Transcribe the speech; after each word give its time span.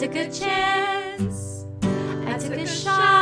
took 0.00 0.16
a 0.16 0.30
chance. 0.30 1.66
I 2.24 2.38
took 2.38 2.56
a 2.56 2.66
shot. 2.66 3.19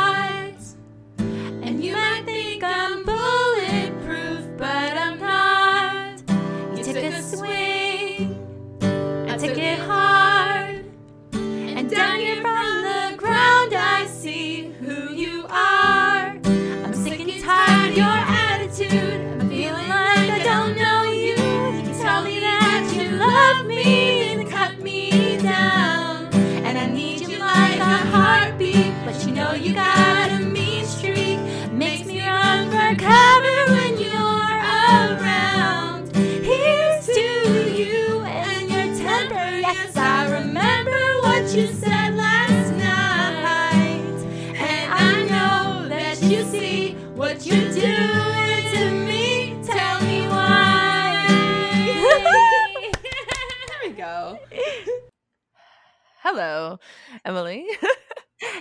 Hello, 56.39 56.79
Emily. 57.25 57.67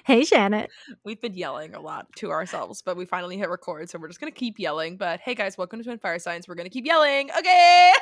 Hey, 0.05 0.25
Shannon. 0.25 0.67
We've 1.05 1.21
been 1.21 1.35
yelling 1.35 1.77
a 1.77 1.81
lot 1.81 2.09
to 2.17 2.33
ourselves, 2.33 2.83
but 2.83 2.97
we 2.97 3.05
finally 3.05 3.39
hit 3.39 3.49
record, 3.49 3.89
so 3.89 4.01
we're 4.01 4.09
just 4.09 4.19
gonna 4.19 4.33
keep 4.33 4.59
yelling. 4.59 4.97
But 4.97 5.21
hey, 5.21 5.37
guys, 5.37 5.57
welcome 5.57 5.79
to 5.79 5.85
Twin 5.85 6.01
Fire 6.01 6.19
Signs. 6.19 6.49
We're 6.49 6.57
gonna 6.57 6.71
keep 6.71 6.85
yelling. 6.85 7.31
Okay. 7.39 7.93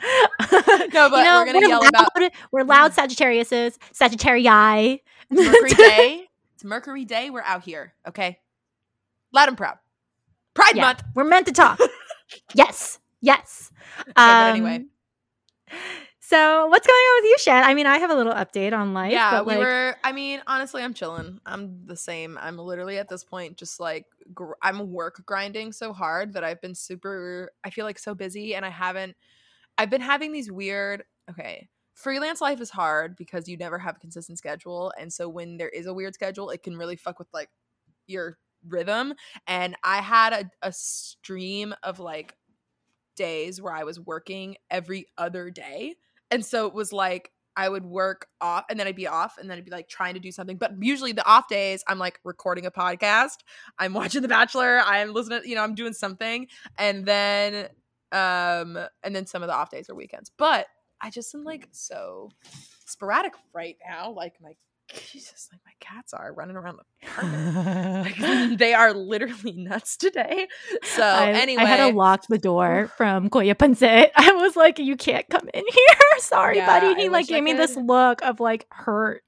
no, 0.00 0.08
but 0.38 0.92
You 0.92 1.24
know, 1.24 1.40
we're 1.40 1.46
gonna 1.46 1.68
yell 1.68 1.80
loud, 1.80 1.88
about 1.88 2.32
We're 2.52 2.62
loud 2.62 2.92
mm. 2.92 2.94
Sagittariuses, 2.94 3.78
Sagittarii. 3.92 5.00
Mercury 5.28 5.70
Day. 5.70 6.28
It's 6.54 6.62
Mercury 6.62 7.04
Day. 7.04 7.30
We're 7.30 7.42
out 7.42 7.64
here. 7.64 7.94
Okay. 8.06 8.38
Loud 9.32 9.48
and 9.48 9.56
proud. 9.56 9.78
Pride 10.54 10.76
Yeah, 10.76 10.82
Month. 10.82 11.02
We're 11.16 11.24
meant 11.24 11.46
to 11.46 11.52
talk. 11.52 11.80
yes, 12.54 13.00
yes. 13.20 13.72
Okay, 14.02 14.12
but 14.14 14.50
anyway. 14.54 14.76
Um, 14.76 15.78
So, 16.28 16.66
what's 16.66 16.84
going 16.84 16.96
on 16.96 17.22
with 17.22 17.30
you, 17.30 17.36
Shan? 17.38 17.62
I 17.62 17.74
mean, 17.74 17.86
I 17.86 17.98
have 17.98 18.10
a 18.10 18.14
little 18.16 18.32
update 18.32 18.72
on 18.72 18.92
life. 18.92 19.12
yeah, 19.12 19.30
but 19.30 19.46
we 19.46 19.52
like, 19.52 19.60
were. 19.60 19.96
I 20.02 20.10
mean, 20.10 20.42
honestly, 20.48 20.82
I'm 20.82 20.92
chilling. 20.92 21.38
I'm 21.46 21.86
the 21.86 21.94
same. 21.94 22.36
I'm 22.42 22.58
literally 22.58 22.98
at 22.98 23.08
this 23.08 23.22
point 23.22 23.56
just 23.56 23.78
like 23.78 24.06
gr- 24.34 24.54
I'm 24.60 24.90
work 24.90 25.22
grinding 25.24 25.70
so 25.70 25.92
hard 25.92 26.32
that 26.32 26.42
I've 26.42 26.60
been 26.60 26.74
super. 26.74 27.52
I 27.62 27.70
feel 27.70 27.84
like 27.84 28.00
so 28.00 28.12
busy, 28.12 28.56
and 28.56 28.66
I 28.66 28.70
haven't. 28.70 29.14
I've 29.78 29.88
been 29.88 30.00
having 30.00 30.32
these 30.32 30.50
weird. 30.50 31.04
Okay, 31.30 31.68
freelance 31.94 32.40
life 32.40 32.60
is 32.60 32.70
hard 32.70 33.14
because 33.14 33.46
you 33.46 33.56
never 33.56 33.78
have 33.78 33.94
a 33.94 34.00
consistent 34.00 34.36
schedule, 34.36 34.92
and 34.98 35.12
so 35.12 35.28
when 35.28 35.58
there 35.58 35.68
is 35.68 35.86
a 35.86 35.94
weird 35.94 36.14
schedule, 36.14 36.50
it 36.50 36.64
can 36.64 36.76
really 36.76 36.96
fuck 36.96 37.20
with 37.20 37.28
like 37.32 37.50
your 38.08 38.36
rhythm. 38.66 39.14
And 39.46 39.76
I 39.84 39.98
had 39.98 40.32
a, 40.32 40.50
a 40.60 40.72
stream 40.72 41.72
of 41.84 42.00
like 42.00 42.34
days 43.14 43.62
where 43.62 43.72
I 43.72 43.84
was 43.84 44.00
working 44.00 44.56
every 44.72 45.06
other 45.16 45.50
day. 45.50 45.94
And 46.30 46.44
so 46.44 46.66
it 46.66 46.74
was 46.74 46.92
like 46.92 47.30
I 47.56 47.68
would 47.68 47.86
work 47.86 48.28
off 48.40 48.64
and 48.68 48.78
then 48.78 48.86
I'd 48.86 48.96
be 48.96 49.06
off 49.06 49.38
and 49.38 49.48
then 49.48 49.56
I'd 49.56 49.64
be 49.64 49.70
like 49.70 49.88
trying 49.88 50.14
to 50.14 50.20
do 50.20 50.30
something. 50.30 50.58
But 50.58 50.72
usually 50.80 51.12
the 51.12 51.26
off 51.26 51.48
days, 51.48 51.82
I'm 51.88 51.98
like 51.98 52.20
recording 52.22 52.66
a 52.66 52.70
podcast, 52.70 53.38
I'm 53.78 53.94
watching 53.94 54.22
The 54.22 54.28
Bachelor, 54.28 54.80
I'm 54.84 55.12
listening, 55.12 55.42
you 55.44 55.54
know, 55.54 55.62
I'm 55.62 55.74
doing 55.74 55.94
something. 55.94 56.48
And 56.78 57.06
then 57.06 57.68
um 58.12 58.78
and 59.02 59.16
then 59.16 59.26
some 59.26 59.42
of 59.42 59.48
the 59.48 59.54
off 59.54 59.70
days 59.70 59.88
are 59.88 59.94
weekends. 59.94 60.30
But 60.36 60.66
I 61.00 61.10
just 61.10 61.34
am 61.34 61.44
like 61.44 61.68
so 61.72 62.30
sporadic 62.86 63.32
right 63.54 63.76
now. 63.88 64.10
Like 64.10 64.34
my 64.40 64.52
Jesus, 64.94 65.48
like 65.52 65.60
my 65.64 65.72
cats 65.80 66.14
are 66.14 66.32
running 66.32 66.56
around 66.56 66.78
the 66.78 67.08
apartment. 67.08 68.06
Like, 68.06 68.58
they 68.58 68.74
are 68.74 68.92
literally 68.92 69.52
nuts 69.52 69.96
today. 69.96 70.46
So 70.82 71.02
I, 71.02 71.30
anyway, 71.32 71.62
I 71.62 71.66
had 71.66 71.90
to 71.90 71.96
lock 71.96 72.24
the 72.28 72.38
door 72.38 72.90
from 72.96 73.28
Koya 73.30 73.54
Pansit. 73.54 74.10
I 74.16 74.32
was 74.32 74.54
like, 74.56 74.78
"You 74.78 74.96
can't 74.96 75.28
come 75.28 75.48
in 75.52 75.64
here." 75.68 76.18
Sorry, 76.18 76.56
Yeah, 76.56 76.66
buddy. 76.66 76.86
I 77.00 77.04
He 77.04 77.08
like 77.08 77.26
gave 77.26 77.42
me 77.42 77.52
this 77.52 77.76
look 77.76 78.22
of 78.22 78.38
like 78.40 78.66
hurt. 78.70 79.22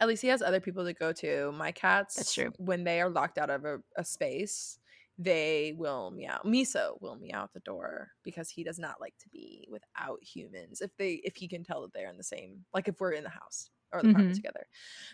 at 0.00 0.08
least 0.08 0.22
he 0.22 0.28
has 0.28 0.42
other 0.42 0.60
people 0.60 0.84
to 0.84 0.92
go 0.92 1.12
to. 1.12 1.52
My 1.52 1.72
cats, 1.72 2.16
That's 2.16 2.34
true. 2.34 2.52
When 2.58 2.84
they 2.84 3.00
are 3.00 3.08
locked 3.10 3.38
out 3.38 3.50
of 3.50 3.64
a, 3.64 3.78
a 3.96 4.04
space, 4.04 4.78
they 5.18 5.74
will 5.76 6.10
meow. 6.10 6.40
Miso 6.44 7.00
will 7.00 7.16
meow 7.16 7.44
at 7.44 7.52
the 7.52 7.60
door 7.60 8.08
because 8.24 8.48
he 8.50 8.64
does 8.64 8.78
not 8.78 9.00
like 9.00 9.14
to 9.20 9.28
be 9.30 9.66
without 9.70 10.18
humans. 10.22 10.80
If 10.80 10.90
they, 10.96 11.20
if 11.24 11.36
he 11.36 11.48
can 11.48 11.64
tell 11.64 11.82
that 11.82 11.92
they're 11.92 12.08
in 12.10 12.16
the 12.16 12.22
same, 12.22 12.64
like 12.74 12.88
if 12.88 13.00
we're 13.00 13.12
in 13.12 13.24
the 13.24 13.30
house 13.30 13.70
or 13.92 14.02
the 14.02 14.08
apartment 14.08 14.34
Mhm. 14.34 14.36
together. 14.36 14.66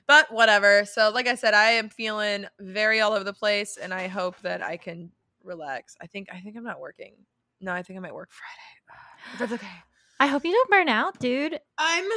But 0.07 0.33
whatever. 0.33 0.85
So, 0.85 1.11
like 1.11 1.27
I 1.29 1.35
said, 1.37 1.55
I 1.55 1.73
am 1.73 1.89
feeling 1.91 2.47
very 2.61 3.01
all 3.01 3.13
over 3.13 3.25
the 3.25 3.33
place, 3.35 3.77
and 3.77 3.95
I 3.95 4.09
hope 4.09 4.41
that 4.43 4.63
I 4.63 4.77
can 4.77 5.13
relax. 5.45 5.97
I 6.01 6.07
think, 6.07 6.29
I 6.33 6.41
think 6.41 6.57
I'm 6.57 6.65
not 6.65 6.81
working. 6.81 7.27
No, 7.61 7.73
I 7.73 7.83
think 7.83 7.97
I 7.97 8.01
might 8.01 8.15
work 8.15 8.31
Friday. 8.33 8.99
That's 9.33 9.53
okay. 9.53 9.85
I 10.19 10.27
hope 10.27 10.45
you 10.45 10.53
don't 10.53 10.71
burn 10.71 10.89
out, 10.89 11.19
dude. 11.21 11.61
I'm 11.79 12.09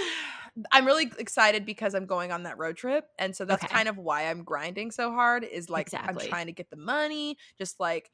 I'm 0.72 0.86
really 0.86 1.12
excited 1.18 1.66
because 1.66 1.94
I'm 1.94 2.06
going 2.06 2.31
on 2.31 2.44
that 2.44 2.58
road 2.58 2.78
trip. 2.78 3.06
And 3.20 3.36
so 3.36 3.46
that's 3.46 3.64
Okay. 3.64 3.68
kind 3.68 3.88
of 3.90 3.97
why 3.97 4.30
I'm 4.30 4.44
grinding 4.44 4.91
so 4.91 5.12
hard 5.12 5.44
is 5.44 5.70
like 5.70 5.88
Exactly. 5.88 6.08
I'm 6.08 6.18
trying 6.18 6.47
to 6.47 6.52
get 6.53 6.70
the 6.70 6.78
money, 6.78 7.38
just 7.58 7.80
like 7.80 8.12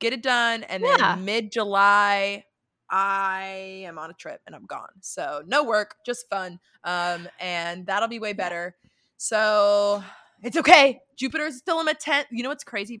get 0.00 0.12
it 0.12 0.22
done 0.22 0.64
and 0.64 0.82
Yeah. 0.82 0.84
then 0.84 1.24
mid 1.24 1.52
July 1.52 2.44
I 2.90 3.82
am 3.86 3.98
on 3.98 4.10
a 4.10 4.14
trip 4.14 4.40
and 4.46 4.54
I'm 4.54 4.66
gone. 4.66 4.88
So 5.00 5.42
no 5.46 5.64
work, 5.64 5.96
just 6.06 6.28
fun. 6.28 6.58
Um 6.84 7.28
and 7.40 7.86
that'll 7.86 8.08
be 8.08 8.18
way 8.18 8.32
better. 8.32 8.74
So 9.16 10.02
it's 10.42 10.56
okay. 10.56 11.00
Jupiter's 11.18 11.56
still 11.58 11.80
in 11.80 11.86
my 11.86 11.94
10th. 11.94 12.26
You 12.30 12.42
know 12.42 12.48
what's 12.48 12.64
crazy? 12.64 13.00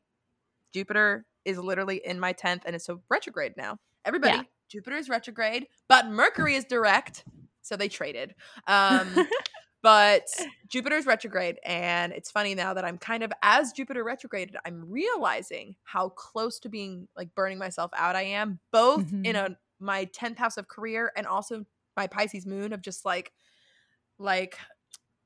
Jupiter 0.74 1.24
is 1.44 1.58
literally 1.58 2.00
in 2.04 2.20
my 2.20 2.32
10th 2.32 2.62
and 2.66 2.74
it's 2.74 2.84
so 2.84 3.00
retrograde 3.08 3.54
now. 3.56 3.78
Everybody, 4.04 4.36
Yeah. 4.36 4.42
Jupiter 4.70 4.96
is 4.96 5.08
retrograde, 5.08 5.66
but 5.88 6.08
Mercury 6.08 6.54
is 6.54 6.64
direct. 6.64 7.24
So 7.62 7.76
they 7.76 7.88
traded. 7.88 8.34
Um, 8.66 9.14
but 9.82 10.24
Jupiter's 10.68 11.06
retrograde. 11.06 11.56
And 11.64 12.12
it's 12.12 12.30
funny 12.30 12.54
now 12.54 12.74
that 12.74 12.84
I'm 12.84 12.98
kind 12.98 13.22
of, 13.22 13.32
as 13.42 13.72
Jupiter 13.72 14.04
retrograded, 14.04 14.56
I'm 14.66 14.84
realizing 14.90 15.76
how 15.84 16.10
close 16.10 16.58
to 16.60 16.68
being 16.68 17.08
like 17.16 17.34
burning 17.34 17.58
myself 17.58 17.90
out 17.96 18.16
I 18.16 18.22
am, 18.22 18.58
both 18.72 19.10
in 19.24 19.36
Mhm. 19.36 19.52
a 19.52 19.56
my 19.80 20.06
10th 20.06 20.38
house 20.38 20.56
of 20.56 20.68
career 20.68 21.12
and 21.16 21.26
also 21.26 21.64
my 21.96 22.06
Pisces 22.06 22.46
moon 22.46 22.72
of 22.72 22.80
just 22.82 23.04
like, 23.04 23.32
like, 24.18 24.58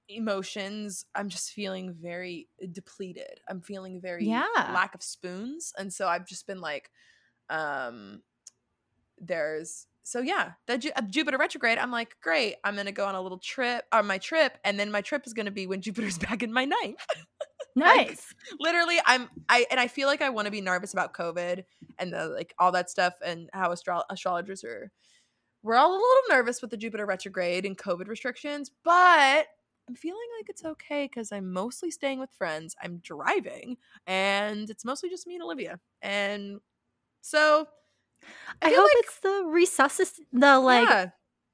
emotions 0.08 1.06
i'm 1.14 1.28
just 1.28 1.52
feeling 1.52 1.94
very 1.94 2.48
depleted 2.72 3.40
i'm 3.48 3.60
feeling 3.62 4.00
very 4.00 4.26
Yeah. 4.26 4.46
lack 4.74 4.94
of 4.94 5.02
spoons 5.02 5.72
and 5.78 5.92
so 5.92 6.08
i've 6.08 6.26
just 6.26 6.46
been 6.46 6.60
like 6.60 6.90
um 7.50 8.22
there's 9.18 9.86
so 10.02 10.20
yeah 10.20 10.52
the 10.66 10.78
Ju- 10.78 10.90
uh, 10.96 11.02
jupiter 11.02 11.38
retrograde 11.38 11.78
i'm 11.78 11.90
like 11.90 12.16
great 12.22 12.56
i'm 12.64 12.76
gonna 12.76 12.92
go 12.92 13.06
on 13.06 13.14
a 13.14 13.20
little 13.20 13.38
trip 13.38 13.84
on 13.92 14.06
my 14.06 14.18
trip 14.18 14.58
and 14.64 14.78
then 14.78 14.90
my 14.90 15.00
trip 15.00 15.26
is 15.26 15.32
gonna 15.32 15.50
be 15.50 15.66
when 15.66 15.80
jupiter's 15.82 16.18
back 16.18 16.42
in 16.42 16.52
my 16.52 16.64
ninth 16.64 17.04
Nice. 17.76 18.34
literally 18.60 18.98
i'm 19.06 19.30
i 19.48 19.64
and 19.70 19.80
i 19.80 19.88
feel 19.88 20.06
like 20.06 20.20
i 20.20 20.28
want 20.28 20.46
to 20.46 20.50
be 20.50 20.60
nervous 20.60 20.92
about 20.92 21.14
covid 21.14 21.64
and 21.98 22.12
the 22.12 22.26
like 22.28 22.54
all 22.58 22.72
that 22.72 22.90
stuff 22.90 23.14
and 23.24 23.48
how 23.52 23.72
astro- 23.72 24.02
astrologers 24.10 24.62
are 24.62 24.90
we're 25.62 25.76
all 25.76 25.92
a 25.92 25.94
little 25.94 26.22
nervous 26.30 26.60
with 26.60 26.70
the 26.70 26.76
jupiter 26.76 27.06
retrograde 27.06 27.64
and 27.64 27.78
covid 27.78 28.08
restrictions 28.08 28.70
but 28.84 29.46
i'm 29.88 29.94
feeling 29.94 30.18
like 30.38 30.50
it's 30.50 30.64
okay 30.64 31.06
because 31.06 31.32
i'm 31.32 31.50
mostly 31.50 31.90
staying 31.90 32.18
with 32.18 32.30
friends 32.36 32.76
i'm 32.82 32.98
driving 32.98 33.76
and 34.06 34.68
it's 34.68 34.84
mostly 34.84 35.08
just 35.08 35.26
me 35.26 35.34
and 35.34 35.42
olivia 35.42 35.80
and 36.02 36.58
so 37.22 37.66
I, 38.60 38.70
feel 38.70 38.80
hope 38.80 38.84
like- 38.84 39.04
it's 39.04 39.18
the 39.20 39.28
resuscit 39.46 40.20
the 40.32 40.58
like 40.58 40.88
yeah, 40.88 41.06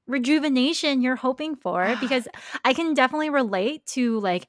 rejuvenation 0.07 1.01
you're 1.01 1.15
hoping 1.15 1.55
for 1.55 1.95
because 2.01 2.27
I 2.65 2.73
can 2.73 2.93
definitely 2.93 3.29
relate 3.29 3.85
to 3.87 4.19
like 4.19 4.47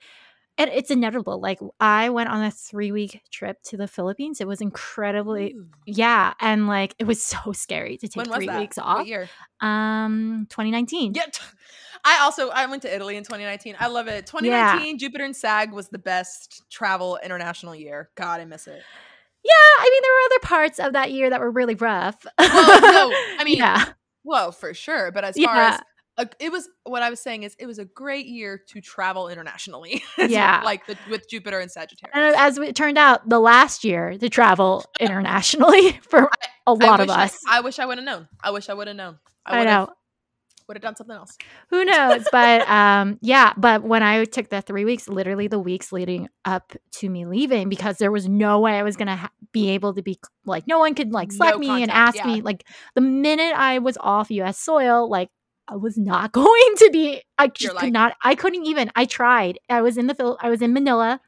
and 0.58 0.68
it's 0.74 0.90
inevitable. 0.90 1.40
Like 1.40 1.58
I 1.80 2.10
went 2.10 2.28
on 2.28 2.42
a 2.44 2.50
three 2.50 2.92
week 2.92 3.22
trip 3.30 3.62
to 3.64 3.78
the 3.78 3.88
Philippines. 3.88 4.42
It 4.42 4.46
was 4.46 4.60
incredibly 4.60 5.54
Ooh. 5.54 5.66
yeah, 5.86 6.34
and 6.38 6.66
like 6.66 6.94
it 6.98 7.04
was 7.04 7.22
so 7.22 7.52
scary 7.52 7.96
to 7.96 8.08
take 8.08 8.26
three 8.30 8.46
that 8.46 8.60
weeks 8.60 8.76
off. 8.76 9.06
year 9.06 9.28
Um, 9.60 10.46
2019. 10.50 11.14
Yeah. 11.14 11.24
t- 11.32 11.40
I 12.04 12.18
also 12.20 12.50
I 12.50 12.66
went 12.66 12.82
to 12.82 12.94
Italy 12.94 13.16
in 13.16 13.24
2019. 13.24 13.76
I 13.80 13.86
love 13.88 14.06
it. 14.08 14.26
2019 14.26 14.98
Jupiter 14.98 15.24
and 15.24 15.34
Sag 15.36 15.72
was 15.72 15.88
the 15.88 15.98
best 15.98 16.62
travel 16.70 17.18
international 17.22 17.74
year. 17.74 18.10
God, 18.14 18.40
I 18.40 18.44
miss 18.44 18.66
it. 18.66 18.82
Yeah, 19.44 19.52
I 19.52 19.90
mean 19.90 20.02
there 20.02 20.12
were 20.12 20.26
other 20.26 20.40
parts 20.46 20.78
of 20.78 20.92
that 20.92 21.12
year 21.12 21.30
that 21.30 21.40
were 21.40 21.50
really 21.50 21.74
rough. 21.74 22.24
Well, 22.38 22.80
no, 23.10 23.16
I 23.38 23.44
mean, 23.44 23.58
yeah, 23.58 23.86
Whoa, 24.22 24.50
for 24.50 24.74
sure. 24.74 25.10
But 25.12 25.24
as 25.24 25.36
far 25.36 25.56
as 25.56 25.80
a, 26.18 26.28
it 26.38 26.52
was 26.52 26.68
what 26.84 27.02
I 27.02 27.08
was 27.08 27.20
saying 27.20 27.44
is 27.44 27.56
it 27.58 27.64
was 27.66 27.78
a 27.78 27.86
great 27.86 28.26
year 28.26 28.60
to 28.68 28.80
travel 28.82 29.28
internationally. 29.28 30.02
Yeah. 30.18 30.60
like 30.62 30.86
the, 30.86 30.98
with 31.08 31.28
Jupiter 31.30 31.58
and 31.60 31.70
Sagittarius. 31.70 32.12
And 32.14 32.34
as 32.36 32.58
it 32.58 32.76
turned 32.76 32.98
out, 32.98 33.26
the 33.28 33.40
last 33.40 33.84
year 33.84 34.18
to 34.18 34.28
travel 34.28 34.84
internationally 35.00 35.92
for 36.02 36.24
a 36.24 36.28
I 36.66 36.70
lot 36.72 37.00
of 37.00 37.08
wish 37.08 37.16
I- 37.16 37.24
us. 37.24 37.38
I, 37.48 37.60
wish 37.62 37.78
I 37.78 37.86
would 37.86 37.96
have 37.96 38.04
known. 38.04 38.28
I 38.44 38.50
wish 38.50 38.68
I 38.68 38.74
would 38.74 38.86
have 38.88 38.96
known. 38.96 39.18
I, 39.46 39.58
would've- 39.60 39.70
know. 39.70 39.88
Would 40.70 40.76
have 40.76 40.82
done 40.82 40.94
something 40.94 41.16
else. 41.16 41.36
Who 41.70 41.84
knows? 41.84 42.24
But 42.30 42.60
um, 42.70 43.18
yeah. 43.22 43.54
But 43.56 43.82
when 43.82 44.04
I 44.04 44.24
took 44.24 44.50
the 44.50 44.62
three 44.62 44.84
weeks, 44.84 45.08
literally 45.08 45.48
the 45.48 45.58
weeks 45.58 45.90
leading 45.90 46.28
up 46.44 46.72
to 46.92 47.10
me 47.10 47.26
leaving, 47.26 47.68
because 47.68 47.98
there 47.98 48.12
was 48.12 48.28
no 48.28 48.60
way 48.60 48.78
I 48.78 48.84
was 48.84 48.94
gonna 48.96 49.16
ha- 49.16 49.32
be 49.50 49.70
able 49.70 49.94
to 49.94 50.02
be 50.02 50.20
like 50.44 50.68
no 50.68 50.78
one 50.78 50.94
could 50.94 51.12
like 51.12 51.32
Slack 51.32 51.54
No 51.54 51.58
me 51.58 51.82
and 51.82 51.90
ask 51.90 52.18
yeah. 52.18 52.26
me. 52.28 52.40
Like 52.40 52.62
the 52.94 53.00
minute 53.00 53.52
I 53.56 53.80
was 53.80 53.98
off 53.98 54.30
U.S. 54.30 54.60
soil, 54.60 55.10
like 55.10 55.30
I 55.66 55.74
was 55.74 55.98
not 55.98 56.30
going 56.40 56.74
to 56.76 56.90
be. 56.92 57.20
I 57.36 57.48
just 57.48 57.74
like- 57.74 57.86
could 57.86 57.92
not. 57.92 58.14
I 58.22 58.36
couldn't 58.36 58.64
even. 58.64 58.92
I 58.94 59.06
tried. 59.06 59.58
I 59.68 59.82
was 59.82 59.98
in 59.98 60.06
the 60.06 60.14
Phil. 60.14 60.38
I 60.40 60.50
was 60.50 60.62
in 60.62 60.72
Manila. 60.72 61.20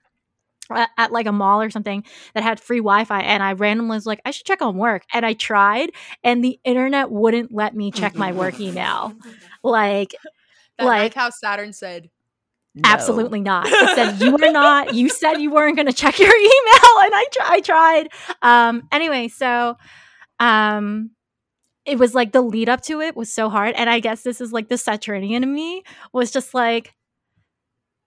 At, 0.77 0.91
at 0.99 1.13
like 1.13 1.27
a 1.27 1.33
mall 1.33 1.61
or 1.63 1.71
something 1.71 2.05
that 2.35 2.43
had 2.43 2.61
free 2.61 2.79
Wi-Fi, 2.79 3.21
and 3.21 3.43
I 3.43 3.53
randomly 3.53 3.97
was 3.97 4.07
like, 4.07 4.21
I 4.25 4.31
should 4.31 4.47
check 4.47 4.63
on 4.63 4.77
work, 4.77 5.05
and 5.13 5.25
I 5.27 5.33
tried, 5.35 5.91
and 6.25 6.43
the 6.45 6.59
internet 6.65 7.11
wouldn't 7.11 7.53
let 7.53 7.75
me 7.75 7.91
check 7.91 8.15
my 8.15 8.33
work 8.33 8.59
email. 8.61 9.15
Like, 9.65 10.15
That, 10.79 10.85
Like- 10.87 11.03
like 11.03 11.15
how 11.15 11.31
Saturn 11.31 11.73
said, 11.73 12.11
absolutely 12.85 13.41
not. 13.41 13.67
It 13.69 13.95
said 13.95 14.21
you 14.25 14.33
were 14.33 14.51
not. 14.51 14.95
You 14.95 15.09
said 15.09 15.35
you 15.39 15.51
weren't 15.53 15.77
going 15.77 15.87
to 15.87 15.93
check 15.93 16.19
your 16.19 16.29
email, 16.37 16.93
and 17.05 17.15
I 17.15 17.27
tr- 17.33 17.53
I 17.53 17.61
tried. 17.61 18.09
Um. 18.43 18.89
Anyway, 18.91 19.29
so, 19.29 19.77
um, 20.41 21.11
it 21.85 21.99
was 21.99 22.15
like 22.15 22.33
the 22.33 22.41
lead 22.41 22.69
up 22.69 22.81
to 22.83 23.01
it 23.01 23.17
was 23.17 23.33
so 23.33 23.49
hard, 23.49 23.75
and 23.77 23.91
I 23.91 24.01
guess 24.01 24.23
this 24.23 24.41
is 24.41 24.53
like 24.53 24.69
the 24.69 24.79
Saturnian 24.79 25.43
in 25.43 25.53
me 25.55 25.83
was 26.13 26.31
just 26.31 26.55
like. 26.55 26.95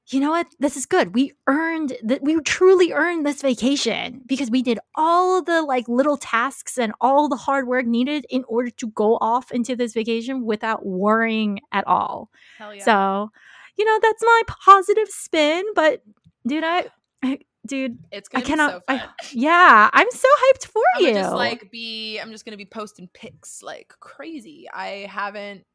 You 0.10 0.20
know 0.20 0.30
what? 0.30 0.48
This 0.60 0.78
is 0.78 0.86
good. 0.86 1.16
We 1.16 1.34
earned 1.48 1.94
that. 2.04 2.22
We 2.22 2.40
truly 2.42 2.92
earned 2.94 3.26
this 3.26 3.42
vacation 3.42 4.22
because 4.28 4.52
we 4.52 4.62
did 4.62 4.78
all 4.94 5.42
the 5.42 5.64
like 5.64 5.88
little 5.88 6.16
tasks 6.18 6.78
and 6.78 6.94
all 7.02 7.28
the 7.28 7.36
hard 7.36 7.68
work 7.68 7.88
needed 7.88 8.26
in 8.30 8.44
order 8.48 8.70
to 8.70 8.88
go 8.92 9.18
off 9.20 9.52
into 9.52 9.76
this 9.76 9.94
vacation 9.94 10.46
without 10.46 10.86
worrying 10.86 11.60
at 11.72 11.88
all. 11.88 12.30
"Hell 12.60 12.76
yeah." 12.76 12.84
So, 12.84 13.32
you 13.78 13.86
know, 13.86 14.00
that's 14.00 14.22
my 14.24 14.42
positive 14.48 15.10
spin. 15.10 15.64
But, 15.74 16.04
dude, 16.46 16.64
I, 16.64 16.86
I- 17.24 17.40
dude, 17.66 17.98
it's 18.12 18.30
I 18.32 18.42
gonna 18.42 18.46
cannot. 18.46 18.86
be 18.88 18.98
so 18.98 19.04
I- 19.04 19.10
yeah, 19.34 19.90
I'm 19.92 20.12
so 20.12 20.28
hyped 20.54 20.68
for 20.68 20.84
I'm 20.98 21.04
you. 21.04 21.14
just 21.16 21.34
like 21.34 21.72
be 21.72 22.20
I'm 22.20 22.30
just 22.32 22.46
gonna 22.46 22.58
be 22.58 22.66
posting 22.66 23.08
pics 23.12 23.64
like 23.64 23.92
crazy. 24.00 24.68
I 24.72 25.08
haven't 25.10 25.66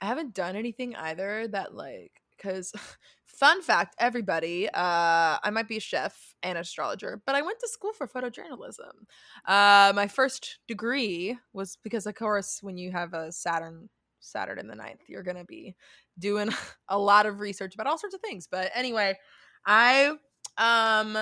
I 0.00 0.06
haven't 0.06 0.34
done 0.34 0.56
anything 0.56 0.96
either 0.96 1.46
that 1.46 1.74
like 1.76 2.10
because 2.36 2.72
fun 3.40 3.62
fact, 3.62 3.96
everybody, 3.98 4.68
uh 4.68 5.38
I 5.42 5.50
might 5.50 5.68
be 5.68 5.78
a 5.78 5.80
chef 5.80 6.34
and 6.42 6.58
astrologer, 6.58 7.22
but 7.26 7.34
I 7.34 7.42
went 7.42 7.58
to 7.60 7.68
school 7.68 7.92
for 7.92 8.06
photojournalism. 8.06 8.92
Uh 9.46 9.92
my 9.94 10.06
first 10.08 10.58
degree 10.68 11.38
was 11.52 11.78
because 11.82 12.06
of 12.06 12.14
course 12.14 12.60
when 12.62 12.76
you 12.76 12.92
have 12.92 13.14
a 13.14 13.32
Saturn 13.32 13.88
Saturn 14.20 14.58
in 14.58 14.68
the 14.68 14.74
ninth, 14.74 15.00
you're 15.08 15.22
gonna 15.22 15.44
be 15.44 15.74
doing 16.18 16.50
a 16.88 16.98
lot 16.98 17.26
of 17.26 17.40
research 17.40 17.74
about 17.74 17.86
all 17.86 17.98
sorts 17.98 18.14
of 18.14 18.20
things. 18.20 18.46
But 18.50 18.70
anyway, 18.74 19.16
I 19.66 20.16
um 20.58 21.18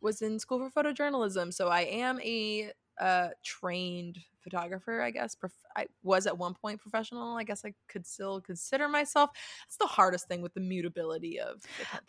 was 0.00 0.22
in 0.22 0.38
school 0.38 0.58
for 0.70 0.84
photojournalism, 0.84 1.52
so 1.52 1.68
I 1.68 1.82
am 1.82 2.20
a 2.20 2.72
uh, 3.00 3.28
trained 3.42 4.18
photographer. 4.44 5.00
I 5.00 5.10
guess 5.10 5.34
Prof- 5.34 5.52
I 5.76 5.86
was 6.04 6.26
at 6.28 6.38
one 6.38 6.54
point 6.54 6.80
professional. 6.80 7.36
I 7.36 7.42
guess 7.42 7.64
I 7.64 7.74
could 7.88 8.06
still 8.06 8.40
consider 8.40 8.88
myself. 8.88 9.30
It's 9.66 9.76
the 9.78 9.86
hardest 9.86 10.28
thing 10.28 10.40
with 10.42 10.54
the 10.54 10.60
mutability 10.60 11.40
of. 11.40 11.60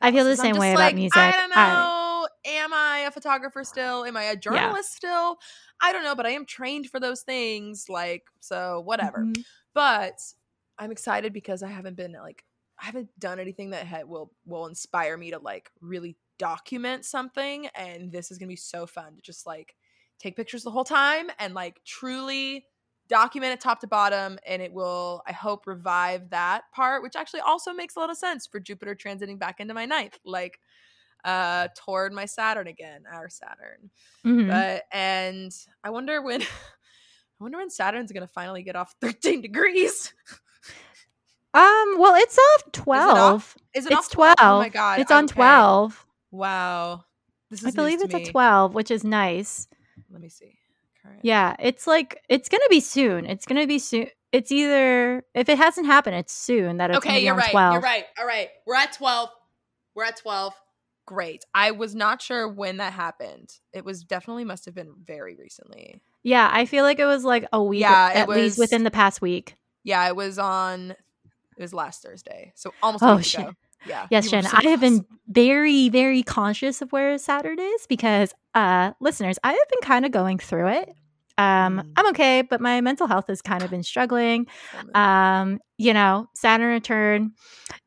I 0.01 0.11
feel 0.11 0.23
the 0.25 0.29
house, 0.31 0.33
is 0.33 0.39
I'm 0.41 0.45
same 0.53 0.59
way 0.59 0.73
about 0.73 0.93
music. 0.93 1.17
I 1.17 1.31
don't 1.31 1.49
know. 1.49 1.55
I- 1.55 2.25
Am 2.47 2.73
I 2.73 2.99
a 2.99 3.11
photographer 3.11 3.63
still? 3.63 4.03
Am 4.05 4.15
I 4.17 4.23
a 4.23 4.35
journalist 4.35 4.93
still? 4.95 5.37
I 5.81 5.91
don't 5.91 6.03
know, 6.03 6.15
but 6.15 6.25
I 6.25 6.31
am 6.31 6.45
trained 6.45 6.89
for 6.89 6.99
those 6.99 7.21
things. 7.21 7.85
Like 7.89 8.23
so, 8.39 8.81
whatever 8.81 9.19
Mhm. 9.19 9.43
but 9.73 10.19
I'm 10.77 10.91
excited 10.91 11.33
because 11.33 11.63
I 11.63 11.69
haven't 11.69 11.95
been 11.95 12.13
like 12.13 12.43
I 12.79 12.85
haven't 12.85 13.17
done 13.19 13.39
anything 13.39 13.69
that 13.71 13.87
ha- 13.87 14.03
will 14.05 14.31
will 14.45 14.65
inspire 14.67 15.17
me 15.17 15.31
to 15.31 15.39
like 15.39 15.71
really 15.81 16.17
document 16.37 17.05
something 17.05 17.67
and 17.67 18.11
this 18.11 18.29
is 18.31 18.37
going 18.37 18.47
to 18.47 18.51
be 18.51 18.57
so 18.57 18.85
fun 18.85 19.15
to 19.15 19.21
just 19.21 19.45
like 19.45 19.75
take 20.19 20.35
pictures 20.35 20.63
the 20.63 20.71
whole 20.71 20.83
time 20.83 21.27
and 21.39 21.53
like 21.53 21.81
truly 21.85 22.65
document 23.07 23.53
it 23.53 23.59
top 23.61 23.79
to 23.81 23.87
bottom 23.87 24.39
and 24.47 24.61
it 24.61 24.73
will 24.73 25.21
I 25.27 25.31
hope 25.31 25.67
revive 25.67 26.29
that 26.31 26.63
part 26.73 27.03
which 27.03 27.15
actually 27.15 27.41
also 27.41 27.71
makes 27.73 27.95
a 27.95 27.99
lot 27.99 28.09
of 28.09 28.17
sense 28.17 28.47
for 28.47 28.59
Jupiter 28.59 28.95
transiting 28.95 29.37
back 29.37 29.59
into 29.59 29.73
my 29.73 29.85
ninth 29.85 30.17
like 30.25 30.59
uh 31.23 31.67
toward 31.75 32.13
my 32.13 32.25
Saturn 32.25 32.67
again 32.67 33.03
our 33.11 33.29
Saturn 33.29 33.91
Mhm. 34.25 34.47
but 34.47 34.83
and 34.91 35.51
I 35.83 35.91
wonder 35.91 36.21
when 36.21 36.41
I 37.39 37.43
wonder 37.43 37.57
when 37.57 37.69
Saturn's 37.69 38.11
gonna 38.11 38.27
finally 38.27 38.63
get 38.63 38.75
off 38.75 38.95
13 39.01 39.41
degrees. 39.41 40.13
um, 41.53 41.95
well, 41.97 42.15
it's 42.15 42.37
off 42.37 42.71
12. 42.71 43.57
Is 43.73 43.85
it 43.85 43.91
It's 43.91 43.99
off 43.99 44.09
12? 44.09 44.35
12. 44.37 44.55
Oh 44.55 44.59
my 44.59 44.69
god. 44.69 44.99
It's 44.99 45.11
on 45.11 45.27
12. 45.27 46.05
Wow. 46.31 47.05
This 47.49 47.61
is 47.61 47.67
I 47.67 47.71
believe 47.71 48.01
it's 48.01 48.13
a 48.13 48.31
12, 48.31 48.73
which 48.73 48.91
is 48.91 49.03
nice. 49.03 49.67
Let 50.15 50.21
me 50.21 50.29
see. 50.29 50.57
Current. 51.03 51.19
Yeah, 51.23 51.57
it's 51.59 51.85
like 51.85 52.21
it's 52.29 52.47
gonna 52.47 52.63
be 52.69 52.79
soon. 52.79 53.25
It's 53.25 53.45
gonna 53.45 53.67
be 53.67 53.79
soon. 53.79 54.07
It's 54.31 54.49
either 54.49 55.23
if 55.33 55.49
it 55.49 55.57
hasn't 55.57 55.87
happened, 55.87 56.15
it's 56.15 56.31
soon 56.33 56.77
that 56.77 56.89
it's 56.89 56.97
Okay, 56.99 57.17
be 57.17 57.25
you're 57.25 57.33
on 57.33 57.39
right. 57.39 57.51
12. 57.51 57.73
You're 57.73 57.81
right. 57.81 58.05
All 58.17 58.25
right. 58.25 58.47
We're 58.65 58.75
at 58.75 58.93
12. 58.93 59.29
We're 59.93 60.05
at 60.05 60.15
12. 60.17 60.53
Great. 61.05 61.43
I 61.53 61.71
was 61.71 61.93
not 61.95 62.21
sure 62.21 62.47
when 62.47 62.77
that 62.77 62.93
happened. 62.93 63.51
It 63.73 63.83
was 63.83 64.03
definitely 64.05 64.45
must 64.45 64.63
have 64.65 64.73
been 64.73 64.93
very 65.05 65.35
recently. 65.35 66.01
Yeah, 66.23 66.49
I 66.51 66.65
feel 66.65 66.83
like 66.85 66.99
it 66.99 67.05
was 67.05 67.23
like 67.25 67.45
a 67.53 67.61
week, 67.61 67.81
Yeah, 67.81 68.11
at 68.13 68.29
least 68.29 68.57
was- 68.57 68.69
within 68.69 68.83
the 68.83 68.91
past 68.91 69.21
week. 69.21 69.55
Yeah, 69.83 70.07
it 70.07 70.15
was 70.15 70.39
on 70.39 70.91
it 70.91 71.61
was 71.61 71.73
last 71.73 72.01
Thursday. 72.01 72.53
So 72.55 72.73
almost 72.81 73.03
Oh, 73.03 73.19
shit. 73.19 73.41
ago. 73.41 73.53
Yeah. 73.87 74.07
Yes, 74.09 74.29
Jen, 74.29 74.43
so 74.43 74.57
I 74.57 74.69
have 74.69 74.79
been 74.81 75.05
very, 75.27 75.89
very 75.89 76.23
conscious 76.23 76.81
of 76.81 76.91
where 76.91 77.17
Saturn 77.17 77.59
is 77.59 77.85
because, 77.87 78.33
uh, 78.53 78.91
listeners, 78.99 79.37
I 79.43 79.49
have 79.51 79.69
been 79.69 79.81
kind 79.81 80.05
of 80.05 80.11
going 80.11 80.39
through 80.39 80.67
it. 80.69 80.89
Um, 81.37 81.81
Mm. 81.81 81.91
I'm 81.97 82.07
okay, 82.11 82.41
but 82.43 82.61
my 82.61 82.79
mental 82.79 83.07
health 83.07 83.25
has 83.27 83.41
kind 83.41 83.61
of 83.61 83.69
been 83.69 83.83
struggling. 83.83 84.47
Um, 84.95 85.59
you 85.77 85.93
know, 85.93 86.27
Saturn 86.33 86.71
return 86.71 87.33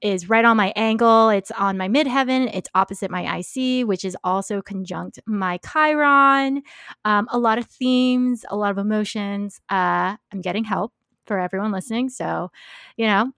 is 0.03 0.29
right 0.29 0.45
on 0.45 0.57
my 0.59 0.73
angle. 0.77 1.31
It's 1.31 1.51
on 1.53 1.79
my 1.79 1.89
midheaven. 1.89 2.51
It's 2.55 2.69
opposite 2.75 3.11
my 3.11 3.39
IC, 3.39 3.87
which 3.87 4.05
is 4.05 4.17
also 4.23 4.61
conjunct 4.61 5.21
my 5.27 5.59
Chiron. 5.67 6.63
Um, 7.07 7.27
a 7.31 7.39
lot 7.39 7.57
of 7.59 7.65
themes, 7.67 8.45
a 8.51 8.57
lot 8.57 8.71
of 8.71 8.79
emotions. 8.79 9.61
Uh, 9.71 10.17
I'm 10.33 10.43
getting 10.43 10.65
help 10.65 10.93
for 11.27 11.39
everyone 11.39 11.73
listening. 11.73 12.11
So, 12.11 12.51
you 12.99 13.07
know, 13.07 13.33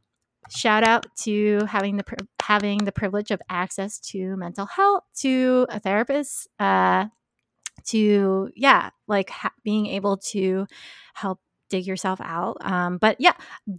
shout 0.49 0.83
out 0.83 1.07
to 1.23 1.61
having 1.69 1.97
the 1.97 2.05
having 2.41 2.79
the 2.79 2.93
privilege 2.93 3.31
of 3.31 3.41
access 3.49 3.99
to 3.99 4.37
mental 4.37 4.67
health, 4.67 5.05
to 5.19 5.67
a 5.69 5.79
therapist, 5.81 6.49
uh, 6.59 7.07
to 7.87 8.51
yeah, 8.57 8.91
like 9.07 9.31
ha- 9.31 9.53
being 9.65 9.87
able 9.87 10.17
to 10.17 10.67
help 11.15 11.41
dig 11.71 11.87
yourself 11.87 12.21
out. 12.21 12.59
Um, 12.61 12.99
but 12.99 13.17
yeah, 13.21 13.35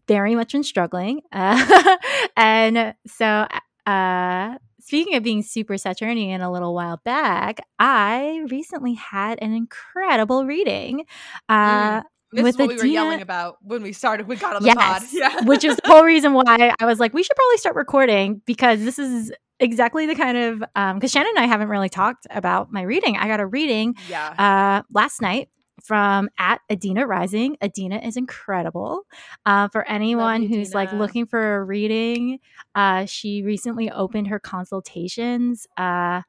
very 0.07 0.35
much 0.35 0.53
been 0.53 0.63
struggling. 0.63 1.21
Uh, 1.31 1.97
and 2.37 2.95
so, 3.05 3.47
uh, 3.85 4.57
speaking 4.79 5.15
of 5.15 5.23
being 5.23 5.43
super 5.43 5.77
Saturnian 5.77 6.41
a 6.41 6.51
little 6.51 6.73
while 6.73 6.99
back, 7.03 7.59
I 7.77 8.45
recently 8.49 8.93
had 8.95 9.39
an 9.41 9.53
incredible 9.53 10.45
reading. 10.45 11.05
Uh, 11.49 12.01
This 12.31 12.43
with 12.43 12.55
is 12.55 12.59
what 12.59 12.69
we 12.69 12.77
were 12.77 12.85
yelling 12.85 13.21
about 13.21 13.57
when 13.61 13.83
we 13.83 13.91
started. 13.93 14.27
We 14.27 14.37
got 14.37 14.55
on 14.55 14.63
the 14.63 14.73
pod. 14.73 15.03
Yeah. 15.11 15.43
which 15.43 15.63
is 15.63 15.75
the 15.75 15.87
whole 15.87 16.03
reason 16.03 16.33
why 16.33 16.73
I 16.79 16.85
was 16.85 16.99
like, 16.99 17.13
we 17.13 17.23
should 17.23 17.35
probably 17.35 17.57
start 17.57 17.75
recording 17.75 18.41
because 18.45 18.79
this 18.79 18.97
is 18.97 19.31
exactly 19.59 20.05
the 20.05 20.15
kind 20.15 20.37
of 20.37 20.59
because 20.95 21.11
Shannon 21.11 21.33
and 21.35 21.43
I 21.43 21.47
haven't 21.47 21.67
really 21.67 21.89
talked 21.89 22.27
about 22.29 22.71
my 22.71 22.81
reading. 22.81 23.17
I 23.17 23.27
got 23.27 23.39
a 23.39 23.45
reading 23.45 23.95
yeah. 24.09 24.29
uh, 24.37 24.83
last 24.91 25.21
night 25.21 25.49
from 25.83 26.29
at 26.37 26.61
Adina 26.69 27.05
Rising. 27.05 27.57
Adina 27.61 27.97
is 27.97 28.17
incredible. 28.17 29.03
Uh, 29.45 29.67
for 29.67 29.87
anyone 29.87 30.43
you, 30.43 30.49
who's 30.49 30.73
like 30.73 30.91
looking 30.93 31.25
for 31.25 31.57
a 31.57 31.63
reading, 31.63 32.39
uh, 32.75 33.05
she 33.05 33.43
recently 33.43 33.89
opened 33.91 34.27
her 34.27 34.39
consultations. 34.39 35.67
Uh, 35.77 36.21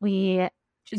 we 0.00 0.48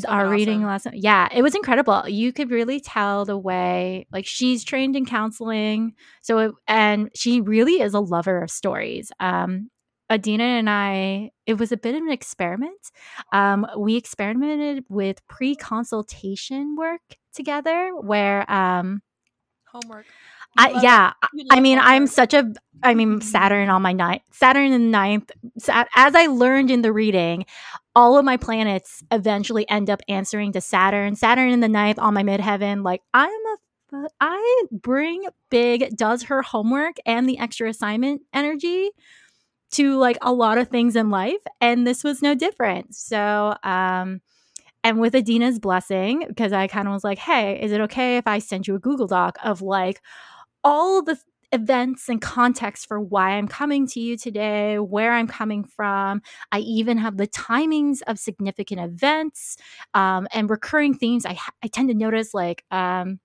our 0.08 0.22
fucking 0.22 0.32
reading 0.32 0.64
lesson. 0.66 0.94
Yeah, 0.96 1.28
it 1.34 1.42
was 1.42 1.56
incredible. 1.56 2.08
You 2.08 2.32
could 2.34 2.52
really 2.52 2.80
tell 2.80 3.26
the 3.26 3.38
way 3.38 4.08
like 4.12 4.26
she's 4.26 4.64
trained 4.64 4.96
in 4.96 5.06
counseling. 5.06 5.94
So 6.22 6.38
it, 6.40 6.52
and 6.68 7.10
she 7.16 7.42
really 7.42 7.82
is 7.82 7.94
a 7.94 8.00
lover 8.00 8.42
of 8.42 8.52
stories. 8.52 9.12
Um 9.20 9.70
Adina 10.12 10.44
and 10.44 10.70
I, 10.70 11.30
it 11.46 11.60
was 11.60 11.72
a 11.72 11.78
bit 11.78 11.94
of 11.94 12.02
an 12.02 12.10
experiment. 12.10 12.92
Um, 13.32 13.68
we 13.78 13.96
experimented 13.96 14.84
with 14.90 15.26
pre-consultation 15.28 16.76
work 16.76 17.02
together 17.32 17.92
where 18.02 18.52
um 18.52 19.02
homework. 19.72 20.06
I, 20.58 20.82
yeah, 20.82 21.14
I 21.52 21.60
mean, 21.62 21.80
I'm 21.80 22.06
such 22.08 22.34
a, 22.34 22.52
I 22.84 22.94
mean, 22.94 23.22
Saturn 23.22 23.70
on 23.70 23.82
my 23.82 23.94
ninth, 23.94 24.24
Saturn 24.32 24.72
in 24.72 24.72
the 24.72 24.90
ninth. 24.90 25.32
As 25.96 26.16
I 26.16 26.26
learned 26.26 26.72
in 26.72 26.82
the 26.82 26.92
reading, 26.92 27.46
all 27.96 28.18
of 28.18 28.26
my 28.26 28.36
planets 28.36 29.04
eventually 29.12 29.70
end 29.70 29.90
up 29.90 30.02
answering 30.10 30.52
to 30.54 30.62
Saturn. 30.62 31.16
Saturn 31.16 31.52
in 31.52 31.60
the 31.60 31.70
ninth 31.70 32.00
on 32.00 32.14
my 32.14 32.24
midheaven. 32.24 32.84
Like 32.84 33.02
I'm 33.14 33.30
a, 33.94 34.08
I 34.20 34.64
bring 34.72 35.26
big 35.50 35.96
does 35.96 36.24
her 36.24 36.42
homework 36.42 36.98
and 37.06 37.28
the 37.28 37.40
extra 37.40 37.70
assignment 37.70 38.22
energy 38.34 38.90
to 39.72 39.98
like 39.98 40.18
a 40.22 40.34
lot 40.34 40.58
of 40.58 40.68
things 40.68 40.96
in 40.96 41.10
life, 41.10 41.42
and 41.62 41.88
this 41.88 42.04
was 42.04 42.22
no 42.22 42.36
different. 42.36 42.96
So, 42.96 43.56
um. 43.64 44.22
And 44.82 44.98
with 44.98 45.14
Adina's 45.14 45.60
blessing, 45.60 46.24
because 46.26 46.54
I 46.54 46.68
kind 46.68 46.88
of 46.88 46.94
was 46.94 47.04
like, 47.04 47.18
hey, 47.18 47.62
is 47.62 47.74
it 47.74 47.82
okay 47.82 48.16
if 48.16 48.26
I 48.28 48.40
send 48.40 48.66
you 48.66 48.76
a 48.76 48.80
Google 48.80 49.08
Doc 49.08 49.38
of 49.44 49.62
like 49.62 50.02
all 50.64 51.02
the 51.02 51.18
events 51.52 52.10
and 52.10 52.22
context 52.22 52.88
for 52.88 53.00
why 53.00 53.32
I'm 53.32 53.48
coming 53.48 53.88
to 53.88 54.00
you 54.00 54.18
today, 54.18 54.78
where 54.78 55.14
I'm 55.14 55.28
coming 55.28 55.64
from. 55.64 56.22
I 56.52 56.60
even 56.60 56.98
have 56.98 57.18
the 57.18 57.28
timings 57.28 58.02
of 58.08 58.20
significant 58.20 58.82
events 58.82 59.58
um, 59.94 60.28
and 60.32 60.50
recurring 60.50 60.94
themes. 60.94 61.26
I, 61.26 61.38
I 61.64 61.68
tend 61.68 61.90
to 61.90 61.96
notice 61.96 62.34
like 62.34 62.64
um, 62.72 63.20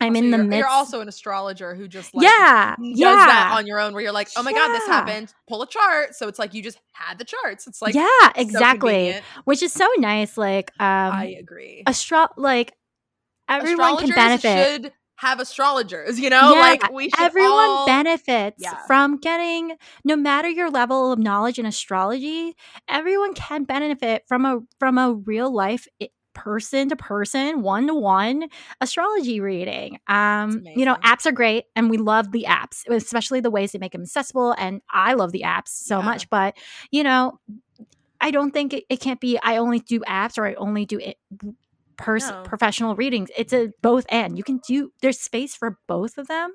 I'm 0.00 0.14
Also, 0.14 0.24
in 0.24 0.30
the 0.30 0.36
you're, 0.36 0.46
midst. 0.46 0.58
You're 0.58 0.68
also 0.68 1.00
an 1.00 1.08
astrologer 1.08 1.74
who 1.74 1.88
just 1.88 2.14
like 2.14 2.24
yeah, 2.24 2.74
does 2.78 2.98
yeah, 2.98 3.14
that 3.14 3.52
on 3.56 3.66
your 3.66 3.80
own, 3.80 3.94
where 3.94 4.02
you're 4.02 4.12
like, 4.12 4.28
oh 4.36 4.42
my 4.42 4.52
god, 4.52 4.68
this 4.68 4.86
happened. 4.86 5.32
Pull 5.48 5.62
a 5.62 5.66
chart. 5.66 6.14
So 6.14 6.28
it's 6.28 6.38
like 6.38 6.52
you 6.54 6.62
just 6.62 6.78
had 6.92 7.18
the 7.18 7.24
charts. 7.24 7.66
It's 7.66 7.80
like 7.80 7.94
yeah, 7.94 8.32
exactly. 8.34 8.92
convenient. 8.92 9.24
Which 9.44 9.62
is 9.62 9.72
so 9.72 9.88
nice. 9.98 10.36
Like, 10.36 10.72
um, 10.80 11.12
I 11.12 11.36
agree. 11.38 11.84
astro 11.86 12.28
like 12.36 12.74
everyone 13.48 13.98
can 13.98 14.10
benefit. 14.10 14.82
Should 14.82 14.92
have 15.24 15.40
astrologers. 15.40 16.18
You 16.20 16.30
know, 16.30 16.52
Yeah, 16.54 16.60
like 16.60 16.92
we 16.92 17.10
should 17.10 17.18
everyone 17.20 17.50
all- 17.70 17.86
benefits 17.86 18.62
Yeah. 18.62 18.76
from 18.86 19.16
getting 19.18 19.76
no 20.04 20.16
matter 20.16 20.48
your 20.48 20.70
level 20.70 21.12
of 21.12 21.18
knowledge 21.18 21.58
in 21.58 21.66
astrology 21.66 22.54
everyone 22.88 23.34
can 23.34 23.64
benefit 23.64 24.22
from 24.28 24.44
a 24.44 24.60
from 24.78 24.98
a 24.98 25.12
real 25.14 25.52
life 25.52 25.86
i- 26.02 26.08
person 26.34 26.88
to 26.88 26.96
person 26.96 27.62
one 27.62 27.86
to 27.86 27.94
one 27.94 28.48
astrology 28.80 29.40
reading 29.40 29.98
um 30.08 30.62
you 30.74 30.84
know 30.84 30.96
apps 31.04 31.26
are 31.26 31.32
great 31.32 31.64
and 31.76 31.88
we 31.90 31.96
love 31.96 32.32
the 32.32 32.44
apps 32.48 32.82
especially 32.90 33.40
the 33.40 33.50
ways 33.50 33.72
they 33.72 33.78
make 33.78 33.92
them 33.92 34.02
accessible 34.02 34.52
and 34.58 34.80
i 34.90 35.14
love 35.14 35.30
the 35.32 35.42
apps 35.46 35.68
so 35.68 35.98
Yeah. 35.98 36.04
much 36.04 36.28
but 36.30 36.56
you 36.90 37.04
know 37.04 37.38
i 38.20 38.30
don't 38.32 38.50
think 38.50 38.72
it, 38.74 38.84
it 38.88 38.98
can't 39.00 39.20
be 39.20 39.38
i 39.42 39.56
only 39.58 39.78
do 39.78 40.00
apps 40.00 40.36
or 40.38 40.44
i 40.46 40.54
only 40.54 40.84
do 40.86 40.98
it 40.98 41.16
pers- 41.96 42.30
No. 42.30 42.42
professional 42.44 42.94
readings. 42.94 43.30
It's 43.36 43.52
a 43.52 43.70
both 43.82 44.06
and. 44.10 44.36
You 44.36 44.44
can 44.44 44.58
do 44.66 44.92
there's 45.02 45.18
space 45.20 45.54
for 45.56 45.78
both 45.86 46.18
of 46.18 46.26
them. 46.28 46.52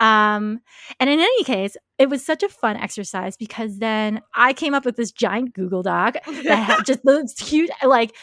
Um 0.00 0.60
and 1.00 1.08
in 1.10 1.20
any 1.20 1.44
case 1.44 1.76
it 1.98 2.08
was 2.08 2.24
such 2.24 2.42
a 2.42 2.48
fun 2.48 2.76
exercise 2.76 3.36
because 3.36 3.78
then 3.78 4.20
i 4.34 4.52
came 4.52 4.74
up 4.74 4.84
with 4.84 4.96
this 4.96 5.12
giant 5.12 5.54
google 5.54 5.82
doc 5.82 6.14
that 6.44 6.56
had 6.56 6.82
just 6.86 7.04
those 7.04 7.38
huge 7.38 7.70
like 7.84 8.16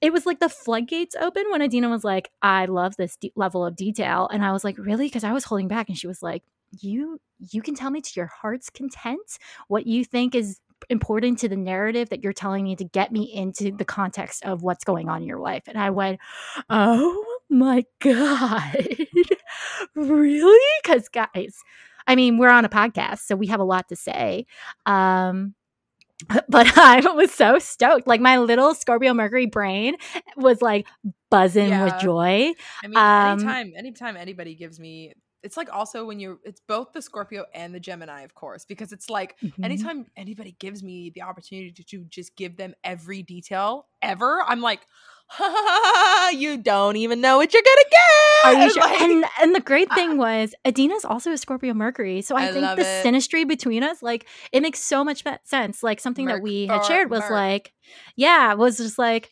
it 0.00 0.12
was 0.12 0.26
like 0.26 0.38
the 0.40 0.48
floodgates 0.48 1.16
open 1.20 1.44
when 1.50 1.60
adina 1.62 1.88
was 1.88 2.04
like 2.04 2.30
i 2.42 2.66
love 2.66 2.94
this 2.96 3.16
de- 3.16 3.32
level 3.36 3.64
of 3.66 3.74
detail. 3.76 4.28
And 4.32 4.44
i 4.44 4.52
was 4.52 4.62
like 4.64 4.78
really? 4.78 5.06
Because 5.06 5.24
i 5.24 5.32
was 5.32 5.44
holding 5.44 5.68
back 5.68 5.88
and 5.88 5.98
she 5.98 6.06
was 6.06 6.22
like 6.22 6.42
you 6.78 7.18
you 7.38 7.62
can 7.62 7.74
tell 7.74 7.90
me 7.90 8.00
to 8.00 8.12
your 8.14 8.26
heart's 8.26 8.70
content 8.70 9.38
what 9.68 9.86
you 9.86 10.04
think 10.04 10.34
is 10.34 10.60
important 10.88 11.38
to 11.40 11.48
the 11.48 11.56
narrative 11.56 12.08
that 12.10 12.22
you're 12.22 12.32
telling 12.32 12.64
me 12.64 12.76
to 12.76 12.84
get 12.84 13.12
me 13.12 13.22
into 13.32 13.70
the 13.70 13.84
context 13.84 14.44
of 14.44 14.62
what's 14.62 14.84
going 14.84 15.08
on 15.08 15.22
in 15.22 15.28
your 15.28 15.38
life. 15.40 15.64
And 15.66 15.78
i 15.78 15.90
went 15.90 16.20
oh 16.68 17.24
my 17.48 17.84
god. 18.00 18.86
Really? 19.94 20.68
Because 20.82 21.08
guys 21.08 21.56
i 22.06 22.16
mean 22.16 22.38
we're 22.38 22.50
on 22.50 22.64
a 22.64 22.68
podcast 22.68 23.20
so 23.20 23.36
we 23.36 23.48
have 23.48 23.60
a 23.60 23.64
lot 23.64 23.88
to 23.88 23.96
say. 23.96 24.46
Um 24.86 25.54
but 26.48 26.66
I 26.76 27.00
was 27.14 27.32
so 27.32 27.58
stoked. 27.58 28.06
Like 28.06 28.20
my 28.20 28.38
little 28.38 28.74
Scorpio 28.74 29.14
Mercury 29.14 29.46
brain 29.46 29.96
was 30.36 30.60
like 30.62 30.86
buzzing 31.30 31.70
with 31.80 31.98
joy. 32.00 32.52
I 32.82 32.86
mean, 32.86 32.96
Um, 32.96 33.38
anytime, 33.38 33.72
anytime 33.76 34.16
anybody 34.16 34.54
gives 34.54 34.78
me, 34.78 35.14
it's 35.42 35.56
like 35.56 35.72
also 35.72 36.04
when 36.04 36.20
you're, 36.20 36.38
it's 36.44 36.60
both 36.66 36.92
the 36.92 37.00
Scorpio 37.02 37.44
and 37.54 37.74
the 37.74 37.80
Gemini, 37.80 38.22
of 38.22 38.34
course, 38.34 38.64
because 38.64 38.92
it's 38.92 39.08
like 39.08 39.36
Mhm. 39.42 39.64
anytime 39.64 40.06
anybody 40.16 40.54
gives 40.58 40.82
me 40.82 41.10
the 41.14 41.22
opportunity 41.22 41.72
to, 41.72 41.82
to 41.84 42.04
just 42.10 42.36
give 42.36 42.56
them 42.56 42.74
every 42.84 43.22
detail 43.22 43.86
ever, 44.02 44.42
I'm 44.46 44.60
like, 44.60 44.80
you 46.32 46.56
don't 46.58 46.96
even 46.96 47.20
know 47.20 47.36
what 47.38 47.52
you're 47.52 47.62
gonna 47.62 47.90
get. 47.90 47.96
You? 48.42 48.80
Like, 48.80 49.00
and 49.02 49.24
and 49.42 49.54
the 49.54 49.60
great 49.60 49.92
thing 49.94 50.16
was 50.16 50.54
Adina's 50.64 51.04
also 51.04 51.30
a 51.32 51.36
Scorpio 51.38 51.74
Mercury, 51.74 52.22
so 52.22 52.36
I, 52.36 52.44
I 52.48 52.52
think 52.52 52.64
the 52.76 52.82
it. 52.82 53.04
synastry 53.04 53.46
between 53.46 53.82
us, 53.82 54.02
like, 54.02 54.26
it 54.50 54.62
makes 54.62 54.82
so 54.82 55.04
much 55.04 55.22
sense. 55.44 55.82
Like 55.82 56.00
something 56.00 56.26
that 56.26 56.40
we 56.40 56.66
had 56.66 56.84
shared 56.84 57.10
was 57.10 57.20
Merc. 57.20 57.30
like, 57.30 57.72
yeah, 58.16 58.54
was 58.54 58.78
just 58.78 58.98
like. 58.98 59.30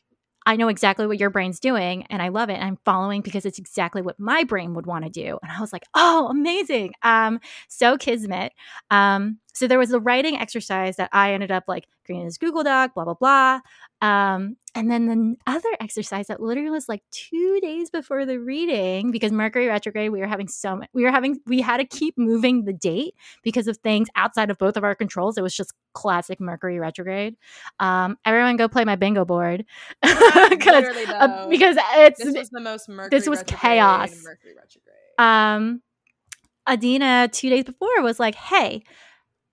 I 0.49 0.57
know 0.57 0.69
exactly 0.69 1.07
what 1.07 1.21
your 1.21 1.29
brain's 1.29 1.61
doing 1.61 2.05
and 2.09 2.23
I 2.23 2.29
love 2.29 2.49
it. 2.49 2.59
I'm 2.59 2.79
following 2.87 3.21
because 3.21 3.45
it's 3.45 3.59
exactly 3.59 4.01
what 4.01 4.19
my 4.19 4.45
brain 4.45 4.73
would 4.73 4.87
want 4.87 5.05
to 5.05 5.11
do. 5.11 5.39
And 5.43 5.53
I 5.53 5.61
was 5.61 5.75
like, 5.75 5.85
oh, 5.93 6.27
amazing. 6.31 6.95
Um, 7.03 7.39
so 7.69 7.99
kismet. 7.99 8.55
Um, 8.91 9.41
so 9.55 9.67
there 9.67 9.79
was 9.79 9.91
the 9.91 10.01
writing 10.01 10.37
exercise 10.37 10.97
that 10.97 11.09
I 11.13 11.33
ended 11.33 11.51
up 11.51 11.65
like 11.67 11.87
creating 12.05 12.27
this 12.27 12.39
Google 12.39 12.63
Doc, 12.63 12.95
blah, 12.95 13.05
blah, 13.05 13.15
blah. 13.15 13.61
Um, 14.01 14.57
and 14.75 14.91
then 14.91 15.07
the 15.07 15.37
other 15.47 15.69
exercise 15.81 16.29
that 16.29 16.41
literally 16.41 16.71
was 16.71 16.89
like 16.89 17.03
two 17.11 17.59
days 17.61 17.91
before 17.91 18.25
the 18.25 18.39
reading, 18.39 19.11
because 19.11 19.33
Mercury 19.33 19.67
retrograde, 19.67 20.13
we 20.13 20.21
were 20.21 20.27
having 20.27 20.47
so 20.47 20.77
much, 20.77 20.89
we 20.93 21.03
were 21.03 21.11
having, 21.11 21.41
we 21.47 21.61
had 21.61 21.79
to 21.79 21.85
keep 21.85 22.17
moving 22.17 22.65
the 22.65 22.73
date 22.73 23.15
because 23.43 23.67
of 23.67 23.77
things 23.79 24.09
outside 24.15 24.51
of 24.51 24.59
both 24.59 24.77
of 24.77 24.85
our 24.85 24.95
controls. 24.95 25.37
It 25.37 25.43
was 25.43 25.55
just 25.55 25.73
classic 25.93 26.41
Mercury 26.41 26.79
retrograde. 26.79 27.35
Um, 27.81 28.17
everyone 28.25 28.57
go 28.57 28.69
play 28.69 28.85
my 28.85 28.97
bingo 28.97 29.25
board 29.25 29.65
uh, 30.03 30.49
because 31.49 31.77
it's 31.97 32.23
this 32.23 32.37
was 32.37 32.51
the 32.51 32.61
most 32.61 32.89
Mercury. 32.89 33.19
was 33.19 33.41
retrograde, 33.41 33.61
chaos. 33.61 34.23
Mercury 34.23 34.55
retrograde. 34.57 34.97
um 35.19 35.83
Adina 36.69 37.29
two 37.33 37.49
days 37.51 37.65
before 37.65 38.03
was 38.03 38.21
like, 38.21 38.35
hey, 38.35 38.83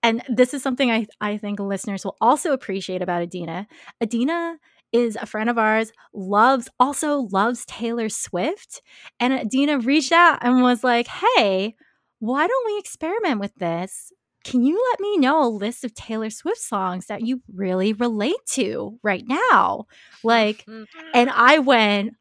and 0.06 0.22
this 0.28 0.54
is 0.54 0.62
something 0.62 0.90
I, 0.90 1.06
I 1.20 1.36
think 1.36 1.58
listeners 1.58 2.04
will 2.04 2.16
also 2.20 2.52
appreciate 2.52 3.02
about 3.02 3.22
Adina. 3.22 3.66
Adina 4.00 4.58
is 4.92 5.18
a 5.20 5.26
friend 5.26 5.50
of 5.50 5.58
ours, 5.58 5.90
loves 6.14 6.68
also 6.78 7.26
loves 7.32 7.66
Taylor 7.66 8.08
Swift. 8.08 8.82
And 9.18 9.32
Adina 9.32 9.80
reached 9.80 10.12
out 10.12 10.38
and 10.42 10.62
was 10.62 10.84
like, 10.84 11.08
hey, 11.08 11.74
why 12.20 12.46
don't 12.46 12.66
we 12.66 12.78
experiment 12.78 13.40
with 13.40 13.56
this? 13.56 14.12
Can 14.44 14.62
you 14.62 14.80
let 14.92 15.00
me 15.00 15.18
know 15.18 15.42
a 15.42 15.48
list 15.48 15.82
of 15.82 15.92
Taylor 15.92 16.30
Swift 16.30 16.60
songs 16.60 17.06
that 17.06 17.22
you 17.22 17.42
really 17.52 17.92
relate 17.92 18.46
to 18.50 19.00
right 19.02 19.24
now? 19.26 19.86
Like, 20.22 20.64
and 21.14 21.30
I 21.30 21.58
went, 21.58 22.14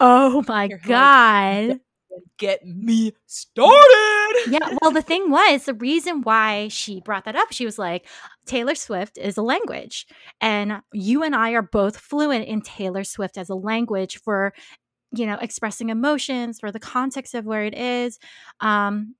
oh 0.00 0.42
my 0.48 0.68
God. 0.68 1.80
Get 2.38 2.64
me 2.64 3.12
started. 3.26 4.50
yeah, 4.50 4.76
well, 4.80 4.90
the 4.90 5.02
thing 5.02 5.30
was, 5.30 5.64
the 5.64 5.74
reason 5.74 6.22
why 6.22 6.68
she 6.68 7.00
brought 7.00 7.24
that 7.24 7.36
up, 7.36 7.52
she 7.52 7.64
was 7.64 7.78
like, 7.78 8.06
Taylor 8.46 8.74
Swift 8.74 9.18
is 9.18 9.36
a 9.36 9.42
language. 9.42 10.06
And 10.40 10.80
you 10.92 11.22
and 11.22 11.34
I 11.34 11.52
are 11.52 11.62
both 11.62 11.96
fluent 11.96 12.46
in 12.46 12.60
Taylor 12.62 13.04
Swift 13.04 13.38
as 13.38 13.48
a 13.48 13.54
language 13.54 14.20
for, 14.20 14.52
you 15.12 15.26
know, 15.26 15.38
expressing 15.40 15.90
emotions, 15.90 16.60
for 16.60 16.70
the 16.70 16.80
context 16.80 17.34
of 17.34 17.44
where 17.44 17.64
it 17.64 17.74
is. 17.74 18.18
Um, 18.60 19.14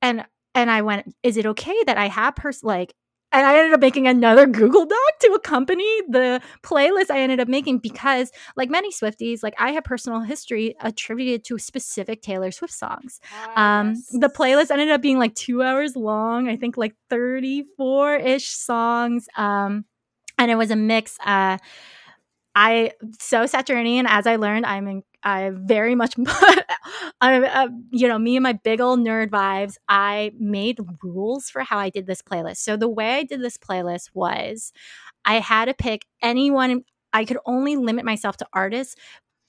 and 0.00 0.24
and 0.54 0.70
I 0.70 0.82
went, 0.82 1.14
is 1.22 1.36
it 1.36 1.46
okay 1.46 1.76
that 1.86 1.96
I 1.96 2.08
have 2.08 2.36
pers- 2.36 2.62
like 2.62 2.94
and 3.32 3.46
I 3.46 3.58
ended 3.58 3.72
up 3.72 3.80
making 3.80 4.06
another 4.06 4.46
Google 4.46 4.84
Doc 4.84 5.18
to 5.20 5.32
accompany 5.32 6.02
the 6.08 6.40
playlist 6.62 7.10
I 7.10 7.20
ended 7.20 7.40
up 7.40 7.48
making 7.48 7.78
because, 7.78 8.30
like 8.56 8.68
many 8.68 8.90
Swifties, 8.90 9.42
like 9.42 9.54
I 9.58 9.72
have 9.72 9.84
personal 9.84 10.20
history 10.20 10.74
attributed 10.80 11.44
to 11.44 11.58
specific 11.58 12.22
Taylor 12.22 12.50
Swift 12.50 12.74
songs. 12.74 13.20
Um, 13.56 13.94
the 14.12 14.28
playlist 14.28 14.70
ended 14.70 14.90
up 14.90 15.00
being 15.00 15.18
like 15.18 15.34
two 15.34 15.62
hours 15.62 15.96
long. 15.96 16.48
I 16.48 16.56
think 16.56 16.76
like 16.76 16.94
34 17.10 18.16
ish 18.16 18.48
songs. 18.48 19.28
Um, 19.36 19.84
and 20.38 20.50
it 20.50 20.56
was 20.56 20.70
a 20.70 20.76
mix. 20.76 21.18
Uh, 21.24 21.58
I 22.54 22.92
so 23.18 23.46
Saturnian 23.46 24.06
as 24.06 24.26
I 24.26 24.36
learned. 24.36 24.66
I'm 24.66 24.88
in, 24.88 25.02
I 25.24 25.50
very 25.54 25.94
much, 25.94 26.14
I, 27.20 27.42
uh, 27.42 27.68
you 27.90 28.08
know, 28.08 28.18
me 28.18 28.36
and 28.36 28.42
my 28.42 28.52
big 28.52 28.80
old 28.80 29.00
nerd 29.00 29.30
vibes. 29.30 29.76
I 29.88 30.32
made 30.38 30.78
rules 31.02 31.50
for 31.50 31.62
how 31.62 31.78
I 31.78 31.90
did 31.90 32.06
this 32.06 32.22
playlist. 32.22 32.58
So 32.58 32.76
the 32.76 32.88
way 32.88 33.14
I 33.16 33.22
did 33.24 33.40
this 33.40 33.56
playlist 33.56 34.10
was, 34.14 34.72
I 35.24 35.34
had 35.40 35.66
to 35.66 35.74
pick 35.74 36.06
anyone. 36.20 36.84
I 37.12 37.24
could 37.24 37.38
only 37.46 37.76
limit 37.76 38.04
myself 38.04 38.36
to 38.38 38.46
artists 38.52 38.96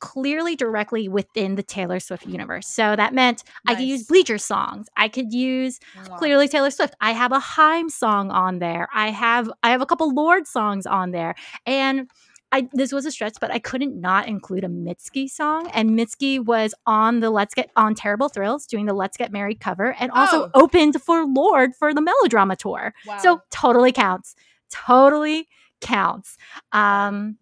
clearly 0.04 0.54
directly 0.58 1.08
within 1.08 1.56
the 1.56 1.64
Taylor 1.64 1.98
Swift 1.98 2.26
universe. 2.28 2.68
So 2.68 2.94
that 2.98 3.14
meant 3.14 3.42
I 3.66 3.76
could 3.76 3.86
use 3.86 4.04
Bleacher 4.04 4.38
songs. 4.38 4.88
I 4.98 5.08
could 5.08 5.32
use 5.32 5.80
clearly 6.18 6.50
Taylor 6.50 6.72
Swift. 6.72 6.94
I 7.00 7.14
have 7.14 7.32
a 7.32 7.40
Haim 7.40 7.90
song 7.90 8.30
on 8.30 8.60
there. 8.60 8.90
I 8.94 9.12
have 9.12 9.50
I 9.64 9.70
have 9.70 9.82
a 9.82 9.86
couple 9.86 10.14
Lorde 10.14 10.46
songs 10.46 10.86
on 10.86 11.12
there. 11.12 11.36
And 11.66 12.10
I 12.54 12.70
this 12.72 12.94
was 12.94 13.06
a 13.06 13.12
stretch, 13.12 13.34
but 13.42 13.52
I 13.52 13.60
couldn't 13.60 14.00
not 14.00 14.28
include 14.28 14.64
a 14.64 14.68
Mitski 14.68 15.28
song. 15.30 15.70
And 15.74 15.90
Mitski 15.92 16.40
was 16.44 16.74
on 16.86 17.20
the 17.20 17.30
Let's 17.32 17.54
Get 17.54 17.72
on 17.76 17.96
Terrible 17.96 18.30
Thrills 18.30 18.68
doing 18.68 18.86
the 18.86 18.94
Let's 18.94 19.18
Get 19.18 19.32
Married 19.32 19.60
cover 19.60 19.96
and 20.00 20.12
also 20.12 20.44
Oh. 20.46 20.52
opened 20.54 21.02
for 21.02 21.26
Lorde 21.26 21.76
for 21.76 21.94
the 21.94 22.02
melodrama 22.02 22.56
tour. 22.56 22.94
Wow. 23.08 23.18
So 23.18 23.42
totally 23.50 23.92
counts. 23.92 24.36
Totally 24.70 25.48
counts. 25.82 26.38
Um 26.72 27.38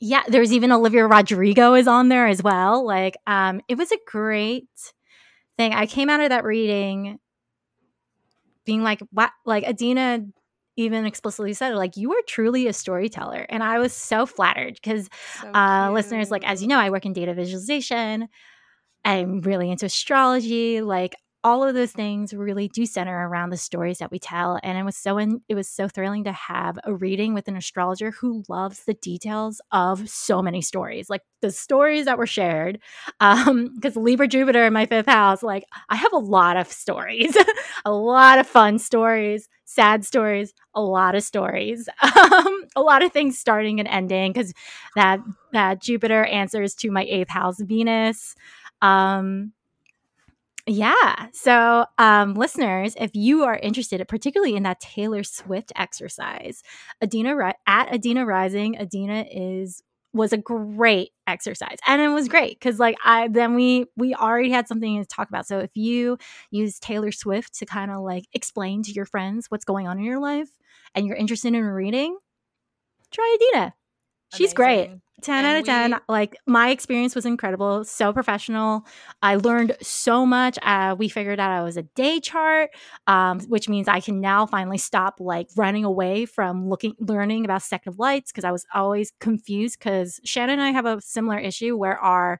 yeah, 0.00 0.22
there's 0.28 0.52
even 0.52 0.72
Olivia 0.72 1.06
Rodrigo 1.06 1.74
is 1.74 1.86
on 1.86 2.08
there 2.08 2.26
as 2.26 2.42
well. 2.42 2.84
Like, 2.84 3.16
um, 3.26 3.62
it 3.68 3.78
was 3.78 3.90
a 3.90 3.96
great 4.06 4.68
thing. 5.56 5.72
I 5.72 5.86
came 5.86 6.10
out 6.10 6.20
of 6.20 6.28
that 6.28 6.44
reading 6.44 7.18
being 8.66 8.82
like, 8.82 9.00
what 9.12 9.30
like 9.46 9.64
Adina 9.64 10.26
even 10.76 11.06
explicitly 11.06 11.52
said 11.52 11.74
like 11.74 11.96
you 11.96 12.12
are 12.12 12.22
truly 12.26 12.66
a 12.66 12.72
storyteller. 12.72 13.46
And 13.48 13.62
I 13.62 13.78
was 13.78 13.92
so 13.92 14.26
flattered 14.26 14.74
because 14.74 15.08
So 15.40 15.50
uh, 15.52 15.90
listeners, 15.92 16.30
like 16.30 16.44
as 16.44 16.62
you 16.62 16.68
know, 16.68 16.78
I 16.78 16.90
work 16.90 17.06
in 17.06 17.12
data 17.12 17.34
visualization. 17.34 18.28
I'm 19.04 19.40
really 19.40 19.70
into 19.70 19.86
astrology. 19.86 20.80
Like 20.80 21.14
all 21.44 21.62
of 21.62 21.74
those 21.74 21.92
things 21.92 22.32
really 22.32 22.68
do 22.68 22.86
center 22.86 23.28
around 23.28 23.50
the 23.50 23.56
stories 23.58 23.98
that 23.98 24.10
we 24.10 24.18
tell. 24.18 24.58
And 24.62 24.78
it 24.78 24.82
was 24.82 24.96
so 24.96 25.18
in, 25.18 25.42
it 25.48 25.54
was 25.54 25.68
so 25.68 25.88
thrilling 25.88 26.24
to 26.24 26.32
have 26.32 26.78
a 26.84 26.94
reading 26.94 27.34
with 27.34 27.46
an 27.48 27.56
astrologer 27.56 28.10
who 28.12 28.42
loves 28.48 28.84
the 28.84 28.94
details 28.94 29.60
of 29.70 30.08
so 30.08 30.40
many 30.42 30.62
stories, 30.62 31.10
like 31.10 31.20
the 31.42 31.50
stories 31.50 32.06
that 32.06 32.18
were 32.18 32.26
shared. 32.26 32.80
Um, 33.20 33.72
because 33.74 33.96
Libra 33.96 34.28
Jupiter 34.28 34.64
in 34.66 34.72
my 34.72 34.86
fifth 34.86 35.06
house, 35.06 35.42
like 35.42 35.64
I 35.88 35.96
have 35.96 36.12
a 36.12 36.18
lot 36.18 36.56
of 36.56 36.70
stories, 36.70 37.36
a 37.84 37.92
lot 37.92 38.38
of 38.38 38.46
fun 38.46 38.78
stories, 38.78 39.48
sad 39.64 40.04
stories, 40.04 40.52
a 40.74 40.82
lot 40.82 41.14
of 41.14 41.22
stories, 41.22 41.88
um, 42.02 42.64
a 42.76 42.82
lot 42.82 43.02
of 43.02 43.12
things 43.12 43.38
starting 43.38 43.78
and 43.78 43.88
ending 43.88 44.32
because 44.32 44.52
that 44.96 45.20
that 45.52 45.80
Jupiter 45.80 46.24
answers 46.24 46.74
to 46.76 46.90
my 46.90 47.04
eighth 47.04 47.30
house 47.30 47.60
Venus. 47.60 48.34
Um, 48.82 49.52
yeah. 50.66 51.26
So, 51.32 51.84
um, 51.98 52.34
listeners, 52.34 52.94
if 52.98 53.14
you 53.14 53.44
are 53.44 53.56
interested, 53.56 54.06
particularly 54.08 54.56
in 54.56 54.62
that 54.62 54.80
Taylor 54.80 55.22
Swift 55.22 55.72
exercise, 55.76 56.62
Adina 57.02 57.36
at 57.66 57.92
Adina 57.92 58.24
Rising, 58.24 58.78
Adina 58.78 59.26
is 59.30 59.82
was 60.14 60.32
a 60.32 60.38
great 60.38 61.10
exercise, 61.26 61.76
and 61.86 62.00
it 62.00 62.08
was 62.08 62.28
great 62.28 62.58
because, 62.58 62.78
like, 62.78 62.96
I 63.04 63.28
then 63.28 63.54
we 63.54 63.86
we 63.96 64.14
already 64.14 64.50
had 64.50 64.66
something 64.68 65.00
to 65.02 65.06
talk 65.06 65.28
about. 65.28 65.46
So, 65.46 65.58
if 65.58 65.70
you 65.74 66.16
use 66.50 66.78
Taylor 66.78 67.12
Swift 67.12 67.54
to 67.58 67.66
kind 67.66 67.90
of 67.90 68.02
like 68.02 68.24
explain 68.32 68.82
to 68.84 68.92
your 68.92 69.06
friends 69.06 69.46
what's 69.50 69.64
going 69.66 69.86
on 69.86 69.98
in 69.98 70.04
your 70.04 70.20
life, 70.20 70.48
and 70.94 71.06
you're 71.06 71.16
interested 71.16 71.54
in 71.54 71.62
reading, 71.62 72.16
try 73.10 73.36
Adina. 73.54 73.74
She's 74.36 74.52
great. 74.52 74.90
10 75.22 75.36
And 75.38 75.46
out 75.46 75.56
of 75.60 75.64
10 75.64 75.90
we- 75.92 75.96
like 76.08 76.36
my 76.46 76.68
experience 76.68 77.14
was 77.14 77.24
incredible. 77.24 77.84
So 77.84 78.12
professional. 78.12 78.84
I 79.22 79.36
learned 79.36 79.74
so 79.80 80.26
much. 80.26 80.58
Uh, 80.60 80.94
we 80.98 81.08
figured 81.08 81.40
out 81.40 81.50
i 81.50 81.62
was 81.62 81.78
a 81.78 81.82
day 81.82 82.20
chart 82.20 82.70
um, 83.06 83.40
which 83.48 83.66
means 83.68 83.88
i 83.88 84.00
can 84.00 84.20
now 84.20 84.44
finally 84.44 84.76
stop 84.76 85.20
like 85.20 85.48
running 85.56 85.84
away 85.84 86.26
from 86.26 86.68
looking 86.68 86.94
learning 87.00 87.44
about 87.46 87.62
second 87.62 87.92
of 87.94 87.98
lights 87.98 88.32
because 88.32 88.44
i 88.44 88.50
was 88.52 88.66
always 88.74 89.12
confused 89.20 89.78
because 89.78 90.20
shannon 90.24 90.58
and 90.58 90.62
i 90.62 90.70
have 90.72 90.84
a 90.84 91.00
similar 91.00 91.38
issue 91.38 91.74
where 91.76 91.98
our 92.00 92.38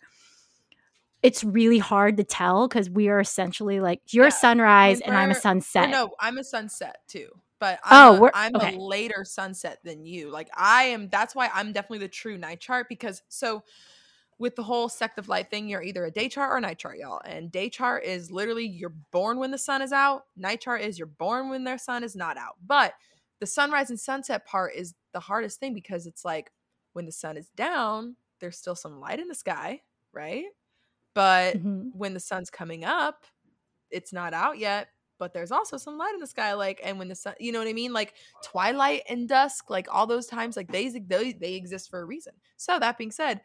it's 1.23 1.43
really 1.43 1.79
hard 1.79 2.17
to 2.19 2.25
tell 2.25 2.69
because 2.69 2.91
we 2.91 3.09
are 3.09 3.21
essentially 3.21 3.81
like 3.81 4.01
you're 4.11 4.25
Yeah, 4.25 4.29
a 4.29 4.33
sunrise 4.33 5.01
and 5.01 5.17
i'm 5.17 5.31
a 5.31 5.35
sunset. 5.35 5.89
no, 5.91 6.11
I'm 6.21 6.37
a 6.39 6.45
sunset 6.45 6.99
too. 7.09 7.29
But 7.65 7.81
Oh, 7.91 8.11
I'm, 8.13 8.15
a, 8.19 8.21
we're- 8.21 8.31
I'm 8.35 8.55
okay. 8.57 8.77
a 8.77 8.79
later 8.79 9.25
sunset 9.25 9.79
than 9.85 10.05
you. 10.05 10.31
Like 10.31 10.51
I 10.55 10.83
am 10.85 11.09
that's 11.09 11.35
why 11.35 11.49
I'm 11.55 11.73
definitely 11.73 12.01
the 12.01 12.09
true 12.09 12.37
night 12.37 12.61
chart 12.61 12.91
because 12.91 13.23
so 13.31 13.63
with 14.39 14.55
the 14.55 14.63
whole 14.63 14.91
sect 14.91 15.19
of 15.19 15.29
light 15.29 15.49
thing, 15.49 15.67
you're 15.67 15.83
either 15.83 16.05
a 16.05 16.11
day 16.11 16.29
chart 16.29 16.53
or 16.53 16.59
a 16.59 16.61
night 16.61 16.79
chart, 16.79 16.99
y'all. 16.99 17.23
And 17.25 17.51
day 17.51 17.71
chart 17.71 18.05
is 18.05 18.31
literally 18.31 18.67
you're 18.67 18.93
born 19.13 19.39
when 19.39 19.51
the 19.51 19.57
sun 19.57 19.81
is 19.81 19.93
out. 19.93 20.25
Night 20.37 20.61
chart 20.61 20.83
is 20.83 20.99
you're 20.99 21.07
born 21.07 21.49
when 21.49 21.65
their 21.65 21.79
sun 21.79 22.05
is 22.05 22.15
not 22.15 22.37
out. 22.37 22.57
But 22.67 22.93
the 23.41 23.47
sunrise 23.47 23.89
and 23.89 23.99
sunset 23.99 24.45
part 24.45 24.75
is 24.75 24.93
the 25.15 25.21
hardest 25.21 25.59
thing 25.59 25.73
because 25.73 26.07
it's 26.07 26.23
like 26.23 26.51
when 26.93 27.07
the 27.07 27.13
sun 27.13 27.39
is 27.39 27.49
down, 27.57 28.17
there's 28.41 28.59
still 28.59 28.77
some 28.77 29.01
light 29.01 29.21
in 29.21 29.29
the 29.29 29.35
sky, 29.35 29.81
right? 30.13 30.45
But 31.15 31.57
Mhm. 31.57 31.93
when 31.95 32.13
the 32.13 32.21
sun's 32.21 32.51
coming 32.51 32.85
up, 32.85 33.25
it's 33.91 34.13
not 34.13 34.35
out 34.35 34.59
yet, 34.59 34.89
but 35.19 35.33
there's 35.33 35.53
also 35.53 35.77
some 35.77 35.99
light 35.99 36.15
in 36.15 36.21
the 36.21 36.27
sky. 36.27 36.55
Like, 36.55 36.81
and 36.85 36.99
when 36.99 37.09
the 37.09 37.15
sun, 37.15 37.35
you 37.39 37.53
know 37.53 37.59
what 37.59 37.69
I 37.69 37.73
mean? 37.73 37.93
Like 37.93 38.15
twilight 38.43 39.03
and 39.09 39.29
dusk, 39.29 39.71
like 39.71 39.87
all 39.91 40.07
those 40.07 40.27
times, 40.27 40.57
like 40.57 40.71
they 40.71 40.89
they, 40.89 41.33
they 41.33 41.55
exist 41.55 41.91
for 41.91 42.01
a 42.01 42.05
reason. 42.05 42.33
So 42.57 42.79
that 42.79 42.99
being 42.99 43.11
said, 43.11 43.41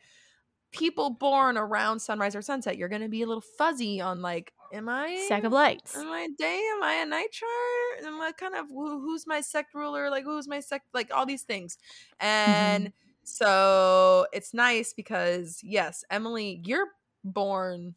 people 0.72 1.10
born 1.10 1.58
around 1.58 2.00
sunrise 2.00 2.36
or 2.36 2.42
sunset, 2.42 2.78
you're 2.78 2.90
gonna 2.90 3.10
be 3.10 3.22
a 3.22 3.28
little 3.28 3.44
fuzzy 3.58 4.02
on 4.02 4.22
like, 4.22 4.54
am 4.74 4.88
I 4.88 5.26
sect 5.28 5.46
of 5.46 5.52
lights 5.52 5.96
Am 5.98 6.08
I 6.08 6.22
a 6.22 6.38
day? 6.38 6.62
Am 6.76 6.84
I 6.84 6.94
a 7.04 7.06
night 7.06 7.32
chart? 7.32 8.06
Am 8.06 8.22
I 8.22 8.32
kind 8.32 8.56
of 8.56 8.68
who, 8.70 9.02
who's 9.02 9.26
my 9.26 9.42
sect 9.42 9.74
ruler? 9.74 10.10
Like 10.10 10.24
who's 10.24 10.48
my 10.48 10.60
sect? 10.60 10.86
Like 10.94 11.12
all 11.14 11.26
these 11.26 11.44
things, 11.44 11.78
mm-hmm. 12.22 12.28
and 12.28 12.94
so 13.24 14.26
it's 14.34 14.54
nice 14.54 14.94
because 14.94 15.60
yes, 15.64 16.04
Emily, 16.10 16.62
you're 16.64 16.88
born. 17.24 17.96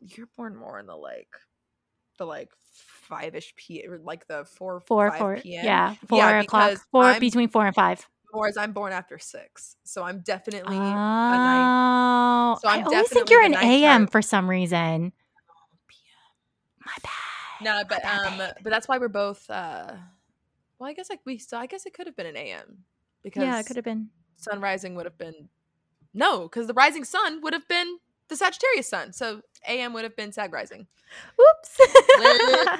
You're 0.00 0.28
born 0.36 0.56
more 0.56 0.78
in 0.78 0.86
the 0.86 0.96
like, 0.96 1.28
the 2.18 2.24
like 2.24 2.50
five 3.06 3.34
ish 3.34 3.54
p 3.56 3.86
or 3.88 3.98
like 3.98 4.26
the 4.26 4.44
four 4.44 4.80
four 4.80 5.10
four 5.12 5.36
p.m. 5.42 5.64
yeah 5.64 5.94
four 6.08 6.18
Yeah, 6.18 6.40
o'clock 6.40 6.78
4 6.92 7.04
I'm- 7.04 7.20
between 7.20 7.48
four 7.48 7.66
and 7.66 7.74
five 7.82 8.06
Whereas 8.32 8.56
I'm 8.58 8.72
born 8.72 8.92
after 8.92 9.18
six, 9.18 9.76
so 9.84 10.02
I'm 10.02 10.18
definitely 10.20 10.76
Oh, 10.76 12.58
So 12.60 12.68
I 12.68 12.82
always 12.82 13.08
think 13.08 13.30
you're 13.30 13.42
an 13.42 13.54
AM 13.54 14.08
for 14.08 14.20
some 14.20 14.50
reason. 14.50 15.12
My 16.84 16.92
bad. 17.02 17.12
no, 17.62 17.82
but 17.88 18.04
um, 18.04 18.36
but 18.62 18.70
that's 18.70 18.88
why 18.88 18.98
we're 18.98 19.08
both. 19.08 19.48
uh 19.48 19.92
Well, 20.78 20.90
I 20.90 20.92
guess 20.92 21.08
like 21.08 21.20
we 21.24 21.38
still. 21.38 21.58
I 21.58 21.66
guess 21.66 21.86
it 21.86 21.94
could 21.94 22.06
have 22.06 22.16
been 22.16 22.26
an 22.26 22.36
AM 22.36 22.84
because 23.22 23.42
yeah, 23.42 23.58
it 23.60 23.66
could 23.66 23.76
have 23.76 23.84
been. 23.84 24.10
sun 24.36 24.60
rising 24.60 24.94
would 24.96 25.06
have 25.06 25.16
been 25.16 25.48
no, 26.12 26.42
because 26.42 26.66
the 26.66 26.74
rising 26.74 27.04
sun 27.04 27.40
would 27.42 27.54
have 27.54 27.66
been 27.68 27.98
the 28.28 28.36
Sagittarius 28.36 28.88
sun. 28.88 29.12
So 29.12 29.40
AM 29.66 29.92
would 29.92 30.04
have 30.04 30.16
been 30.16 30.32
Sag 30.32 30.52
rising. 30.52 30.86
Oops. 31.40 31.80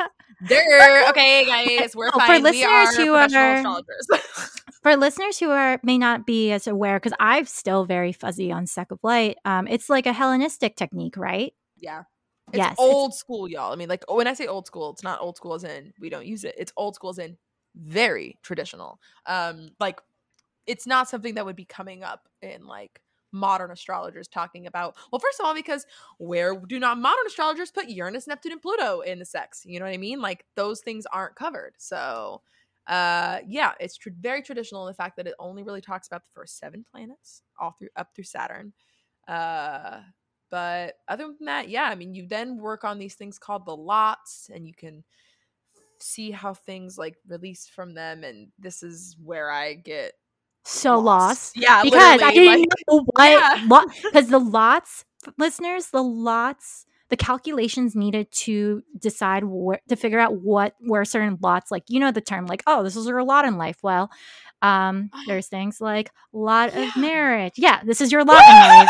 There, 0.49 1.09
okay, 1.09 1.47
guys, 1.47 1.97
we're 1.97 2.09
Oh, 2.15 2.21
for 2.21 2.27
fine. 2.27 2.43
we 2.43 2.63
are 2.63 2.85
listeners 2.85 2.97
who 2.97 3.15
are- 3.15 3.83
for 4.83 4.95
listeners 4.97 5.39
who 5.39 5.51
are 5.51 5.81
may 5.83 5.97
not 5.97 6.27
be 6.27 6.53
as 6.53 6.67
aware, 6.67 6.99
because 7.01 7.17
I'm 7.19 7.47
still 7.47 7.87
very 7.87 8.13
fuzzy 8.13 8.53
on 8.53 8.67
Sect 8.67 8.93
of 8.93 8.99
Light. 9.03 9.39
Um, 9.47 9.67
it's 9.67 9.89
like 9.89 10.05
a 10.07 10.13
Hellenistic 10.13 10.77
technique, 10.77 11.17
right? 11.17 11.55
yeah, 11.79 12.03
it's 12.49 12.59
Yes, 12.59 12.73
it's- 12.73 12.77
old 12.79 13.15
school, 13.15 13.49
y'all. 13.49 13.73
I 13.73 13.77
mean, 13.77 13.89
like 13.89 14.05
when 14.13 14.27
I 14.27 14.35
say 14.35 14.47
old 14.47 14.67
school, 14.67 14.91
it's 14.91 15.03
not 15.03 15.21
old 15.23 15.39
school 15.39 15.55
as 15.55 15.65
in 15.65 15.95
we 15.99 16.11
don't 16.11 16.27
use 16.27 16.45
it. 16.45 16.55
It's 16.59 16.73
old 16.77 16.95
school 16.95 17.11
as 17.11 17.19
in 17.19 17.39
very 17.75 18.39
traditional. 18.43 19.01
Um, 19.25 19.71
like 19.81 20.01
it's 20.67 20.87
not 20.87 21.09
something 21.09 21.35
that 21.37 21.47
would 21.47 21.57
be 21.57 21.65
coming 21.65 22.03
up 22.03 22.29
in 22.43 22.67
like 22.67 23.01
modern 23.33 23.71
astrologers 23.71 24.29
talking 24.29 24.67
about? 24.67 24.97
Well 25.13 25.19
first 25.21 25.41
of 25.41 25.47
all 25.47 25.55
because 25.55 25.87
where 26.19 26.57
do 26.57 26.79
not 26.79 26.99
modern 26.99 27.27
astrologers 27.27 27.71
put 27.71 27.89
uranus 27.89 28.27
neptune 28.27 28.53
and 28.53 28.63
pluto 28.63 29.01
in 29.01 29.19
the 29.19 29.25
sex? 29.25 29.63
You 29.65 29.79
know 29.79 29.87
what 29.87 29.95
i 29.95 29.99
mean? 29.99 30.21
Like 30.21 30.45
those 30.55 30.81
things 30.81 31.07
aren't 31.13 31.37
covered. 31.37 31.75
So 31.79 32.43
uh 32.87 33.41
yeah 33.47 33.73
it's 33.81 33.97
tr- 33.97 34.11
very 34.21 34.43
traditional 34.43 34.87
in 34.87 34.91
the 34.91 34.97
fact 34.97 35.17
that 35.17 35.27
it 35.27 35.35
only 35.41 35.65
really 35.65 35.81
talks 35.81 36.07
about 36.07 36.23
the 36.23 36.31
first 36.33 36.59
seven 36.59 36.85
planets 36.89 37.43
all 37.59 37.73
through 37.73 37.89
up 37.97 38.15
through 38.15 38.25
saturn. 38.25 38.73
Uh 39.27 40.01
but 40.51 40.95
other 41.09 41.25
than 41.27 41.47
that 41.47 41.69
yeah 41.69 41.85
i 41.85 41.95
mean 41.95 42.15
you 42.15 42.27
then 42.27 42.59
work 42.59 42.85
on 42.85 42.99
these 42.99 43.15
things 43.15 43.39
called 43.39 43.67
the 43.67 43.77
lots 43.77 44.51
and 44.55 44.67
you 44.67 44.75
can 44.75 45.03
see 45.99 46.31
how 46.31 46.53
things 46.55 46.99
like 46.99 47.17
release 47.27 47.67
from 47.67 47.95
them 47.95 48.23
and 48.23 48.49
this 48.59 48.83
is 48.83 49.17
where 49.23 49.51
i 49.51 49.75
get 49.75 50.13
So 50.67 50.99
lost. 50.99 51.57
yeah 51.57 51.83
because 51.83 52.21
I 52.23 52.33
didn't 52.33 52.61
like- 52.61 52.69
know 52.89 53.05
what 53.15 53.31
Yeah. 53.31 53.85
because 54.05 54.29
the 54.29 54.39
lots 54.41 55.05
listeners, 55.39 55.89
the 55.91 56.03
lots, 56.03 56.87
the 57.09 57.17
calculations 57.17 57.95
needed 57.97 58.31
to 58.45 58.83
decide 58.99 59.45
where 59.45 59.81
to 59.89 59.97
figure 59.97 60.19
out 60.19 60.41
what 60.43 60.75
were 60.81 61.05
certain 61.05 61.39
lots, 61.41 61.71
like 61.71 61.85
you 61.89 62.01
know 62.01 62.11
the 62.11 62.21
term, 62.21 62.47
like 62.47 62.63
oh, 62.67 62.83
this 62.83 62.97
is 62.97 63.07
your 63.07 63.23
lot 63.25 63.45
in 63.45 63.57
life. 63.57 63.77
Well, 63.83 64.11
um, 64.63 65.11
there's 65.27 65.47
things 65.49 65.81
like 65.81 66.11
lot 66.33 66.75
Yeah. 66.75 66.89
of 66.89 66.97
marriage. 66.97 67.55
Yeah, 67.57 67.81
this 67.85 68.01
is 68.01 68.11
your 68.13 68.25
lot 68.25 68.43
in 68.43 68.55
life. 68.69 68.89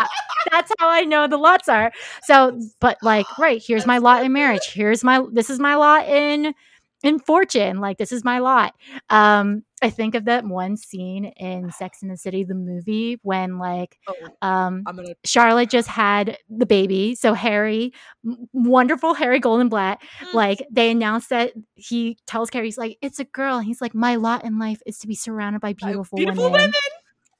Yeah, 0.00 0.06
that's 0.50 0.72
how 0.78 0.88
I 0.88 1.02
know 1.02 1.26
the 1.26 1.36
lots 1.38 1.68
are. 1.68 1.90
So, 2.24 2.60
but 2.80 2.98
like, 3.02 3.26
right 3.38 3.62
here's 3.64 3.86
my 3.86 3.98
lot 3.98 4.24
in 4.24 4.32
marriage. 4.32 4.66
Here's 4.72 5.02
my 5.04 5.24
this 5.32 5.50
is 5.50 5.58
my 5.58 5.74
lot 5.74 6.06
in 6.08 6.54
in 7.02 7.18
fortune. 7.18 7.80
Like 7.80 7.98
this 7.98 8.12
is 8.12 8.24
my 8.24 8.38
lot. 8.38 8.74
Um, 9.10 9.64
I 9.82 9.90
think 9.90 10.14
of 10.14 10.26
that 10.26 10.44
one 10.44 10.76
scene 10.76 11.24
in 11.36 11.72
Sex 11.72 12.02
in 12.02 12.08
the 12.08 12.16
City, 12.16 12.44
the 12.44 12.54
movie, 12.54 13.18
when 13.22 13.58
like 13.58 13.98
oh, 14.08 14.14
um 14.40 14.82
gonna 14.84 15.14
Charlotte 15.24 15.70
just 15.70 15.88
had 15.88 16.38
the 16.48 16.66
baby. 16.66 17.14
So 17.16 17.34
Harry, 17.34 17.92
m- 18.24 18.48
wonderful 18.52 19.14
Harry 19.14 19.40
Goldenblatt, 19.40 19.98
Mm. 20.22 20.34
like 20.34 20.66
they 20.70 20.90
announced 20.90 21.30
that 21.30 21.52
he 21.74 22.16
tells 22.26 22.48
Carrie, 22.50 22.66
he's 22.66 22.78
like, 22.78 22.96
it's 23.02 23.18
a 23.18 23.24
girl. 23.24 23.56
And 23.56 23.66
he's 23.66 23.80
like, 23.80 23.94
my 23.94 24.14
lot 24.16 24.44
in 24.44 24.58
life 24.58 24.80
is 24.86 24.98
to 25.00 25.06
be 25.08 25.14
surrounded 25.16 25.60
by 25.60 25.72
by 25.72 25.88
beautiful, 25.88 26.16
beautiful 26.16 26.44
women. 26.44 26.60
women 26.60 26.72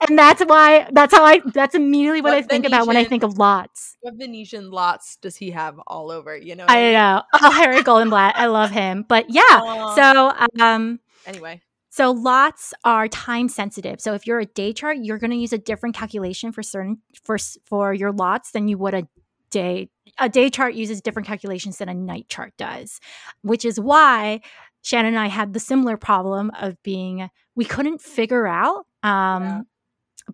and 0.08 0.18
that's 0.18 0.42
why 0.44 0.88
that's 0.92 1.14
how 1.14 1.24
I 1.24 1.40
that's 1.52 1.74
immediately 1.74 2.20
what, 2.20 2.30
What 2.30 2.38
I 2.38 2.42
think 2.42 2.66
about 2.66 2.86
when 2.86 2.96
I 2.96 3.04
think 3.04 3.22
of 3.22 3.38
lots. 3.38 3.96
What 4.00 4.14
Venetian 4.14 4.70
lots 4.70 5.16
does 5.16 5.36
he 5.36 5.50
have 5.50 5.78
all 5.86 6.10
over? 6.10 6.36
You 6.36 6.56
know. 6.56 6.66
I 6.68 6.92
know. 6.92 7.22
Oh, 7.34 7.50
Harry 7.50 7.82
Goldenblatt. 7.82 8.32
I 8.34 8.46
love 8.46 8.70
him. 8.70 9.04
But 9.08 9.26
yeah. 9.28 9.42
Aw. 9.50 9.94
So 9.94 10.62
um 10.64 11.00
Anyway. 11.26 11.60
so 11.90 12.10
lots 12.12 12.74
are 12.84 13.08
time 13.08 13.48
sensitive. 13.48 14.00
So 14.00 14.14
if 14.14 14.26
you're 14.26 14.40
a 14.40 14.46
day 14.46 14.72
chart, 14.72 14.98
you're 15.00 15.18
going 15.18 15.30
to 15.30 15.36
use 15.36 15.52
a 15.52 15.58
different 15.58 15.94
calculation 15.94 16.52
for 16.52 16.62
certain 16.62 16.98
for 17.22 17.38
for 17.64 17.92
your 17.94 18.12
lots 18.12 18.52
than 18.52 18.68
you 18.68 18.78
would 18.78 18.94
a 18.94 19.06
day 19.50 19.88
a 20.18 20.28
day 20.28 20.50
chart 20.50 20.74
uses 20.74 21.00
different 21.00 21.26
calculations 21.28 21.78
than 21.78 21.88
a 21.88 21.94
night 21.94 22.28
chart 22.28 22.52
does, 22.58 23.00
which 23.42 23.64
is 23.64 23.78
why 23.80 24.40
Shannon 24.82 25.14
and 25.14 25.18
I 25.18 25.28
had 25.28 25.52
the 25.52 25.60
similar 25.60 25.96
problem 25.96 26.50
of 26.60 26.82
being 26.82 27.28
we 27.54 27.64
couldn't 27.64 28.00
figure 28.00 28.46
out 28.46 28.86
um 29.02 29.42
Yeah. 29.42 29.60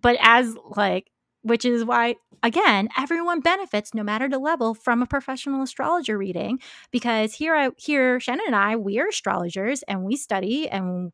But 0.01 0.17
as 0.21 0.55
like 0.71 1.09
which 1.41 1.63
is 1.65 1.85
why 1.85 2.15
again 2.43 2.89
everyone 2.97 3.39
benefits 3.39 3.93
no 3.93 4.03
matter 4.03 4.27
the 4.27 4.39
level 4.39 4.73
from 4.73 5.01
a 5.01 5.07
professional 5.07 5.61
astrologer 5.63 6.17
reading 6.17 6.59
because 6.91 7.33
here 7.33 7.55
I 7.55 7.69
here 7.77 8.19
Shannon 8.19 8.45
and 8.47 8.55
I 8.55 8.75
we 8.75 8.99
are 8.99 9.07
astrologers 9.07 9.83
and 9.83 10.03
we 10.03 10.15
study 10.15 10.69
and 10.69 11.11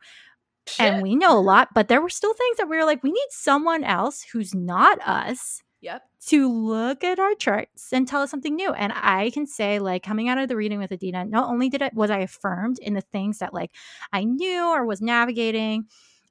and 0.80 1.02
we 1.02 1.16
know 1.16 1.38
a 1.38 1.42
lot, 1.42 1.70
but 1.74 1.88
there 1.88 2.02
were 2.02 2.10
still 2.10 2.34
things 2.34 2.58
that 2.58 2.68
we 2.68 2.78
were 2.78 2.86
like, 2.86 3.04
we 3.04 3.12
need 3.12 3.28
someone 3.30 3.84
else 3.84 4.24
who's 4.24 4.54
not 4.56 5.00
us 5.08 5.62
Yep. 5.82 6.02
to 6.28 6.52
look 6.52 7.04
at 7.04 7.20
our 7.20 7.36
charts 7.36 7.94
and 7.94 8.08
tell 8.08 8.24
us 8.24 8.32
something 8.32 8.56
new. 8.56 8.74
And 8.74 8.92
I 8.96 9.30
can 9.30 9.46
say, 9.46 9.78
like, 9.78 10.02
coming 10.02 10.28
out 10.30 10.40
of 10.40 10.48
the 10.50 10.56
reading 10.56 10.80
with 10.80 10.92
Adina, 10.92 11.26
not 11.26 11.50
only 11.50 11.70
did 11.70 11.84
it 11.84 11.94
was 11.94 12.10
I 12.10 12.20
affirmed 12.20 12.80
in 12.80 12.96
the 12.96 13.02
things 13.02 13.38
that 13.40 13.54
like 13.54 13.72
I 14.12 14.24
knew 14.24 14.66
or 14.70 14.86
was 14.86 15.02
navigating, 15.02 15.86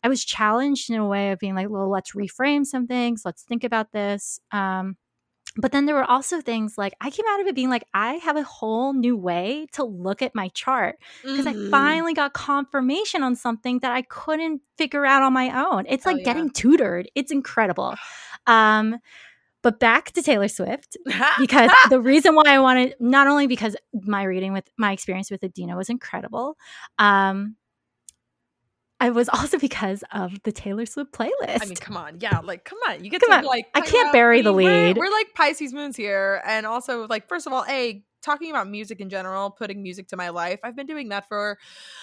I 0.05 0.09
was 0.09 0.25
challenged 0.25 0.91
in 0.91 0.97
a 0.97 1.07
way 1.09 1.33
of 1.33 1.41
being 1.41 1.55
like, 1.57 1.71
well, 1.71 1.91
let's 1.91 2.13
reframe 2.13 2.65
some 2.65 2.87
things, 2.87 3.23
let's 3.25 3.43
think 3.43 3.65
about 3.65 3.91
this. 3.91 4.39
Um, 4.53 4.97
but 5.57 5.71
then 5.71 5.87
there 5.87 5.95
were 5.95 6.05
also 6.11 6.41
things 6.41 6.77
like 6.77 6.95
I 7.01 7.11
came 7.11 7.25
out 7.29 7.41
of 7.41 7.47
it 7.47 7.55
being 7.55 7.71
like, 7.71 7.85
I 7.95 8.15
have 8.15 8.37
a 8.37 8.43
whole 8.43 8.93
new 8.93 9.17
way 9.17 9.67
to 9.73 9.85
look 9.85 10.21
at 10.21 10.35
my 10.35 10.49
chart 10.49 10.97
because 11.23 11.47
Mhm. 11.47 11.69
I 11.69 11.71
finally 11.71 12.13
got 12.13 12.33
confirmation 12.33 13.23
on 13.23 13.37
something 13.37 13.79
that 13.79 13.93
I 13.93 14.03
couldn't 14.03 14.63
figure 14.77 15.07
out 15.07 15.23
on 15.23 15.33
my 15.33 15.65
own. 15.65 15.85
It's 15.89 16.05
Hell 16.05 16.15
like 16.15 16.27
yeah. 16.27 16.33
getting 16.35 16.51
tutored. 16.51 17.09
It's 17.15 17.33
incredible. 17.33 17.95
Um, 18.47 18.99
but 19.63 19.81
back 19.81 20.13
to 20.13 20.21
Taylor 20.23 20.49
Swift 20.49 20.99
because 21.39 21.71
the 21.89 21.99
reason 21.99 22.35
why 22.35 22.43
I 22.47 22.59
wanted 22.59 22.95
not 23.01 23.27
only 23.27 23.47
because 23.47 23.75
my 23.95 24.25
reading 24.25 24.53
with 24.53 24.69
my 24.77 24.93
experience 24.93 25.31
with 25.31 25.43
Adina 25.43 25.75
was 25.79 25.89
incredible, 25.89 26.59
um, 26.99 27.57
I 29.01 29.11
was 29.11 29.29
also 29.29 29.59
because 29.69 30.03
of 30.13 30.33
the 30.45 30.53
Taylor 30.53 30.87
Swift 30.87 31.13
playlist. 31.13 31.63
I 31.63 31.67
mean, 31.67 31.77
come 31.77 31.97
on, 31.97 32.19
yeah, 32.21 32.41
like, 32.41 32.65
come 32.65 32.79
on, 32.89 33.05
you 33.05 33.11
get 33.11 33.21
Come 33.21 33.31
to 33.31 33.37
on, 33.39 33.45
like. 33.45 33.67
I 33.75 33.81
can't 33.83 34.13
bury 34.13 34.41
the 34.43 34.51
mean, 34.53 34.67
we're- 34.67 34.87
lead. 34.89 34.97
We're, 34.97 35.11
like 35.11 35.35
Pisces 35.35 35.73
moons 35.73 35.97
here, 35.97 36.41
and 36.47 36.65
also 36.67 37.07
like, 37.09 37.29
first 37.29 37.47
of 37.47 37.53
all, 37.53 37.65
a 37.69 38.03
talking 38.23 38.51
about 38.51 38.67
music 38.69 39.01
in 39.01 39.11
general, 39.11 39.51
putting 39.51 39.83
music 39.83 40.09
to 40.09 40.17
my 40.17 40.31
life. 40.31 40.59
I've 40.65 40.75
been 40.75 40.87
doing 40.87 41.11
that 41.11 41.29
for 41.29 41.59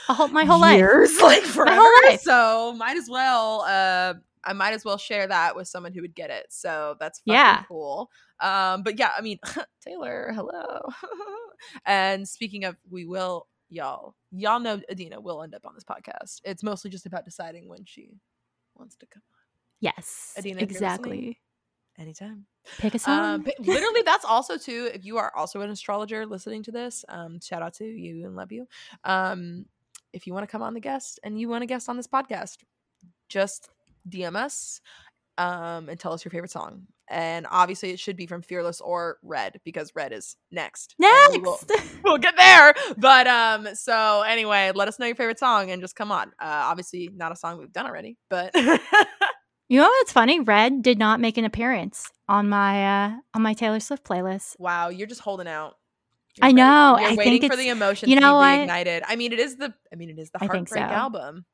A 0.09 0.13
whole- 0.13 0.27
my 0.27 0.45
whole 0.45 0.59
life. 0.61 0.77
years, 0.77 1.17
like 1.21 1.41
forever. 1.41 1.75
whole 1.81 2.09
life. 2.09 2.21
So 2.21 2.73
might 2.77 2.95
as 2.97 3.07
well. 3.09 3.61
Uh, 3.61 4.13
I 4.43 4.53
might 4.53 4.73
as 4.73 4.83
well 4.85 4.97
share 4.97 5.27
that 5.27 5.55
with 5.55 5.67
someone 5.67 5.93
who 5.93 6.01
would 6.01 6.13
get 6.15 6.29
it. 6.31 6.47
So 6.49 6.95
that's 6.99 7.19
fucking 7.19 7.33
Yeah. 7.33 7.63
cool. 7.67 8.09
Um, 8.39 8.81
but 8.83 8.97
yeah, 8.99 9.11
I 9.17 9.21
mean, 9.21 9.39
Taylor, 9.85 10.31
hello. 10.35 10.81
and 11.85 12.27
speaking 12.27 12.65
of, 12.65 12.75
we 12.89 13.05
will, 13.05 13.47
y'all, 13.71 14.15
y'all 14.31 14.59
know 14.59 14.79
Adina 14.91 15.19
will 15.19 15.41
end 15.41 15.55
up 15.55 15.65
on 15.65 15.73
this 15.73 15.83
podcast. 15.83 16.41
It's 16.43 16.61
mostly 16.61 16.91
just 16.91 17.07
about 17.07 17.25
deciding 17.25 17.67
when 17.67 17.85
she 17.85 18.19
wants 18.77 18.95
to 18.97 19.07
come. 19.07 19.23
On. 19.33 19.39
Yes, 19.79 20.33
Adina, 20.37 20.61
if 20.61 20.71
you're 20.71 20.81
listening, 20.81 20.89
exactly. 20.89 21.39
Anytime. 21.97 22.45
Pick 22.77 22.95
a 22.95 22.99
song. 22.99 23.19
Um, 23.19 23.41
but 23.41 23.55
literally, 23.59 24.01
that's 24.03 24.25
also 24.25 24.57
too. 24.57 24.89
If 24.93 25.05
you 25.05 25.17
are 25.17 25.31
also 25.35 25.61
an 25.61 25.69
astrologer 25.69 26.25
listening 26.25 26.63
to 26.63 26.71
this, 26.71 27.03
um, 27.09 27.39
shout 27.39 27.61
out 27.61 27.73
to 27.75 27.85
you 27.85 28.25
and 28.25 28.35
love 28.35 28.51
you. 28.51 28.67
Um, 29.03 29.65
if 30.13 30.27
you 30.27 30.33
want 30.33 30.43
to 30.43 30.51
come 30.51 30.61
on 30.61 30.73
the 30.73 30.79
guest 30.79 31.19
and 31.23 31.39
you 31.39 31.47
want 31.49 31.63
to 31.63 31.65
guest 31.65 31.89
on 31.89 31.97
this 31.97 32.07
podcast, 32.07 32.57
just 33.29 33.69
DM 34.09 34.35
us 34.35 34.81
um, 35.37 35.89
and 35.89 35.99
tell 35.99 36.13
us 36.13 36.23
your 36.25 36.31
favorite 36.31 36.51
song. 36.51 36.87
And 37.09 37.45
obviously, 37.51 37.89
it 37.91 37.99
should 37.99 38.15
be 38.15 38.25
from 38.25 38.41
Fearless 38.41 38.79
or 38.79 39.17
Red 39.21 39.59
because 39.65 39.91
Red 39.95 40.13
is 40.13 40.37
next. 40.51 40.95
And 41.01 41.33
we 41.33 41.39
will- 41.39 41.59
Next. 41.69 41.89
we'll 42.03 42.17
get 42.17 42.37
there. 42.37 42.73
But 42.97 43.27
um, 43.27 43.67
so 43.75 44.21
anyway, 44.21 44.71
let 44.73 44.87
us 44.87 44.97
know 44.97 45.05
your 45.07 45.15
favorite 45.15 45.39
song 45.39 45.71
and 45.71 45.81
just 45.81 45.95
come 45.95 46.11
on. 46.11 46.29
Uh, 46.39 46.45
obviously, 46.69 47.09
not 47.13 47.31
a 47.31 47.35
song 47.35 47.57
we've 47.57 47.73
done 47.73 47.85
already, 47.85 48.17
but 48.29 48.51
You 49.67 49.79
know 49.79 49.87
what's 49.87 50.11
funny? 50.11 50.39
Red 50.41 50.81
did 50.81 50.99
not 50.99 51.19
make 51.21 51.37
an 51.37 51.45
appearance 51.45 52.11
on 52.27 52.49
my 52.49 53.05
uh 53.07 53.11
on 53.33 53.41
my 53.41 53.53
Taylor 53.53 53.79
Swift 53.79 54.03
playlist. 54.03 54.57
wow, 54.59 54.89
you're 54.89 55.07
just 55.07 55.21
holding 55.21 55.47
out. 55.47 55.75
I 56.41 56.47
You're 56.49 56.55
know, 56.57 56.97
You're 56.99 57.09
I 57.11 57.15
waiting 57.15 57.41
think 57.41 57.53
for 57.53 57.57
the 57.57 57.69
emotion 57.69 58.09
you 58.09 58.15
to 58.15 58.21
know 58.21 58.33
be 58.33 58.35
what? 58.37 58.69
reignited. 58.69 59.01
I 59.07 59.15
mean, 59.17 59.31
it 59.33 59.39
is 59.39 59.55
the. 59.57 59.73
I 59.91 59.95
mean, 59.97 60.09
it 60.09 60.19
is 60.19 60.29
the 60.31 60.41
I 60.41 60.45
heartbreak 60.47 60.67
so. 60.83 60.93
album. 60.93 61.45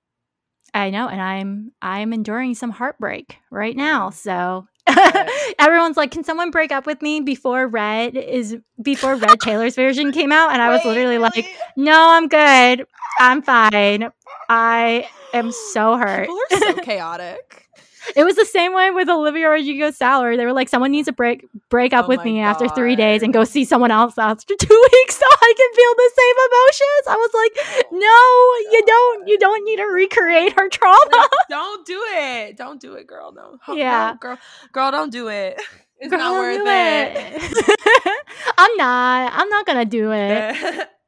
I 0.73 0.89
know, 0.89 1.07
and 1.07 1.21
I'm 1.21 1.71
I'm 1.81 2.13
enduring 2.13 2.55
some 2.55 2.71
heartbreak 2.71 3.37
right 3.49 3.75
now. 3.75 4.09
So 4.09 4.67
everyone's 5.59 5.97
like, 5.97 6.11
"Can 6.11 6.23
someone 6.23 6.51
break 6.51 6.71
up 6.71 6.85
with 6.85 7.01
me 7.01 7.21
before 7.21 7.67
Red 7.67 8.15
is 8.15 8.57
before 8.81 9.15
Red 9.15 9.39
Taylor's 9.39 9.75
version 9.75 10.11
came 10.11 10.31
out?" 10.31 10.51
And 10.51 10.61
I 10.61 10.69
was 10.69 10.81
Wait, 10.83 10.91
literally 10.91 11.17
like, 11.17 11.45
"No, 11.75 12.09
I'm 12.11 12.27
good. 12.27 12.85
I'm 13.19 13.41
fine. 13.41 14.09
I 14.49 15.07
am 15.33 15.51
so 15.73 15.97
hurt." 15.97 16.27
People 16.27 16.39
are 16.51 16.59
so 16.59 16.73
chaotic. 16.83 17.67
It 18.15 18.23
was 18.23 18.35
the 18.35 18.45
same 18.45 18.73
way 18.73 18.91
with 18.91 19.09
Olivia 19.09 19.49
Rodrigo 19.49 19.91
Sour. 19.91 20.37
They 20.37 20.45
were 20.45 20.53
like, 20.53 20.69
"Someone 20.69 20.91
needs 20.91 21.07
to 21.07 21.13
break 21.13 21.45
break 21.69 21.93
up 21.93 22.05
Oh 22.05 22.07
with 22.09 22.23
me 22.23 22.39
after 22.39 22.67
three 22.69 22.95
days 22.95 23.21
and 23.23 23.33
go 23.33 23.43
see 23.43 23.65
someone 23.65 23.91
else 23.91 24.17
after 24.17 24.55
two 24.59 24.87
weeks, 24.93 25.15
so 25.15 25.25
I 25.25 25.53
can 25.57 25.73
feel 25.73 25.93
the 25.95 26.11
same 26.15 26.35
emotions." 26.49 27.07
I 27.07 27.15
was 27.15 27.31
like, 27.33 27.85
oh 27.91 28.67
"No, 28.71 28.71
you 28.71 28.83
don't. 28.85 29.27
You 29.27 29.37
don't 29.39 29.65
need 29.65 29.77
to 29.77 29.85
recreate 29.85 30.53
her 30.59 30.69
trauma." 30.69 31.09
Like, 31.11 31.29
don't 31.49 31.85
do 31.85 32.01
it. 32.13 32.57
Don't 32.57 32.79
do 32.79 32.93
it, 32.93 33.07
girl. 33.07 33.31
No. 33.33 33.57
Huh, 33.61 33.73
no, 33.73 33.77
Yeah. 33.79 34.15
girl. 34.19 34.37
Girl, 34.71 34.91
don't 34.91 35.11
do 35.11 35.27
it. 35.29 35.59
It's 35.99 36.11
Girl, 36.11 36.19
not 36.19 36.33
worth 36.37 36.61
it. 36.61 37.41
it. 37.41 38.23
I'm 38.55 38.77
not. 38.77 39.31
I'm 39.33 39.49
not 39.49 39.65
gonna 39.65 39.83
do 39.83 40.11
it. 40.11 40.55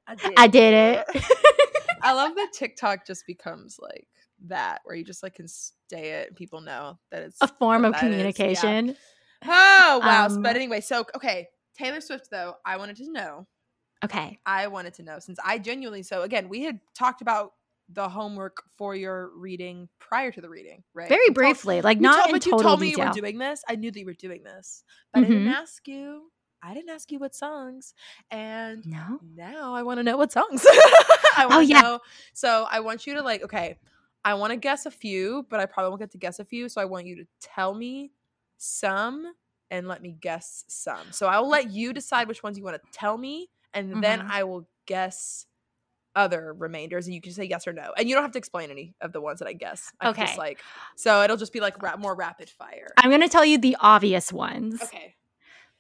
I 0.08 0.16
did. 0.16 0.34
I 0.36 0.48
did 0.48 0.74
it. 0.74 1.24
I 2.02 2.14
love 2.14 2.34
that 2.34 2.54
TikTok 2.54 3.06
just 3.06 3.28
becomes 3.28 3.78
like 3.80 4.08
that, 4.48 4.82
where 4.84 4.96
you 4.96 5.04
just 5.04 5.22
like 5.24 5.36
can 5.36 5.48
say 5.48 5.72
it 5.92 6.28
and 6.30 6.36
people 6.36 6.62
know 6.62 6.98
that 7.12 7.24
it's 7.24 7.38
A 7.42 7.48
form 7.48 7.86
of 7.86 7.96
is. 7.96 8.02
Yeah. 8.02 8.08
communication. 8.10 8.96
Oh 9.46 10.02
wow! 10.04 10.26
Um, 10.28 10.42
but 10.42 10.56
anyway, 10.56 10.82
so 10.82 11.06
okay, 11.16 11.48
Taylor 11.78 12.02
Swift 12.02 12.30
though, 12.32 12.56
I 12.66 12.78
wanted 12.78 12.98
to 12.98 13.12
know. 13.12 13.48
Okay. 14.04 14.40
I 14.46 14.68
wanted 14.68 14.94
to 14.96 15.04
know 15.04 15.20
since 15.20 15.40
I 15.44 15.58
genuinely 15.60 16.04
so 16.04 16.22
again 16.24 16.48
we 16.50 16.64
had 16.64 16.80
talked 16.98 17.22
about 17.22 17.52
the 17.92 18.08
homework 18.08 18.58
for 18.78 18.96
your 18.96 19.32
reading 19.36 19.90
prior 20.00 20.32
to 20.32 20.42
the 20.42 20.50
reading, 20.50 20.84
right? 20.94 21.10
Very 21.10 21.22
You 21.22 21.28
told- 21.28 21.36
briefly, 21.36 21.82
like 21.82 22.00
not 22.00 22.16
told, 22.18 22.28
in 22.28 22.32
but 22.36 22.46
you 22.46 22.52
told 22.62 22.80
me 22.80 22.90
detail. 22.92 23.06
you 23.06 23.10
were 23.10 23.14
doing 23.16 23.38
this. 23.40 23.64
I 23.68 23.76
knew 23.78 23.92
that 23.92 24.00
you 24.00 24.06
were 24.06 24.14
doing 24.14 24.44
this, 24.44 24.84
but 25.14 25.24
I 25.24 25.28
didn't 25.28 25.46
Mhm. 25.48 25.54
ask 25.54 25.88
you. 25.88 26.32
I 26.62 26.74
didn't 26.74 26.90
ask 26.90 27.10
you 27.12 27.20
what 27.20 27.34
songs, 27.34 27.94
and 28.32 28.86
no. 28.86 29.20
now 29.36 29.74
I 29.74 29.84
want 29.84 29.98
to 30.00 30.04
know 30.04 30.18
what 30.18 30.32
songs. 30.34 30.66
I 31.38 31.46
want 31.50 31.52
to 31.52 31.56
Oh, 31.56 31.60
yeah. 31.62 31.82
know. 31.82 32.00
So 32.34 32.68
I 32.70 32.82
want 32.82 33.08
you 33.08 33.14
to 33.16 33.22
like, 33.22 33.44
okay, 33.44 33.78
I 34.26 34.34
want 34.34 34.52
to 34.52 34.58
guess 34.58 34.86
a 34.86 34.92
few, 34.92 35.46
but 35.50 35.60
I 35.60 35.66
probably 35.66 35.90
won't 35.90 36.02
get 36.02 36.12
to 36.12 36.18
guess 36.18 36.40
a 36.40 36.46
few. 36.46 36.70
So 36.70 36.82
I 36.82 36.86
want 36.86 37.06
you 37.08 37.16
to 37.18 37.26
tell 37.42 37.74
me 37.74 38.12
some 38.58 39.34
and 39.72 39.88
let 39.88 40.02
me 40.02 40.12
guess 40.20 40.66
some. 40.68 41.12
So 41.12 41.28
I'll 41.28 41.48
let 41.48 41.72
you 41.72 41.94
decide 41.94 42.28
which 42.28 42.44
ones 42.44 42.58
you 42.58 42.64
want 42.64 42.76
to 42.82 42.90
tell 42.92 43.18
me, 43.18 43.50
and 43.74 44.02
then 44.04 44.20
Mhm. 44.20 44.30
I 44.32 44.44
will 44.44 44.68
guess 44.88 45.46
other 46.16 46.54
remainders, 46.54 47.06
and 47.06 47.14
you 47.14 47.22
can 47.22 47.32
say 47.34 47.44
yes 47.46 47.68
or 47.68 47.74
no. 47.74 47.94
And 47.96 48.10
you 48.10 48.16
don't 48.16 48.24
have 48.24 48.32
to 48.34 48.40
explain 48.40 48.72
any 48.72 48.96
of 49.00 49.14
the 49.14 49.22
ones 49.22 49.40
that 49.40 49.48
I 49.48 49.54
guess. 49.54 49.92
I 50.02 50.08
can 50.08 50.26
just 50.26 50.34
Okay. 50.34 50.38
like 50.38 50.62
so 50.96 51.22
it'll 51.24 51.38
just 51.38 51.54
be 51.54 51.60
like 51.60 51.80
more 52.00 52.16
rapid 52.16 52.50
fire. 52.50 52.88
I'm 52.98 53.12
gonna 53.12 53.30
tell 53.30 53.46
you 53.46 53.58
the 53.58 53.78
obvious 53.80 54.34
ones. 54.34 54.82
Okay. 54.82 55.16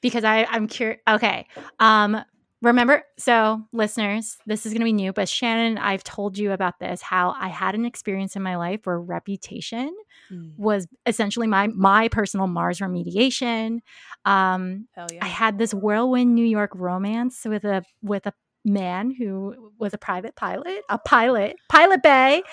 because 0.01 0.23
I 0.23 0.45
I'm 0.45 0.67
curious. 0.67 1.01
Okay. 1.09 1.47
Um 1.79 2.23
remember 2.61 3.03
so 3.17 3.61
listeners, 3.71 4.37
this 4.45 4.65
is 4.65 4.73
going 4.73 4.81
to 4.81 4.85
be 4.85 4.93
new, 4.93 5.13
but 5.13 5.29
Shannon, 5.29 5.77
I've 5.77 6.03
told 6.03 6.37
you 6.37 6.51
about 6.51 6.79
this 6.79 7.01
how 7.01 7.35
I 7.39 7.47
had 7.47 7.75
an 7.75 7.85
experience 7.85 8.35
in 8.35 8.41
my 8.41 8.57
life 8.57 8.81
where 8.85 8.99
reputation 8.99 9.95
Mm, 10.31 10.53
was 10.57 10.87
essentially 11.05 11.47
my 11.47 11.67
my 11.67 12.07
personal 12.07 12.47
Mars 12.47 12.79
remediation. 12.79 13.79
Um 14.25 14.87
yeah. 15.11 15.19
I 15.21 15.27
had 15.27 15.57
this 15.57 15.73
whirlwind 15.73 16.35
New 16.35 16.45
York 16.45 16.71
romance 16.75 17.45
with 17.45 17.65
a 17.65 17.83
with 18.01 18.25
a 18.27 18.33
man 18.65 19.11
who 19.11 19.71
was 19.79 19.93
a 19.93 19.97
private 19.97 20.35
pilot, 20.35 20.81
a 20.89 20.99
pilot, 20.99 21.55
Pilot 21.69 22.03
Bay, 22.03 22.43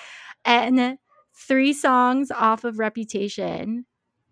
and 0.45 0.97
three 1.35 1.73
songs 1.73 2.31
off 2.31 2.63
of 2.63 2.79
Reputation. 2.79 3.85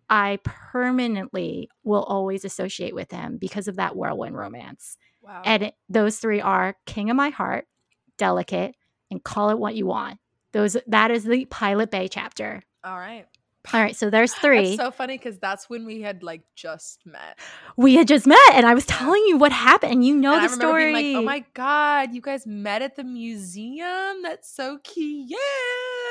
I 0.10 0.40
permanently 0.44 1.70
will 1.84 2.04
always 2.04 2.46
associate 2.46 2.94
with 2.94 3.12
him 3.12 3.38
because 3.38 3.68
of 3.68 3.78
that 3.78 3.96
whirlwind 3.96 4.38
romance. 4.38 4.98
Wow. 5.26 5.42
And 5.46 5.64
it, 5.64 5.76
those 5.90 6.18
three 6.18 6.42
are 6.42 6.76
King 6.86 7.10
of 7.10 7.16
My 7.16 7.30
Heart, 7.30 7.66
Delicate, 8.18 8.76
and 9.12 9.24
Call 9.24 9.50
It 9.50 9.60
What 9.60 9.76
You 9.76 9.88
Want. 9.88 10.20
Those 10.54 10.78
that 10.88 11.12
is 11.12 11.26
the 11.26 11.46
Pilot 11.46 11.92
Bay 11.92 12.08
chapter. 12.08 12.64
All 12.84 12.98
right. 12.98 13.26
All 13.74 13.82
right, 13.82 13.96
so 13.96 14.10
there's 14.10 14.34
three. 14.34 14.76
That's 14.76 14.78
so 14.78 14.92
funny 14.92 15.18
because 15.18 15.40
that's 15.40 15.70
when 15.70 15.86
we 15.86 16.02
had 16.02 16.22
like 16.22 16.42
just 16.56 17.06
met. 17.06 17.40
we 17.76 17.96
had 17.96 18.08
just 18.08 18.28
met, 18.28 18.38
and 18.54 18.66
I 18.66 18.76
was 18.76 18.86
telling 18.86 19.24
you 19.28 19.38
what 19.38 19.52
happened, 19.52 19.92
and 19.92 20.06
you 20.06 20.16
know 20.16 20.36
and 20.36 20.48
the 20.48 20.52
I 20.52 20.56
story. 20.56 20.94
like, 20.94 21.06
"Oh 21.16 21.24
my 21.24 21.44
god, 21.54 22.14
you 22.14 22.22
guys 22.22 22.46
met 22.46 22.84
at 22.84 22.96
the 22.96 23.04
museum? 23.04 24.22
That's 24.22 24.50
so 24.54 24.78
cute." 24.84 25.32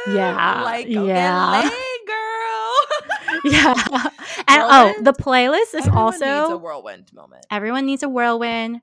Yeah, 0.09 0.63
like 0.65 0.89
yeah. 0.89 1.63
get 1.63 1.73
girl. 2.07 3.41
yeah, 3.45 4.09
and 4.39 4.63
oh, 4.63 4.95
the 5.03 5.13
playlist 5.13 5.75
is 5.75 5.87
Everyone 5.87 5.99
also 5.99 6.41
needs 6.41 6.51
a 6.53 6.57
whirlwind 6.59 7.13
moment. 7.13 7.47
everyone 7.51 7.87
needs 7.87 8.03
a 8.03 8.09
whirlwind. 8.09 8.81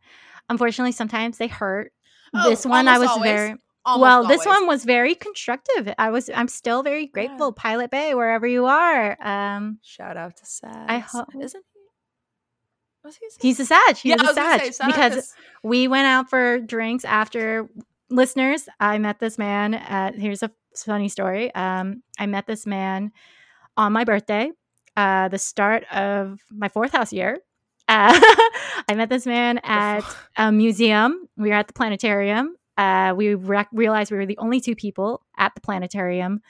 Unfortunately, 0.49 0.91
sometimes 0.91 1.37
they 1.37 1.47
hurt. 1.47 1.91
Oh, 2.33 2.49
this 2.49 2.65
one 2.65 2.87
I 2.87 2.97
was 2.99 3.09
always. 3.09 3.31
very 3.31 3.55
Almost 3.83 4.01
well. 4.01 4.27
This 4.27 4.45
one 4.45 4.67
was 4.67 4.85
very 4.85 5.15
constructive. 5.15 5.91
I 5.97 6.11
was. 6.11 6.29
I'm 6.33 6.47
still 6.47 6.83
very 6.83 7.07
grateful, 7.07 7.51
Pilot 7.51 7.89
Bay, 7.89 8.13
wherever 8.13 8.45
you 8.45 8.65
are. 8.65 9.17
Um, 9.21 9.79
Shout 9.81 10.17
out 10.17 10.37
to 10.37 10.45
Sad. 10.45 10.85
I 10.89 10.99
hope- 10.99 11.29
isn't 11.39 11.63
he? 11.73 11.79
Was 13.03 13.15
he? 13.17 13.25
a 13.25 13.31
Sag? 13.31 13.41
he's 13.41 13.59
a 13.59 13.65
Sag. 13.65 13.97
He 13.97 14.09
yeah, 14.09 14.15
was 14.21 14.29
a 14.31 14.33
Sag 14.35 14.59
say 14.61 14.71
Sag, 14.71 14.87
because 14.87 15.15
'cause- 15.15 15.33
we 15.63 15.87
went 15.87 16.05
out 16.05 16.29
for 16.29 16.59
drinks 16.59 17.03
after 17.05 17.67
listeners 18.09 18.67
i 18.81 18.97
met 18.97 19.19
this 19.19 19.37
man 19.37 19.73
at 19.73 20.15
here's 20.15 20.43
a 20.43 20.51
funny 20.75 21.07
story 21.07 21.49
um 21.55 22.03
i 22.19 22.25
met 22.25 22.45
this 22.45 22.65
man 22.67 23.09
on 23.77 23.93
my 23.93 24.03
birthday 24.03 24.51
uh 24.97 25.27
the 25.27 25.37
start 25.37 25.83
of 25.91 26.39
my 26.51 26.69
fourth 26.69 26.91
house 26.91 27.13
year. 27.13 27.39
Uh, 27.87 28.13
i 28.89 28.93
met 28.95 29.09
this 29.09 29.25
man 29.25 29.59
at 29.63 30.03
a 30.37 30.51
museum. 30.51 31.27
We 31.37 31.49
were 31.49 31.55
at 31.55 31.67
the 31.67 31.73
planetarium. 31.73 32.55
Uh 32.77 33.13
we 33.15 33.35
realized 33.35 34.11
we 34.11 34.17
were 34.17 34.25
the 34.25 34.37
only 34.37 34.61
two 34.61 34.75
people 34.75 35.23
at 35.37 35.53
the 35.55 35.61
planetarium 35.61 36.41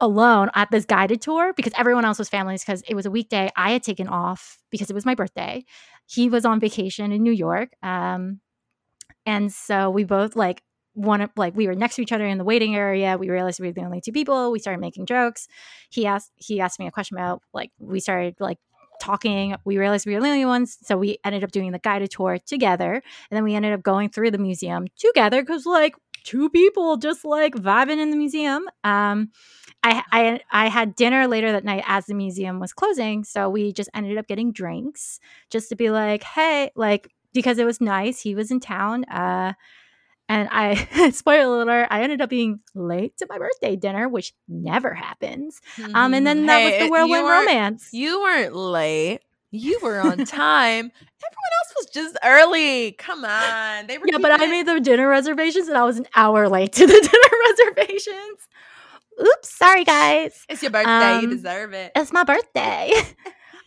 alone 0.00 0.48
at 0.54 0.70
this 0.70 0.84
guided 0.84 1.20
tour 1.20 1.52
because 1.54 1.72
everyone 1.76 2.04
else 2.04 2.18
was 2.18 2.28
families 2.28 2.62
because 2.64 2.82
it 2.88 2.94
was 2.94 3.06
a 3.06 3.10
weekday. 3.10 3.50
I 3.56 3.72
had 3.72 3.82
taken 3.82 4.06
off 4.06 4.58
because 4.70 4.90
it 4.90 4.94
was 4.94 5.04
my 5.04 5.14
birthday. 5.16 5.64
He 6.06 6.28
was 6.28 6.44
on 6.44 6.60
vacation 6.60 7.12
in 7.12 7.22
new 7.22 7.32
york 7.32 7.70
um 7.82 8.40
and 9.26 9.52
so 9.52 9.90
we 9.90 10.04
both 10.04 10.36
like 10.36 10.62
one 10.98 11.20
of 11.20 11.30
like 11.36 11.54
we 11.56 11.66
were 11.66 11.74
next 11.74 11.96
to 11.96 12.02
each 12.02 12.12
other 12.12 12.26
in 12.26 12.38
the 12.38 12.44
waiting 12.44 12.74
area. 12.74 13.16
We 13.16 13.30
realized 13.30 13.60
we 13.60 13.68
were 13.68 13.72
the 13.72 13.84
only 13.84 14.00
two 14.00 14.12
people. 14.12 14.50
We 14.50 14.58
started 14.58 14.80
making 14.80 15.06
jokes. 15.06 15.46
He 15.90 16.06
asked 16.06 16.32
he 16.36 16.60
asked 16.60 16.78
me 16.78 16.86
a 16.86 16.90
question 16.90 17.16
about 17.16 17.42
like 17.52 17.70
we 17.78 18.00
started 18.00 18.36
like 18.40 18.58
talking. 19.00 19.54
We 19.64 19.78
realized 19.78 20.06
we 20.06 20.14
were 20.14 20.20
the 20.20 20.28
only 20.28 20.44
ones, 20.44 20.76
so 20.82 20.96
we 20.96 21.18
ended 21.24 21.44
up 21.44 21.52
doing 21.52 21.70
the 21.70 21.78
guided 21.78 22.10
tour 22.10 22.38
together. 22.44 22.94
And 22.94 23.36
then 23.36 23.44
we 23.44 23.54
ended 23.54 23.72
up 23.72 23.82
going 23.82 24.10
through 24.10 24.32
the 24.32 24.38
museum 24.38 24.86
together 24.98 25.40
because 25.42 25.66
like 25.66 25.94
two 26.24 26.50
people 26.50 26.96
just 26.96 27.24
like 27.24 27.54
vibing 27.54 27.98
in 27.98 28.10
the 28.10 28.16
museum. 28.16 28.68
Um, 28.82 29.30
I, 29.84 30.02
I 30.10 30.40
I 30.50 30.68
had 30.68 30.96
dinner 30.96 31.28
later 31.28 31.52
that 31.52 31.64
night 31.64 31.84
as 31.86 32.06
the 32.06 32.14
museum 32.14 32.58
was 32.58 32.72
closing, 32.72 33.22
so 33.22 33.48
we 33.48 33.72
just 33.72 33.90
ended 33.94 34.18
up 34.18 34.26
getting 34.26 34.52
drinks 34.52 35.20
just 35.50 35.68
to 35.68 35.76
be 35.76 35.90
like, 35.90 36.24
hey, 36.24 36.72
like 36.74 37.08
because 37.32 37.58
it 37.58 37.64
was 37.64 37.80
nice. 37.80 38.20
He 38.20 38.34
was 38.34 38.50
in 38.50 38.58
town. 38.58 39.04
Uh, 39.04 39.52
and 40.28 40.48
I, 40.50 41.10
spoiler 41.12 41.62
alert, 41.62 41.88
I 41.90 42.02
ended 42.02 42.20
up 42.20 42.30
being 42.30 42.60
late 42.74 43.16
to 43.18 43.26
my 43.28 43.38
birthday 43.38 43.76
dinner, 43.76 44.08
which 44.08 44.32
never 44.48 44.92
happens. 44.94 45.60
Um, 45.94 46.14
and 46.14 46.26
then 46.26 46.46
that 46.46 46.58
Hey, 46.60 46.64
was 46.70 46.78
the 46.78 46.84
you 46.84 46.90
whirlwind 46.90 47.24
romance. 47.28 47.88
You 47.92 48.20
weren't 48.20 48.54
late. 48.54 49.20
You 49.50 49.78
were 49.82 49.98
on 50.00 50.18
time. 50.26 50.90
Everyone 50.90 51.52
else 51.58 51.74
was 51.76 51.86
just 51.94 52.16
early. 52.22 52.92
Come 52.92 53.24
on. 53.24 53.86
They 53.86 53.96
were 53.96 54.04
yeah, 54.06 54.18
but 54.18 54.32
I 54.40 54.46
made 54.46 54.66
the 54.66 54.78
dinner 54.80 55.08
reservations, 55.08 55.68
and 55.68 55.78
I 55.78 55.84
was 55.84 55.96
an 55.98 56.06
hour 56.14 56.48
late 56.48 56.72
to 56.74 56.86
the 56.86 56.92
dinner 57.66 57.74
reservations. 57.86 58.46
Oops, 59.20 59.48
sorry 59.56 59.84
guys. 59.84 60.44
It's 60.48 60.62
your 60.62 60.70
birthday. 60.70 61.20
you 61.20 61.28
um, 61.28 61.30
deserve 61.30 61.72
it. 61.72 61.92
It's 61.96 62.12
my 62.12 62.24
birthday. 62.24 62.92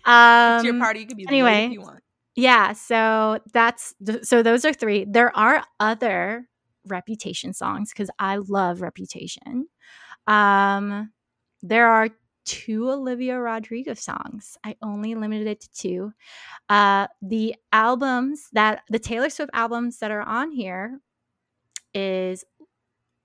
um, 0.05 0.55
it's 0.57 0.65
your 0.65 0.77
party. 0.79 0.99
You 1.01 1.07
can 1.07 1.17
be 1.17 1.25
anyway. 1.27 1.65
if 1.65 1.71
you 1.71 1.81
want. 1.81 2.03
Yeah, 2.35 2.73
so 2.73 3.39
that's 3.51 3.93
th- 4.05 4.23
so 4.23 4.41
those 4.43 4.63
are 4.63 4.71
three. 4.73 5.05
There 5.09 5.35
are 5.35 5.63
other 5.79 6.47
reputation 6.87 7.53
songs 7.53 7.91
because 7.91 8.09
I 8.19 8.37
love 8.37 8.81
reputation. 8.81 9.67
Um 10.27 11.11
there 11.61 11.87
are 11.87 12.09
two 12.43 12.89
Olivia 12.89 13.39
Rodrigo 13.39 13.93
songs. 13.93 14.57
I 14.63 14.75
only 14.81 15.15
limited 15.15 15.47
it 15.47 15.61
to 15.61 15.71
two. 15.73 16.13
Uh 16.69 17.07
the 17.21 17.55
albums 17.71 18.49
that 18.53 18.81
the 18.89 18.99
Taylor 18.99 19.29
Swift 19.29 19.51
albums 19.53 19.99
that 19.99 20.11
are 20.11 20.23
on 20.23 20.51
here 20.51 20.99
is 21.93 22.43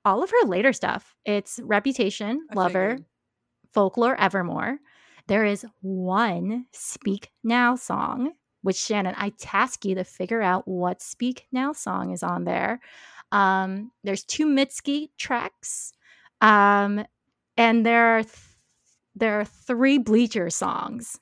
all 0.05 0.23
of 0.23 0.31
her 0.31 0.47
later 0.47 0.73
stuff. 0.73 1.17
It's 1.25 1.59
Reputation, 1.63 2.47
I 2.51 2.55
Lover, 2.55 2.91
figured. 2.91 3.05
Folklore, 3.73 4.21
Evermore. 4.21 4.79
There 5.27 5.45
is 5.45 5.67
one 5.83 6.67
Speak 6.73 7.33
Now 7.43 7.75
song, 7.75 8.33
which 8.63 8.77
Shannon, 8.77 9.15
I 9.19 9.31
task 9.31 9.85
you 9.85 9.97
to 9.97 10.05
figure 10.05 10.41
out 10.41 10.69
what 10.69 11.03
Speak 11.03 11.47
Now 11.51 11.73
song 11.73 12.13
is 12.13 12.23
on 12.23 12.45
there. 12.45 12.81
Um, 13.33 13.91
there's 14.05 14.25
two 14.25 14.47
Mitski 14.47 15.11
tracks, 15.19 15.93
um, 16.41 17.05
and 17.57 17.85
there 17.85 18.19
are 18.19 18.23
th- 18.23 18.35
there 19.15 19.41
are 19.41 19.45
three 19.45 19.99
Bleacher 19.99 20.51
songs. 20.51 21.19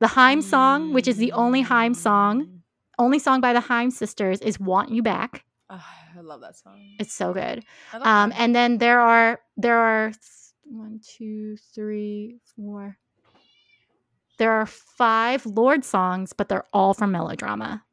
The 0.00 0.08
Haim 0.08 0.42
song, 0.42 0.92
which 0.92 1.08
is 1.08 1.16
the 1.16 1.32
only 1.32 1.62
Haim 1.62 1.94
song, 1.94 2.44
Mm. 2.46 2.60
only 2.98 3.18
song 3.18 3.40
by 3.40 3.52
the 3.52 3.60
Haim 3.60 3.90
sisters, 3.90 4.40
is 4.40 4.58
"Want 4.60 4.90
You 4.90 5.02
Back." 5.02 5.44
Ah, 5.70 6.08
I 6.16 6.20
love 6.20 6.40
that 6.42 6.56
song. 6.56 6.78
It's 6.98 7.14
so 7.14 7.32
good. 7.32 7.64
Um, 7.92 8.32
and 8.36 8.54
then 8.54 8.78
there 8.78 9.00
are 9.00 9.40
there 9.56 9.78
are 9.78 10.10
th- 10.10 10.20
one, 10.64 11.00
two, 11.02 11.56
three, 11.74 12.40
four. 12.56 12.98
There 14.38 14.50
are 14.52 14.66
five 14.66 15.46
Lorde 15.46 15.84
songs, 15.84 16.32
but 16.32 16.48
they're 16.48 16.66
all 16.72 16.92
from 16.92 17.12
melodrama. 17.12 17.84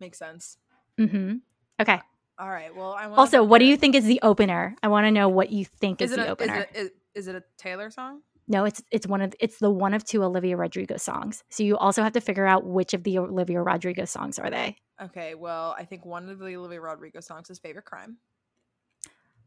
makes 0.00 0.18
sense. 0.18 0.58
Hmm 0.98 1.36
Okay. 1.80 2.00
All 2.38 2.50
right. 2.50 2.74
Well, 2.74 2.92
I 2.92 3.06
want 3.06 3.18
Also, 3.18 3.42
what 3.42 3.58
do 3.58 3.64
you 3.64 3.76
think 3.76 3.94
is 3.94 4.04
the 4.04 4.20
opener? 4.22 4.76
I 4.82 4.88
want 4.88 5.06
to 5.06 5.10
know 5.10 5.28
what 5.28 5.50
you 5.50 5.64
think 5.64 6.02
is, 6.02 6.10
Is 6.10 6.16
the 6.16 6.22
a, 6.22 6.24
is 6.26 6.30
opener. 6.30 6.66
it 6.72 6.76
is, 6.76 6.90
is 7.14 7.28
it 7.28 7.36
a 7.36 7.42
Taylor 7.56 7.90
song? 7.90 8.20
no, 8.50 8.64
it's 8.64 8.82
it's 8.90 9.06
one 9.06 9.20
of 9.20 9.34
it's 9.40 9.58
the 9.58 9.70
one 9.70 9.92
of 9.94 10.04
two 10.04 10.24
Olivia 10.24 10.56
Rodrigo 10.56 10.96
songs. 10.96 11.44
So 11.50 11.62
you 11.62 11.76
also 11.76 12.02
have 12.02 12.12
to 12.14 12.20
figure 12.20 12.46
out 12.46 12.64
which 12.64 12.94
of 12.94 13.02
the 13.04 13.18
Olivia 13.18 13.60
Rodrigo 13.62 14.04
songs 14.06 14.38
are 14.38 14.48
they. 14.50 14.76
Okay. 15.02 15.34
Well, 15.34 15.74
I 15.78 15.84
think 15.84 16.04
one 16.06 16.28
of 16.28 16.38
the 16.38 16.56
Olivia 16.56 16.80
Rodrigo 16.80 17.20
songs 17.20 17.50
is 17.50 17.58
"Favorite 17.58 17.84
Crime" 17.84 18.16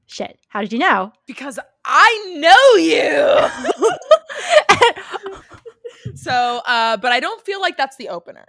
Shit. 0.05 0.37
How 0.49 0.61
did 0.61 0.71
you 0.73 0.79
know? 0.79 1.11
because 1.25 1.57
I 1.85 2.35
know 2.37 2.75
you. 2.75 3.47
so, 6.15 6.61
uh, 6.65 6.97
but 6.97 7.11
I 7.11 7.19
don't 7.21 7.43
feel 7.45 7.61
like 7.61 7.77
that's 7.77 7.95
the 7.95 8.09
opener. 8.09 8.45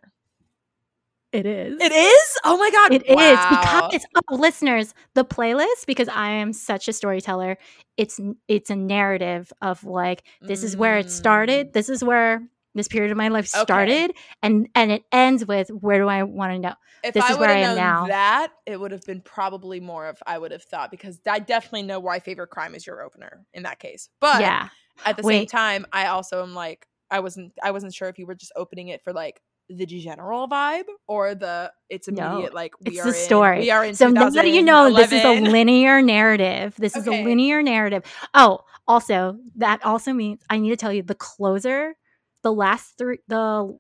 It 1.33 1.47
is. 1.47 1.81
It 1.81 1.93
is. 1.93 2.39
Oh 2.45 2.57
my 2.57 2.71
god! 2.71 2.93
It 2.93 3.03
is 3.07 3.15
Wow. 3.17 3.89
because 3.91 4.05
oh, 4.31 4.35
listeners, 4.37 4.95
the 5.15 5.25
playlist 5.25 5.87
because 5.87 6.09
I 6.09 6.31
am 6.31 6.53
such 6.53 6.89
a 6.89 6.93
storyteller. 6.93 7.59
It's 7.97 8.21
it's 8.49 8.71
a 8.71 8.77
narrative 8.77 9.53
of 9.63 9.85
like 9.85 10.25
this 10.41 10.63
is 10.63 10.77
where 10.77 10.99
it 10.99 11.11
started. 11.11 11.73
This 11.73 11.89
is 11.89 12.03
where 12.05 12.43
this 12.75 12.89
period 12.89 13.11
of 13.11 13.17
my 13.17 13.29
life 13.29 13.47
Mm. 13.47 13.57
Okay. 13.63 13.65
started, 13.65 14.13
and 14.43 14.69
and 14.75 14.93
it 14.93 15.05
ends 15.13 15.47
with 15.47 15.69
where 15.69 15.99
do 15.99 16.09
I 16.09 16.23
want 16.23 16.53
to 16.53 16.59
know? 16.59 16.75
If 17.05 17.15
This 17.15 17.25
I 17.25 17.33
is 17.33 17.39
where 17.39 17.49
would 17.49 17.57
I 17.57 17.59
have 17.59 17.71
am 17.71 17.77
known 17.77 17.85
now. 17.85 18.07
that, 18.09 18.53
it 18.65 18.79
would 18.79 18.93
have 18.93 19.03
been 19.03 19.21
probably 19.21 19.81
more 19.81 20.07
of 20.07 20.23
I 20.27 20.39
would 20.39 20.53
have 20.53 20.63
thought 20.63 20.91
because 20.91 21.21
I 21.29 21.39
definitely 21.41 21.83
know 21.83 21.99
why 22.01 22.21
"Favorite 22.21 22.51
Crime" 22.51 22.75
is 22.75 22.87
your 22.87 23.03
opener 23.03 23.45
in 23.53 23.65
that 23.65 23.79
case. 23.79 24.09
But 24.21 24.41
yeah, 24.41 24.69
at 25.05 25.17
the 25.17 25.23
same 25.25 25.47
time, 25.47 25.85
I 25.93 26.07
also 26.07 26.43
am 26.43 26.55
like 26.55 26.87
I 27.11 27.21
wasn't 27.21 27.53
I 27.63 27.73
wasn't 27.73 27.93
sure 27.95 28.09
if 28.09 28.19
you 28.19 28.27
were 28.27 28.35
just 28.37 28.53
opening 28.57 28.89
it 28.89 29.03
for 29.03 29.13
like 29.13 29.43
the 29.69 29.87
general 29.87 30.49
vibe 30.49 30.85
or 31.09 31.35
the 31.35 31.73
it's 31.89 32.09
No, 32.09 32.33
immediate 32.33 32.55
like 32.55 32.73
we 32.81 32.93
it's 32.93 33.01
are 33.01 33.11
the 33.13 33.17
in- 33.19 33.25
story. 33.25 33.59
we 33.61 33.71
are 33.71 33.85
in 33.85 33.95
so 33.95 34.09
now 34.09 34.29
that 34.31 34.49
you 34.49 34.63
know 34.63 34.93
this 34.95 35.13
is 35.13 35.25
a 35.25 35.41
linear 35.41 36.03
narrative. 36.03 36.75
This 36.79 36.97
is 36.97 37.07
a 37.07 37.11
linear 37.11 37.63
narrative. 37.63 38.03
Oh, 38.35 38.61
also 38.89 39.39
that 39.57 39.85
also 39.85 40.13
means 40.13 40.43
I 40.51 40.59
need 40.59 40.71
to 40.71 40.77
tell 40.77 40.93
you 40.93 41.03
the 41.03 41.15
closer, 41.15 41.95
the 42.43 42.53
last 42.53 42.99
three 42.99 43.19
the 43.29 43.79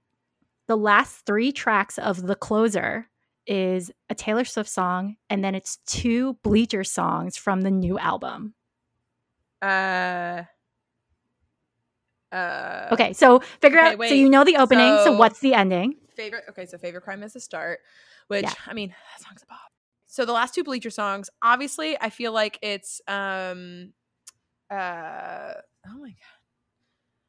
the 0.68 0.77
last 0.77 1.27
three 1.27 1.53
tracks 1.53 1.99
of 1.99 2.23
the 2.27 2.37
closer 2.37 3.09
is 3.47 3.90
a 4.09 4.14
Taylor 4.14 4.45
Swift 4.45 4.71
song, 4.71 5.16
and 5.29 5.42
then 5.45 5.55
it's 5.57 5.79
two 5.87 6.35
Bleacher 6.45 6.85
songs 6.85 7.37
from 7.37 7.62
the 7.62 7.71
new 7.73 7.99
album. 7.99 8.55
uh 9.61 10.45
uh 12.33 12.88
Okay, 12.92 13.12
so 13.12 13.40
figure 13.61 13.79
okay, 13.81 13.92
out. 13.95 14.09
So 14.09 14.14
you 14.14 14.29
know 14.31 14.45
the 14.45 14.57
opening. 14.57 14.97
So, 14.99 15.05
So- 15.05 15.16
what's 15.18 15.40
the 15.40 15.55
ending? 15.55 15.97
favorite 16.16 16.45
okay 16.51 16.66
so 16.66 16.77
favorite 16.77 17.01
crime 17.03 17.23
is 17.23 17.33
the 17.33 17.40
start 17.40 17.81
which 18.29 18.42
Yeah. 18.42 18.53
i 18.66 18.75
mean 18.75 18.90
that 18.90 19.27
song's 19.27 19.42
a 19.42 19.47
pop 19.47 19.61
so 20.07 20.27
the 20.27 20.33
last 20.35 20.55
two 20.55 20.62
bleacher 20.62 20.90
songs 20.90 21.31
obviously 21.40 21.97
i 22.03 22.11
feel 22.11 22.33
like 22.33 22.59
it's 22.61 23.01
um 23.09 23.95
uh 24.71 25.55
oh 25.88 25.99
my 25.99 26.09
god 26.11 26.38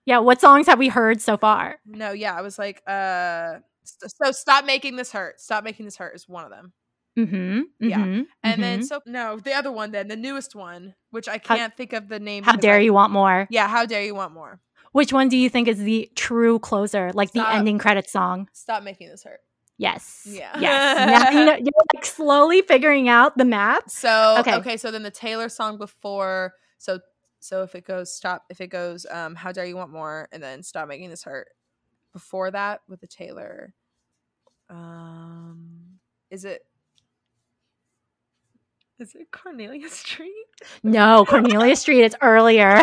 Yeah, 0.06 0.20
what 0.20 0.42
songs 0.42 0.68
have 0.68 0.80
we 0.80 0.90
heard 0.90 1.22
so 1.22 1.38
far? 1.38 1.78
no 1.86 2.12
yeah 2.12 2.36
i 2.38 2.42
was 2.42 2.60
like 2.60 2.82
uh 2.88 3.60
so 3.88 4.32
stop 4.34 4.66
making 4.66 4.98
this 4.98 5.14
hurt 5.14 5.40
stop 5.40 5.64
making 5.64 5.86
this 5.86 5.96
hurt 5.96 6.14
is 6.14 6.28
one 6.28 6.44
of 6.44 6.52
them 6.52 6.74
Mm-hmm. 7.18 7.62
Yeah. 7.80 7.98
mhm, 8.00 8.26
And 8.44 8.62
then 8.64 8.80
mhm. 8.80 8.84
so 8.86 9.00
no, 9.06 9.38
the 9.38 9.54
other 9.54 9.72
one 9.72 9.92
then, 9.92 10.08
the 10.08 10.16
newest 10.16 10.56
one, 10.56 10.96
which 11.12 11.30
I 11.30 11.38
can't 11.38 11.72
think 11.78 11.94
of 11.94 12.10
the 12.10 12.20
name. 12.20 12.44
how 12.44 12.54
dare 12.54 12.78
I- 12.78 12.80
you 12.80 12.92
want 12.92 13.14
more? 13.14 13.46
Yeah, 13.52 13.68
how 13.68 13.86
dare 13.86 14.04
you 14.04 14.16
want 14.16 14.34
more? 14.34 14.60
Which 14.94 15.12
one 15.12 15.28
do 15.28 15.36
you 15.38 15.50
think 15.50 15.68
is 15.68 15.80
the 15.80 16.10
true 16.16 16.60
closer, 16.60 17.12
like 17.14 17.32
the 17.32 17.48
ending 17.48 17.78
credit 17.80 18.10
song? 18.10 18.48
Stop 18.54 18.84
making 18.84 19.10
this 19.10 19.24
hurt. 19.24 19.40
Yes. 19.78 20.26
Yeah. 20.30 20.58
Yes. 20.60 21.10
Now 21.34 21.40
you 21.40 21.46
know, 21.46 21.56
you're 21.56 21.84
like 21.96 22.06
slowly 22.06 22.62
figuring 22.62 23.10
out 23.10 23.38
the 23.38 23.44
math. 23.44 23.90
So 23.92 24.38
Okay. 24.40 24.56
okay. 24.56 24.78
so 24.78 24.92
then 24.92 25.04
the 25.04 25.12
Taylor 25.12 25.50
song 25.50 25.78
before 25.78 26.54
so 26.78 27.00
so 27.40 27.64
if 27.64 27.76
it 27.76 27.86
goes 27.86 28.14
stop 28.16 28.44
if 28.50 28.62
it 28.62 28.68
goes 28.68 29.06
um 29.12 29.36
how 29.36 29.52
dare 29.52 29.66
you 29.66 29.76
want 29.76 29.92
more 29.92 30.30
and 30.32 30.42
then 30.42 30.64
stop 30.64 30.88
making 30.88 31.10
this 31.10 31.24
hurt 31.24 31.50
before 32.14 32.52
that 32.52 32.82
with 32.88 33.02
the 33.02 33.08
Taylor 33.08 33.74
um 34.70 35.98
is 36.30 36.46
it 36.46 36.66
is 39.00 39.16
it 39.16 39.32
Cornelia 39.32 39.90
Street? 40.04 40.32
No, 40.84 41.26
Cornelia 41.26 41.76
Street 41.84 42.04
It's 42.04 42.16
earlier. 42.22 42.80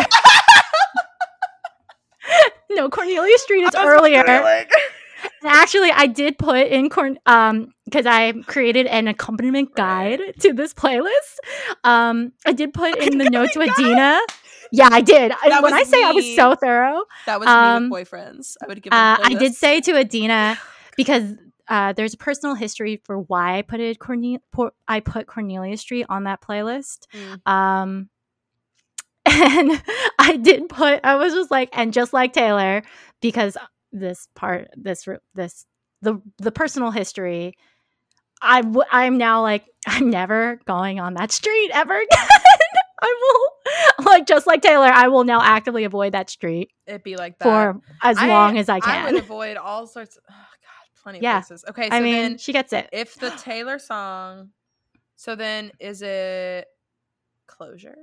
no, 2.70 2.88
Cornelia 2.88 3.38
Street 3.38 3.62
is 3.62 3.74
earlier. 3.74 4.24
Actually, 5.44 5.90
I 5.90 6.06
did 6.06 6.38
put 6.38 6.66
in 6.68 6.88
corn 6.88 7.18
um 7.26 7.72
because 7.84 8.06
I 8.06 8.32
created 8.46 8.86
an 8.86 9.08
accompaniment 9.08 9.74
guide 9.74 10.20
to 10.40 10.52
this 10.52 10.72
playlist. 10.72 11.36
Um, 11.84 12.32
I 12.46 12.52
did 12.52 12.72
put 12.72 12.96
in 12.98 13.18
the 13.18 13.24
notes 13.30 13.56
with 13.56 13.68
Accompaniment 13.70 13.96
Dina. 13.96 14.20
Yeah, 14.72 14.88
I 14.90 15.00
did. 15.00 15.32
That 15.32 15.62
when 15.62 15.74
I 15.74 15.82
say 15.82 16.02
I 16.02 16.12
was 16.12 16.36
so 16.36 16.54
thorough, 16.54 17.02
that 17.26 17.40
was 17.40 17.48
Um, 17.48 17.84
me 17.84 17.88
with 17.90 18.08
boyfriends. 18.08 18.56
I 18.62 18.66
would 18.68 18.80
give 18.82 18.92
uh, 18.92 19.18
I 19.22 19.34
did 19.34 19.54
say 19.54 19.80
to 19.82 19.98
Adina 19.98 20.58
because 20.96 21.34
uh, 21.68 21.92
there's 21.92 22.14
a 22.14 22.18
personal 22.18 22.54
history 22.54 23.00
for 23.04 23.18
why 23.18 23.58
I 23.58 23.62
put 23.62 23.80
it 23.80 23.98
Corne- 23.98 24.40
por- 24.52 24.72
I 24.88 25.00
put 25.00 25.26
Cornelia 25.26 25.76
Street 25.76 26.06
on 26.08 26.24
that 26.24 26.40
playlist. 26.40 27.06
Mm. 27.12 27.50
Um, 27.50 28.08
and 29.44 29.82
I 30.18 30.36
did 30.36 30.68
put 30.68 31.00
I 31.04 31.16
was 31.16 31.32
just 31.32 31.50
like 31.50 31.70
and 31.76 31.92
just 31.92 32.12
like 32.12 32.32
Taylor 32.32 32.82
because 33.20 33.56
this 33.92 34.28
part 34.34 34.68
this 34.76 35.06
this 35.34 35.66
the 36.02 36.20
the 36.38 36.52
personal 36.52 36.90
history. 36.90 37.54
I 38.42 38.62
w- 38.62 38.86
I'm 38.90 39.18
now 39.18 39.42
like 39.42 39.64
I'm 39.86 40.08
never 40.10 40.60
going 40.66 40.98
on 41.00 41.14
that 41.14 41.30
street 41.32 41.70
ever 41.72 41.94
again. 42.00 42.28
I 43.02 43.14
will 43.98 44.04
like 44.06 44.26
just 44.26 44.46
like 44.46 44.62
Taylor. 44.62 44.86
I 44.86 45.08
will 45.08 45.24
now 45.24 45.40
actively 45.42 45.84
avoid 45.84 46.12
that 46.12 46.28
street 46.30 46.70
it'd 46.86 47.02
be 47.02 47.16
like 47.16 47.38
that. 47.38 47.44
for 47.44 47.80
as 48.02 48.18
I- 48.18 48.28
long 48.28 48.58
as 48.58 48.68
I 48.68 48.80
can. 48.80 49.06
I 49.06 49.10
would 49.12 49.20
avoid 49.22 49.56
all 49.56 49.86
sorts 49.86 50.16
of 50.16 50.22
oh 50.30 50.34
god, 50.34 51.02
plenty 51.02 51.18
of 51.18 51.22
Yeah. 51.22 51.40
places. 51.40 51.64
Okay, 51.68 51.88
so 51.88 51.96
I 51.96 52.00
mean, 52.00 52.12
then 52.14 52.38
she 52.38 52.52
gets 52.52 52.72
it. 52.72 52.88
if 52.92 53.14
the 53.16 53.30
Taylor 53.42 53.78
song, 53.78 54.50
so 55.16 55.34
then 55.36 55.72
is 55.80 56.02
it 56.02 56.66
closure? 57.46 57.96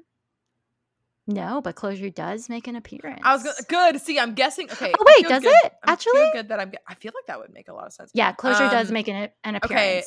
No, 1.28 1.60
but 1.62 1.76
closure 1.76 2.10
does 2.10 2.48
make 2.48 2.68
an 2.68 2.76
appearance. 2.78 3.20
I 3.24 3.34
was 3.34 3.44
gonna, 3.44 3.56
good. 3.68 4.02
See, 4.02 4.18
I'm 4.18 4.34
guessing. 4.34 4.72
Okay. 4.72 4.94
Oh, 4.98 5.04
wait, 5.06 5.28
does 5.28 5.44
good- 5.44 5.54
it? 5.66 5.74
I'm 5.84 5.94
Actually? 5.94 6.14
feel 6.22 6.32
good 6.34 6.48
that 6.50 6.60
I'm. 6.62 6.72
I 6.88 6.96
feel 6.96 7.12
like 7.14 7.26
that 7.28 7.38
would 7.40 7.54
make 7.54 7.68
a 7.68 7.74
lot 7.74 7.86
of 7.88 7.94
sense. 7.94 8.12
Yeah, 8.14 8.32
closure 8.32 8.70
does 8.70 8.88
Um, 8.88 8.94
make 8.94 9.08
an, 9.10 9.30
an 9.44 9.58
okay. 9.58 10.04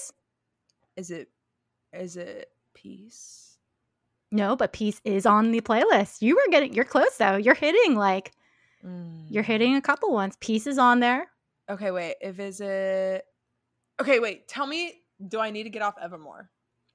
Is 0.97 1.11
it? 1.11 1.29
Is 1.93 2.17
it 2.17 2.49
peace? 2.75 3.59
No, 4.33 4.57
but 4.57 4.73
peace 4.73 5.01
is 5.05 5.27
on 5.27 5.51
the 5.51 5.61
playlist. 5.61 6.23
You 6.23 6.37
were 6.37 6.51
getting 6.51 6.73
you're 6.73 6.85
close 6.85 7.17
though. 7.19 7.37
You're 7.37 7.55
hitting 7.55 7.97
like 7.97 8.33
you're 8.83 9.43
Mm. 9.43 9.47
hitting 9.47 9.77
a 9.77 9.83
couple 9.83 10.13
ones. 10.13 10.37
Peace 10.41 10.67
is 10.67 10.79
on 10.79 11.01
there. 11.01 11.27
Okay, 11.69 11.91
wait. 11.91 12.17
If 12.23 12.41
is 12.41 12.61
it? 12.63 13.25
Okay, 14.01 14.21
wait. 14.21 14.49
Tell 14.49 14.67
me. 14.67 14.95
Do 15.29 15.39
I 15.39 15.51
need 15.51 15.65
to 15.65 15.71
get 15.71 15.83
off 15.83 15.97
Evermore? 16.01 16.49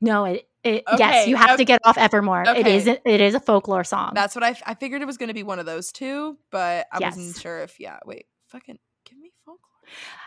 No, 0.06 0.26
it, 0.26 0.48
it 0.64 0.84
yes, 0.98 1.28
you 1.28 1.36
have 1.36 1.52
ok- 1.52 1.58
to 1.58 1.66
get 1.66 1.82
off 1.84 1.98
Evermore. 1.98 2.44
It 2.44 2.48
okay. 2.60 2.76
is 2.78 2.88
it 2.88 3.02
is 3.06 3.36
a 3.36 3.40
folklore 3.40 3.84
song. 3.84 4.12
That's 4.14 4.36
what 4.36 4.44
I. 4.44 4.52
f- 4.52 4.64
I 4.66 4.74
figured 4.76 5.02
it 5.02 5.06
was 5.06 5.18
gonna 5.18 5.34
be 5.34 5.44
one 5.44 5.60
of 5.60 5.66
those 5.66 5.92
two, 5.92 6.38
but 6.52 6.88
I 6.92 7.00
wasn't 7.00 7.36
sure 7.38 7.60
if. 7.62 7.80
Yeah. 7.80 8.00
Wait. 8.06 8.26
Fucking 8.48 8.78
give 9.10 9.18
me 9.18 9.32
folklore. 9.46 9.60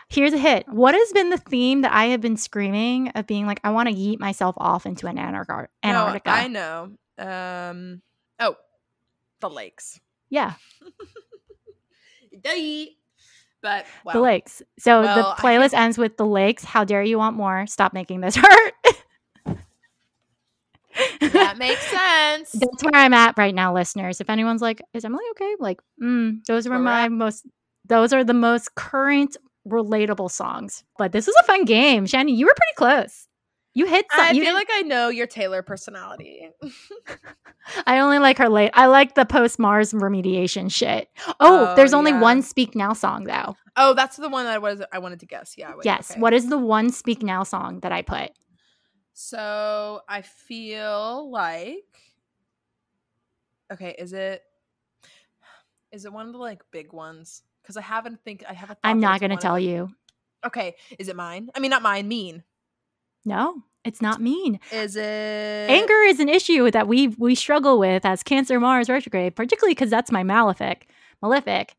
Here's 0.09 0.33
a 0.33 0.37
hit. 0.37 0.67
What 0.67 0.93
has 0.95 1.11
been 1.13 1.29
the 1.29 1.37
theme 1.37 1.81
that 1.81 1.91
I 1.93 2.05
have 2.05 2.21
been 2.21 2.37
screaming 2.37 3.09
of 3.09 3.25
being 3.27 3.45
like 3.45 3.59
I 3.63 3.71
want 3.71 3.89
to 3.89 3.95
yeet 3.95 4.19
myself 4.19 4.55
off 4.57 4.85
into 4.85 5.07
an? 5.07 5.17
Antarctica. 5.17 5.69
No, 5.83 6.21
I 6.25 6.47
know. 6.47 6.91
Um. 7.17 8.01
Oh, 8.39 8.55
the 9.41 9.49
lakes. 9.49 9.99
yeah, 10.29 10.53
But 13.61 13.85
wow. 14.05 14.13
the 14.13 14.21
lakes. 14.21 14.61
So 14.77 15.01
Well, 15.01 15.17
the 15.35 15.41
playlist 15.41 15.73
ends 15.73 15.97
with 15.97 16.15
the 16.17 16.25
lakes. 16.25 16.63
How 16.63 16.85
dare 16.85 17.03
you 17.03 17.17
want 17.17 17.35
more? 17.35 17.67
Stop 17.67 17.93
making 17.93 18.21
this 18.21 18.35
hurt. 18.37 18.73
That 21.21 21.57
makes 21.57 21.81
sense. 21.87 22.51
That's 22.51 22.83
where 22.83 22.95
I'm 22.95 23.13
at 23.13 23.37
right 23.37 23.53
now, 23.55 23.73
listeners. 23.73 24.21
If 24.21 24.29
anyone's 24.29 24.61
like, 24.61 24.81
"Is 24.93 25.05
Emily 25.05 25.23
okay?" 25.31 25.55
Like, 25.59 25.79
mm, 26.01 26.43
those 26.45 26.67
were 26.67 26.79
my 26.79 27.03
at. 27.05 27.11
most. 27.11 27.45
Those 27.87 28.13
are 28.13 28.23
the 28.23 28.33
most 28.33 28.75
current 28.75 29.35
relatable 29.67 30.31
songs. 30.31 30.83
But 30.97 31.11
this 31.11 31.27
was 31.27 31.35
a 31.41 31.43
fun 31.43 31.65
game, 31.65 32.05
Shani. 32.05 32.35
You 32.35 32.45
were 32.45 32.55
pretty 32.55 32.75
close. 32.75 33.27
You 33.75 33.85
hit. 33.85 34.05
Some, 34.11 34.21
I 34.25 34.31
you 34.31 34.43
feel 34.43 34.53
like 34.55 34.67
I 34.71 34.81
know 34.81 35.09
your 35.09 35.27
Taylor 35.27 35.61
personality. 35.61 36.49
I 37.85 37.99
only 37.99 38.17
like 38.19 38.37
her 38.39 38.49
late. 38.49 38.71
I 38.73 38.87
like 38.87 39.13
the 39.15 39.25
post 39.25 39.59
Mars 39.59 39.93
remediation 39.93 40.71
shit. 40.71 41.07
Oh, 41.27 41.33
Oh, 41.71 41.75
there's 41.75 41.93
only 41.93 42.11
yeah. 42.11 42.19
one 42.21 42.41
Speak 42.41 42.75
Now 42.75 42.93
song 42.93 43.25
though. 43.25 43.55
oh, 43.75 43.93
that's 43.93 44.17
the 44.17 44.27
one 44.29 44.45
that 44.45 44.53
I 44.55 44.57
was. 44.57 44.81
I 44.91 44.99
wanted 44.99 45.19
to 45.21 45.27
guess. 45.27 45.53
Yeah. 45.57 45.71
Wait, 45.75 45.85
yes. 45.85 46.11
okay. 46.11 46.19
What 46.19 46.33
is 46.33 46.49
the 46.49 46.57
one 46.57 46.89
Speak 46.91 47.21
Now 47.21 47.43
song 47.43 47.79
that 47.81 47.91
I 47.91 48.01
put? 48.01 48.31
So 49.21 49.99
I 50.07 50.21
feel 50.21 51.29
like. 51.29 51.99
Okay, 53.71 53.93
is 53.99 54.13
it? 54.13 54.41
Is 55.91 56.05
it 56.05 56.13
one 56.13 56.27
of 56.27 56.31
the 56.31 56.37
like 56.39 56.61
big 56.71 56.93
ones? 56.93 57.43
Because 57.61 57.75
I 57.75 57.81
haven't 57.81 58.23
think 58.23 58.45
I 58.47 58.53
haven't. 58.53 58.79
I'm 58.81 59.01
not 59.01 59.19
going 59.19 59.31
to 59.31 59.35
tell 59.35 59.59
you. 59.59 59.93
Okay, 60.47 60.75
is 60.97 61.09
it 61.09 61.17
mine? 61.17 61.49
I 61.53 61.59
mean, 61.59 61.69
not 61.69 61.81
mine. 61.81 62.07
Mean. 62.07 62.43
No, 63.25 63.61
it's 63.83 64.01
not 64.01 64.21
mean. 64.21 64.57
Is 64.71 64.95
it 64.95 65.69
Anger 65.69 66.01
is 66.07 66.21
an 66.21 66.29
issue 66.29 66.71
that 66.71 66.87
we 66.87 67.09
we 67.09 67.35
struggle 67.35 67.77
with 67.77 68.05
as 68.05 68.23
Cancer 68.23 68.57
Mars 68.57 68.87
retrograde, 68.87 69.35
particularly 69.35 69.75
because 69.75 69.89
that's 69.89 70.13
my 70.13 70.23
malefic. 70.23 70.87
Malefic. 71.21 71.75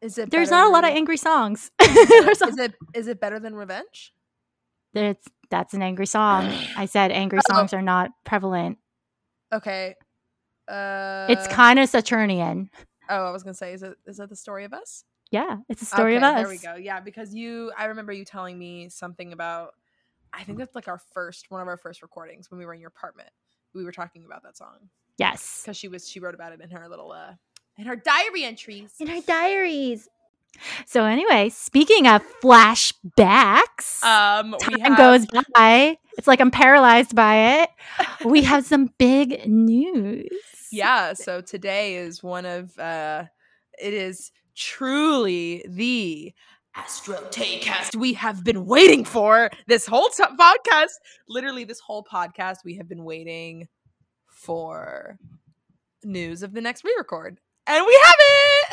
Is 0.00 0.16
it? 0.16 0.30
There's 0.30 0.50
not 0.50 0.66
a 0.66 0.70
lot 0.70 0.84
of 0.84 0.90
angry 0.90 1.18
songs. 1.18 1.70
Is 1.82 2.58
it? 2.58 2.72
Is 2.94 3.08
it 3.08 3.20
better 3.20 3.38
than 3.38 3.54
Revenge? 3.54 4.13
It's 4.94 5.26
that's 5.50 5.74
an 5.74 5.82
angry 5.82 6.06
song. 6.06 6.52
I 6.76 6.86
said 6.86 7.10
angry 7.12 7.40
songs 7.46 7.72
are 7.72 7.82
not 7.82 8.10
prevalent. 8.24 8.78
Okay. 9.52 9.94
Uh, 10.68 11.26
It's 11.28 11.46
kind 11.48 11.78
of 11.78 11.88
Saturnian. 11.88 12.70
Oh, 13.08 13.26
I 13.26 13.30
was 13.30 13.42
gonna 13.42 13.54
say, 13.54 13.72
is 13.72 13.82
it? 13.82 13.96
Is 14.06 14.16
that 14.16 14.30
the 14.30 14.36
story 14.36 14.64
of 14.64 14.72
us? 14.72 15.04
Yeah, 15.30 15.58
it's 15.68 15.82
a 15.82 15.86
story 15.86 16.16
okay, 16.16 16.24
of 16.24 16.34
us. 16.34 16.40
There 16.40 16.48
we 16.48 16.58
go. 16.58 16.74
Yeah, 16.76 17.00
because 17.00 17.34
you, 17.34 17.72
I 17.76 17.86
remember 17.86 18.12
you 18.12 18.24
telling 18.24 18.58
me 18.58 18.88
something 18.88 19.32
about. 19.32 19.74
I 20.32 20.42
think 20.42 20.58
that's 20.58 20.74
like 20.74 20.88
our 20.88 21.00
first, 21.12 21.50
one 21.50 21.60
of 21.60 21.68
our 21.68 21.76
first 21.76 22.02
recordings 22.02 22.50
when 22.50 22.58
we 22.58 22.66
were 22.66 22.74
in 22.74 22.80
your 22.80 22.88
apartment. 22.88 23.30
We 23.72 23.84
were 23.84 23.92
talking 23.92 24.24
about 24.24 24.42
that 24.42 24.56
song 24.56 24.88
Yes. 25.16 25.62
because 25.62 25.76
she 25.76 25.86
was 25.88 26.08
she 26.08 26.18
wrote 26.18 26.34
about 26.34 26.52
it 26.52 26.60
in 26.60 26.70
her 26.70 26.88
little 26.88 27.12
uh 27.12 27.34
in 27.76 27.86
her 27.86 27.96
diary 27.96 28.44
entries. 28.44 28.94
In 28.98 29.06
her 29.06 29.20
diaries. 29.20 30.08
So 30.86 31.04
anyway, 31.04 31.48
speaking 31.50 32.06
of 32.06 32.22
flashbacks, 32.42 34.02
Um, 34.02 34.54
time 34.60 34.80
have, 34.80 34.96
goes 34.96 35.26
by. 35.54 35.98
It's 36.16 36.26
like 36.26 36.40
I'm 36.40 36.50
paralyzed 36.50 37.14
by 37.14 37.62
it. 37.62 37.70
We 38.24 38.42
have 38.50 38.64
some 38.64 38.90
big 38.98 39.46
news. 39.46 40.28
Yeah, 40.72 41.12
so 41.12 41.40
today 41.40 41.96
is 41.96 42.22
one 42.22 42.46
of 42.46 42.76
uh 42.78 43.24
it 43.80 43.94
is 43.94 44.30
truly 44.56 45.64
the 45.68 46.32
Astro 46.76 47.16
Taycast 47.30 47.94
we 47.96 48.14
have 48.14 48.42
been 48.42 48.66
waiting 48.66 49.04
for 49.04 49.50
this 49.68 49.86
whole 49.86 50.08
t- 50.08 50.24
podcast. 50.24 50.90
Literally 51.28 51.64
this 51.64 51.80
whole 51.80 52.04
podcast 52.04 52.58
we 52.64 52.74
have 52.76 52.88
been 52.88 53.04
waiting 53.04 53.68
for 54.26 55.18
news 56.02 56.42
of 56.42 56.52
the 56.52 56.60
next 56.60 56.84
re-record. 56.84 57.38
And 57.66 57.86
we 57.86 58.00
have 58.04 58.14
it. 58.18 58.63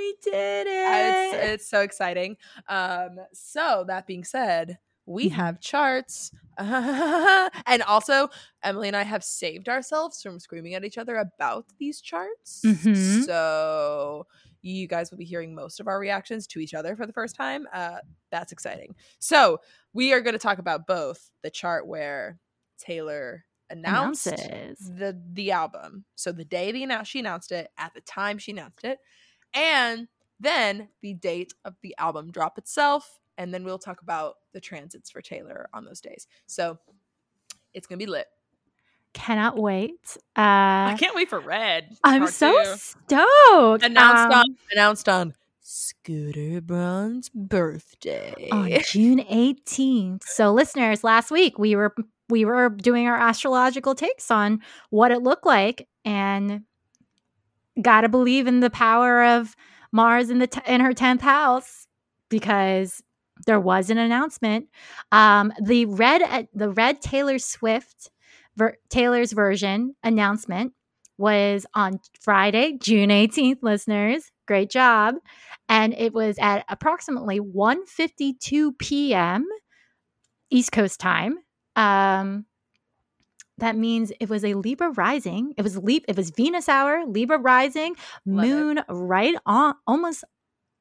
We 0.00 0.14
did 0.22 0.66
it. 0.66 0.70
it's, 0.70 1.44
it's 1.52 1.68
so 1.70 1.80
exciting. 1.82 2.36
Um, 2.68 3.18
so 3.32 3.84
that 3.86 4.06
being 4.06 4.24
said, 4.24 4.78
we 5.06 5.28
Mhm. 5.28 5.32
have 5.32 5.60
charts, 5.60 6.30
and 6.58 7.82
also 7.82 8.28
Emily 8.62 8.88
and 8.88 8.96
I 8.96 9.02
have 9.02 9.24
saved 9.24 9.68
ourselves 9.68 10.22
from 10.22 10.38
screaming 10.38 10.74
at 10.74 10.84
each 10.84 10.98
other 10.98 11.16
about 11.16 11.66
these 11.78 12.00
charts. 12.00 12.62
Mhm. 12.64 13.24
So 13.24 14.26
you 14.62 14.86
guys 14.86 15.10
will 15.10 15.18
be 15.18 15.24
hearing 15.24 15.54
most 15.54 15.80
of 15.80 15.88
our 15.88 15.98
reactions 15.98 16.46
to 16.48 16.60
each 16.60 16.74
other 16.74 16.94
for 16.96 17.06
the 17.06 17.12
first 17.12 17.34
time. 17.34 17.66
Uh, 17.72 17.98
that's 18.30 18.52
exciting. 18.52 18.94
So 19.18 19.60
we 19.92 20.12
are 20.12 20.20
going 20.20 20.34
to 20.34 20.38
talk 20.38 20.58
about 20.58 20.86
both 20.86 21.30
the 21.42 21.50
chart 21.50 21.86
where 21.86 22.38
Taylor 22.78 23.44
announced 23.70 24.26
Announces. 24.26 24.78
the 24.98 25.20
the 25.32 25.50
album. 25.52 26.04
So 26.14 26.30
the 26.32 26.44
day 26.44 26.72
the 26.72 26.82
announce 26.82 27.08
she 27.08 27.20
announced 27.20 27.52
it, 27.52 27.70
at 27.78 27.94
the 27.94 28.00
time 28.02 28.36
she 28.38 28.50
announced 28.52 28.84
it, 28.84 28.98
and 29.54 30.08
then 30.38 30.88
the 31.02 31.14
date 31.14 31.52
of 31.64 31.74
the 31.82 31.94
album 31.98 32.30
drop 32.30 32.58
itself, 32.58 33.20
and 33.38 33.52
then 33.52 33.64
we'll 33.64 33.78
talk 33.78 34.02
about 34.02 34.36
the 34.52 34.60
transits 34.60 35.10
for 35.10 35.20
Taylor 35.20 35.68
on 35.72 35.84
those 35.84 36.00
days. 36.00 36.26
So 36.46 36.78
it's 37.74 37.86
gonna 37.86 37.98
be 37.98 38.06
lit. 38.06 38.26
Cannot 39.12 39.58
wait. 39.58 40.16
I 40.36 40.92
Uh, 40.92 40.96
can't 40.96 41.14
wait 41.16 41.28
for 41.28 41.40
Red. 41.40 41.96
I'm 42.04 42.26
so 42.28 42.52
two. 42.62 42.76
stoked. 42.76 43.84
announced 43.84 44.24
Um, 44.24 44.32
on 44.32 44.44
announced 44.72 45.08
on 45.08 45.34
Scooter 45.60 46.60
Braun's 46.60 47.28
birthday. 47.28 48.48
on 48.52 48.70
June 48.84 49.18
18th. 49.20 50.22
So 50.24 50.52
listeners, 50.52 51.02
last 51.04 51.30
week 51.30 51.58
we 51.58 51.74
were 51.76 51.94
we 52.28 52.44
were 52.44 52.68
doing 52.68 53.08
our 53.08 53.18
astrological 53.18 53.94
takes 53.96 54.30
on 54.30 54.60
what 54.90 55.10
it 55.10 55.22
looked 55.22 55.44
like 55.46 55.88
and 56.04 56.62
got 57.80 58.02
to 58.02 58.08
believe 58.08 58.46
in 58.46 58.60
the 58.60 58.70
power 58.70 59.24
of 59.24 59.54
Mars 59.92 60.30
in 60.30 60.38
the 60.38 60.46
t- 60.46 60.60
in 60.66 60.80
her 60.80 60.92
10th 60.92 61.20
house 61.20 61.86
because 62.28 63.02
there 63.46 63.60
was 63.60 63.90
an 63.90 63.98
announcement. 63.98 64.66
Um 65.12 65.52
the 65.62 65.86
red 65.86 66.22
uh, 66.22 66.44
the 66.54 66.70
red 66.70 67.00
Taylor 67.00 67.38
Swift 67.38 68.10
ver- 68.56 68.76
Taylor's 68.88 69.32
version 69.32 69.94
announcement 70.02 70.72
was 71.18 71.66
on 71.74 72.00
Friday, 72.20 72.78
June 72.80 73.10
18th, 73.10 73.58
listeners. 73.62 74.30
Great 74.46 74.70
job. 74.70 75.16
And 75.68 75.94
it 75.94 76.12
was 76.14 76.36
at 76.38 76.64
approximately 76.68 77.40
1:52 77.40 78.78
p.m. 78.78 79.46
East 80.50 80.72
Coast 80.72 81.00
time. 81.00 81.38
Um 81.76 82.46
that 83.60 83.76
means 83.76 84.12
it 84.20 84.28
was 84.28 84.44
a 84.44 84.54
Libra 84.54 84.90
rising. 84.90 85.54
It 85.56 85.62
was 85.62 85.76
leap. 85.78 86.04
it 86.08 86.16
was 86.16 86.30
Venus 86.30 86.68
hour, 86.68 87.04
Libra 87.06 87.38
rising, 87.38 87.94
Love 88.26 88.44
it. 88.44 88.48
moon 88.48 88.80
right 88.88 89.34
on 89.46 89.74
almost 89.86 90.24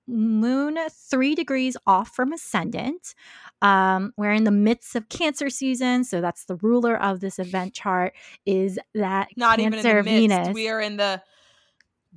moon 0.08 0.78
3 1.12 1.36
degrees 1.36 1.78
off 1.86 2.10
from 2.10 2.34
ascendant. 2.34 3.14
Um 3.62 4.12
we're 4.18 4.32
in 4.34 4.44
the 4.44 4.52
midst 4.52 4.96
of 4.96 5.08
cancer 5.10 5.50
season, 5.52 6.04
so 6.04 6.20
that's 6.20 6.46
the 6.46 6.56
ruler 6.56 7.00
of 7.00 7.20
this 7.20 7.38
event 7.38 7.74
chart 7.76 8.14
is 8.46 8.80
that 8.96 9.28
Not 9.38 9.60
cancer 9.60 10.00
even 10.00 10.08
in 10.08 10.28
the 10.28 10.28
midst. 10.28 10.46
Venus. 10.48 10.56
We 10.56 10.70
are 10.70 10.82
in 10.82 10.98
the 10.98 11.22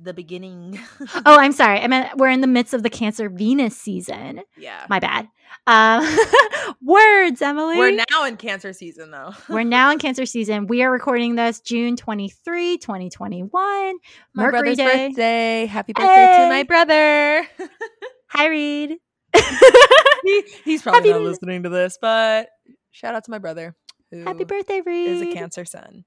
the 0.01 0.13
beginning. 0.13 0.79
oh, 1.25 1.37
I'm 1.39 1.51
sorry. 1.51 1.79
I 1.79 1.87
meant 1.87 2.17
we're 2.17 2.29
in 2.29 2.41
the 2.41 2.47
midst 2.47 2.73
of 2.73 2.83
the 2.83 2.89
Cancer 2.89 3.29
Venus 3.29 3.77
season. 3.77 4.41
yeah. 4.57 4.85
My 4.89 4.99
bad. 4.99 5.27
Um, 5.67 6.03
words, 6.81 7.41
Emily. 7.41 7.77
We're 7.77 8.03
now 8.09 8.25
in 8.25 8.37
Cancer 8.37 8.73
season 8.73 9.11
though. 9.11 9.33
We're 9.49 9.63
now 9.63 9.91
in 9.91 9.99
Cancer 9.99 10.25
season. 10.25 10.67
We 10.67 10.81
are 10.83 10.91
recording 10.91 11.35
this 11.35 11.59
June 11.61 11.95
23, 11.95 12.77
2021. 12.79 13.49
my 13.51 13.93
Mercury 14.35 14.51
brother's 14.51 14.77
Day. 14.77 15.07
birthday. 15.07 15.65
Happy 15.67 15.93
birthday 15.93 16.37
to 16.39 16.49
my 16.49 16.63
brother. 16.63 17.47
Hi, 18.29 18.47
Reed. 18.47 18.97
he, 20.23 20.43
he's 20.65 20.81
probably 20.81 21.09
Happy 21.09 21.21
not 21.21 21.29
listening 21.29 21.63
to 21.63 21.69
this, 21.69 21.97
but 22.01 22.49
shout 22.91 23.15
out 23.15 23.23
to 23.25 23.31
my 23.31 23.39
brother 23.39 23.75
Happy 24.11 24.43
birthday, 24.43 24.81
Reed. 24.81 25.07
is 25.09 25.21
a 25.21 25.33
Cancer 25.33 25.65
sun. 25.65 26.03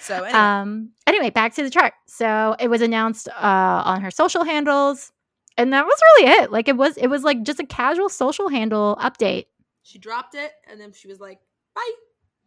So 0.00 0.14
anyway, 0.24 0.32
Um, 0.32 0.90
anyway, 1.06 1.30
back 1.30 1.54
to 1.54 1.62
the 1.62 1.70
chart. 1.70 1.92
So 2.06 2.56
it 2.58 2.68
was 2.68 2.80
announced 2.82 3.28
uh, 3.28 3.82
on 3.84 4.00
her 4.00 4.10
social 4.10 4.44
handles, 4.44 5.12
and 5.56 5.72
that 5.72 5.84
was 5.84 5.98
really 6.16 6.32
it. 6.42 6.50
Like 6.52 6.68
it 6.68 6.76
was, 6.76 6.96
it 6.96 7.08
was 7.08 7.22
like 7.24 7.42
just 7.42 7.60
a 7.60 7.66
casual 7.66 8.08
social 8.08 8.48
handle 8.48 8.96
update. 9.00 9.46
she 9.82 9.98
dropped 9.98 10.34
it 10.34 10.52
and 10.70 10.80
then 10.80 10.92
she 10.92 11.08
was 11.08 11.18
like, 11.20 11.40
"Bye." 11.74 11.90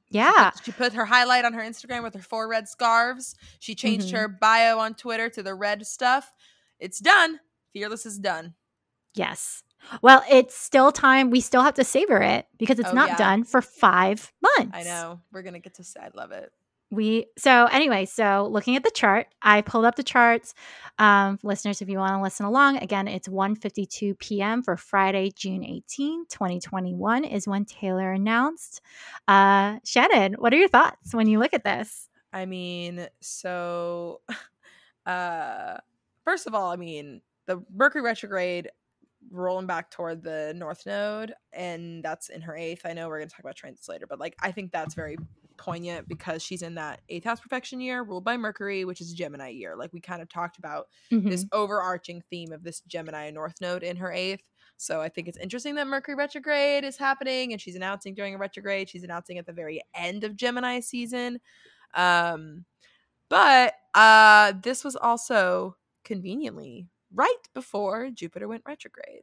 Yeah. 0.10 0.52
She 0.64 0.72
put 0.72 0.94
her 0.94 1.06
highlight 1.06 1.44
on 1.44 1.54
her 1.54 1.62
Instagram 1.62 2.04
with 2.04 2.14
her 2.14 2.22
four 2.22 2.48
red 2.48 2.68
scarves. 2.70 3.36
She 3.60 3.74
changed 3.76 4.10
Mhm. 4.10 4.18
her 4.18 4.28
bio 4.28 4.78
on 4.80 4.94
Twitter 4.94 5.28
to 5.30 5.42
the 5.44 5.56
red 5.56 5.86
stuff. 5.88 6.32
It's 6.80 7.00
done. 7.00 7.40
Fearless 7.74 8.06
is 8.06 8.20
done. 8.20 8.54
Yes. 9.16 9.64
Well, 10.02 10.24
it's 10.30 10.56
still 10.56 10.92
time. 10.92 11.30
We 11.32 11.42
still 11.42 11.64
have 11.64 11.74
to 11.76 11.84
savor 11.84 12.22
it 12.22 12.48
because 12.58 12.78
it's 12.80 12.90
Oh, 12.90 12.94
not 12.94 13.10
yeah. 13.10 13.18
done 13.18 13.44
for 13.44 13.62
five 13.62 14.32
months. 14.42 14.72
I 14.78 14.84
know. 14.84 15.20
We're 15.32 15.42
gonna 15.42 15.60
get 15.60 15.74
to 15.76 15.84
say 15.84 16.00
I 16.00 16.10
love 16.14 16.32
it. 16.32 16.52
We 16.94 17.26
so 17.40 17.66
anyway, 17.72 18.06
so 18.06 18.48
looking 18.52 18.76
at 18.76 18.84
the 18.84 18.92
chart, 18.92 19.26
I 19.42 19.62
pulled 19.62 19.84
up 19.86 19.96
the 19.96 20.04
charts. 20.04 20.54
Um, 21.00 21.40
listeners, 21.42 21.82
if 21.82 21.90
you 21.90 21.98
want 21.98 22.16
to 22.16 22.22
listen 22.22 22.46
along, 22.46 22.78
again, 22.78 23.08
it's 23.08 23.28
1:52 23.28 24.20
p.m. 24.20 24.62
for 24.62 24.78
Friday, 24.78 25.32
June 25.36 25.64
18, 25.64 26.28
2021 26.28 27.24
is 27.24 27.48
when 27.48 27.66
Taylor 27.66 28.12
announced. 28.12 28.80
Uh, 29.28 29.80
Shannon, 29.84 30.34
what 30.34 30.54
are 30.54 30.58
your 30.58 30.68
thoughts 30.68 31.16
when 31.16 31.28
you 31.28 31.40
look 31.40 31.56
at 31.56 31.64
this? 31.64 32.10
I 32.32 32.46
mean, 32.46 33.08
so 33.22 34.22
uh 35.08 35.78
first 36.24 36.46
of 36.46 36.54
all, 36.54 36.70
I 36.72 36.76
mean, 36.76 37.22
the 37.48 37.64
Mercury 37.74 38.04
retrograde 38.04 38.70
rolling 39.32 39.66
back 39.66 39.90
toward 39.90 40.22
the 40.22 40.54
north 40.56 40.86
node 40.86 41.34
and 41.54 42.04
that's 42.04 42.30
in 42.30 42.42
her 42.42 42.56
eighth. 42.56 42.86
I 42.86 42.94
know 42.94 43.08
we're 43.08 43.18
gonna 43.18 43.32
talk 43.32 43.40
about 43.40 43.56
transits 43.56 43.90
later, 43.90 44.06
but 44.06 44.20
like 44.20 44.36
I 44.40 44.52
think 44.52 44.72
that's 44.72 44.94
very 44.94 45.18
poignant 45.64 46.08
because 46.10 46.44
she's 46.44 46.62
in 46.62 46.76
that 46.76 47.00
eighth 47.08 47.24
house 47.24 47.40
perfection 47.40 47.80
year 47.80 48.04
ruled 48.04 48.26
by 48.26 48.36
Mercury, 48.36 48.84
which 48.84 49.00
is 49.00 49.14
Gemini 49.14 49.50
year. 49.50 49.76
Like 49.78 49.94
we 49.94 50.02
kind 50.02 50.22
of 50.22 50.28
talked 50.28 50.58
about 50.58 50.88
this 51.30 51.46
overarching 51.54 52.22
theme 52.30 52.52
of 52.52 52.64
this 52.64 52.82
Gemini 52.82 53.32
North 53.32 53.56
Node 53.62 53.84
in 53.84 53.96
her 53.96 54.12
eighth. 54.12 54.44
So 54.76 55.00
I 55.00 55.08
think 55.08 55.28
it's 55.30 55.38
interesting 55.38 55.76
that 55.76 55.88
Mercury 55.88 56.16
retrograde 56.16 56.84
is 56.84 56.98
happening 56.98 57.54
and 57.54 57.62
she's 57.62 57.76
announcing 57.76 58.14
during 58.14 58.36
a 58.36 58.38
retrograde. 58.38 58.90
She's 58.90 59.04
announcing 59.04 59.38
at 59.38 59.46
the 59.46 59.54
very 59.54 59.82
end 59.96 60.26
of 60.26 60.36
Gemini 60.36 60.82
season. 60.82 61.40
Um, 61.96 62.66
but 63.30 63.76
uh, 63.94 64.54
this 64.62 64.84
was 64.84 64.98
also 64.98 65.78
conveniently 66.04 66.88
right 67.14 67.34
before 67.54 68.10
Jupiter 68.14 68.50
went 68.50 68.64
retrograde. 68.68 69.22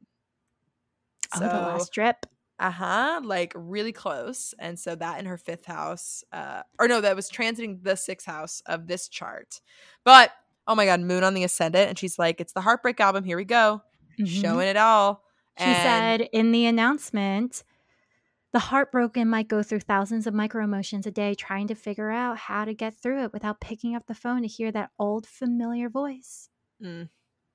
oh, 1.37 1.41
the 1.41 1.47
last 1.47 1.93
trip. 1.93 2.25
Uh 2.61 2.71
huh. 2.71 3.21
Like 3.25 3.53
really 3.57 3.93
close. 3.93 4.55
And 4.59 4.79
so 4.79 4.95
that 4.95 5.19
in 5.19 5.27
her 5.27 5.39
fifth 5.39 5.65
house, 5.67 6.23
uh, 6.33 6.63
or 6.79 6.87
no, 6.87 7.01
that 7.01 7.17
was 7.17 7.31
transiting 7.31 7.83
the 7.83 7.97
sixth 7.97 8.27
house 8.27 8.63
of 8.67 8.87
this 8.87 9.09
chart. 9.09 9.61
But 10.05 10.31
oh 10.69 10.75
my 10.75 10.85
God, 10.85 11.01
Moon 11.01 11.25
on 11.25 11.35
the 11.35 11.43
Ascendant. 11.43 11.89
And 11.89 11.99
she's 11.99 12.19
like, 12.19 12.41
it's 12.41 12.53
the 12.53 12.61
Heartbreak 12.61 13.01
album. 13.01 13.25
Here 13.25 13.37
we 13.39 13.45
go. 13.47 13.83
Mhm. 14.21 14.27
Showing 14.43 14.69
it 14.69 14.77
all. 14.77 15.25
She 15.59 15.65
And- 15.65 16.21
said 16.21 16.29
in 16.33 16.53
the 16.53 16.67
announcement, 16.67 17.65
the 18.53 18.59
heartbroken 18.59 19.29
might 19.29 19.47
go 19.49 19.63
through 19.63 19.81
thousands 19.81 20.27
of 20.27 20.35
micro 20.35 20.65
emotions 20.65 21.07
a 21.07 21.11
day 21.13 21.35
trying 21.35 21.69
to 21.69 21.75
figure 21.75 22.11
out 22.11 22.37
how 22.37 22.65
to 22.65 22.75
get 22.75 22.95
through 23.01 23.23
it 23.25 23.33
without 23.33 23.61
picking 23.61 23.95
up 23.95 24.07
the 24.07 24.15
phone 24.15 24.43
to 24.43 24.49
hear 24.49 24.73
that 24.73 24.91
old 24.99 25.27
familiar 25.27 25.89
voice. 25.89 26.49
Mm. 26.83 27.09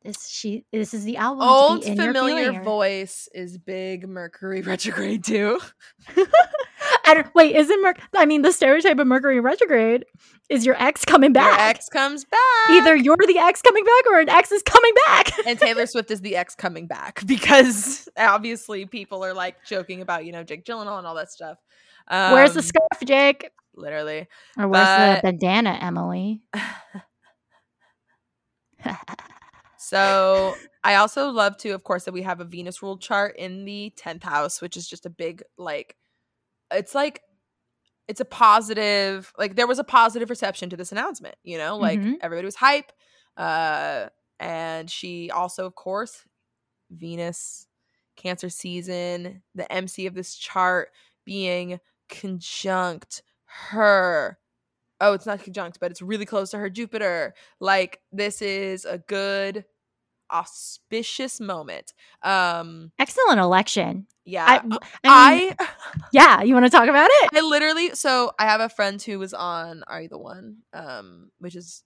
This 0.06 0.28
she 0.28 0.66
this 0.72 0.94
is 0.94 1.04
the 1.04 1.18
album. 1.18 1.48
Old 1.48 1.84
familiar 1.84 2.62
voice 2.62 3.28
is 3.34 3.58
big 3.58 4.08
Mercury 4.08 4.62
retrograde 4.62 5.24
too. 5.24 5.60
I 7.06 7.14
don't, 7.16 7.34
wait, 7.34 7.56
isn't 7.56 7.82
Merc? 7.82 8.00
I 8.16 8.26
mean, 8.26 8.44
the 8.44 8.52
stereotype 8.52 9.00
of 9.00 9.08
Mercury 9.08 9.40
retrograde 9.40 10.06
is 10.50 10.66
your 10.66 10.76
ex 10.82 11.06
coming 11.06 11.34
back. 11.34 11.58
Your 11.58 11.68
ex 11.70 11.90
comes 11.90 12.24
back. 12.26 12.70
Either 12.70 12.96
you're 12.96 13.18
the 13.18 13.40
ex 13.40 13.64
coming 13.64 13.84
back 13.84 14.12
or 14.12 14.20
an 14.20 14.30
ex 14.30 14.52
is 14.52 14.62
coming 14.62 14.92
back. 15.08 15.32
and 15.48 15.60
Taylor 15.60 15.88
Swift 15.88 16.12
is 16.12 16.22
the 16.22 16.36
ex 16.36 16.54
coming 16.54 16.86
back 16.86 17.26
because 17.26 18.08
obviously 18.18 18.86
people 18.86 19.26
are 19.26 19.34
like 19.34 19.64
joking 19.66 20.02
about, 20.02 20.26
you 20.26 20.32
know, 20.32 20.44
Jake 20.44 20.66
Gyllenhaal 20.66 21.00
and 21.00 21.08
all 21.08 21.16
that 21.16 21.32
stuff. 21.32 21.58
Um, 22.08 22.34
Where's 22.34 22.54
the 22.54 22.62
scarf, 22.62 23.04
Jake? 23.04 23.50
Literally. 23.76 24.28
Or 24.58 24.68
where's 24.68 24.86
but- 24.86 25.16
the 25.16 25.22
bandana, 25.24 25.80
Emily? 25.82 26.42
So 29.78 30.62
I 30.84 30.96
also 30.96 31.30
love 31.30 31.58
to, 31.58 31.72
of 31.72 31.84
course, 31.84 32.06
that 32.06 32.14
we 32.14 32.22
have 32.24 32.40
a 32.42 32.46
Venus 32.46 32.82
ruled 32.84 33.02
chart 33.02 33.36
in 33.38 33.66
the 33.66 33.94
10th 33.98 34.24
house, 34.24 34.62
which 34.62 34.78
is 34.78 34.88
just 34.88 35.06
a 35.06 35.10
big, 35.10 35.44
like, 35.58 35.96
it's 36.72 36.96
like, 36.96 37.22
it's 38.08 38.22
a 38.22 38.26
positive, 38.26 39.34
like, 39.38 39.56
there 39.56 39.68
was 39.68 39.80
a 39.80 39.84
positive 39.84 40.30
reception 40.30 40.70
to 40.70 40.78
this 40.78 40.92
announcement, 40.92 41.36
you 41.44 41.58
know, 41.58 41.78
like, 41.78 42.06
Mhm. 42.06 42.18
everybody 42.22 42.46
was 42.46 42.56
hype. 42.56 42.92
Uh, 43.38 44.10
and 44.40 44.90
she 44.92 45.32
also, 45.32 45.66
of 45.66 45.76
course, 45.76 46.26
Venus, 46.92 47.68
Cancer 48.18 48.50
season, 48.50 49.44
the 49.56 49.72
MC 49.72 50.08
of 50.08 50.14
this 50.16 50.36
chart 50.36 50.90
being 51.26 51.80
conjunct 52.10 53.24
her 53.46 54.40
oh, 55.02 55.14
it's 55.14 55.26
not 55.26 55.44
conjunct, 55.44 55.80
but 55.80 55.92
it's 55.92 56.02
really 56.02 56.26
close 56.26 56.52
to 56.52 56.58
her 56.58 56.70
Jupiter. 56.70 57.34
Like 57.60 58.02
this 58.12 58.42
is 58.42 58.86
a 58.86 58.98
good 58.98 59.66
auspicious 60.32 61.40
moment. 61.40 61.94
Um 62.24 62.92
Excellent 62.98 63.40
election. 63.40 64.08
yeah. 64.26 64.46
I, 64.46 64.56
I, 64.56 64.58
I, 65.04 65.40
mean, 65.40 65.56
I 65.60 65.68
yeah, 66.12 66.42
you 66.42 66.54
want 66.54 66.66
to 66.66 66.72
talk 66.72 66.90
about 66.90 67.10
it? 67.12 67.30
I 67.34 67.42
literally 67.42 67.92
so 67.92 68.32
I 68.40 68.46
have 68.46 68.62
a 68.62 68.70
friend 68.70 69.02
who 69.02 69.20
was 69.20 69.34
on 69.34 69.84
Are 69.88 70.02
You 70.02 70.10
the 70.10 70.18
One? 70.18 70.58
Um 70.74 71.30
which 71.40 71.56
is 71.56 71.84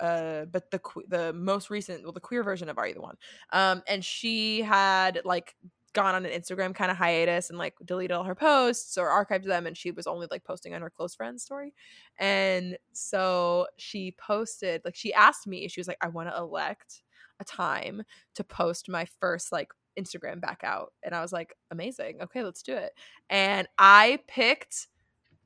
uh 0.00 0.44
but 0.46 0.70
the 0.70 0.80
the 1.08 1.32
most 1.32 1.70
recent 1.70 2.02
well 2.02 2.12
the 2.12 2.20
queer 2.20 2.42
version 2.42 2.68
of 2.68 2.76
Are 2.78 2.86
You 2.86 2.94
the 2.94 3.00
One. 3.00 3.16
Um 3.52 3.82
and 3.88 4.04
she 4.04 4.62
had 4.62 5.22
like 5.24 5.54
gone 5.92 6.14
on 6.14 6.26
an 6.26 6.32
Instagram 6.32 6.74
kind 6.74 6.90
of 6.90 6.96
hiatus 6.96 7.50
and 7.50 7.58
like 7.58 7.74
deleted 7.84 8.12
all 8.12 8.24
her 8.24 8.34
posts 8.34 8.96
or 8.96 9.08
archived 9.08 9.46
them 9.46 9.66
and 9.66 9.76
she 9.76 9.90
was 9.90 10.06
only 10.06 10.26
like 10.30 10.44
posting 10.44 10.74
on 10.74 10.82
her 10.82 10.90
close 10.90 11.14
friends 11.14 11.42
story. 11.42 11.74
And 12.18 12.78
so 12.92 13.66
she 13.76 14.14
posted 14.18 14.82
like 14.84 14.96
she 14.96 15.12
asked 15.12 15.46
me 15.46 15.68
she 15.68 15.80
was 15.80 15.88
like 15.88 15.98
I 16.00 16.08
want 16.08 16.28
to 16.28 16.36
elect 16.36 17.02
a 17.40 17.44
time 17.44 18.02
to 18.34 18.44
post 18.44 18.88
my 18.88 19.06
first 19.20 19.52
like 19.52 19.68
Instagram 19.98 20.40
back 20.40 20.62
out. 20.64 20.92
And 21.02 21.14
I 21.14 21.20
was 21.20 21.32
like, 21.32 21.54
amazing. 21.70 22.18
Okay, 22.22 22.42
let's 22.42 22.62
do 22.62 22.74
it. 22.74 22.92
And 23.30 23.68
I 23.78 24.20
picked 24.26 24.88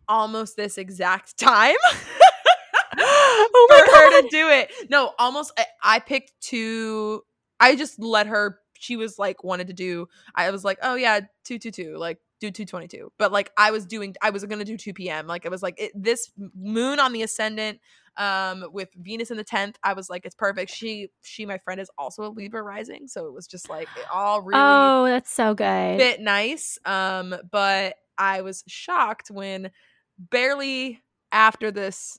almost 0.08 0.56
this 0.56 0.78
exact 0.78 1.38
time. 1.38 1.76
oh 2.98 3.66
for 3.68 3.92
my 3.92 3.98
her 3.98 4.22
to 4.22 4.28
do 4.28 4.48
it. 4.48 4.70
No, 4.90 5.12
almost. 5.18 5.52
I, 5.58 5.66
I 5.82 5.98
picked 5.98 6.32
two. 6.40 7.22
I 7.60 7.76
just 7.76 7.98
let 7.98 8.26
her. 8.26 8.60
She 8.80 8.96
was 8.96 9.18
like 9.18 9.44
wanted 9.44 9.66
to 9.68 9.72
do. 9.72 10.08
I 10.34 10.50
was 10.50 10.64
like, 10.64 10.78
oh 10.82 10.94
yeah, 10.94 11.20
two 11.44 11.58
two 11.58 11.70
two. 11.70 11.96
Like 11.96 12.18
do 12.40 12.50
two 12.50 12.66
twenty 12.66 12.88
two. 12.88 13.10
But 13.18 13.32
like 13.32 13.50
I 13.56 13.70
was 13.70 13.86
doing. 13.86 14.14
I 14.22 14.30
was 14.30 14.44
gonna 14.44 14.64
do 14.64 14.76
two 14.76 14.92
p.m. 14.92 15.26
Like 15.26 15.44
it 15.44 15.50
was 15.50 15.62
like 15.62 15.74
it, 15.78 15.92
this 15.94 16.30
moon 16.54 17.00
on 17.00 17.12
the 17.12 17.22
ascendant. 17.22 17.80
Um, 18.18 18.64
with 18.72 18.88
Venus 18.96 19.30
in 19.30 19.36
the 19.36 19.44
tenth, 19.44 19.76
I 19.82 19.92
was 19.92 20.08
like, 20.08 20.24
it's 20.24 20.34
perfect. 20.34 20.72
She, 20.72 21.10
she, 21.20 21.44
my 21.44 21.58
friend 21.58 21.78
is 21.78 21.90
also 21.98 22.22
a 22.24 22.32
Libra 22.32 22.62
rising, 22.62 23.08
so 23.08 23.26
it 23.26 23.34
was 23.34 23.46
just 23.46 23.68
like 23.68 23.88
it 23.94 24.06
all 24.10 24.40
really 24.40 24.58
Oh, 24.58 25.04
that's 25.04 25.30
so 25.30 25.52
good. 25.52 25.98
bit 25.98 26.22
nice. 26.22 26.78
Um, 26.86 27.34
but 27.52 27.96
I 28.16 28.40
was 28.40 28.64
shocked 28.66 29.30
when 29.30 29.70
barely 30.18 31.02
after 31.30 31.70
this 31.70 32.18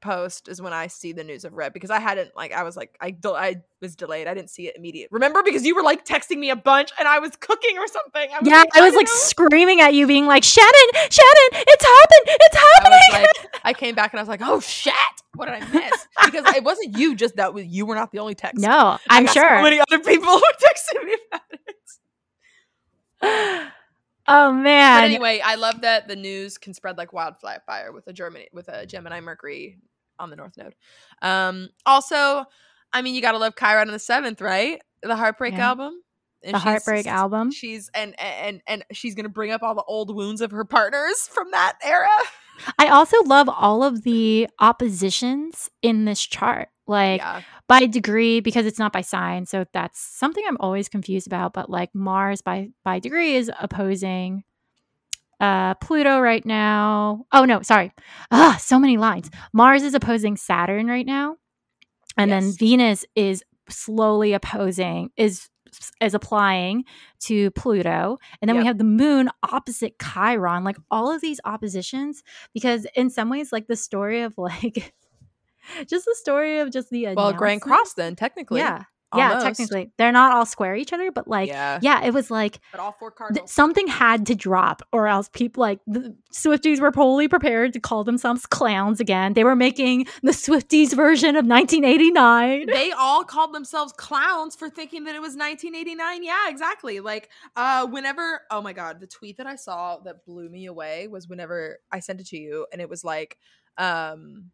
post 0.00 0.48
is 0.48 0.62
when 0.62 0.72
I 0.72 0.86
see 0.86 1.12
the 1.12 1.24
news 1.24 1.44
of 1.44 1.52
Red 1.52 1.72
because 1.72 1.90
I 1.90 2.00
hadn't 2.00 2.34
like 2.36 2.52
I 2.52 2.62
was 2.62 2.76
like 2.76 2.96
I 3.00 3.10
del- 3.10 3.36
I 3.36 3.56
was 3.80 3.96
delayed. 3.96 4.26
I 4.26 4.34
didn't 4.34 4.50
see 4.50 4.68
it 4.68 4.76
immediate. 4.76 5.08
Remember 5.10 5.42
because 5.42 5.64
you 5.64 5.74
were 5.74 5.82
like 5.82 6.04
texting 6.04 6.38
me 6.38 6.50
a 6.50 6.56
bunch 6.56 6.90
and 6.98 7.08
I 7.08 7.18
was 7.18 7.34
cooking 7.36 7.78
or 7.78 7.86
something. 7.86 8.30
I 8.32 8.38
was 8.40 8.48
yeah, 8.48 8.58
like, 8.58 8.76
I 8.76 8.80
was 8.82 8.94
like 8.94 9.06
know. 9.06 9.12
screaming 9.14 9.80
at 9.80 9.94
you, 9.94 10.06
being 10.06 10.26
like, 10.26 10.44
Shannon, 10.44 10.70
Shannon, 10.94 11.48
it's 11.52 11.84
happened, 11.84 12.26
it's 12.26 12.56
I 12.56 12.72
happening. 12.76 13.22
was 13.22 13.28
like 13.42 13.60
I 13.64 13.72
came 13.72 13.94
back 13.94 14.12
and 14.12 14.20
I 14.20 14.22
was 14.22 14.28
like, 14.28 14.40
oh 14.42 14.60
shit, 14.60 14.92
what 15.34 15.46
did 15.46 15.62
I 15.62 15.72
miss? 15.72 16.06
because 16.24 16.54
it 16.56 16.64
wasn't 16.64 16.96
you, 16.96 17.14
just 17.16 17.36
that 17.36 17.54
was 17.54 17.66
you 17.66 17.86
were 17.86 17.94
not 17.94 18.12
the 18.12 18.18
only 18.18 18.34
text. 18.34 18.58
no, 18.60 18.68
I 18.68 18.98
I'm 19.08 19.26
sure. 19.26 19.58
So 19.58 19.62
many 19.62 19.80
other 19.80 19.98
people 19.98 20.28
were 20.34 20.40
texting 20.40 21.04
me 21.04 21.16
about 21.30 21.42
it. 21.52 21.60
oh 24.28 24.52
man. 24.52 24.94
But 24.96 25.04
anyway, 25.04 25.40
I 25.44 25.56
love 25.56 25.80
that 25.80 26.06
the 26.08 26.16
news 26.16 26.58
can 26.58 26.74
spread 26.74 26.96
like 26.96 27.12
wildfire 27.12 27.92
with 27.92 28.06
a 28.06 28.12
Germany 28.12 28.48
with 28.52 28.68
a 28.68 28.86
Gemini 28.86 29.20
Mercury 29.20 29.78
on 30.18 30.30
the 30.30 30.36
North 30.36 30.56
Node. 30.56 30.74
Um, 31.22 31.68
also, 31.86 32.44
I 32.92 33.02
mean, 33.02 33.14
you 33.14 33.22
gotta 33.22 33.38
love 33.38 33.54
Chiron 33.58 33.88
on 33.88 33.92
the 33.92 33.98
seventh, 33.98 34.40
right? 34.40 34.80
The 35.02 35.16
Heartbreak 35.16 35.54
Yeah. 35.54 35.68
album. 35.70 36.02
And 36.44 36.54
the 36.54 36.58
Heartbreak 36.58 37.06
album. 37.06 37.50
She's 37.50 37.90
and 37.94 38.14
and 38.20 38.62
and 38.66 38.84
she's 38.92 39.14
gonna 39.14 39.28
bring 39.28 39.50
up 39.50 39.62
all 39.62 39.74
the 39.74 39.82
old 39.82 40.14
wounds 40.14 40.40
of 40.40 40.52
her 40.52 40.64
partners 40.64 41.28
from 41.32 41.50
that 41.50 41.78
era. 41.82 42.08
I 42.78 42.88
also 42.88 43.22
love 43.24 43.48
all 43.48 43.82
of 43.84 44.02
the 44.02 44.48
oppositions 44.58 45.70
in 45.82 46.04
this 46.04 46.24
chart. 46.24 46.68
Like 46.88 47.20
yeah, 47.20 47.42
by 47.68 47.86
degree 47.86 48.40
because 48.40 48.66
it's 48.66 48.78
not 48.78 48.92
by 48.92 49.02
sign 49.02 49.44
so 49.44 49.66
that's 49.74 50.00
something 50.00 50.42
i'm 50.48 50.56
always 50.58 50.88
confused 50.88 51.26
about 51.26 51.52
but 51.52 51.68
like 51.68 51.94
mars 51.94 52.40
by 52.40 52.70
by 52.82 52.98
degree 52.98 53.36
is 53.36 53.50
opposing 53.60 54.42
uh 55.40 55.74
pluto 55.74 56.18
right 56.18 56.44
now. 56.44 57.24
Oh 57.32 57.44
no 57.44 57.62
sorry. 57.62 57.92
Ah 58.30 58.56
so 58.60 58.78
many 58.78 58.96
lines. 58.96 59.30
Mars 59.52 59.82
is 59.82 59.94
opposing 59.94 60.36
saturn 60.36 60.86
right 60.88 61.06
now 61.06 61.36
and 62.16 62.30
then 62.32 62.52
venus 62.58 63.04
is 63.14 63.44
slowly 63.68 64.32
opposing 64.32 65.10
is 65.16 65.48
is 66.00 66.14
applying 66.14 66.84
to 67.20 67.50
pluto 67.52 68.18
and 68.40 68.48
then 68.48 68.56
we 68.56 68.64
have 68.64 68.78
the 68.78 68.84
moon 68.84 69.28
opposite 69.52 69.96
chiron. 70.00 70.64
Like 70.64 70.76
all 70.90 71.14
of 71.14 71.20
these 71.20 71.40
oppositions 71.44 72.24
because 72.52 72.86
in 72.96 73.10
some 73.10 73.28
ways 73.28 73.52
like 73.52 73.68
the 73.68 73.76
story 73.76 74.22
of 74.22 74.36
like 74.38 74.92
just 75.86 76.04
the 76.04 76.14
story 76.14 76.58
of 76.60 76.70
just 76.70 76.90
the 76.90 77.14
well, 77.14 77.32
Grand 77.32 77.60
Cross 77.60 77.94
then 77.94 78.16
technically. 78.16 78.60
yeah. 78.60 78.84
Yeah 79.16 79.40
technically. 79.40 79.90
They're 79.96 80.12
not 80.12 80.32
all 80.32 80.44
square 80.44 80.76
each 80.76 80.92
other 80.92 81.10
but 81.10 81.26
like 81.26 81.48
yeah, 81.48 81.78
yeah, 81.80 82.04
it 82.04 82.12
was 82.12 82.30
like 82.30 82.60
but 82.72 82.80
all 82.80 82.92
four 82.92 83.14
th- 83.32 83.46
something 83.46 83.86
had 83.86 84.26
to 84.26 84.34
drop 84.34 84.82
or 84.92 85.08
else 85.08 85.30
people 85.32 85.62
like 85.62 85.80
the 85.86 86.14
swifties 86.32 86.78
were 86.80 86.92
fully 86.92 87.26
prepared 87.26 87.72
to 87.72 87.80
call 87.80 88.04
themselves 88.04 88.44
clowns 88.44 89.00
again. 89.00 89.32
They 89.32 89.44
were 89.44 89.56
making 89.56 90.06
the 90.22 90.32
swifties 90.32 90.94
version 90.94 91.36
of 91.36 91.46
1989 91.46 92.66
they 92.66 92.92
all 92.92 93.24
called 93.24 93.54
themselves 93.54 93.92
clowns 93.94 94.54
for 94.54 94.68
thinking 94.68 95.04
that 95.04 95.14
it 95.14 95.22
was 95.22 95.36
1989 95.36 96.22
yeah 96.22 96.50
exactly. 96.50 97.00
Like 97.00 97.30
uh 97.56 97.86
whenever 97.86 98.42
oh 98.50 98.60
my 98.60 98.74
god 98.74 99.00
the 99.00 99.06
tweet 99.06 99.38
that 99.38 99.46
i 99.46 99.56
saw 99.56 99.98
that 100.00 100.26
blew 100.26 100.48
me 100.50 100.66
away 100.66 101.08
was 101.08 101.28
whenever 101.28 101.78
i 101.90 102.00
sent 102.00 102.20
it 102.20 102.26
to 102.26 102.36
you 102.36 102.66
and 102.72 102.82
it 102.82 102.90
was 102.90 103.04
like 103.04 103.38
um 103.78 104.50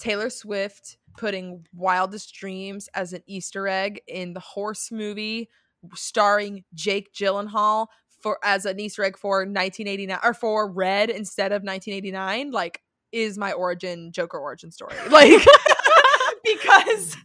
taylor 0.00 0.30
swift 0.30 0.96
putting 1.16 1.64
wildest 1.74 2.34
dreams 2.34 2.88
as 2.94 3.12
an 3.12 3.22
easter 3.26 3.68
egg 3.68 4.00
in 4.08 4.32
the 4.32 4.40
horse 4.40 4.90
movie 4.90 5.48
starring 5.94 6.64
jake 6.74 7.12
gyllenhaal 7.14 7.86
for 8.20 8.38
as 8.44 8.66
an 8.66 8.78
easter 8.80 9.02
egg 9.04 9.16
for 9.16 9.38
1989 9.40 10.18
or 10.22 10.34
for 10.34 10.70
red 10.70 11.10
instead 11.10 11.52
of 11.52 11.62
1989 11.62 12.50
like 12.50 12.82
is 13.12 13.38
my 13.38 13.52
origin 13.52 14.12
joker 14.12 14.38
origin 14.38 14.70
story 14.70 14.94
like 15.10 15.42
because 16.44 17.16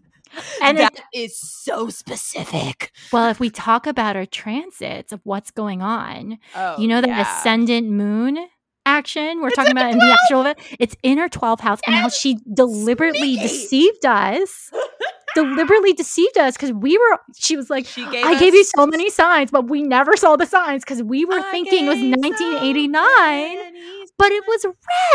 and 0.61 0.77
that 0.77 0.93
it, 1.13 1.19
is 1.19 1.39
so 1.39 1.87
specific. 1.89 2.91
well 3.13 3.29
if 3.29 3.39
we 3.39 3.49
talk 3.49 3.87
about 3.87 4.15
our 4.17 4.25
transits 4.25 5.13
of 5.13 5.21
what's 5.23 5.51
going 5.51 5.81
on 5.81 6.37
Oh, 6.55 6.77
you 6.79 6.87
know 6.87 7.01
the 7.01 7.07
yeah. 7.07 7.39
ascendant 7.39 7.89
moon 7.89 8.37
action 8.97 9.41
we're 9.41 9.47
It's 9.49 9.55
talking 9.57 9.71
about 9.71 9.91
in 9.91 9.99
the 9.99 10.17
actual 10.21 10.41
event 10.41 10.57
it's 10.79 10.95
in 11.03 11.17
her 11.17 11.27
12th 11.29 11.59
house 11.61 11.79
and 11.85 11.95
how 11.95 12.09
she 12.09 12.37
deliberately 12.53 13.35
deceived 13.37 14.05
us 14.05 14.69
deliberately 15.35 15.91
deceived 15.93 16.37
us 16.37 16.55
because 16.55 16.71
we 16.71 16.97
were 16.97 17.19
she 17.35 17.57
was 17.57 17.69
like 17.69 17.85
she 17.85 18.05
gave 18.09 18.25
I 18.25 18.39
gave 18.39 18.53
you 18.55 18.63
so 18.63 18.87
many 18.87 19.09
signs, 19.09 19.51
but 19.51 19.67
we 19.69 19.81
never 19.83 20.15
saw 20.15 20.37
the 20.37 20.45
signs 20.45 20.83
because 20.85 21.03
we 21.03 21.25
were 21.25 21.39
I 21.39 21.51
thinking 21.51 21.85
it 21.85 21.89
was 21.89 21.99
gave 21.99 22.13
so 22.13 22.21
1989, 22.21 24.09
but 24.17 24.31
it 24.31 24.43
was 24.47 24.65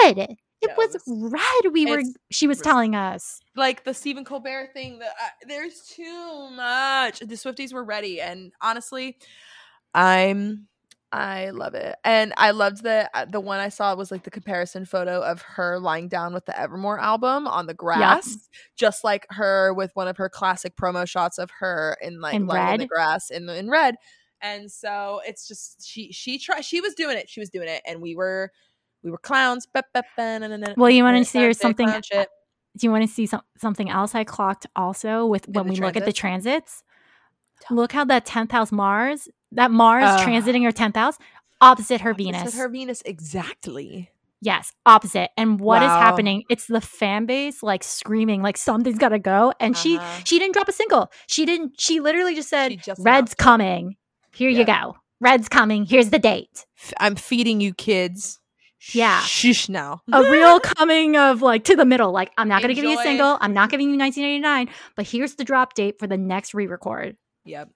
red. 0.04 0.18
It 0.62 0.68
Yeah, 0.68 0.74
was, 0.76 0.92
was- 1.06 1.32
red. 1.32 1.72
We 1.72 1.86
were. 1.86 2.02
She 2.30 2.46
was 2.46 2.60
telling 2.60 2.94
us. 2.94 3.40
like 3.56 3.84
the 3.84 3.94
Stephen 3.94 4.24
Colbert 4.26 4.70
thing. 4.74 4.98
That 4.98 5.08
uh, 5.08 5.28
there's 5.48 5.80
too 5.86 6.50
much. 6.50 7.20
The 7.20 7.34
Swifties 7.34 7.72
were 7.72 7.84
ready, 7.84 8.20
and 8.20 8.52
honestly, 8.60 9.16
I'm 9.94 10.66
I 11.12 11.50
love 11.50 11.74
it, 11.74 11.96
and 12.04 12.32
I 12.36 12.52
loved 12.52 12.84
the 12.84 13.10
uh, 13.14 13.24
the 13.24 13.40
one 13.40 13.58
I 13.58 13.68
saw 13.68 13.94
was 13.96 14.12
like 14.12 14.22
the 14.22 14.30
comparison 14.30 14.84
photo 14.84 15.20
of 15.22 15.42
her 15.42 15.80
lying 15.80 16.06
down 16.08 16.32
with 16.32 16.46
the 16.46 16.56
Evermore 16.58 17.00
album 17.00 17.48
on 17.48 17.66
the 17.66 17.74
grass, 17.74 18.48
just 18.76 19.02
like 19.02 19.26
her 19.30 19.74
with 19.74 19.90
one 19.94 20.06
of 20.06 20.16
her 20.18 20.28
classic 20.28 20.76
promo 20.76 21.08
shots 21.08 21.38
of 21.38 21.50
her 21.58 21.96
in 22.00 22.20
like 22.20 22.34
In 22.34 22.46
lying 22.46 22.74
in 22.74 22.80
the 22.80 22.86
grass 22.86 23.30
in 23.30 23.48
in 23.48 23.68
red. 23.68 23.96
And 24.40 24.70
so 24.70 25.20
it's 25.26 25.48
just 25.48 25.86
she 25.86 26.12
she 26.12 26.38
tried 26.38 26.64
she 26.64 26.80
was 26.80 26.94
doing 26.94 27.18
it 27.18 27.28
she 27.28 27.40
was 27.40 27.50
doing 27.50 27.68
it 27.68 27.82
and 27.86 28.00
we 28.00 28.14
were 28.14 28.52
we 29.02 29.10
were 29.10 29.18
clowns. 29.18 29.66
Well, 30.76 30.90
you 30.90 31.02
wanna 31.02 31.24
see 31.24 31.40
na, 31.40 31.46
or 31.46 31.52
something- 31.52 31.86
Do 32.76 32.86
you 32.86 32.92
want 32.92 33.02
to 33.02 33.12
see 33.12 33.26
some, 33.26 33.42
something 33.58 33.90
else 33.90 34.14
I 34.14 34.22
clocked 34.22 34.64
also 34.76 35.26
with 35.26 35.48
when 35.48 35.64
we 35.66 35.74
look 35.74 35.96
at 35.96 36.04
the 36.04 36.12
transits? 36.12 36.84
transits? 37.58 37.70
Look 37.70 37.90
how 37.90 38.04
that 38.04 38.24
10th 38.24 38.52
house 38.52 38.70
Mars, 38.70 39.28
that 39.52 39.70
Mars 39.70 40.04
Ugh. 40.06 40.26
transiting 40.28 40.62
her 40.64 40.72
10th 40.72 40.96
house, 40.96 41.18
opposite 41.60 42.00
her 42.02 42.10
Opposite 42.10 42.24
Venus. 42.32 42.54
Her 42.56 42.68
Venus, 42.68 43.02
exactly. 43.04 44.10
Yes, 44.42 44.72
opposite. 44.86 45.30
And 45.36 45.60
what 45.60 45.82
is 45.82 45.88
Wow. 45.88 46.00
happening? 46.00 46.44
It's 46.48 46.66
the 46.66 46.80
fan 46.80 47.26
base 47.26 47.62
like 47.62 47.84
screaming 47.84 48.40
like 48.42 48.56
something's 48.56 48.96
got 48.98 49.10
to 49.10 49.18
go 49.18 49.52
and 49.60 49.76
she 49.76 49.98
Uh-huh. 49.98 50.20
she 50.24 50.38
didn't 50.38 50.54
drop 50.54 50.68
a 50.68 50.72
single. 50.72 51.10
She 51.26 51.44
didn't 51.44 51.78
she 51.78 52.00
literally 52.00 52.34
just 52.34 52.48
said 52.48 52.80
just 52.82 53.02
Red's 53.04 53.34
coming. 53.34 53.96
Here 54.32 54.48
you 54.48 54.64
go. 54.64 54.96
Red's 55.20 55.48
coming. 55.50 55.84
Here's 55.84 56.08
the 56.08 56.18
date. 56.18 56.64
I'm 56.98 57.16
feeding 57.16 57.60
you 57.60 57.74
kids. 57.74 58.40
Yeah. 58.94 59.20
Shush 59.20 59.68
now. 59.68 60.00
A 60.10 60.22
real 60.22 60.58
coming 60.78 61.18
of 61.18 61.42
like 61.42 61.64
to 61.64 61.76
the 61.76 61.84
middle. 61.84 62.10
Like 62.10 62.32
I'm 62.38 62.48
not 62.48 62.62
going 62.62 62.74
to 62.74 62.80
give 62.80 62.90
you 62.90 62.98
a 62.98 63.02
single. 63.02 63.36
I'm 63.42 63.52
not 63.52 63.68
giving 63.70 63.90
you 63.90 63.98
1989, 63.98 64.74
but 64.96 65.06
here's 65.06 65.34
the 65.34 65.44
drop 65.44 65.74
date 65.74 65.98
for 65.98 66.06
the 66.06 66.16
next 66.16 66.54
re-record. 66.54 67.18
Yep. 67.44 67.68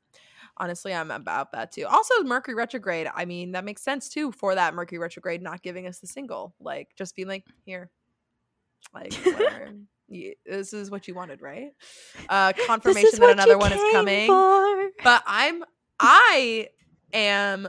Honestly, 0.56 0.94
I'm 0.94 1.10
about 1.10 1.52
that 1.52 1.72
too. 1.72 1.86
Also, 1.86 2.22
Mercury 2.22 2.54
retrograde. 2.54 3.08
I 3.14 3.24
mean, 3.24 3.52
that 3.52 3.64
makes 3.64 3.82
sense 3.82 4.08
too 4.08 4.30
for 4.32 4.54
that 4.54 4.74
Mercury 4.74 4.98
retrograde 4.98 5.42
not 5.42 5.62
giving 5.62 5.86
us 5.86 5.98
the 5.98 6.06
single. 6.06 6.54
Like, 6.60 6.88
just 6.96 7.16
being 7.16 7.28
like, 7.28 7.44
here, 7.64 7.90
like. 8.94 9.12
You- 10.06 10.34
this 10.44 10.74
is 10.74 10.90
what 10.90 11.08
you 11.08 11.14
wanted, 11.14 11.40
right? 11.40 11.72
Uh, 12.28 12.52
confirmation 12.66 13.18
that 13.20 13.30
another 13.30 13.56
one 13.56 13.72
is 13.72 13.80
coming. 13.92 14.26
for. 14.26 14.90
But 15.02 15.22
I'm, 15.26 15.64
I 15.98 16.68
am 17.14 17.66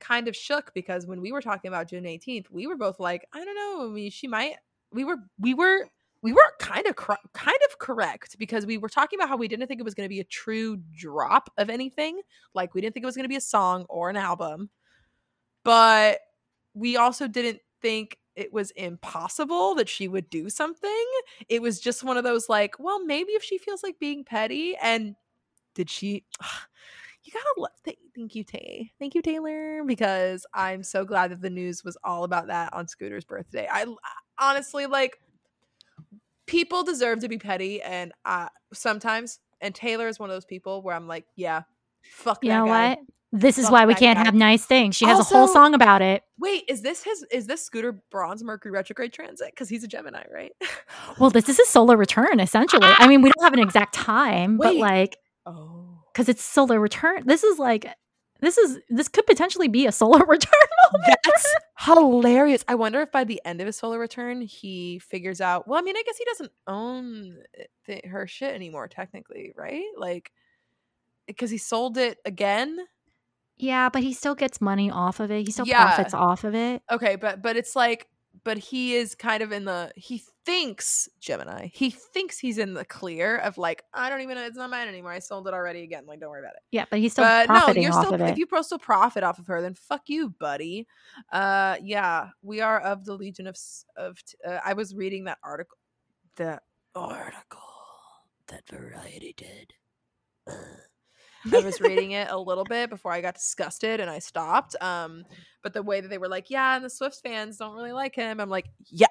kind 0.00 0.26
of 0.26 0.34
shook 0.34 0.72
because 0.74 1.06
when 1.06 1.20
we 1.20 1.32
were 1.32 1.42
talking 1.42 1.68
about 1.68 1.86
June 1.88 2.04
18th, 2.04 2.46
we 2.50 2.66
were 2.66 2.76
both 2.78 2.98
like, 2.98 3.26
I 3.34 3.44
don't 3.44 3.54
know. 3.54 3.86
I 3.86 3.92
mean, 3.92 4.10
she 4.10 4.26
might. 4.26 4.54
We 4.90 5.04
were, 5.04 5.16
we 5.38 5.52
were, 5.52 5.86
we 6.22 6.32
were 6.32 6.40
kind 6.58 6.86
of, 6.86 6.96
cor- 6.96 7.18
kind 7.32 7.58
of 7.70 7.78
correct 7.78 8.38
because 8.38 8.66
we 8.66 8.78
were 8.78 8.88
talking 8.88 9.18
about 9.18 9.28
how 9.28 9.36
we 9.36 9.48
didn't 9.48 9.66
think 9.66 9.80
it 9.80 9.84
was 9.84 9.94
going 9.94 10.06
to 10.06 10.14
be 10.14 10.20
a 10.20 10.24
true 10.24 10.76
drop 10.94 11.50
of 11.56 11.70
anything. 11.70 12.20
Like 12.54 12.74
we 12.74 12.80
didn't 12.80 12.94
think 12.94 13.04
it 13.04 13.06
was 13.06 13.16
going 13.16 13.24
to 13.24 13.28
be 13.28 13.36
a 13.36 13.40
song 13.40 13.86
or 13.88 14.10
an 14.10 14.16
album, 14.16 14.70
but 15.64 16.18
we 16.74 16.96
also 16.96 17.26
didn't 17.26 17.60
think 17.80 18.18
it 18.36 18.52
was 18.52 18.70
impossible 18.72 19.74
that 19.74 19.88
she 19.88 20.08
would 20.08 20.28
do 20.30 20.48
something. 20.50 21.04
It 21.48 21.62
was 21.62 21.80
just 21.80 22.04
one 22.04 22.16
of 22.16 22.24
those 22.24 22.48
like, 22.48 22.78
well, 22.78 23.04
maybe 23.04 23.32
if 23.32 23.42
she 23.42 23.58
feels 23.58 23.82
like 23.82 23.98
being 23.98 24.24
petty 24.24 24.76
and 24.82 25.14
did 25.74 25.88
she 25.90 26.24
you 27.24 27.32
gotta 27.32 27.60
love. 27.60 27.70
Th- 27.84 27.98
thank 28.14 28.34
you, 28.34 28.44
Tay. 28.44 28.90
Thank 28.98 29.14
you, 29.14 29.22
Taylor, 29.22 29.82
because 29.84 30.46
I'm 30.54 30.82
so 30.82 31.04
glad 31.04 31.30
that 31.30 31.42
the 31.42 31.50
news 31.50 31.84
was 31.84 31.96
all 32.02 32.24
about 32.24 32.46
that 32.46 32.72
on 32.72 32.88
Scooter's 32.88 33.24
birthday. 33.24 33.68
I 33.70 33.86
honestly 34.38 34.86
like 34.86 35.18
people 36.50 36.82
deserve 36.82 37.20
to 37.20 37.28
be 37.28 37.38
petty, 37.38 37.80
and 37.80 38.12
uh, 38.24 38.48
sometimes, 38.72 39.38
and 39.60 39.72
Taylor 39.72 40.08
is 40.08 40.18
one 40.18 40.30
of 40.30 40.34
those 40.34 40.44
people 40.44 40.82
where 40.82 40.96
I'm 40.96 41.06
like, 41.06 41.24
yeah, 41.36 41.62
fuck. 42.02 42.40
You 42.42 42.50
know 42.50 42.66
guy. 42.66 42.88
what? 42.90 42.98
This 43.32 43.58
is 43.58 43.70
why 43.70 43.86
we 43.86 43.94
can't 43.94 44.18
guy. 44.18 44.24
have 44.24 44.34
nice 44.34 44.64
things. 44.64 44.96
She 44.96 45.04
has 45.04 45.20
a 45.20 45.22
whole 45.22 45.46
song 45.46 45.72
about 45.74 46.02
it. 46.02 46.24
Wait, 46.40 46.64
is 46.68 46.82
this 46.82 47.04
his? 47.04 47.24
Is 47.30 47.46
this 47.46 47.62
Scooter 47.64 48.02
Braun's 48.10 48.42
Mercury 48.42 48.72
retrograde 48.72 49.12
transit? 49.12 49.52
Because 49.52 49.68
he's 49.68 49.84
a 49.84 49.88
Gemini, 49.88 50.24
right? 50.32 50.52
Well, 51.18 51.30
this 51.30 51.48
is 51.48 51.58
a 51.58 51.64
solar 51.66 51.96
return, 51.96 52.40
essentially. 52.40 52.86
I 52.86 53.06
mean, 53.06 53.22
we 53.22 53.30
don't 53.30 53.44
have 53.44 53.52
an 53.52 53.60
exact 53.60 53.94
time, 53.94 54.56
but 54.58 54.74
like, 54.76 55.16
oh, 55.44 56.02
because 56.12 56.28
it's 56.28 56.42
solar 56.42 56.80
return. 56.80 57.26
This 57.26 57.44
is 57.44 57.58
like, 57.58 57.86
this 58.40 58.58
is 58.58 58.78
this 58.88 59.08
could 59.08 59.26
potentially 59.26 59.68
be 59.68 59.86
a 59.86 59.92
solar 59.92 60.18
return. 60.26 60.52
moment. 60.92 61.18
That's 61.24 61.54
hilarious. 61.78 62.64
I 62.68 62.74
wonder 62.74 63.00
if 63.00 63.10
by 63.12 63.24
the 63.24 63.40
end 63.44 63.60
of 63.60 63.66
his 63.66 63.76
solar 63.76 63.98
return, 63.98 64.40
he 64.40 64.98
figures 64.98 65.40
out. 65.40 65.66
Well, 65.68 65.78
I 65.78 65.82
mean, 65.82 65.96
I 65.96 66.02
guess 66.04 66.16
he 66.16 66.24
doesn't 66.24 66.52
own 66.66 67.36
th- 67.86 68.04
her 68.06 68.26
shit 68.26 68.54
anymore, 68.54 68.88
technically, 68.88 69.52
right? 69.56 69.84
Like, 69.96 70.32
because 71.26 71.50
he 71.50 71.58
sold 71.58 71.96
it 71.98 72.18
again. 72.24 72.76
yeah, 73.56 73.88
but 73.88 74.02
he 74.02 74.12
still 74.12 74.34
gets 74.34 74.60
money 74.60 74.90
off 74.90 75.20
of 75.20 75.30
it. 75.30 75.46
He 75.46 75.52
still 75.52 75.66
Yeah. 75.66 75.84
profits 75.84 76.14
off 76.14 76.44
of 76.44 76.54
it. 76.54 76.82
Okay, 76.90 77.16
but 77.16 77.42
but 77.42 77.56
it's 77.56 77.76
like, 77.76 78.08
but 78.44 78.58
he 78.58 78.94
is 78.94 79.14
kind 79.14 79.42
of 79.42 79.52
in 79.52 79.64
the. 79.64 79.92
He 79.96 80.22
thinks 80.50 81.08
Gemini. 81.20 81.68
He 81.72 81.90
thinks 81.90 82.36
he's 82.36 82.58
in 82.58 82.74
the 82.74 82.84
clear 82.84 83.36
of 83.38 83.56
like, 83.56 83.84
I 83.94 84.10
don't 84.10 84.20
even 84.22 84.34
know. 84.34 84.44
It's 84.44 84.56
not 84.56 84.68
mine 84.68 84.88
anymore. 84.88 85.12
I 85.12 85.20
sold 85.20 85.46
it 85.46 85.54
already 85.54 85.82
again. 85.84 86.06
Like, 86.06 86.18
don't 86.18 86.30
worry 86.30 86.40
about 86.40 86.54
it. 86.54 86.62
Yeah, 86.72 86.86
but 86.90 86.98
he's 86.98 87.12
still 87.12 87.24
but 87.24 87.48
no, 87.48 87.54
profiting 87.54 87.84
you're 87.84 87.92
off 87.92 88.04
still 88.04 88.14
of 88.14 88.20
it. 88.20 88.30
if 88.30 88.38
you 88.38 88.48
still 88.62 88.78
profit 88.80 89.22
off 89.22 89.38
of 89.38 89.46
her, 89.46 89.62
then 89.62 89.74
fuck 89.74 90.02
you, 90.08 90.34
buddy. 90.40 90.88
Uh, 91.32 91.76
yeah, 91.80 92.30
we 92.42 92.60
are 92.60 92.80
of 92.80 93.04
the 93.04 93.14
Legion 93.14 93.46
of 93.46 93.56
of. 93.96 94.18
Uh, 94.44 94.58
I 94.64 94.72
was 94.72 94.92
reading 94.92 95.24
that 95.24 95.38
article, 95.44 95.78
the 96.34 96.60
article 96.96 97.60
that 98.48 98.68
Variety 98.68 99.34
did. 99.36 99.72
I 101.52 101.60
was 101.60 101.80
reading 101.80 102.10
it 102.10 102.28
a 102.28 102.36
little 102.36 102.64
bit 102.64 102.90
before 102.90 103.12
I 103.12 103.20
got 103.20 103.34
disgusted 103.34 104.00
and 104.00 104.10
I 104.10 104.18
stopped. 104.18 104.74
Um, 104.82 105.24
but 105.62 105.74
the 105.74 105.82
way 105.82 106.00
that 106.00 106.08
they 106.08 106.18
were 106.18 106.28
like, 106.28 106.50
yeah, 106.50 106.74
and 106.74 106.84
the 106.84 106.90
Swift 106.90 107.20
fans 107.22 107.58
don't 107.58 107.76
really 107.76 107.92
like 107.92 108.16
him. 108.16 108.40
I'm 108.40 108.50
like, 108.50 108.66
yeah. 108.88 109.06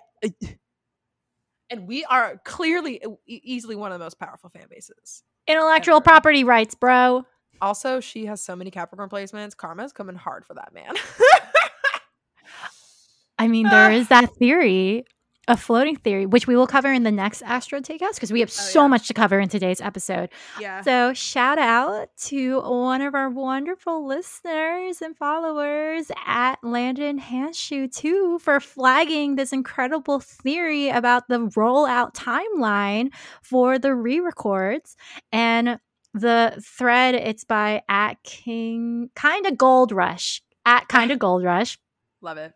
And 1.70 1.88
we 1.88 2.03
are 2.05 2.41
clearly 2.45 3.01
easily 3.28 3.76
one 3.76 3.91
of 3.91 3.99
the 3.99 4.05
most 4.05 4.20
powerful 4.20 4.49
fan 4.49 4.65
bases. 4.70 5.24
Intellectual 5.47 5.97
Ever. 5.97 6.03
property 6.03 6.43
rights, 6.43 6.76
bro. 6.76 7.26
Also, 7.61 7.99
she 7.99 8.26
has 8.26 8.41
so 8.41 8.55
many 8.55 8.72
Capricorn 8.72 9.09
placements. 9.09 9.55
Karma's 9.55 9.91
coming 9.91 10.15
hard 10.15 10.45
for 10.45 10.53
that 10.55 10.74
man. 10.74 10.93
I 13.38 13.47
mean, 13.47 13.65
there 13.70 13.91
ah. 13.91 13.93
is 13.93 14.09
that 14.09 14.36
theory, 14.36 15.05
a 15.49 15.57
floating 15.57 15.95
theory, 15.97 16.25
which 16.25 16.47
we 16.47 16.55
will 16.55 16.67
cover 16.67 16.93
in 16.93 17.03
the 17.03 17.11
next 17.11 17.41
Astro 17.41 17.81
Takeouts 17.81 18.13
because 18.15 18.31
we 18.31 18.39
have 18.39 18.49
Oh, 18.49 18.53
so 18.53 18.81
yeah. 18.83 18.87
much 18.87 19.07
to 19.07 19.13
cover 19.13 19.39
in 19.39 19.49
today's 19.49 19.81
episode. 19.81 20.29
yeah. 20.61 20.81
So, 20.81 21.13
shout 21.13 21.57
out 21.57 22.09
to 22.27 22.61
one 22.61 23.01
of 23.01 23.15
our 23.15 23.29
wonderful 23.29 24.05
listeners 24.07 25.01
and 25.01 25.17
followers 25.17 26.11
at 26.25 26.55
Landon 26.63 27.19
Handshoe, 27.19 27.93
too, 27.93 28.39
for 28.39 28.59
flagging 28.59 29.35
this 29.35 29.51
incredible 29.51 30.19
theory 30.19 30.89
about 30.89 31.27
the 31.27 31.39
rollout 31.57 32.13
timeline 32.13 33.11
for 33.41 33.77
the 33.79 33.93
re 33.95 34.19
records. 34.21 34.95
And 35.31 35.79
the 36.13 36.61
thread, 36.63 37.15
it's 37.15 37.43
by 37.43 37.81
at 37.89 38.21
King, 38.23 39.09
kind 39.15 39.45
of 39.45 39.57
Gold 39.57 39.91
Rush, 39.91 40.41
at 40.65 40.87
kind 40.87 41.11
of 41.11 41.19
Gold 41.25 41.43
Rush. 41.43 41.77
Love 42.21 42.37
it. 42.37 42.53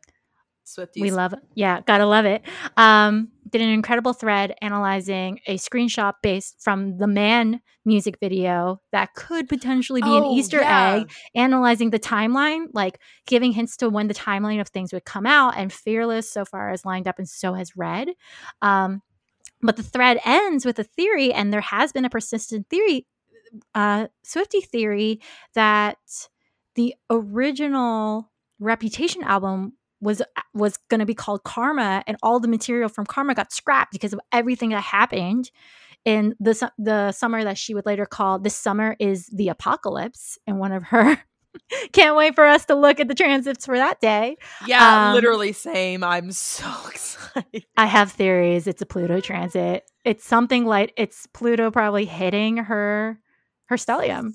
Swifties. 0.76 1.02
We 1.02 1.12
love 1.12 1.34
it. 1.34 1.40
Yeah, 1.56 1.82
gotta 1.86 2.06
love 2.06 2.26
it. 2.26 2.42
Um, 2.78 3.30
did 3.50 3.62
an 3.62 3.70
incredible 3.70 4.14
thread 4.14 4.56
analyzing 4.62 5.40
a 5.48 5.58
screenshot 5.58 6.14
based 6.24 6.56
from 6.60 6.98
the 6.98 7.08
Man 7.08 7.62
music 7.86 8.18
video 8.20 8.82
that 8.92 9.14
could 9.14 9.48
potentially 9.50 10.02
be 10.02 10.16
an 10.18 10.24
Oh, 10.24 10.34
Easter 10.36 10.62
yeah. 10.62 10.94
egg, 10.96 11.12
analyzing 11.36 11.90
the 11.92 12.00
timeline, 12.00 12.68
like 12.74 13.00
giving 13.28 13.52
hints 13.52 13.78
to 13.78 13.90
when 13.90 14.08
the 14.08 14.14
timeline 14.14 14.60
of 14.62 14.70
things 14.70 14.92
would 14.94 15.06
come 15.06 15.26
out. 15.26 15.56
And 15.58 15.72
Fearless 15.72 16.32
so 16.32 16.46
far 16.46 16.72
is 16.72 16.86
lined 16.86 17.08
up, 17.08 17.20
and 17.20 17.28
so 17.30 17.54
has 17.54 17.76
Red. 17.76 18.10
Um, 18.62 19.02
but 19.62 19.76
the 19.78 19.84
thread 19.84 20.20
ends 20.26 20.66
with 20.66 20.80
a 20.80 20.84
theory, 20.84 21.32
and 21.32 21.54
there 21.54 21.62
has 21.62 21.92
been 21.92 22.06
a 22.06 22.10
persistent 22.10 22.70
theory, 22.70 23.06
uh, 23.76 24.08
Swifty 24.24 24.62
theory, 24.62 25.20
that 25.54 25.98
the 26.76 26.96
original 27.10 28.32
Reputation 28.60 29.24
album 29.24 29.74
was 30.04 30.22
was 30.54 30.78
going 30.90 31.00
to 31.00 31.06
be 31.06 31.16
called 31.16 31.44
Karma, 31.44 32.04
and 32.06 32.18
all 32.22 32.40
the 32.40 32.48
material 32.48 32.90
from 32.90 33.06
Karma 33.06 33.34
got 33.34 33.52
scrapped 33.52 33.92
because 33.92 34.14
of 34.14 34.20
everything 34.32 34.70
that 34.70 34.82
happened 34.84 35.50
in 36.06 36.36
the 36.40 36.72
the 36.78 37.12
summer 37.14 37.44
that 37.44 37.58
she 37.58 37.74
would 37.74 37.86
later 37.86 38.06
call 38.06 38.38
this 38.40 38.56
summer 38.56 38.96
is 39.00 39.28
the 39.28 39.50
apocalypse. 39.50 40.38
And 40.46 40.60
one 40.60 40.72
of 40.74 40.84
her 40.84 41.18
can't 41.94 42.16
wait 42.16 42.36
for 42.36 42.46
us 42.46 42.66
to 42.66 42.76
look 42.76 43.00
at 43.00 43.08
the 43.08 43.16
transits 43.16 43.66
for 43.66 43.78
that 43.78 44.02
day. 44.02 44.36
Yeah, 44.68 45.10
Um, 45.10 45.14
literally 45.16 45.54
same. 45.54 46.04
I'm 46.04 46.32
so 46.32 46.70
excited. 46.90 47.66
I 47.78 47.86
have 47.86 48.12
theories. 48.12 48.68
It's 48.68 48.82
a 48.82 48.86
Pluto 48.86 49.22
transit. 49.22 49.90
It's 50.04 50.26
something 50.26 50.66
like 50.66 50.94
it's 50.98 51.28
Pluto 51.34 51.72
probably 51.72 52.06
hitting 52.06 52.58
her 52.58 53.20
her 53.68 53.78
stellium. 53.78 54.34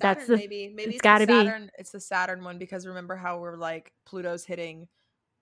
Yeah. 0.00 0.14
That's 0.14 0.26
the- 0.26 0.36
maybe. 0.36 0.68
Maybe 0.74 0.92
it's 0.94 1.02
gotta 1.02 1.26
the 1.26 1.32
be. 1.32 1.44
Saturn. 1.44 1.70
It's 1.78 1.90
the 1.90 2.00
Saturn 2.00 2.44
one 2.44 2.58
because 2.58 2.86
remember 2.86 3.16
how 3.16 3.38
we're 3.38 3.56
like 3.56 3.92
Pluto's 4.06 4.44
hitting 4.44 4.88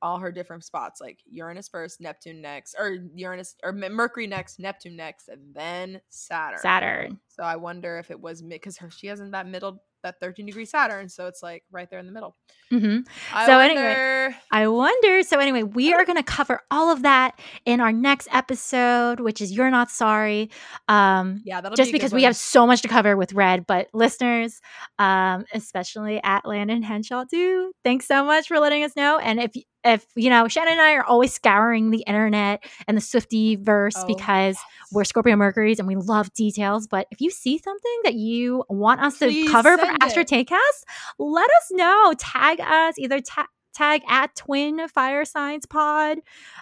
all 0.03 0.19
her 0.19 0.33
different 0.33 0.65
spots, 0.65 1.01
like 1.01 1.21
Uranus 1.31 1.69
first, 1.69 2.01
Neptune 2.01 2.41
next, 2.41 2.75
or 2.79 2.97
Uranus 3.15 3.55
or 3.63 3.73
Mercury 3.73 4.27
next, 4.27 4.59
Neptune 4.59 4.97
next, 4.97 5.29
and 5.29 5.55
then 5.55 6.01
Saturn. 6.09 6.59
Saturn. 6.59 7.21
So 7.29 7.43
I 7.43 7.57
wonder 7.57 7.99
if 7.99 8.11
it 8.11 8.19
was 8.19 8.41
because 8.43 8.79
her 8.79 8.91
she 8.91 9.09
has 9.09 9.21
in 9.21 9.31
that 9.33 9.47
middle 9.47 9.83
that 10.03 10.21
13 10.21 10.47
degree 10.47 10.65
Saturn, 10.65 11.09
so 11.09 11.27
it's 11.27 11.43
like 11.43 11.65
right 11.71 11.89
there 11.91 11.99
in 11.99 12.07
the 12.07 12.13
middle. 12.13 12.37
hmm 12.71 12.99
I 13.33 13.47
So 13.47 13.59
anyway, 13.59 14.35
I 14.51 14.69
wonder. 14.69 15.23
So 15.23 15.39
anyway, 15.39 15.63
we 15.63 15.93
are 15.93 16.05
going 16.05 16.17
to 16.17 16.23
cover 16.23 16.61
all 16.71 16.91
of 16.91 17.03
that 17.03 17.39
in 17.65 17.81
our 17.81 17.93
next 17.93 18.29
episode, 18.33 19.21
which 19.21 19.41
is 19.41 19.53
"You're 19.53 19.71
Not 19.71 19.91
Sorry." 19.91 20.51
Um, 20.89 21.43
yeah, 21.45 21.61
that'll 21.61 21.77
just 21.77 21.91
be 21.93 21.99
because 21.99 22.13
we 22.13 22.25
have 22.25 22.37
so 22.37 22.67
much 22.67 22.83
to 22.83 22.89
cover 22.89 23.17
with 23.17 23.33
Red, 23.33 23.67
but 23.67 23.89
listeners, 23.93 24.61
um, 24.99 25.45
especially 25.55 26.21
at 26.23 26.45
Landon 26.47 26.83
Henshaw, 26.83 27.25
too, 27.25 27.73
thanks 27.85 28.07
so 28.07 28.25
much 28.25 28.49
for 28.49 28.59
letting 28.59 28.85
us 28.85 28.97
know. 28.97 29.19
And 29.19 29.41
if 29.41 29.53
if 29.83 30.07
you 30.15 30.29
know, 30.29 30.47
Shannon 30.47 30.73
and 30.73 30.81
I 30.81 30.93
are 30.95 31.05
always 31.05 31.33
scouring 31.33 31.91
the 31.91 32.05
internet 32.07 32.63
and 32.87 32.97
the 32.97 33.01
Swifty 33.01 33.57
verse 33.57 33.95
Oh, 33.97 34.07
because 34.07 34.57
yes. 34.57 34.65
we're 34.93 35.05
Scorpio 35.05 35.37
Mercury's 35.37 35.79
and 35.79 35.89
we 35.89 35.97
love 35.97 36.31
details. 36.35 36.87
But 36.87 37.07
if 37.11 37.21
you 37.23 37.31
see 37.31 37.57
something 37.57 38.01
that 38.05 38.15
you 38.15 38.63
want 38.69 39.01
us 39.01 39.17
Please 39.19 39.47
to 39.47 39.53
cover 39.53 39.77
for 39.97 40.05
Astro 40.05 40.23
it. 40.23 40.29
Taycast, 40.29 40.85
let 41.19 41.49
us 41.51 41.71
know. 41.71 42.15
Tag 42.19 42.61
us 42.61 42.99
either 42.99 43.21
ta- 43.21 43.49
tag 43.75 44.03
at 44.09 44.35
Twin 44.37 44.89
Fire 44.89 45.25
Science 45.25 45.67
Pod 45.67 46.19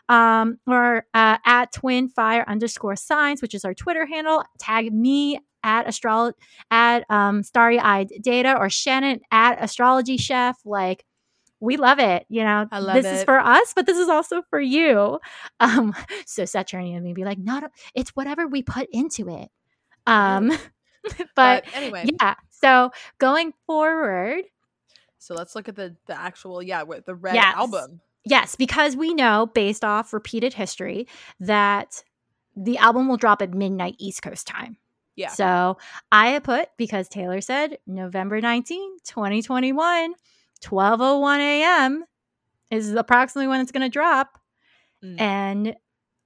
um, 0.08 0.58
or 0.66 1.06
uh, 1.14 1.38
at 1.44 1.72
Twin 1.72 2.08
Fire 2.08 2.44
underscore 2.46 2.96
Science, 2.96 3.42
which 3.42 3.54
is 3.54 3.64
our 3.64 3.74
Twitter 3.74 4.06
handle. 4.06 4.44
Tag 4.58 4.92
me 4.92 5.40
at 5.64 5.86
astro 5.88 6.32
at 6.70 7.04
um, 7.10 7.42
Starry 7.42 7.78
Eyed 7.78 8.10
Data 8.20 8.56
or 8.56 8.70
Shannon 8.70 9.20
at 9.30 9.62
Astrology 9.62 10.16
Chef. 10.16 10.56
Like 10.64 11.04
we 11.60 11.76
love 11.76 11.98
it. 11.98 12.24
You 12.28 12.44
know, 12.44 12.68
I 12.70 12.78
love 12.78 12.94
this 13.02 13.18
is 13.18 13.24
for 13.24 13.38
us, 13.38 13.72
but 13.74 13.86
this 13.86 13.98
is 13.98 14.08
also 14.08 14.42
for 14.50 14.60
you. 14.60 15.18
Um, 15.60 15.92
so 16.24 16.44
Saturnian 16.44 17.02
may 17.02 17.14
be 17.14 17.24
like, 17.24 17.38
not 17.38 17.72
it's 17.92 18.10
whatever 18.10 18.46
we 18.46 18.62
put 18.62 18.88
into 18.92 19.28
it. 19.28 19.48
Um, 20.06 20.52
but, 21.18 21.28
But 21.36 21.64
anyway, 21.74 22.06
yeah. 22.20 22.34
So 22.50 22.90
going 23.18 23.52
forward, 23.66 24.44
so 25.18 25.34
let's 25.34 25.54
look 25.54 25.68
at 25.68 25.76
the 25.76 25.96
the 26.06 26.18
actual 26.18 26.62
yeah 26.62 26.82
with 26.82 27.06
the 27.06 27.14
red 27.14 27.34
Yes. 27.34 27.54
album. 27.56 28.00
yes, 28.24 28.56
because 28.56 28.96
we 28.96 29.14
know 29.14 29.46
based 29.46 29.84
off 29.84 30.12
repeated 30.12 30.54
history 30.54 31.06
that 31.40 32.02
the 32.56 32.78
album 32.78 33.08
will 33.08 33.16
drop 33.16 33.40
at 33.42 33.54
midnight 33.54 33.94
East 33.98 34.22
Coast 34.22 34.46
time. 34.46 34.76
Yeah. 35.16 35.28
So 35.30 35.78
I 36.12 36.28
have 36.30 36.44
put 36.44 36.68
because 36.76 37.08
Taylor 37.08 37.40
said 37.40 37.78
November 37.86 38.40
19, 38.40 38.98
2021, 39.04 40.14
12:01 40.62 41.38
a.m. 41.38 42.04
is 42.70 42.92
approximately 42.94 43.48
when 43.48 43.60
it's 43.60 43.72
going 43.72 43.82
to 43.82 43.88
drop. 43.88 44.38
Mm. 45.04 45.20
And 45.20 45.76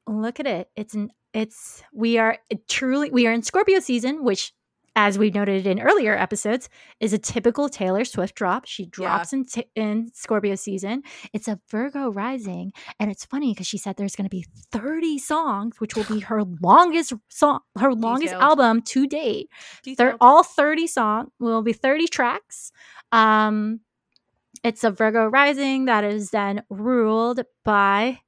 look 0.07 0.41
at 0.41 0.47
it. 0.47 0.69
It's 0.77 0.95
an 0.95 1.11
it's 1.35 1.83
we 1.95 2.19
are 2.19 2.39
truly 2.69 3.11
we 3.11 3.27
are 3.27 3.33
in 3.33 3.43
Scorpio 3.43 3.81
season, 3.81 4.25
which 4.25 4.53
as 4.95 5.19
we've 5.19 5.35
noted 5.35 5.67
in 5.67 5.81
earlier 5.81 6.17
episodes, 6.17 6.69
is 7.01 7.13
a 7.13 7.19
typical 7.19 7.69
Taylor 7.69 8.05
Swift 8.05 8.35
drop. 8.35 8.67
She 8.67 8.87
drops 8.87 9.33
in, 9.33 9.47
t- 9.47 9.65
in 9.75 10.11
Scorpio 10.13 10.55
season. 10.55 11.03
It's 11.33 11.49
a 11.49 11.59
Virgo 11.71 12.11
rising. 12.11 12.73
And 13.01 13.11
it's 13.11 13.25
funny 13.25 13.53
because 13.53 13.67
she 13.67 13.79
said 13.79 13.97
there's 13.97 14.17
going 14.17 14.27
to 14.29 14.31
be 14.31 14.47
30 14.71 15.19
songs, 15.19 15.81
which 15.81 15.97
will 15.97 16.05
be 16.05 16.21
her 16.21 16.43
longest 16.61 17.15
song, 17.29 17.61
her 17.79 17.95
longest 17.95 18.35
Detailed. 18.35 18.43
album 18.43 18.83
to 18.83 19.07
date. 19.07 19.49
They're 19.97 20.17
all 20.21 20.43
30 20.43 20.87
song 20.87 21.29
will 21.39 21.63
be 21.63 21.73
30 21.73 22.09
tracks. 22.09 22.73
Um, 23.13 23.81
it's 24.63 24.85
a 24.85 24.91
Virgo 24.91 25.27
rising 25.27 25.87
that 25.87 26.05
is 26.05 26.31
then 26.31 26.63
ruled 26.71 27.41
by 27.65 28.21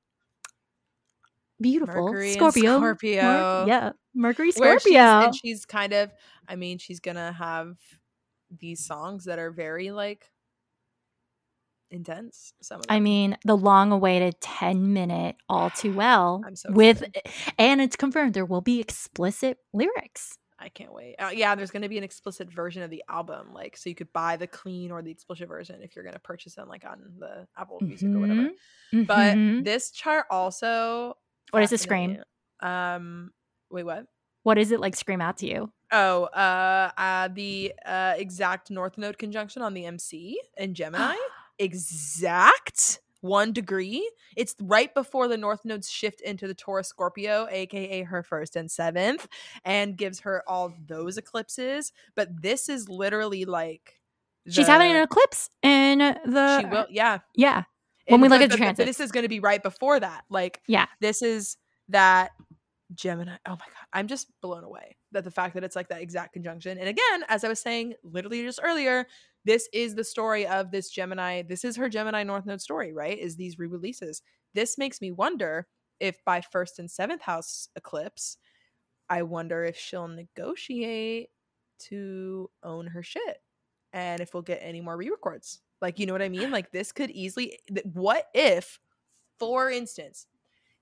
beautiful 1.61 2.07
Mercury 2.07 2.35
and 2.35 2.53
Scorpio. 2.53 3.23
Mer- 3.23 3.65
yeah, 3.67 3.93
Mercury 4.15 4.51
Scorpio. 4.53 4.79
she's, 4.81 4.97
and 4.97 5.35
she's 5.35 5.65
kind 5.67 5.93
of, 5.93 6.13
I 6.49 6.57
mean, 6.57 6.79
she's 6.79 7.01
gonna 7.01 7.33
have 7.33 7.77
these 8.59 8.85
songs 8.87 9.25
that 9.25 9.39
are 9.39 9.51
very 9.51 9.91
like 9.91 10.31
intense. 11.91 12.53
Some 12.61 12.81
of 12.81 12.87
I 12.89 13.01
mean, 13.01 13.37
the 13.45 13.57
long-awaited 13.57 14.41
10-minute 14.41 15.37
"All 15.49 15.71
Too 15.71 15.93
Well" 15.97 16.43
I'm 16.47 16.57
so 16.57 16.71
with, 16.73 17.05
and 17.59 17.81
it's 17.81 17.97
confirmed 17.97 18.35
there 18.35 18.45
will 18.45 18.61
be 18.61 18.81
explicit 18.81 19.59
lyrics. 19.73 20.39
I 20.59 20.69
can't 20.69 20.93
wait. 20.95 21.17
Uh, 21.17 21.31
yeah, 21.35 21.55
there's 21.57 21.71
gonna 21.71 21.89
be 21.89 21.99
an 21.99 22.05
explicit 22.05 22.51
version 22.51 22.83
of 22.83 22.91
the 22.91 23.03
album, 23.09 23.53
like 23.53 23.77
so 23.77 23.89
you 23.89 23.95
could 23.95 24.13
buy 24.13 24.37
the 24.37 24.47
clean 24.47 24.91
or 24.93 25.03
the 25.03 25.11
explicit 25.11 25.49
version 25.49 25.83
if 25.83 25.95
you're 25.95 26.05
gonna 26.05 26.19
purchase 26.21 26.55
them, 26.55 26.69
like 26.69 26.85
on 26.85 27.01
the 27.19 27.47
Apple 27.57 27.79
Music 27.83 28.09
or 28.15 28.21
whatever. 28.21 28.51
Mhm, 28.93 29.07
But 29.07 29.37
mhm. 29.37 29.65
this 29.65 29.91
chart 29.91 30.27
also. 30.31 31.17
What 31.55 31.61
does 31.61 31.73
it 31.73 31.81
scream? 31.81 32.19
Um, 32.61 33.31
wait, 33.71 33.85
what? 33.85 34.07
what 34.45 34.55
does 34.55 34.71
it 34.71 34.79
like 34.79 34.95
scream 34.95 35.21
out 35.21 35.39
to 35.39 35.47
you? 35.47 35.73
Oh, 35.91 36.25
uh, 36.25 36.91
uh 36.97 37.29
the 37.29 37.73
uh, 37.85 38.15
exact 38.17 38.71
North 38.71 38.97
Node 38.97 39.19
conjunction 39.19 39.63
on 39.63 39.75
the 39.75 39.87
MC 39.87 40.39
in 40.57 40.75
Gemini. 40.75 41.17
exact 41.59 43.01
one 43.21 43.53
degree. 43.53 44.09
It's 44.37 44.55
right 44.61 44.95
before 44.95 45.29
the 45.29 45.39
North 45.39 45.65
Nodes 45.65 45.91
shift 45.91 46.21
into 46.21 46.47
the 46.47 46.55
Taurus 46.55 46.89
Scorpio, 46.89 47.49
aka 47.51 48.03
her 48.03 48.23
first 48.23 48.55
and 48.55 48.71
seventh, 48.71 49.27
and 49.65 49.97
gives 49.97 50.21
her 50.21 50.43
all 50.47 50.75
those 50.87 51.17
eclipses. 51.17 51.93
But 52.15 52.43
this 52.43 52.69
is 52.69 52.89
literally 52.89 53.47
like 53.47 54.01
She's 54.47 54.67
having 54.67 54.91
an 54.91 55.03
eclipse 55.03 55.49
in 55.63 55.99
the 55.99 56.61
She 56.61 56.67
will, 56.67 56.87
yeah. 56.91 57.21
yeah. 57.35 57.63
When 58.09 58.21
we 58.21 58.29
look 58.29 58.43
at 58.43 58.51
the 58.51 58.59
but 58.59 58.77
this 58.77 59.01
is 59.01 59.13
going 59.13 59.23
to 59.25 59.29
be 59.29 59.41
right 59.41 59.63
before 59.63 59.99
that. 60.01 60.25
Like, 60.29 60.61
Yeah. 60.67 60.87
this 61.01 61.23
is 61.23 61.57
that 61.89 62.33
Gemini. 62.95 63.37
Oh 63.47 63.51
my 63.53 63.57
god, 63.57 63.87
I'm 63.93 64.07
just 64.09 64.29
blown 64.43 64.63
away 64.65 64.97
that 65.13 65.25
the 65.25 65.31
fact 65.31 65.55
that 65.55 65.65
it's 65.65 65.77
like 65.77 65.89
that 65.89 66.03
exact 66.03 66.35
conjunction. 66.35 66.79
And 66.79 66.89
again, 66.89 67.25
as 67.29 67.45
I 67.45 67.49
was 67.49 67.61
saying 67.61 67.95
literally 68.03 68.43
just 68.43 68.61
earlier, 68.63 69.07
this 69.45 69.69
is 69.73 69.95
the 69.95 70.05
story 70.05 70.47
of 70.47 70.71
this 70.71 70.91
Gemini. 70.91 71.43
This 71.43 71.65
is 71.65 71.77
her 71.77 71.89
Gemini 71.89 72.23
North 72.23 72.47
Node 72.47 72.61
story, 72.61 72.93
right? 72.93 73.19
Is 73.19 73.37
these 73.37 73.59
re-releases. 73.59 74.23
This 74.55 74.77
makes 74.79 75.01
me 75.01 75.11
wonder 75.11 75.67
if 76.01 76.23
by 76.25 76.41
first 76.41 76.79
and 76.79 76.91
seventh 76.91 77.23
house 77.23 77.69
eclipse, 77.77 78.37
I 79.09 79.23
wonder 79.23 79.65
if 79.65 79.77
she'll 79.77 80.09
negotiate 80.09 81.31
to 81.89 82.51
own 82.63 82.87
her 82.89 83.03
shit 83.03 83.39
and 83.93 84.21
if 84.21 84.35
we'll 84.35 84.43
get 84.43 84.61
any 84.63 84.81
more 84.81 84.97
re-records. 84.97 85.61
Like, 85.85 85.99
you 85.99 86.07
know 86.07 86.15
what 86.15 86.23
I 86.23 86.31
mean? 86.31 86.51
Like 86.51 86.73
this 86.73 86.93
could 86.93 87.11
easily 87.11 87.59
what 87.93 88.29
if 88.33 88.81
for 89.39 89.71
instance, 89.71 90.27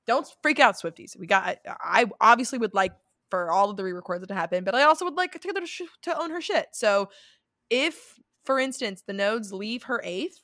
don't 0.06 0.24
freak 0.42 0.60
out 0.60 0.76
Swifties. 0.76 1.18
We 1.18 1.26
got 1.26 1.58
I, 1.66 2.06
obviously 2.20 2.56
would 2.58 2.72
like 2.72 2.92
for 3.30 3.50
all 3.50 3.68
of 3.68 3.76
the 3.76 3.82
re-records 3.82 4.24
to 4.28 4.32
happen, 4.32 4.62
but 4.62 4.76
I 4.76 4.84
also 4.84 5.04
would 5.04 5.16
like 5.16 5.32
Taylor 5.40 5.60
to, 5.60 5.86
to 6.02 6.20
own 6.20 6.30
her 6.30 6.40
shit. 6.40 6.68
So 6.70 7.10
if 7.68 8.20
for 8.44 8.60
instance 8.60 9.02
the 9.04 9.12
nodes 9.12 9.52
leave 9.52 9.82
her 9.82 10.00
eighth 10.04 10.40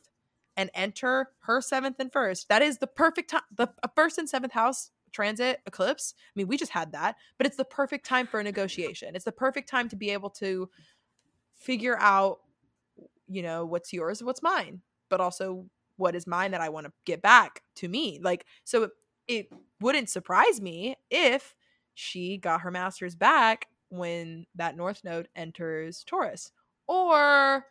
and 0.56 0.70
enter 0.74 1.28
her 1.42 1.60
seventh 1.60 2.00
and 2.00 2.12
first, 2.12 2.48
that 2.48 2.60
is 2.60 2.78
the 2.78 2.88
perfect 2.88 3.30
time 3.30 3.42
the 3.56 3.68
first 3.94 4.18
and 4.18 4.28
seventh 4.28 4.54
house 4.54 4.90
transit 5.12 5.60
eclipse. 5.66 6.14
I 6.18 6.32
mean, 6.34 6.48
we 6.48 6.56
just 6.56 6.72
had 6.72 6.90
that, 6.90 7.14
but 7.36 7.46
it's 7.46 7.56
the 7.56 7.64
perfect 7.64 8.04
time 8.04 8.26
for 8.26 8.40
a 8.40 8.42
negotiation. 8.42 9.14
It's 9.14 9.24
the 9.24 9.30
perfect 9.30 9.68
time 9.68 9.88
to 9.90 9.96
be 9.96 10.10
able 10.10 10.30
to 10.30 10.68
figure 11.54 11.96
out 12.00 12.40
you 13.28 13.42
know 13.42 13.64
what's 13.64 13.92
yours 13.92 14.22
what's 14.22 14.42
mine? 14.42 14.80
but 15.10 15.20
also 15.20 15.66
what 15.96 16.14
is 16.14 16.26
mine 16.26 16.50
that 16.50 16.60
i 16.60 16.68
want 16.68 16.86
to 16.86 16.92
get 17.04 17.22
back 17.22 17.62
to 17.74 17.88
me? 17.88 18.20
like 18.22 18.44
so 18.64 18.84
it, 18.84 18.90
it 19.26 19.46
wouldn't 19.80 20.08
surprise 20.08 20.60
me 20.60 20.96
if 21.10 21.54
she 21.94 22.38
got 22.38 22.60
her 22.60 22.70
masters 22.70 23.14
back 23.14 23.66
when 23.90 24.46
that 24.54 24.76
north 24.76 25.02
node 25.04 25.28
enters 25.34 26.04
taurus 26.04 26.52
or 26.86 27.64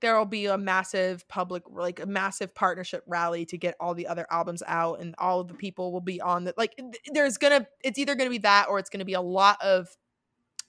there 0.00 0.16
will 0.16 0.26
be 0.26 0.46
a 0.46 0.58
massive 0.58 1.26
public 1.28 1.62
like 1.70 2.00
a 2.00 2.06
massive 2.06 2.54
partnership 2.54 3.02
rally 3.06 3.44
to 3.44 3.58
get 3.58 3.74
all 3.80 3.94
the 3.94 4.06
other 4.06 4.26
albums 4.30 4.62
out 4.66 5.00
and 5.00 5.14
all 5.18 5.40
of 5.40 5.48
the 5.48 5.54
people 5.54 5.92
will 5.92 6.00
be 6.00 6.20
on 6.20 6.44
the 6.44 6.54
like 6.56 6.78
there's 7.12 7.38
gonna 7.38 7.66
it's 7.82 7.98
either 7.98 8.14
gonna 8.14 8.30
be 8.30 8.38
that 8.38 8.66
or 8.68 8.78
it's 8.78 8.90
gonna 8.90 9.04
be 9.04 9.14
a 9.14 9.20
lot 9.20 9.60
of 9.62 9.88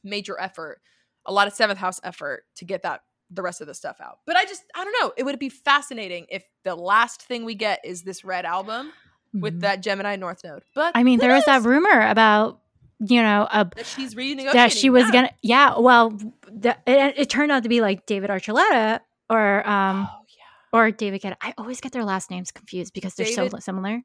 major 0.04 0.40
effort 0.40 0.82
a 1.26 1.34
lot 1.34 1.48
of 1.48 1.54
seventh 1.54 1.80
house 1.80 2.00
effort 2.04 2.46
to 2.56 2.66
get 2.66 2.84
that 2.84 3.02
the 3.32 3.42
rest 3.42 3.60
of 3.62 3.68
the 3.68 3.74
stuff 3.74 3.98
out 4.02 4.20
but 4.28 4.36
i 4.36 4.46
just 4.46 4.64
i 4.76 4.84
don't 4.84 4.96
know 5.02 5.12
it 5.18 5.24
would 5.24 5.40
be 5.40 5.50
fascinating 5.50 6.26
if 6.30 6.44
the 6.64 6.76
last 6.76 7.22
thing 7.24 7.44
we 7.46 7.56
get 7.56 7.80
is 7.84 8.04
this 8.04 8.24
red 8.24 8.46
album 8.46 8.92
with 9.34 9.56
Mhm. 9.58 9.62
that 9.62 9.82
gemini 9.82 10.16
north 10.16 10.42
node 10.44 10.64
but 10.76 10.92
I 10.96 11.04
mean, 11.04 11.20
there 11.20 11.34
was 11.34 11.44
that 11.46 11.64
rumor 11.64 12.08
about 12.08 12.60
you 13.00 13.22
know 13.22 13.48
a 13.52 13.70
that 13.76 13.86
she's 13.86 14.16
renegotiating 14.16 14.54
that 14.54 14.72
she 14.72 14.90
was 14.90 15.06
yeah. 15.06 15.12
gonna 15.12 15.32
yeah 15.42 15.78
well 15.80 16.12
the, 16.52 16.78
it, 16.88 17.16
it 17.18 17.30
turned 17.30 17.52
out 17.52 17.64
to 17.64 17.70
be 17.70 17.82
like 17.82 18.06
david 18.06 18.30
archuleta 18.30 19.00
or 19.30 19.68
um 19.68 20.08
oh 20.10 20.22
yeah 20.30 20.80
or 20.80 20.92
david 20.92 21.22
Guetta. 21.22 21.36
i 21.42 21.54
always 21.58 21.82
get 21.82 21.92
their 21.92 22.06
last 22.06 22.32
names 22.32 22.52
confused 22.52 22.94
because 22.94 23.16
they're 23.16 23.26
so 23.26 23.50
similar 23.60 24.02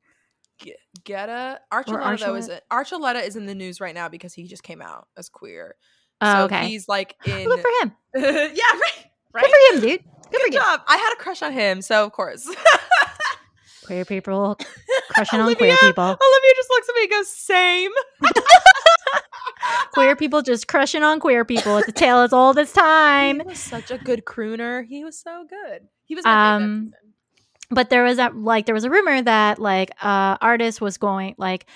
G- 0.59 0.75
Guetta, 1.05 1.59
Archuleta 1.73 2.19
though 2.19 2.35
is 2.35 2.49
Archuleta. 2.49 2.51
it? 2.51 2.65
Archuleta 2.71 3.27
is 3.27 3.37
in 3.37 3.47
the 3.47 3.55
news 3.55 3.81
right 3.81 3.95
now 3.95 4.09
because 4.09 4.35
he 4.35 4.45
just 4.49 4.63
came 4.63 4.83
out 4.83 5.07
as 5.17 5.29
queer. 5.29 5.75
oh 6.21 6.33
so 6.33 6.45
okay 6.47 6.67
he's 6.67 6.89
like 6.89 7.15
in 7.25 7.45
good 7.49 7.61
for 7.61 7.71
him 7.83 7.93
yeah, 8.15 8.73
right. 8.73 9.07
Right. 9.33 9.45
good 9.45 9.51
for 9.51 9.75
him 9.75 9.81
dude 9.83 10.05
good, 10.31 10.41
Good 10.45 10.53
job. 10.53 10.81
I 10.87 10.97
had 10.97 11.13
a 11.13 11.17
crush 11.17 11.43
on 11.43 11.53
him, 11.53 11.83
so 11.83 12.05
of 12.05 12.13
course. 12.13 12.49
queer 13.85 14.05
people 14.05 14.57
crushing 15.11 15.41
on 15.41 15.55
queer 15.57 15.77
people 15.81 16.05
Olivia 16.05 16.53
just 16.57 16.71
looks 16.71 16.89
at 16.89 16.95
me 16.95 17.03
and 17.03 17.11
goes, 17.11 17.29
"Same." 17.29 17.91
queer 19.93 20.15
people 20.17 20.43
just 20.43 20.69
crushing 20.69 21.03
on 21.03 21.19
queer 21.21 21.45
people 21.45 21.77
it's 21.79 21.89
a 21.89 21.93
tale 21.93 22.19
as 22.19 22.33
old 22.33 22.59
as 22.59 22.73
time 22.73 23.41
He 23.41 23.47
was 23.47 23.59
such 23.59 23.91
a 23.91 23.99
good 23.99 24.25
crooner. 24.25 24.85
He 24.87 25.05
was 25.05 25.19
so 25.19 25.45
good. 25.49 25.83
He 26.05 26.15
was 26.15 26.25
Um, 26.25 26.93
but 27.71 27.91
there 27.91 28.05
was 28.05 28.17
that 28.17 28.37
like 28.37 28.67
there 28.67 28.75
was 28.75 28.85
a 28.85 28.91
rumor 28.91 29.23
that 29.23 29.59
like 29.59 29.91
uh 30.03 30.37
artist 30.41 30.81
was 30.81 30.97
going 30.99 31.35
like 31.39 31.67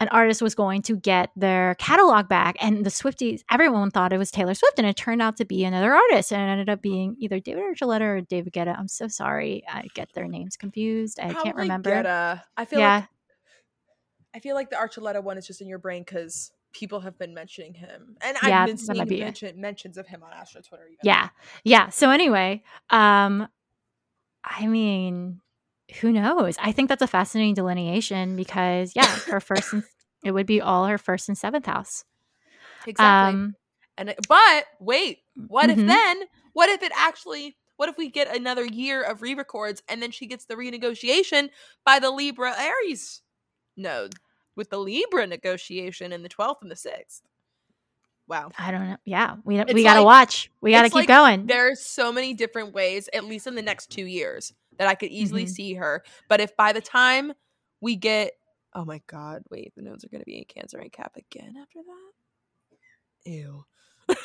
an 0.00 0.08
artist 0.08 0.40
was 0.42 0.54
going 0.54 0.82
to 0.82 0.96
get 0.96 1.30
their 1.36 1.74
catalog 1.76 2.28
back 2.28 2.56
and 2.60 2.84
the 2.86 2.90
swifties 2.90 3.40
everyone 3.50 3.90
thought 3.90 4.12
it 4.12 4.18
was 4.18 4.30
taylor 4.30 4.54
swift 4.54 4.78
and 4.78 4.86
it 4.86 4.96
turned 4.96 5.20
out 5.22 5.36
to 5.36 5.44
be 5.44 5.64
another 5.64 5.94
artist 5.94 6.32
and 6.32 6.40
it 6.42 6.52
ended 6.52 6.68
up 6.68 6.80
being 6.82 7.16
either 7.18 7.40
david 7.40 7.62
archuleta 7.62 8.00
or 8.02 8.20
david 8.20 8.52
guetta 8.52 8.78
i'm 8.78 8.88
so 8.88 9.08
sorry 9.08 9.62
i 9.68 9.84
get 9.94 10.08
their 10.14 10.28
names 10.28 10.56
confused 10.56 11.18
i 11.20 11.24
can't 11.24 11.36
Probably 11.42 11.62
remember 11.62 11.90
Guetta. 11.90 12.42
I 12.56 12.64
feel 12.64 12.78
yeah 12.80 12.96
like 12.96 13.08
I 14.34 14.40
feel 14.40 14.54
like 14.54 14.68
the 14.70 14.76
Archuleta 14.76 15.22
one 15.22 15.38
is 15.38 15.46
just 15.46 15.62
in 15.62 15.68
your 15.68 15.78
brain 15.78 16.02
because 16.02 16.52
people 16.72 17.00
have 17.00 17.18
been 17.18 17.32
mentioning 17.32 17.72
him, 17.72 18.16
and 18.20 18.36
Yeah, 18.44 18.60
I've 18.60 18.66
been 18.66 18.76
seeing 18.76 19.04
be 19.06 19.20
it. 19.22 19.24
mention, 19.24 19.60
mentions 19.60 19.96
of 19.96 20.06
him 20.06 20.22
on 20.22 20.32
Astro 20.32 20.60
Twitter. 20.60 20.84
Even. 20.84 20.98
yeah 21.02 21.30
yeah 21.64 21.88
so 21.88 22.10
anyway 22.10 22.62
um 22.90 23.48
i 24.44 24.66
mean 24.66 25.40
who 26.00 26.12
knows 26.12 26.56
i 26.60 26.70
think 26.72 26.88
that's 26.88 27.02
a 27.02 27.06
fascinating 27.06 27.54
delineation 27.54 28.36
because 28.36 28.92
yeah 28.94 29.06
her 29.30 29.40
first 29.40 29.72
and 29.72 29.82
it 30.24 30.32
would 30.32 30.46
be 30.46 30.60
all 30.60 30.86
her 30.86 30.98
first 30.98 31.28
and 31.28 31.38
seventh 31.38 31.66
house 31.66 32.04
exactly. 32.86 33.34
um 33.40 33.54
And 33.96 34.10
it- 34.10 34.18
but 34.28 34.64
wait, 34.80 35.18
what 35.48 35.70
Mhm. 35.70 35.78
if 35.78 35.86
then? 35.86 36.22
What 36.52 36.68
if 36.68 36.82
it 36.82 36.92
actually? 36.94 37.56
What 37.76 37.88
if 37.88 37.96
we 37.96 38.08
get 38.10 38.34
another 38.36 38.64
year 38.64 39.02
of 39.02 39.22
re-records 39.22 39.82
and 39.88 40.00
then 40.02 40.10
she 40.10 40.26
gets 40.26 40.44
the 40.46 40.54
renegotiation 40.56 41.50
by 41.84 41.98
the 42.00 42.10
Libra 42.10 42.54
Aries 42.58 43.22
node 43.76 44.14
with 44.56 44.70
the 44.70 44.78
Libra 44.78 45.26
negotiation 45.26 46.12
in 46.12 46.22
the 46.22 46.28
twelfth 46.28 46.62
and 46.62 46.70
the 46.70 46.76
sixth? 46.76 47.22
Wow. 48.28 48.50
I 48.58 48.70
don't 48.72 48.88
know. 48.88 48.96
Yeah, 49.04 49.36
we 49.44 49.62
we 49.72 49.82
gotta 49.82 50.00
like- 50.00 50.06
watch. 50.28 50.50
We 50.60 50.70
gotta 50.72 50.88
keep 50.88 50.94
like 50.94 51.08
going. 51.08 51.46
There's 51.46 51.80
so 51.80 52.12
many 52.12 52.34
different 52.34 52.72
ways, 52.74 53.08
at 53.12 53.24
least 53.24 53.46
in 53.46 53.54
the 53.54 53.62
next 53.62 53.90
two 53.90 54.04
years, 54.06 54.52
that 54.78 54.88
I 54.88 54.94
could 54.94 55.10
easily 55.10 55.44
Mhm. 55.44 55.48
see 55.50 55.74
her. 55.74 56.02
But 56.28 56.40
if 56.40 56.56
by 56.56 56.72
the 56.72 56.80
time 56.80 57.32
we 57.80 57.96
get, 57.96 58.32
oh 58.74 58.84
my 58.84 59.00
god, 59.06 59.42
wait, 59.50 59.74
the 59.76 59.82
nodes 59.82 60.04
are 60.04 60.08
going 60.08 60.20
to 60.20 60.26
be 60.26 60.38
in 60.38 60.44
Cancer 60.44 60.78
and 60.78 60.92
Cap 60.92 61.16
again 61.16 61.54
after 61.60 61.80
that. 61.86 63.30
Ew. 63.30 63.64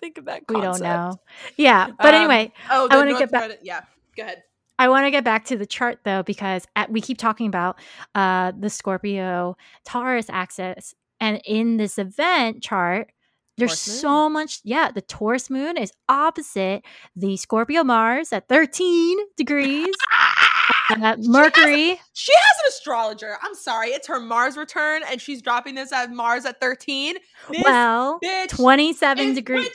Think 0.00 0.18
of 0.18 0.26
that. 0.26 0.42
We 0.48 0.60
don't 0.60 0.80
know. 0.80 1.18
Yeah, 1.56 1.88
but 1.98 2.14
Um, 2.14 2.20
anyway, 2.22 2.52
Oh, 2.70 2.88
I 2.90 2.96
wanna 2.96 3.18
get 3.18 3.30
back- 3.30 3.58
Yeah, 3.62 3.82
go 4.16 4.22
ahead. 4.22 4.44
I 4.78 4.88
want 4.88 5.04
to 5.06 5.10
get 5.10 5.24
back 5.24 5.44
to 5.46 5.56
the 5.58 5.66
chart 5.66 6.00
though 6.04 6.22
because 6.22 6.66
at, 6.74 6.90
we 6.90 7.02
keep 7.02 7.18
talking 7.18 7.46
about 7.46 7.78
uh, 8.14 8.52
the 8.58 8.70
Scorpio 8.70 9.56
Taurus 9.84 10.30
axis, 10.30 10.94
and 11.20 11.40
in 11.44 11.76
this 11.76 11.98
event 11.98 12.62
chart, 12.62 13.12
There's 13.60 13.88
moon. 13.88 13.96
so 13.98 14.28
much. 14.28 14.60
Yeah, 14.64 14.90
the 14.90 15.02
Taurus 15.02 15.48
moon 15.50 15.76
is 15.76 15.92
opposite 16.08 16.82
the 17.14 17.36
Scorpio 17.36 17.84
Mars 17.84 18.32
at 18.32 18.48
13 18.48 19.18
degrees. 19.36 19.94
Uh, 20.90 21.16
Mercury. 21.20 22.00
She 22.12 22.32
has 22.32 22.56
an 22.64 22.68
astrologer. 22.68 23.36
I'm 23.42 23.54
sorry, 23.54 23.88
it's 23.88 24.06
her 24.08 24.20
Mars 24.20 24.56
return, 24.56 25.02
and 25.10 25.20
she's 25.20 25.40
dropping 25.42 25.74
this 25.74 25.92
at 25.92 26.10
Mars 26.12 26.44
at 26.44 26.60
13. 26.60 27.16
This 27.50 27.62
well, 27.64 28.18
bitch 28.22 28.48
27 28.48 29.34
degrees. 29.34 29.68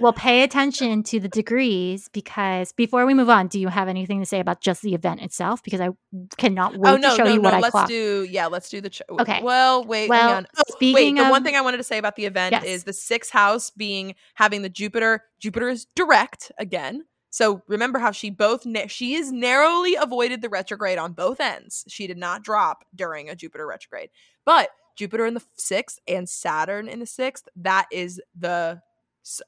Well, 0.00 0.12
pay 0.12 0.42
attention 0.42 1.02
to 1.04 1.20
the 1.20 1.28
degrees 1.28 2.08
because 2.12 2.72
before 2.72 3.06
we 3.06 3.14
move 3.14 3.28
on, 3.30 3.48
do 3.48 3.60
you 3.60 3.68
have 3.68 3.88
anything 3.88 4.20
to 4.20 4.26
say 4.26 4.40
about 4.40 4.60
just 4.60 4.82
the 4.82 4.94
event 4.94 5.20
itself? 5.20 5.62
Because 5.62 5.80
I 5.80 5.90
cannot 6.36 6.76
wait 6.76 6.90
oh 6.92 6.96
no, 6.96 7.10
to 7.10 7.16
show 7.16 7.24
no, 7.24 7.30
you 7.30 7.36
no. 7.36 7.42
what 7.42 7.54
I. 7.54 7.58
Oh, 7.58 7.60
let's 7.60 7.70
clocked. 7.72 7.88
do 7.88 8.26
yeah, 8.28 8.46
let's 8.46 8.68
do 8.68 8.80
the. 8.80 8.90
Ch- 8.90 9.02
Okay. 9.10 9.42
Well, 9.42 9.84
wait. 9.84 10.08
Well, 10.08 10.28
hang 10.28 10.36
on. 10.38 10.46
Oh, 10.56 10.62
wait. 10.68 10.74
speaking 10.74 11.14
The 11.16 11.28
one 11.28 11.44
thing 11.44 11.56
I 11.56 11.60
wanted 11.60 11.76
to 11.78 11.84
say 11.84 11.98
about 11.98 12.16
the 12.16 12.24
event 12.24 12.52
Yes. 12.52 12.64
is 12.64 12.84
the 12.84 12.92
sixth 12.92 13.30
house 13.30 13.70
being 13.70 14.14
having 14.34 14.62
the 14.62 14.68
Jupiter. 14.68 15.24
Jupiter 15.38 15.68
is 15.68 15.86
direct 15.94 16.52
again. 16.58 17.04
So 17.30 17.62
remember 17.68 17.98
how 17.98 18.10
she 18.10 18.28
both 18.30 18.66
na- 18.66 18.86
she 18.88 19.14
is 19.14 19.30
narrowly 19.32 19.94
avoided 19.94 20.42
the 20.42 20.48
retrograde 20.48 20.98
on 20.98 21.12
both 21.12 21.40
ends. 21.40 21.84
She 21.88 22.06
did 22.06 22.18
not 22.18 22.42
drop 22.42 22.84
during 22.94 23.28
a 23.28 23.36
Jupiter 23.36 23.66
retrograde, 23.66 24.10
but 24.44 24.70
Jupiter 24.96 25.24
in 25.26 25.34
the 25.34 25.42
sixth 25.54 25.98
and 26.08 26.28
Saturn 26.28 26.88
in 26.88 26.98
the 26.98 27.06
sixth. 27.06 27.48
That 27.56 27.86
is 27.90 28.20
the 28.38 28.82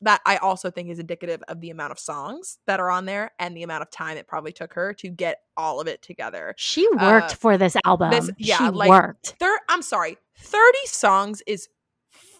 that 0.02 0.20
I 0.26 0.36
also 0.36 0.70
think 0.70 0.90
is 0.90 0.98
indicative 0.98 1.42
of 1.48 1.60
the 1.62 1.70
amount 1.70 1.92
of 1.92 1.98
songs 1.98 2.58
that 2.66 2.78
are 2.78 2.90
on 2.90 3.06
there 3.06 3.32
and 3.38 3.56
the 3.56 3.62
amount 3.62 3.80
of 3.82 3.90
time 3.90 4.18
it 4.18 4.28
probably 4.28 4.52
took 4.52 4.74
her 4.74 4.92
to 4.94 5.08
get 5.08 5.38
all 5.56 5.80
of 5.80 5.88
it 5.88 6.02
together. 6.02 6.54
She 6.58 6.86
worked 6.90 7.32
Uh, 7.32 7.36
for 7.36 7.56
this 7.56 7.74
album. 7.86 8.10
This, 8.10 8.30
yeah, 8.36 8.58
she 8.58 8.68
like- 8.68 8.90
worked. 8.90 9.34
Thir- 9.40 9.58
I'm 9.70 9.80
sorry, 9.80 10.18
30 10.36 10.78
songs 10.84 11.42
is 11.46 11.68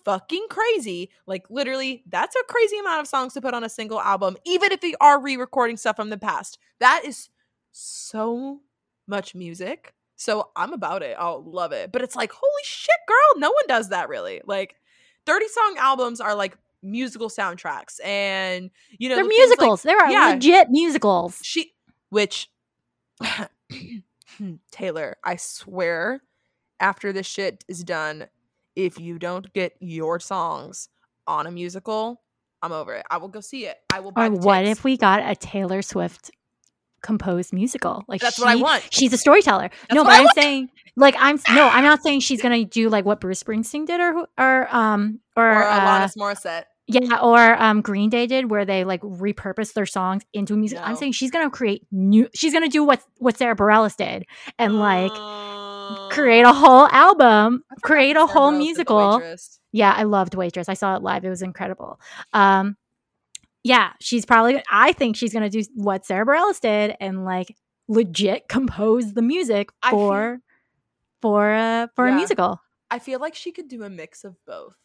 fucking 0.04 0.46
crazy. 0.50 1.10
Like 1.26 1.44
literally, 1.50 2.02
that's 2.08 2.36
a 2.36 2.44
crazy 2.48 2.78
amount 2.78 3.00
of 3.00 3.06
songs 3.06 3.34
to 3.34 3.40
put 3.40 3.54
on 3.54 3.64
a 3.64 3.68
single 3.68 4.00
album, 4.00 4.36
even 4.44 4.72
if 4.72 4.80
they 4.80 4.94
are 5.00 5.20
re-recording 5.20 5.76
stuff 5.76 5.96
from 5.96 6.10
the 6.10 6.18
past. 6.18 6.58
That 6.80 7.02
is 7.04 7.28
so 7.72 8.60
much 9.06 9.34
music. 9.34 9.94
So 10.16 10.50
I'm 10.54 10.72
about 10.72 11.02
it. 11.02 11.16
I'll 11.18 11.42
love 11.42 11.72
it. 11.72 11.90
But 11.90 12.02
it's 12.02 12.14
like, 12.14 12.32
holy 12.32 12.62
shit, 12.64 12.94
girl, 13.08 13.40
no 13.40 13.50
one 13.50 13.64
does 13.66 13.88
that 13.88 14.08
really. 14.08 14.40
Like 14.44 14.76
30 15.26 15.48
song 15.48 15.76
albums 15.78 16.20
are 16.20 16.34
like 16.34 16.56
musical 16.82 17.28
soundtracks 17.28 18.04
and 18.04 18.70
you 18.98 19.08
know 19.08 19.14
They're 19.14 19.24
the 19.24 19.30
things 19.30 19.50
like- 19.50 19.58
musicals. 19.58 19.82
There 19.82 19.98
are 19.98 20.10
yeah. 20.10 20.28
legit 20.30 20.70
musicals. 20.70 21.38
she 21.42 21.72
which 22.10 22.50
Taylor, 24.70 25.16
I 25.24 25.36
swear 25.36 26.22
after 26.80 27.12
this 27.12 27.26
shit 27.26 27.64
is 27.68 27.84
done, 27.84 28.26
if 28.76 28.98
you 28.98 29.18
don't 29.18 29.52
get 29.52 29.74
your 29.80 30.20
songs 30.20 30.88
on 31.26 31.46
a 31.46 31.50
musical, 31.50 32.20
I'm 32.62 32.72
over 32.72 32.94
it. 32.94 33.04
I 33.10 33.18
will 33.18 33.28
go 33.28 33.40
see 33.40 33.66
it. 33.66 33.76
I 33.92 34.00
will 34.00 34.12
buy 34.12 34.26
Or 34.26 34.30
what 34.30 34.64
if 34.64 34.84
we 34.84 34.96
got 34.96 35.28
a 35.28 35.34
Taylor 35.34 35.82
Swift 35.82 36.30
composed 37.02 37.52
musical? 37.52 38.04
Like 38.08 38.20
That's 38.20 38.38
what 38.38 38.48
I 38.48 38.56
want. 38.56 38.84
She's 38.90 39.12
a 39.12 39.18
storyteller. 39.18 39.70
no, 39.92 40.02
what 40.02 40.10
but 40.10 40.20
I'm 40.20 40.28
saying 40.34 40.68
like 40.96 41.14
I'm 41.18 41.38
no, 41.50 41.68
I'm 41.68 41.84
not 41.84 42.02
saying 42.02 42.20
she's 42.20 42.40
gonna 42.42 42.64
do 42.64 42.88
like 42.88 43.04
what 43.04 43.20
Bruce 43.20 43.42
Springsteen 43.42 43.86
did 43.86 44.00
or 44.00 44.26
or 44.38 44.74
um 44.74 45.20
or, 45.36 45.50
or 45.50 45.62
uh, 45.64 46.08
Morissette? 46.16 46.64
yeah 46.86 47.18
or 47.20 47.60
um 47.60 47.80
Green 47.80 48.10
Day 48.10 48.26
did 48.26 48.50
where 48.50 48.64
they 48.64 48.84
like 48.84 49.00
repurpose 49.00 49.72
their 49.72 49.86
songs 49.86 50.22
into 50.32 50.54
a 50.54 50.56
music. 50.56 50.78
I'm 50.82 50.96
saying 50.96 51.12
she's 51.12 51.30
gonna 51.30 51.50
create 51.50 51.86
new. 51.90 52.28
She's 52.34 52.52
gonna 52.52 52.68
do 52.68 52.84
what 52.84 53.02
what 53.18 53.36
Sara 53.36 53.56
Bareilles 53.56 53.96
did 53.96 54.26
and 54.58 54.78
like 54.78 55.12
create 56.10 56.42
a 56.42 56.52
whole 56.52 56.86
album, 56.88 57.64
create 57.82 58.16
a 58.16 58.26
whole 58.26 58.50
Bareilles 58.52 58.76
did 58.76 58.86
The 58.86 58.94
musical. 58.94 59.36
Yeah, 59.72 59.92
I 59.96 60.02
loved 60.02 60.34
Waitress. 60.34 60.68
I 60.68 60.74
saw 60.74 60.96
it 60.96 61.02
live. 61.02 61.24
It 61.24 61.30
was 61.30 61.42
incredible. 61.42 62.00
Um, 62.32 62.76
yeah, 63.64 63.92
she's 64.00 64.24
probably. 64.26 64.62
I 64.70 64.92
think 64.92 65.16
she's 65.16 65.32
gonna 65.32 65.50
do 65.50 65.62
what 65.74 66.04
Sara 66.04 66.26
Bareilles 66.26 66.60
did 66.60 66.96
and 67.00 67.24
like 67.24 67.56
legit 67.88 68.48
compose 68.48 69.14
the 69.14 69.22
music 69.22 69.70
I 69.82 69.90
feel- 69.90 69.98
for 70.00 70.40
for 71.20 71.50
a 71.52 71.90
for 71.94 72.08
a 72.08 72.12
musical. 72.14 72.60
I 72.90 72.98
feel 72.98 73.20
like 73.20 73.34
she 73.34 73.52
could 73.52 73.68
do 73.68 73.84
a 73.84 73.90
mix 73.90 74.24
of 74.24 74.36
both. 74.44 74.76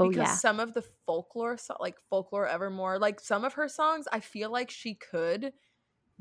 Oh 0.00 0.08
because 0.08 0.28
yeah, 0.28 0.34
some 0.34 0.60
of 0.60 0.72
the 0.72 0.82
folklore 1.04 1.58
like 1.78 1.96
folklore 2.08 2.46
evermore 2.46 2.98
like 2.98 3.20
some 3.20 3.44
of 3.44 3.52
her 3.52 3.68
songs 3.68 4.08
i 4.10 4.18
feel 4.18 4.50
like 4.50 4.70
she 4.70 4.94
could 4.94 5.52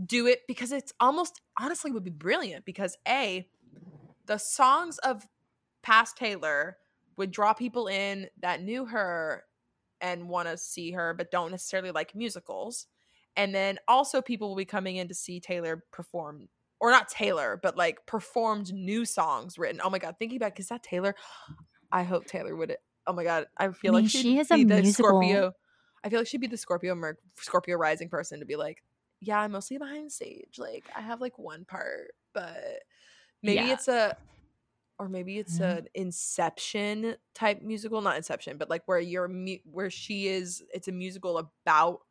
do 0.06 0.28
it 0.28 0.42
because 0.50 0.74
it's 0.74 0.92
almost 1.00 1.40
honestly 1.58 1.90
would 1.90 2.04
be 2.04 2.10
brilliant 2.10 2.66
because 2.66 2.98
a 3.08 3.48
the 4.30 4.38
songs 4.38 4.98
of 5.00 5.28
past 5.84 6.16
taylor 6.16 6.78
would 7.18 7.32
draw 7.32 7.52
people 7.52 7.88
in 7.88 8.28
that 8.42 8.62
knew 8.62 8.86
her 8.86 9.44
and 10.00 10.30
want 10.30 10.48
to 10.48 10.58
see 10.58 10.92
her 10.92 11.14
but 11.14 11.32
don't 11.32 11.52
necessarily 11.52 11.92
like 11.92 12.16
musicals. 12.16 12.88
And 13.36 13.54
then 13.54 13.78
also 13.88 14.22
people 14.22 14.48
will 14.50 14.56
be 14.56 14.64
coming 14.64 14.96
in 14.96 15.10
to 15.10 15.14
see 15.14 15.42
taylor 15.42 15.84
perform 15.92 16.48
or 16.80 16.92
not 16.92 17.10
taylor 17.10 17.60
but 17.62 17.76
like 17.76 18.06
performed 18.06 18.72
new 18.72 19.04
songs 19.04 19.58
written. 19.58 19.82
Oh 19.84 19.90
my 19.90 20.00
god 20.00 20.16
thinking 20.18 20.40
back 20.40 20.60
is 20.60 20.70
that 20.70 20.84
taylor? 20.84 21.16
I 21.92 22.04
hope 22.04 22.26
taylor 22.26 22.56
would 22.56 22.78
oh 23.08 23.14
my 23.14 23.24
god 23.24 23.48
i 23.58 23.68
feel 23.72 23.94
mean, 23.94 24.04
like 24.04 24.12
she'd 24.12 24.22
she 24.22 24.38
is 24.38 24.52
a 24.52 24.64
the 24.64 24.82
musical- 24.82 25.10
scorpio 25.10 25.52
i 26.04 26.10
feel 26.10 26.20
like 26.20 26.28
she'd 26.28 26.42
be 26.42 26.48
the 26.48 26.58
scorpio 26.58 26.94
Mer- 26.94 27.18
scorpio 27.38 27.76
rising 27.76 28.08
person 28.08 28.40
to 28.40 28.46
be 28.46 28.56
like 28.56 28.84
yeah 29.20 29.40
i'm 29.40 29.52
mostly 29.52 29.80
behind 29.80 30.12
stage 30.12 30.60
like 30.60 30.86
i 30.96 31.02
have 31.02 31.20
like 31.20 31.40
one 31.40 31.66
part 31.66 32.12
but 32.34 32.84
maybe 33.42 33.56
Yeah. 33.68 33.74
it's 33.74 33.88
a 33.88 34.18
or 34.98 35.08
maybe 35.08 35.38
it's 35.38 35.60
Mhm. 35.60 35.78
an 35.78 35.88
inception 35.94 37.16
type 37.34 37.62
musical 37.62 38.02
not 38.02 38.18
inception 38.18 38.58
but 38.58 38.70
like 38.70 38.84
where 38.86 39.00
you're 39.00 39.30
where 39.72 39.90
she 39.90 40.28
is 40.28 40.62
it's 40.74 40.88
a 40.88 40.92
musical 40.92 41.38
about 41.38 42.02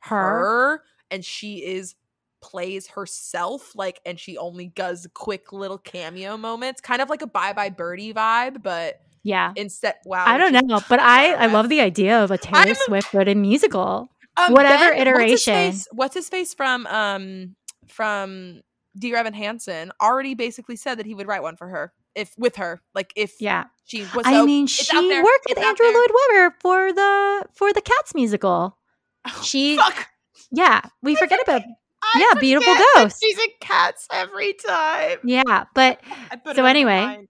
her. 0.00 0.16
her 0.16 0.84
and 1.10 1.24
she 1.24 1.64
is 1.64 1.94
plays 2.40 2.88
herself 2.88 3.74
like 3.74 4.00
and 4.04 4.20
she 4.20 4.36
only 4.36 4.66
does 4.68 5.06
quick 5.14 5.50
little 5.52 5.78
cameo 5.78 6.36
moments 6.36 6.80
kind 6.80 7.00
of 7.00 7.08
like 7.08 7.22
a 7.22 7.26
bye 7.26 7.52
bye 7.54 7.70
birdie 7.70 8.12
vibe 8.12 8.62
but 8.62 9.00
Yeah, 9.22 9.52
instead 9.56 9.94
wow 10.04 10.24
I 10.26 10.36
don't 10.36 10.52
know, 10.52 10.80
but 10.88 11.00
I 11.00 11.32
I 11.32 11.46
love 11.46 11.70
the 11.70 11.80
idea 11.80 12.22
of 12.22 12.30
a 12.30 12.36
Taylor 12.46 12.58
I'm 12.68 12.74
Swift 12.74 13.08
but 13.12 13.26
a 13.28 13.34
musical. 13.34 14.08
Um, 14.36 14.52
Whatever 14.52 14.90
Ben- 14.92 14.98
what's 14.98 14.98
his 14.98 15.00
iteration. 15.48 15.54
face- 15.54 15.88
What's 15.92 16.14
his 16.14 16.28
face 16.28 16.52
from 16.52 16.86
um 16.88 17.56
from 17.88 18.60
Dear 18.98 19.16
Evan 19.16 19.34
Hansen 19.34 19.90
already 20.00 20.34
basically 20.34 20.76
said 20.76 20.98
that 20.98 21.06
he 21.06 21.14
would 21.14 21.26
write 21.26 21.42
one 21.42 21.56
for 21.56 21.68
her 21.68 21.92
if 22.14 22.32
with 22.38 22.56
her 22.56 22.80
like 22.94 23.12
if 23.16 23.34
Yeah, 23.40 23.64
she 23.84 24.02
was. 24.14 24.24
I 24.24 24.32
so- 24.34 24.46
mean, 24.46 24.66
she 24.66 24.94
worked 25.22 25.46
with 25.48 25.58
it's 25.58 25.66
Andrew. 25.66 25.86
Lloyd 25.86 26.10
Webber 26.30 26.54
for 26.60 26.92
the 26.92 27.44
for 27.54 27.72
the 27.72 27.80
Cats 27.80 28.14
musical. 28.14 28.78
Oh, 29.26 29.40
she, 29.42 29.78
Fuck. 29.78 30.08
yeah, 30.52 30.82
we 31.02 31.14
forget 31.16 31.40
about 31.42 31.62
I 32.02 32.26
Yeah, 32.34 32.38
Beautiful 32.38 32.74
forget 32.74 32.86
Ghost. 32.94 33.16
She's 33.22 33.38
in 33.38 33.48
Cats 33.60 34.06
every 34.12 34.52
time. 34.52 35.16
yeah, 35.24 35.64
but 35.74 35.98
I 36.30 36.54
So 36.54 36.66
anyway. 36.66 37.26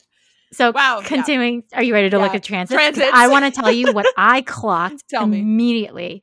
So 0.52 0.72
Wow, 0.72 0.98
yeah. 1.00 1.06
continuing, 1.06 1.62
are 1.72 1.82
you 1.84 1.92
ready 1.94 2.10
to 2.10 2.18
look 2.18 2.34
at 2.34 2.42
Transits. 2.42 2.98
I 3.00 3.28
want 3.28 3.44
to 3.44 3.50
tell 3.60 3.70
you 3.70 3.92
what 3.92 4.06
I 4.16 4.40
clocked 4.46 5.04
Tell 5.08 5.24
me. 5.26 5.38
immediately. 5.38 6.22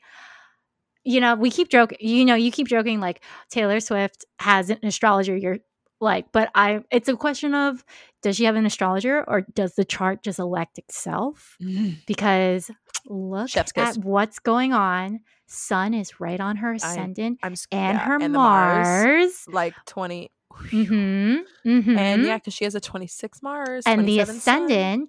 You 1.04 1.20
know, 1.20 1.36
we 1.36 1.50
keep 1.50 1.70
joking. 1.70 1.98
You 2.02 2.26
know, 2.26 2.36
you 2.36 2.52
keep 2.52 2.68
joking 2.68 3.00
like 3.00 3.24
Taylor 3.50 3.80
Swift 3.80 4.26
has 4.40 4.70
an 4.70 4.80
astrologer. 4.84 5.36
You're 5.36 5.58
like, 6.00 6.32
but 6.32 6.50
I. 6.56 6.84
It's 6.92 7.10
a 7.10 7.16
question 7.16 7.54
of 7.56 7.84
does 8.22 8.36
she 8.36 8.46
have 8.46 8.56
an 8.56 8.66
astrologer 8.66 9.24
or 9.28 9.42
does 9.54 9.74
the 9.76 9.86
chart 9.86 10.24
just 10.24 10.40
elect 10.40 10.78
itself? 10.78 11.58
Because 12.06 12.70
look 13.08 13.50
Chef's 13.50 13.72
kiss. 13.72 13.98
at 13.98 14.04
what's 14.04 14.40
going 14.40 14.74
on. 14.74 15.22
Sun 15.48 15.94
is 15.94 16.20
right 16.20 16.40
on 16.40 16.58
her 16.58 16.74
ascendant 16.74 17.40
I'm 17.44 17.54
s- 17.54 17.68
and 17.72 17.98
yeah, 17.98 18.06
her 18.06 18.16
and 18.16 18.24
the 18.24 18.30
Mars. 18.30 19.46
like 19.48 19.74
twenty. 19.86 20.32
Mm-hmm. 20.54 21.70
Mm-hmm. 21.70 21.98
And 21.98 22.26
yeah, 22.26 22.38
because 22.38 22.54
she 22.54 22.64
has 22.66 22.76
a 22.76 22.80
twenty 22.80 23.08
six 23.08 23.42
Mars 23.42 23.84
and 23.86 24.08
the 24.08 24.18
27 24.24 24.40
Sun. 24.40 25.08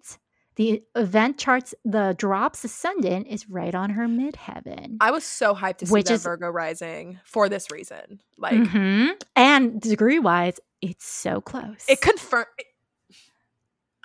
The 0.56 0.82
event 0.96 1.38
charts 1.38 1.74
the 1.84 2.14
drops 2.18 2.62
ascendant 2.64 3.26
is 3.28 3.48
right 3.48 3.74
on 3.74 3.90
her 3.90 4.06
midheaven 4.06 4.96
I 5.00 5.10
was 5.10 5.24
so 5.24 5.54
hyped 5.54 5.78
to 5.78 5.86
see 5.86 5.92
Which 5.92 6.06
that 6.06 6.14
is- 6.14 6.22
Virgo 6.24 6.48
rising 6.50 7.18
for 7.24 7.48
this 7.48 7.70
reason. 7.70 8.20
Like 8.38 8.54
Mhm. 8.54 9.20
and 9.36 9.80
degree 9.80 10.18
wise 10.18 10.60
it's 10.80 11.06
so 11.06 11.40
close 11.40 11.84
it 11.88 12.00
confirmed. 12.00 12.46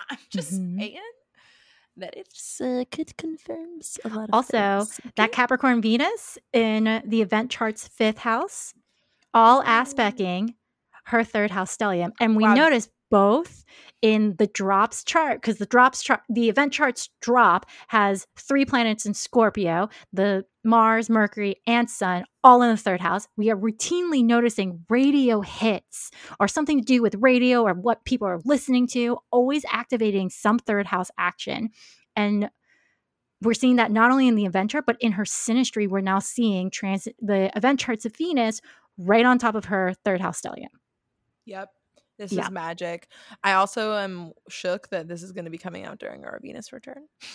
I'm 0.09 0.17
just 0.29 0.53
Mhm. 0.53 0.79
saying 0.79 0.99
that 1.97 2.15
it's 2.15 2.61
uh, 2.61 2.83
it 2.97 3.17
confirms 3.17 3.97
a 4.05 4.09
lot 4.09 4.29
of 4.29 4.33
Also, 4.33 4.85
things, 4.85 5.01
that 5.15 5.31
capricorn 5.31 5.81
venus 5.81 6.37
in 6.53 7.01
the 7.05 7.21
event 7.21 7.51
charts 7.51 7.87
fifth 7.87 8.19
house 8.19 8.73
all 9.33 9.61
aspecting 9.65 10.55
her 11.05 11.23
third 11.23 11.51
house 11.51 11.75
stellium 11.75 12.11
and 12.19 12.35
we 12.35 12.43
Wow. 12.43 12.53
notice 12.53 12.89
both 13.09 13.63
in 14.01 14.35
the 14.37 14.47
drops 14.47 15.03
chart 15.03 15.41
because 15.41 15.57
the 15.57 15.65
drops 15.65 16.03
chart 16.03 16.21
the 16.29 16.49
event 16.49 16.71
charts 16.71 17.09
drop 17.21 17.65
has 17.87 18.27
three 18.37 18.65
planets 18.65 19.05
in 19.05 19.13
scorpio 19.13 19.89
the 20.13 20.45
mars 20.63 21.09
mercury 21.09 21.55
and 21.65 21.89
sun 21.89 22.23
all 22.43 22.61
in 22.61 22.69
the 22.69 22.77
third 22.77 23.01
house 23.01 23.27
we 23.37 23.49
are 23.49 23.57
routinely 23.57 24.23
noticing 24.23 24.83
radio 24.89 25.41
hits 25.41 26.11
or 26.39 26.47
something 26.47 26.79
to 26.79 26.85
do 26.85 27.01
with 27.01 27.15
radio 27.15 27.63
or 27.63 27.73
what 27.73 28.05
people 28.05 28.27
are 28.27 28.39
listening 28.45 28.85
to 28.87 29.17
always 29.31 29.65
activating 29.71 30.29
some 30.29 30.59
third 30.59 30.85
house 30.85 31.09
action 31.17 31.69
and 32.15 32.49
we're 33.41 33.53
seeing 33.53 33.75
that 33.75 33.91
not 33.91 34.11
only 34.11 34.27
in 34.27 34.35
the 34.35 34.45
event 34.45 34.71
chart, 34.71 34.85
but 34.85 34.97
in 34.99 35.11
her 35.13 35.23
synastry, 35.23 35.87
we're 35.87 36.01
now 36.01 36.19
seeing 36.19 36.71
the 37.19 37.51
event 37.55 37.79
charts 37.79 38.05
of 38.05 38.15
Venus 38.15 38.61
right 38.97 39.25
on 39.25 39.37
top 39.37 39.55
of 39.55 39.65
her 39.65 39.93
third 40.03 40.21
house 40.21 40.41
stellium. 40.41 40.69
Yep. 41.45 41.69
This 42.17 42.31
Yeah. 42.31 42.43
is 42.45 42.51
magic. 42.51 43.07
I 43.43 43.53
also 43.53 43.93
am 43.95 44.31
shook 44.49 44.89
that 44.89 45.07
this 45.07 45.21
is 45.23 45.31
going 45.31 45.45
to 45.45 45.51
be 45.51 45.57
coming 45.57 45.85
out 45.85 45.99
during 45.99 46.25
our 46.25 46.39
Venus 46.41 46.71
return. 46.73 47.05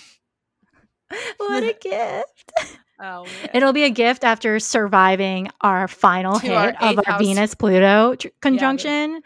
What 1.36 1.62
a 1.62 1.72
gift! 1.80 2.52
Oh. 2.98 3.26
It'll 3.52 3.74
be 3.74 3.84
a 3.84 3.90
gift 3.90 4.24
after 4.24 4.58
surviving 4.58 5.48
our 5.60 5.86
final 5.86 6.38
To 6.40 6.54
our 6.54 6.66
hit 6.72 6.82
of 6.82 6.98
our 6.98 7.04
house- 7.04 7.20
Venus 7.20 7.54
Pluto 7.54 8.14
tr- 8.14 8.28
conjunction. 8.40 9.20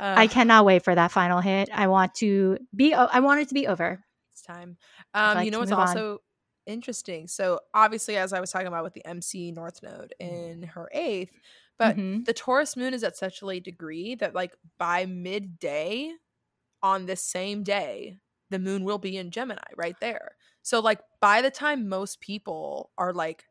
I 0.00 0.26
cannot 0.26 0.64
wait 0.64 0.82
for 0.84 0.94
that 0.94 1.12
final 1.12 1.40
hit. 1.40 1.68
I 1.72 1.86
want 1.86 2.14
to 2.16 2.58
be. 2.74 2.92
o- 2.94 3.08
I 3.12 3.20
want 3.20 3.40
it 3.40 3.48
to 3.48 3.54
be 3.54 3.66
over. 3.68 4.04
It's 4.32 4.42
time. 4.42 4.76
Um, 5.14 5.36
like 5.36 5.44
you 5.44 5.50
know 5.52 5.58
what's 5.60 5.70
move 5.70 5.78
on. 5.80 5.88
also 5.88 6.18
interesting? 6.66 7.28
So 7.28 7.60
obviously, 7.72 8.16
as 8.16 8.32
I 8.32 8.40
was 8.40 8.50
talking 8.50 8.66
about 8.68 8.82
with 8.84 8.94
the 8.94 9.06
MC 9.06 9.52
North 9.52 9.80
Node 9.82 10.12
in 10.18 10.62
her 10.74 10.88
eighth, 10.92 11.32
but 11.82 11.96
Mhm. 11.96 12.24
the 12.24 12.32
Taurus 12.32 12.76
moon 12.76 12.94
is 12.94 13.02
at 13.04 13.16
such 13.16 13.42
a 13.42 13.46
late 13.46 13.64
degree 13.64 14.14
that 14.16 14.34
like 14.34 14.54
by 14.78 15.06
midday 15.06 16.12
on 16.82 17.06
this 17.06 17.22
same 17.24 17.62
day, 17.62 18.18
the 18.50 18.58
moon 18.58 18.84
will 18.84 18.98
be 18.98 19.16
in 19.16 19.30
Gemini 19.30 19.62
right 19.76 19.96
there. 20.00 20.36
So 20.62 20.80
like 20.80 21.00
by 21.20 21.42
the 21.42 21.50
time 21.50 21.88
most 21.88 22.20
people 22.20 22.90
are 22.98 23.12
like 23.12 23.44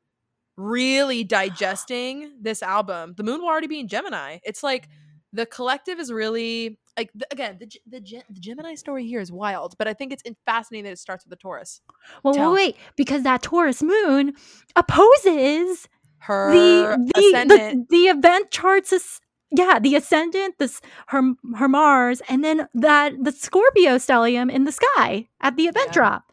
really 0.57 1.23
digesting 1.23 2.33
this 2.41 2.61
album, 2.61 3.13
the 3.17 3.23
moon 3.23 3.41
will 3.41 3.47
already 3.47 3.67
be 3.67 3.79
in 3.79 3.87
Gemini. 3.87 4.39
It's 4.43 4.63
like 4.63 4.89
the 5.33 5.45
collective 5.45 5.99
is 5.99 6.11
really 6.11 6.79
like 6.97 7.11
th- 7.13 7.23
again 7.31 7.57
the 7.59 7.67
the, 7.87 7.99
the 8.29 8.39
Gemini 8.39 8.75
story 8.75 9.07
here 9.07 9.21
is 9.21 9.31
wild, 9.31 9.75
but 9.77 9.87
I 9.87 9.93
think 9.93 10.11
it's 10.11 10.23
fascinating 10.45 10.83
that 10.85 10.91
it 10.91 10.99
starts 10.99 11.25
with 11.25 11.29
the 11.31 11.37
Taurus. 11.37 11.81
Well, 12.23 12.33
Tell. 12.33 12.53
wait, 12.53 12.75
because 12.97 13.23
that 13.23 13.41
Taurus 13.41 13.81
moon 13.81 14.33
opposes 14.75 15.87
Her 16.21 16.51
the 16.51 17.11
the, 17.15 17.45
the 17.47 17.85
the 17.89 18.03
event 18.07 18.51
charts. 18.51 18.93
Is, 18.93 19.19
yeah, 19.51 19.79
the 19.79 19.95
ascendant, 19.95 20.55
this 20.59 20.81
her 21.07 21.21
her 21.55 21.67
Mars, 21.67 22.21
and 22.29 22.43
then 22.43 22.67
that 22.73 23.13
the 23.21 23.31
Scorpio 23.31 23.95
stellium 23.97 24.51
in 24.51 24.63
the 24.63 24.71
sky 24.71 25.27
at 25.41 25.57
the 25.57 25.63
event 25.67 25.87
Yeah. 25.87 25.91
drop. 25.91 26.30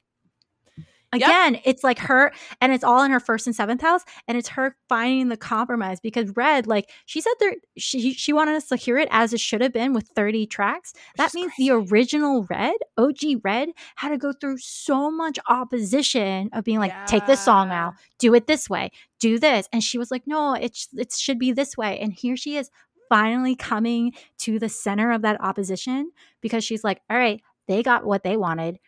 Yep. 1.15 1.23
Again, 1.23 1.61
it's 1.65 1.83
like 1.83 1.99
her, 2.01 2.33
and 2.61 2.73
it's 2.73 2.85
all 2.85 3.03
in 3.03 3.11
her 3.11 3.21
first 3.21 3.47
and 3.47 3.57
seventh 3.57 3.81
house, 3.81 4.03
and 4.27 4.37
it's 4.37 4.49
her 4.49 4.77
finding 4.91 5.29
the 5.29 5.39
compromise 5.39 6.01
because 6.01 6.31
Red, 6.37 6.67
like 6.67 6.91
she 7.07 7.23
said, 7.23 7.33
there 7.41 7.55
she 7.79 8.13
she 8.13 8.33
wanted 8.35 8.57
us 8.57 8.69
to 8.69 8.77
hear 8.77 8.99
it 8.99 9.09
as 9.11 9.33
it 9.33 9.41
should 9.41 9.63
have 9.63 9.73
been 9.73 9.95
with 9.95 10.09
thirty 10.15 10.47
tracks. 10.47 10.93
That 11.17 11.33
means 11.33 11.53
crazy. 11.57 11.71
the 11.71 11.77
original 11.77 12.47
Red, 12.51 12.77
OG 12.99 13.41
Red, 13.43 13.71
had 13.97 14.11
to 14.11 14.19
go 14.19 14.33
through 14.33 14.59
so 14.59 15.11
much 15.11 15.39
opposition 15.49 16.51
of 16.53 16.65
being 16.65 16.79
like, 16.79 16.95
take 17.07 17.25
this 17.25 17.41
song 17.41 17.71
out, 17.71 17.95
do 18.19 18.35
it 18.35 18.47
this 18.47 18.69
way, 18.69 18.91
do 19.19 19.39
this, 19.39 19.67
and 19.73 19.83
she 19.83 19.97
was 19.97 20.11
like, 20.11 20.27
no, 20.27 20.53
it 20.55 20.77
it 20.95 21.15
should 21.15 21.39
be 21.39 21.53
this 21.53 21.75
way, 21.77 21.99
and 22.01 22.13
here 22.13 22.37
she 22.37 22.57
is 22.57 22.71
finally 23.09 23.57
coming 23.57 24.13
to 24.39 24.59
the 24.59 24.69
center 24.69 25.11
of 25.13 25.23
that 25.23 25.41
opposition 25.41 26.11
because 26.43 26.63
she's 26.65 26.85
like, 26.85 27.01
all 27.09 27.17
right, 27.17 27.41
they 27.67 27.83
got 27.83 28.05
what 28.05 28.23
they 28.23 28.37
wanted. 28.37 28.79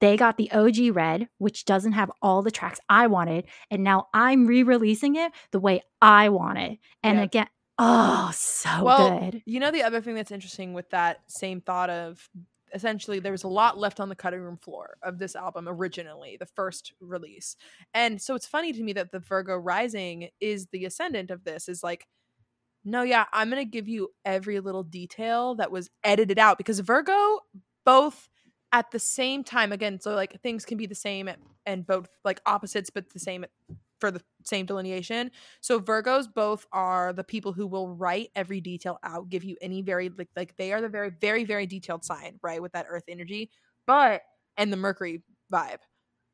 They 0.00 0.16
got 0.16 0.36
the 0.36 0.50
OG 0.52 0.94
Red, 0.94 1.28
which 1.38 1.64
doesn't 1.64 1.92
have 1.92 2.10
all 2.22 2.42
the 2.42 2.50
tracks 2.50 2.80
I 2.88 3.06
wanted, 3.08 3.46
and 3.70 3.82
now 3.82 4.08
I'm 4.14 4.46
re-releasing 4.46 5.16
it 5.16 5.32
the 5.50 5.60
way 5.60 5.82
I 6.00 6.28
want 6.28 6.58
it. 6.58 6.78
And 7.02 7.18
Yep. 7.18 7.24
again, 7.24 7.48
oh, 7.78 8.30
so 8.34 8.84
Well, 8.84 9.18
good. 9.20 9.42
You 9.44 9.60
know 9.60 9.70
the 9.70 9.82
other 9.82 10.00
thing 10.00 10.14
that's 10.14 10.30
interesting 10.30 10.72
with 10.72 10.90
that 10.90 11.22
same 11.26 11.60
thought 11.60 11.90
of 11.90 12.28
essentially 12.74 13.18
there 13.18 13.32
was 13.32 13.44
a 13.44 13.48
lot 13.48 13.78
left 13.78 13.98
on 13.98 14.10
the 14.10 14.14
cutting 14.14 14.40
room 14.40 14.58
floor 14.58 14.98
of 15.02 15.18
this 15.18 15.34
album 15.34 15.66
originally, 15.68 16.36
the 16.38 16.46
first 16.46 16.92
release. 17.00 17.56
And 17.94 18.20
so 18.20 18.34
it's 18.34 18.46
funny 18.46 18.72
to 18.72 18.82
me 18.82 18.92
that 18.92 19.10
the 19.10 19.20
Virgo 19.20 19.56
rising 19.56 20.28
is 20.40 20.66
the 20.66 20.84
ascendant 20.84 21.30
of 21.30 21.44
this 21.44 21.68
is 21.68 21.82
like 21.82 22.06
no, 22.84 23.02
yeah, 23.02 23.26
I'm 23.32 23.50
going 23.50 23.62
to 23.62 23.70
give 23.70 23.88
you 23.88 24.08
every 24.24 24.60
little 24.60 24.84
detail 24.84 25.56
that 25.56 25.70
was 25.70 25.90
edited 26.04 26.38
out 26.38 26.56
because 26.58 26.78
Virgo 26.78 27.40
both 27.84 28.28
at 28.72 28.90
the 28.90 28.98
same 28.98 29.42
time 29.42 29.72
again 29.72 30.00
so 30.00 30.14
like 30.14 30.40
things 30.42 30.64
can 30.64 30.76
be 30.76 30.86
the 30.86 30.94
same 30.94 31.28
and 31.66 31.86
both 31.86 32.08
like 32.24 32.40
opposites 32.46 32.90
but 32.90 33.10
the 33.12 33.18
same 33.18 33.44
for 33.98 34.10
the 34.10 34.22
same 34.44 34.66
delineation 34.66 35.30
so 35.60 35.80
Virgos 35.80 36.32
both 36.32 36.66
are 36.72 37.12
the 37.12 37.24
people 37.24 37.52
who 37.52 37.66
will 37.66 37.88
write 37.88 38.30
every 38.36 38.60
detail 38.60 38.98
out, 39.02 39.28
give 39.28 39.44
you 39.44 39.56
any 39.60 39.82
very 39.82 40.10
like 40.10 40.28
like 40.36 40.56
they 40.56 40.72
are 40.72 40.80
the 40.80 40.88
very 40.88 41.10
very 41.10 41.44
very 41.44 41.66
detailed 41.66 42.04
sign, 42.04 42.38
right, 42.42 42.62
with 42.62 42.72
that 42.72 42.86
earth 42.88 43.04
energy. 43.08 43.50
But 43.86 44.22
and 44.56 44.72
the 44.72 44.76
Mercury 44.76 45.22
vibe. 45.52 45.78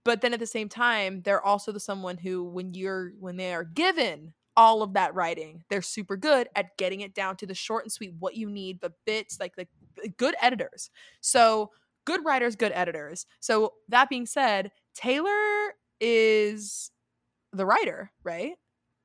But 0.04 0.20
then 0.20 0.34
at 0.34 0.40
the 0.40 0.46
same 0.46 0.68
time, 0.68 1.22
they're 1.22 1.44
also 1.44 1.72
the 1.72 1.80
someone 1.80 2.18
who 2.18 2.44
when 2.44 2.74
you're 2.74 3.12
when 3.18 3.36
they 3.36 3.54
are 3.54 3.64
given 3.64 4.34
all 4.56 4.82
of 4.82 4.92
that 4.94 5.14
writing, 5.14 5.64
they're 5.68 5.82
super 5.82 6.16
good 6.16 6.48
at 6.54 6.76
getting 6.76 7.00
it 7.00 7.14
down 7.14 7.36
to 7.36 7.46
the 7.46 7.54
short 7.54 7.84
and 7.84 7.92
sweet 7.92 8.12
what 8.18 8.36
you 8.36 8.48
need, 8.48 8.80
the 8.80 8.92
bits, 9.04 9.40
like 9.40 9.56
the 9.56 9.66
good 10.16 10.36
editors. 10.40 10.90
So 11.20 11.70
good 12.04 12.24
writers, 12.24 12.56
good 12.56 12.72
editors. 12.72 13.26
So 13.40 13.74
that 13.88 14.08
being 14.08 14.26
said, 14.26 14.70
Taylor 14.94 15.74
is 16.00 16.90
the 17.52 17.66
writer, 17.66 18.10
right? 18.22 18.54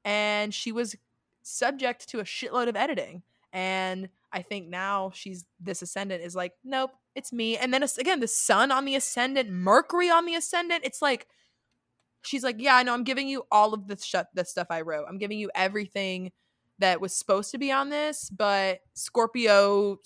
And 0.05 0.53
she 0.53 0.71
was 0.71 0.95
subject 1.41 2.09
to 2.09 2.19
a 2.19 2.23
shitload 2.23 2.67
of 2.67 2.75
editing. 2.75 3.23
And 3.51 4.09
I 4.31 4.41
think 4.41 4.67
now 4.67 5.11
she's 5.13 5.45
this 5.59 5.81
ascendant 5.81 6.23
is 6.23 6.35
like, 6.35 6.53
nope, 6.63 6.91
it's 7.15 7.33
me. 7.33 7.57
And 7.57 7.73
then 7.73 7.83
again, 7.83 8.19
the 8.19 8.27
sun 8.27 8.71
on 8.71 8.85
the 8.85 8.95
ascendant, 8.95 9.49
Mercury 9.49 10.09
on 10.09 10.25
the 10.25 10.35
ascendant. 10.35 10.81
It's 10.83 11.01
like 11.01 11.27
she's 12.21 12.43
like, 12.43 12.57
yeah, 12.59 12.75
I 12.75 12.83
know. 12.83 12.93
I'm 12.93 13.03
giving 13.03 13.27
you 13.27 13.43
all 13.51 13.73
of 13.73 13.87
the 13.87 13.97
shut 13.97 14.27
the 14.33 14.45
stuff 14.45 14.67
I 14.69 14.81
wrote. 14.81 15.05
I'm 15.09 15.17
giving 15.17 15.39
you 15.39 15.49
everything 15.55 16.31
that 16.79 17.01
was 17.01 17.13
supposed 17.13 17.51
to 17.51 17.57
be 17.57 17.71
on 17.71 17.89
this, 17.89 18.29
but 18.29 18.79
Scorpio 18.93 19.97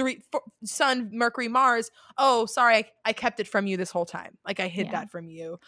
three 0.00 0.22
four, 0.32 0.42
Sun, 0.64 1.10
Mercury, 1.12 1.48
Mars. 1.48 1.90
Oh, 2.18 2.46
sorry, 2.46 2.76
I, 2.76 2.84
I 3.04 3.12
kept 3.12 3.38
it 3.40 3.46
from 3.48 3.66
you 3.66 3.76
this 3.76 3.90
whole 3.90 4.06
time. 4.06 4.36
Like 4.46 4.58
I 4.60 4.68
hid 4.68 4.86
Yeah. 4.86 4.92
that 4.92 5.10
from 5.10 5.28
you. 5.28 5.58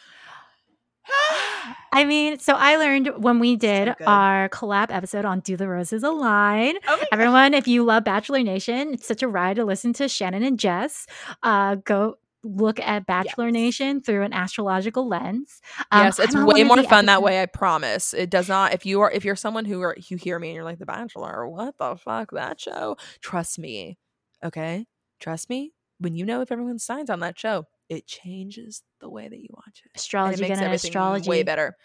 I 1.92 2.04
mean, 2.04 2.38
so 2.38 2.54
I 2.54 2.76
learned 2.76 3.08
when 3.22 3.38
we 3.38 3.56
did 3.56 3.94
good. 3.98 4.06
our 4.06 4.48
collab 4.48 4.86
episode 4.90 5.24
on 5.24 5.40
Do 5.40 5.56
the 5.56 5.68
Roses 5.68 6.02
Align. 6.02 6.76
Oh 6.88 6.96
God. 6.96 7.06
Everyone, 7.12 7.54
if 7.54 7.66
you 7.68 7.84
love 7.84 8.04
Bachelor 8.04 8.42
Nation, 8.42 8.94
it's 8.94 9.06
such 9.06 9.22
a 9.22 9.28
ride 9.28 9.56
to 9.56 9.64
listen 9.64 9.92
to 9.94 10.08
Shannon 10.08 10.42
and 10.42 10.58
Jess. 10.58 11.06
Uh, 11.42 11.74
go 11.76 12.16
look 12.44 12.80
at 12.80 13.06
Bachelor 13.06 13.46
Yes. 13.46 13.52
Nation 13.52 14.00
through 14.00 14.22
an 14.22 14.32
astrological 14.32 15.06
lens. 15.06 15.60
Um, 15.92 16.04
yes, 16.06 16.18
it's 16.18 16.34
way 16.34 16.64
more 16.64 16.82
fun 16.84 17.06
that 17.06 17.22
way. 17.22 17.42
I 17.42 17.46
promise. 17.46 18.14
It 18.14 18.30
does 18.30 18.48
not. 18.48 18.72
If 18.72 18.84
you 18.86 19.00
are, 19.00 19.10
if 19.10 19.24
you're 19.24 19.36
someone 19.36 19.64
who 19.64 19.80
are, 19.82 19.96
you 20.08 20.16
hear 20.16 20.38
me 20.38 20.48
and 20.48 20.54
you're 20.56 20.64
like 20.64 20.78
The 20.78 20.86
Bachelor, 20.86 21.46
what 21.48 21.78
the 21.78 21.96
fuck 21.96 22.30
that 22.32 22.60
show? 22.60 22.96
Trust 23.20 23.58
me, 23.58 23.98
okay. 24.44 24.86
Trust 25.20 25.50
me. 25.50 25.72
When 25.98 26.14
you 26.14 26.24
know 26.24 26.40
if 26.40 26.50
everyone 26.50 26.78
signs 26.78 27.10
on 27.10 27.20
that 27.20 27.38
show, 27.38 27.66
it 27.88 28.06
changes 28.06 28.82
the 29.00 29.08
way 29.08 29.28
that 29.28 29.38
you 29.38 29.48
watch 29.50 29.82
it. 29.84 29.90
And 29.94 29.96
Astrology 30.00 30.44
it 30.44 30.48
makes 30.58 30.84
astrology. 30.84 31.28
way 31.28 31.42
better. 31.42 31.76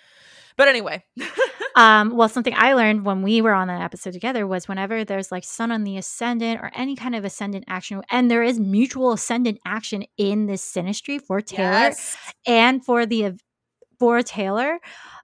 But 0.55 0.68
anyway, 0.68 1.03
Um, 1.78 2.18
well, 2.18 2.28
something 2.28 2.55
I 2.58 2.74
learned 2.74 3.05
when 3.05 3.22
we 3.22 3.39
were 3.39 3.53
on 3.53 3.68
that 3.68 3.84
episode 3.84 4.12
together 4.12 4.47
was 4.47 4.68
whenever 4.68 5.05
there's 5.05 5.32
like 5.32 5.43
sun 5.43 5.72
on 5.72 5.84
the 5.84 5.95
ascendant 5.97 6.60
or 6.60 6.72
any 6.74 6.95
kind 6.95 7.14
of 7.14 7.24
ascendant 7.24 7.66
action, 7.68 8.01
and 8.10 8.32
there 8.32 8.41
is 8.41 8.60
mutual 8.60 9.12
ascendant 9.12 9.60
action 9.64 10.03
in 10.18 10.47
this 10.47 10.64
synastry 10.66 11.22
for 11.22 11.39
Taylor 11.39 11.70
yes, 11.70 12.18
and 12.47 12.84
for 12.84 13.05
the 13.05 13.34
for 13.99 14.24
Taylor, 14.24 14.80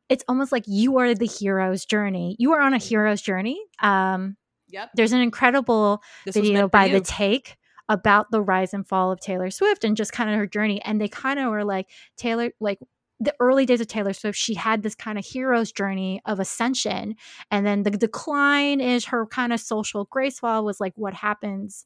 it's 0.10 0.24
almost 0.28 0.52
like 0.52 0.66
you 0.68 1.00
are 1.00 1.16
the 1.16 1.26
hero's 1.26 1.86
journey. 1.86 2.36
You 2.38 2.54
are 2.54 2.62
on 2.62 2.76
a 2.76 2.78
hero's 2.78 3.24
journey. 3.24 3.60
Um, 3.82 4.38
yep. 4.74 4.90
there's 4.96 5.14
an 5.14 5.22
incredible 5.22 6.02
This 6.26 6.36
video 6.36 6.68
by 6.68 6.86
you. 6.86 7.00
the 7.00 7.06
take 7.06 7.58
about 7.90 8.32
the 8.32 8.42
rise 8.42 8.74
and 8.74 8.88
fall 8.88 9.12
of 9.12 9.20
Taylor 9.20 9.50
Swift 9.52 9.84
and 9.84 9.96
just 9.96 10.12
kind 10.12 10.30
of 10.30 10.38
her 10.38 10.48
journey. 10.48 10.82
And 10.82 11.00
they 11.00 11.08
kind 11.08 11.40
of 11.40 11.52
were 11.52 11.64
like 11.64 11.90
Taylor, 12.18 12.52
like 12.60 12.80
the 13.20 13.36
early 13.40 13.66
days 13.66 13.82
of 13.82 13.88
Taylor 13.88 14.14
Swift, 14.14 14.38
she 14.38 14.54
had 14.54 14.84
this 14.84 14.96
kind 14.96 15.18
of 15.18 15.26
hero's 15.26 15.72
journey 15.72 16.22
of 16.26 16.40
ascension. 16.40 17.16
And 17.52 17.66
then 17.66 17.84
the 17.84 17.92
decline 17.92 18.82
is 18.82 19.06
her 19.06 19.26
kind 19.26 19.54
of 19.54 19.60
social 19.60 20.06
grace 20.06 20.40
fall 20.40 20.66
was 20.66 20.80
like 20.80 20.94
what 20.96 21.14
happens. 21.14 21.86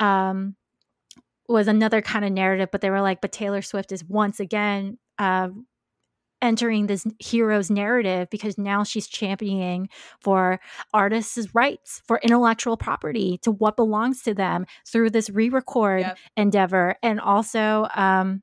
Um, 0.00 0.56
was 1.48 1.68
another 1.68 2.00
kind 2.00 2.24
of 2.24 2.32
narrative, 2.32 2.70
but 2.72 2.80
they 2.80 2.90
were 2.90 3.02
like, 3.02 3.20
but 3.20 3.32
Taylor 3.32 3.60
Swift 3.60 3.92
is 3.92 4.02
once 4.04 4.40
again 4.40 4.98
uh, 5.18 5.48
entering 6.44 6.86
this 6.86 7.06
hero's 7.18 7.70
narrative 7.70 8.28
because 8.30 8.58
now 8.58 8.84
she's 8.84 9.08
championing 9.08 9.88
for 10.20 10.60
artists' 10.92 11.54
rights, 11.54 12.02
for 12.06 12.20
intellectual 12.22 12.76
property, 12.76 13.38
to 13.42 13.50
what 13.50 13.76
belongs 13.76 14.22
to 14.22 14.34
them 14.34 14.66
through 14.86 15.10
this 15.10 15.30
re-record 15.30 16.02
Yep. 16.02 16.18
endeavor, 16.36 16.96
and 17.02 17.20
also. 17.20 17.88
Um, 17.96 18.42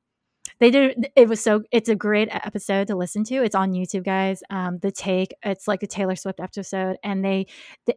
they 0.60 0.70
did 0.70 1.08
it 1.16 1.28
was 1.28 1.40
so 1.42 1.62
it's 1.72 1.88
a 1.88 1.96
great 1.96 2.28
episode 2.30 2.86
to 2.88 2.94
listen 2.96 3.24
to 3.24 3.42
it's 3.42 3.54
on 3.54 3.72
youtube 3.72 4.04
guys 4.04 4.42
um 4.50 4.78
the 4.78 4.92
take 4.92 5.34
it's 5.44 5.66
like 5.66 5.82
a 5.82 5.86
taylor 5.88 6.14
swift 6.16 6.38
episode 6.40 6.96
and 7.02 7.24
they 7.24 7.46
the, 7.86 7.96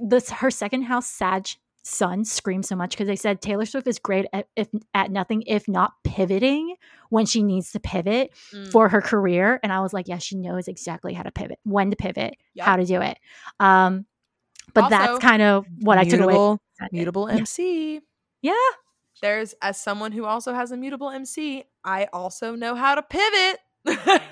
this 0.00 0.28
her 0.30 0.50
second 0.50 0.82
house 0.82 1.06
sag 1.06 1.46
sun 1.84 2.24
scream 2.24 2.62
so 2.62 2.76
much 2.76 2.90
because 2.90 3.08
they 3.08 3.16
said 3.16 3.40
Taylor 3.42 3.64
Swift 3.66 3.86
is 3.88 3.98
great 3.98 4.26
at 4.32 4.46
if 4.56 4.68
at 4.94 5.10
nothing 5.10 5.42
if 5.46 5.66
not 5.68 5.92
pivoting 6.04 6.76
when 7.10 7.26
she 7.26 7.42
needs 7.42 7.72
to 7.72 7.80
pivot 7.80 8.30
Mm. 8.54 8.70
for 8.70 8.88
her 8.88 9.00
career. 9.00 9.58
And 9.62 9.72
I 9.72 9.80
was 9.80 9.92
like, 9.92 10.06
yeah, 10.08 10.18
she 10.18 10.36
knows 10.36 10.68
exactly 10.68 11.12
how 11.12 11.22
to 11.24 11.32
pivot, 11.32 11.58
when 11.64 11.90
to 11.90 11.96
pivot, 11.96 12.36
Yep. 12.54 12.66
how 12.66 12.76
to 12.76 12.84
do 12.84 13.00
it. 13.02 13.18
Um, 13.60 14.06
but 14.74 14.84
Also, 14.84 14.96
that's 14.96 15.18
kind 15.18 15.42
of 15.42 15.66
what 15.80 15.98
I 15.98 16.04
took 16.04 16.20
away. 16.20 16.32
Mutable-. 16.34 16.60
Mutable 16.92 17.28
Yeah. 17.30 17.36
MC. 17.38 18.00
Yeah. 18.42 18.52
There's 19.20 19.54
as 19.62 19.80
someone 19.80 20.12
who 20.12 20.24
also 20.24 20.52
has 20.54 20.72
a 20.72 20.76
mutable 20.76 21.10
MC, 21.10 21.64
I 21.84 22.06
also 22.12 22.54
know 22.56 22.74
how 22.74 22.94
to 22.94 23.02
pivot. 23.02 23.58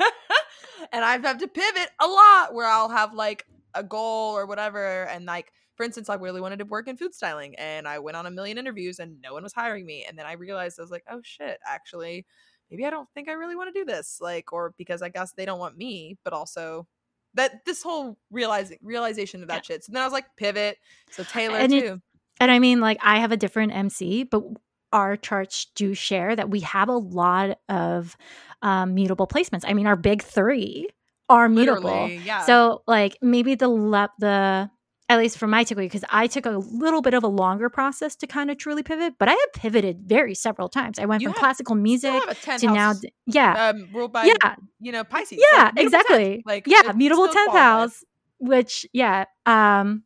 and 0.93 1.05
I've 1.05 1.23
had 1.23 1.39
to 1.41 1.49
pivot 1.49 1.91
a 2.01 2.07
lot 2.07 2.55
where 2.55 2.67
I'll 2.67 2.89
have 2.89 3.15
like 3.15 3.45
a 3.75 3.83
goal 3.85 4.37
or 4.37 4.47
whatever. 4.47 5.05
And 5.05 5.27
like, 5.27 5.53
for 5.81 5.85
instance, 5.85 6.11
I 6.11 6.17
really 6.17 6.43
wanted 6.43 6.59
to 6.59 6.67
work 6.67 6.89
in 6.89 6.99
food 6.99 7.15
styling 7.15 7.55
and 7.55 7.89
I 7.89 8.01
went 8.01 8.15
on 8.15 8.27
a 8.27 8.31
million 8.31 8.59
interviews 8.59 8.99
and 8.99 9.19
no 9.23 9.33
one 9.33 9.43
was 9.43 9.55
hiring 9.55 9.87
me. 9.87 10.05
And 10.07 10.19
then 10.19 10.27
I 10.27 10.33
realized 10.33 10.79
I 10.79 10.83
was 10.83 10.91
like, 10.91 11.05
oh 11.11 11.21
shit, 11.23 11.59
actually, 11.67 12.27
maybe 12.71 12.85
I 12.85 12.91
don't 12.91 13.09
think 13.15 13.31
I 13.31 13.33
really 13.33 13.57
want 13.57 13.73
to 13.73 13.81
do 13.81 13.87
this. 13.87 14.19
Like, 14.21 14.53
or 14.53 14.75
because 14.77 15.01
I 15.01 15.09
guess 15.09 15.33
they 15.33 15.47
don't 15.47 15.59
want 15.59 15.79
me, 15.79 16.19
but 16.23 16.35
also 16.35 16.87
that 17.33 17.65
this 17.65 17.83
whole 17.83 18.19
realizing 18.31 18.77
realization 18.83 19.41
of 19.41 19.49
that 19.49 19.65
shit. 19.65 19.83
So 19.83 19.93
then 19.93 20.03
I 20.03 20.05
was 20.05 20.13
like, 20.13 20.27
pivot. 20.37 20.77
So 21.13 21.25
Taylor 21.25 21.57
And 21.57 21.73
it- 21.73 21.81
too. 21.81 22.03
And 22.39 22.51
I 22.51 22.59
mean, 22.59 22.81
like, 22.81 22.99
I 23.03 23.19
have 23.21 23.33
a 23.33 23.39
different 23.39 23.73
MC, 23.75 24.25
but 24.25 24.45
our 24.93 25.17
charts 25.17 25.69
do 25.75 25.95
share 25.95 26.37
that 26.37 26.51
we 26.51 26.61
have 26.61 26.91
a 26.91 26.97
lot 26.97 27.59
of 27.71 28.19
um, 28.61 28.93
mutable 28.93 29.27
placements. 29.27 29.65
I 29.67 29.73
mean, 29.73 29.87
our 29.87 29.97
big 29.97 30.23
three 30.23 30.89
are 31.31 31.49
mutable. 31.49 32.07
Yeah. 32.09 32.45
So, 32.45 32.83
like, 32.87 33.17
maybe 33.23 33.55
the 33.55 33.69
le- 33.69 34.13
the 34.19 34.71
at 35.11 35.19
least 35.19 35.37
for 35.39 35.47
my 35.47 35.65
takeaway, 35.65 35.87
because 35.87 36.05
I 36.09 36.27
took 36.29 36.47
a 36.47 36.51
little 36.51 37.03
bit 37.03 37.15
of 37.15 37.25
a 37.25 37.27
longer 37.29 37.69
process 37.69 38.15
to 38.17 38.27
kind 38.27 38.51
of 38.51 38.59
truly 38.59 38.83
pivot, 38.83 39.15
but 39.19 39.29
I 39.29 39.33
have 39.33 39.53
pivoted 39.55 40.03
very 40.07 40.35
several 40.35 40.69
times. 40.69 40.99
I 40.99 41.05
went 41.07 41.21
You 41.21 41.27
from 41.29 41.33
have- 41.35 41.41
classical 41.41 41.75
music 41.75 42.13
have 42.13 42.29
a 42.29 42.35
10th 42.35 42.61
to 42.61 42.67
now, 42.73 42.95
yeah, 43.27 43.69
um, 43.71 43.89
ruled 43.93 44.13
by 44.13 44.25
yeah, 44.27 44.55
you 44.79 44.93
know 44.93 45.03
Pisces. 45.05 45.43
yeah, 45.53 45.65
Like, 45.65 45.75
mutable 45.75 45.99
10th, 45.99 46.01
exactly. 46.01 46.43
Like 46.47 46.67
yeah, 46.67 46.93
mutable 46.95 47.29
tenth 47.29 47.53
house, 47.53 48.05
which 48.39 48.87
yeah, 48.93 49.25
um, 49.47 50.05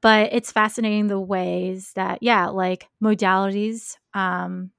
but 0.00 0.32
it's 0.32 0.50
fascinating 0.50 1.06
the 1.08 1.20
ways 1.20 1.92
that 1.94 2.18
yeah, 2.22 2.46
like 2.48 2.88
modalities. 3.02 3.96
Um, 4.14 4.70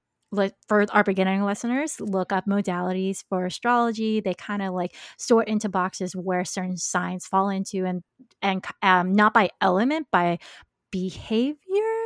for 0.68 0.86
our 0.92 1.04
beginning 1.04 1.44
listeners, 1.44 2.00
look 2.00 2.32
up 2.32 2.46
modalities 2.46 3.24
for 3.30 3.46
astrology. 3.46 4.20
They 4.20 4.34
kind 4.34 4.62
of 4.62 4.74
like 4.74 4.96
sort 5.18 5.48
into 5.48 5.70
boxes 5.70 6.16
where 6.16 6.44
certain 6.46 6.78
signs 6.78 7.26
fall 7.28 7.50
into, 7.50 7.86
and 7.86 8.04
and 8.42 8.66
um, 8.82 9.14
not 9.14 9.34
by 9.34 9.50
element, 9.62 10.08
by 10.12 10.40
behavior, 10.92 11.58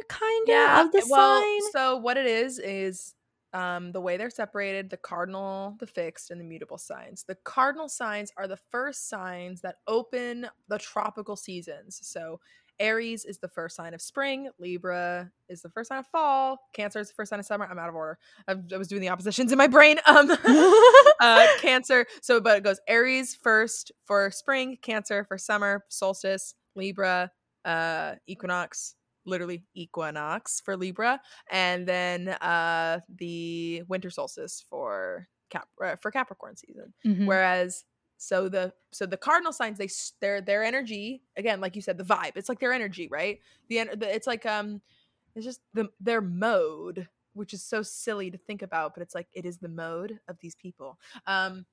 kind 0.09 0.47
Yeah. 0.47 0.85
of 0.85 0.87
of 0.87 0.91
the 0.91 1.01
well, 1.05 1.47
sign. 1.53 1.59
so 1.59 1.97
what 1.97 2.17
it 2.17 2.25
is 2.25 2.59
is 2.59 3.13
um 3.53 3.91
the 3.91 4.01
way 4.01 4.17
they're 4.17 4.29
separated: 4.29 4.89
the 4.89 4.97
cardinal, 4.97 5.75
the 5.79 5.87
fixed, 5.87 6.31
and 6.31 6.39
the 6.39 6.45
mutable 6.45 6.77
signs. 6.77 7.23
The 7.23 7.35
cardinal 7.43 7.89
signs 7.89 8.31
are 8.37 8.47
the 8.47 8.59
first 8.71 9.09
signs 9.09 9.61
that 9.61 9.77
open 9.87 10.47
the 10.67 10.77
tropical 10.79 11.35
seasons. 11.35 11.99
So. 12.03 12.39
Aries 12.79 13.25
is 13.25 13.37
the 13.39 13.47
first 13.47 13.75
sign 13.75 13.93
of 13.93 14.01
spring. 14.01 14.49
Libra 14.59 15.31
is 15.49 15.61
the 15.61 15.69
first 15.69 15.89
sign 15.89 15.99
of 15.99 16.07
fall. 16.07 16.59
Cancer 16.73 16.99
is 16.99 17.09
the 17.09 17.13
first 17.13 17.29
sign 17.29 17.39
of 17.39 17.45
summer. 17.45 17.67
I'm 17.69 17.77
out 17.77 17.89
of 17.89 17.95
order. 17.95 18.17
I, 18.47 18.55
I 18.73 18.77
was 18.77 18.87
doing 18.87 19.01
the 19.01 19.09
oppositions 19.09 19.51
in 19.51 19.57
my 19.57 19.67
brain. 19.67 19.97
Um, 20.07 20.31
uh, 21.19 21.47
Cancer. 21.59 22.05
So, 22.21 22.39
but 22.39 22.57
it 22.57 22.63
goes 22.63 22.79
Aries 22.87 23.35
first 23.35 23.91
for 24.05 24.31
spring, 24.31 24.77
Cancer 24.81 25.23
for 25.23 25.37
summer, 25.37 25.83
solstice, 25.89 26.55
Libra, 26.75 27.31
uh, 27.65 28.15
equinox, 28.27 28.95
literally 29.25 29.63
equinox 29.75 30.61
for 30.61 30.75
Libra, 30.75 31.21
and 31.51 31.87
then 31.87 32.29
uh, 32.29 32.99
the 33.17 33.83
winter 33.87 34.09
solstice 34.09 34.63
for 34.67 35.27
Cap 35.49 35.67
uh, 35.83 35.95
for 35.97 36.11
Capricorn 36.11 36.55
season. 36.55 36.93
Mhm. 37.05 37.25
Whereas, 37.25 37.83
so 38.19 38.49
the 38.49 38.73
so 38.91 39.05
the 39.05 39.15
cardinal 39.15 39.53
signs 39.53 39.77
they 39.77 39.89
their 40.19 40.41
their 40.41 40.61
energy 40.61 41.23
again, 41.37 41.61
like 41.61 41.75
you 41.75 41.81
said, 41.81 41.97
the 41.97 42.03
vibe. 42.03 42.33
It's 42.35 42.49
like 42.49 42.59
their 42.59 42.73
energy, 42.73 43.07
right? 43.07 43.39
The, 43.69 43.89
the 43.95 44.13
it's 44.13 44.27
like 44.27 44.45
um, 44.45 44.81
it's 45.35 45.45
just 45.45 45.61
the 45.73 45.87
their 46.01 46.19
mode, 46.19 47.07
which 47.33 47.53
is 47.53 47.63
so 47.63 47.81
silly 47.81 48.29
to 48.29 48.37
think 48.37 48.61
about, 48.61 48.93
but 48.93 49.01
it's 49.01 49.15
like 49.15 49.27
it 49.31 49.45
is 49.45 49.57
the 49.57 49.69
mode 49.69 50.19
of 50.27 50.37
these 50.41 50.53
people. 50.53 50.99
Um, 51.27 51.65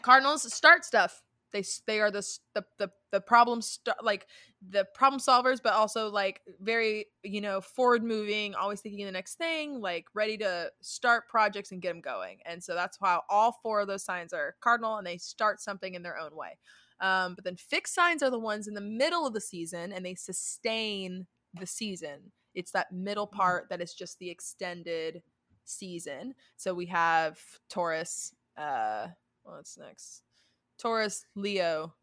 Cardinals 0.00 0.50
start 0.54 0.84
stuff. 0.84 1.24
They 1.52 1.64
they 1.86 2.00
are 2.00 2.10
the 2.10 2.26
the 2.54 2.64
the, 2.78 2.90
the 3.10 3.20
problem 3.20 3.62
st- 3.62 3.96
like 4.02 4.26
the 4.66 4.84
problem 4.94 5.20
solvers, 5.20 5.60
but 5.62 5.72
also 5.72 6.10
like 6.10 6.42
very 6.60 7.06
you 7.22 7.40
know 7.40 7.60
forward 7.60 8.02
moving, 8.02 8.54
always 8.54 8.80
thinking 8.80 9.02
of 9.02 9.08
the 9.08 9.12
next 9.12 9.36
thing, 9.36 9.80
like 9.80 10.06
ready 10.14 10.36
to 10.38 10.70
start 10.80 11.28
projects 11.28 11.72
and 11.72 11.80
get 11.80 11.88
them 11.90 12.00
going. 12.00 12.38
And 12.44 12.62
so 12.62 12.74
that's 12.74 12.98
how 13.00 13.22
all 13.28 13.58
four 13.62 13.80
of 13.80 13.88
those 13.88 14.04
signs 14.04 14.32
are 14.32 14.56
cardinal, 14.60 14.96
and 14.96 15.06
they 15.06 15.18
start 15.18 15.60
something 15.60 15.94
in 15.94 16.02
their 16.02 16.18
own 16.18 16.34
way. 16.36 16.58
Um, 17.00 17.34
but 17.34 17.44
then 17.44 17.56
fixed 17.56 17.94
signs 17.94 18.22
are 18.22 18.30
the 18.30 18.38
ones 18.38 18.66
in 18.66 18.74
the 18.74 18.80
middle 18.80 19.26
of 19.26 19.32
the 19.32 19.40
season, 19.40 19.92
and 19.92 20.04
they 20.04 20.14
sustain 20.14 21.26
the 21.54 21.66
season. 21.66 22.32
It's 22.54 22.72
that 22.72 22.92
middle 22.92 23.26
part 23.26 23.68
that 23.70 23.80
is 23.80 23.94
just 23.94 24.18
the 24.18 24.30
extended 24.30 25.22
season. 25.64 26.34
So 26.56 26.74
we 26.74 26.86
have 26.86 27.38
Taurus. 27.68 28.34
Uh, 28.56 29.08
what's 29.44 29.78
next? 29.78 30.22
Taurus, 30.78 31.26
Leo, 31.34 31.94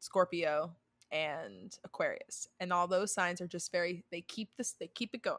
Scorpio, 0.00 0.72
and 1.12 1.76
Aquarius. 1.84 2.48
And 2.60 2.72
all 2.72 2.88
those 2.88 3.12
signs 3.12 3.40
are 3.40 3.46
just 3.46 3.72
very 3.72 4.04
they 4.10 4.22
keep 4.22 4.50
this 4.56 4.72
they 4.72 4.88
keep 4.88 5.14
it 5.14 5.22
going. 5.22 5.38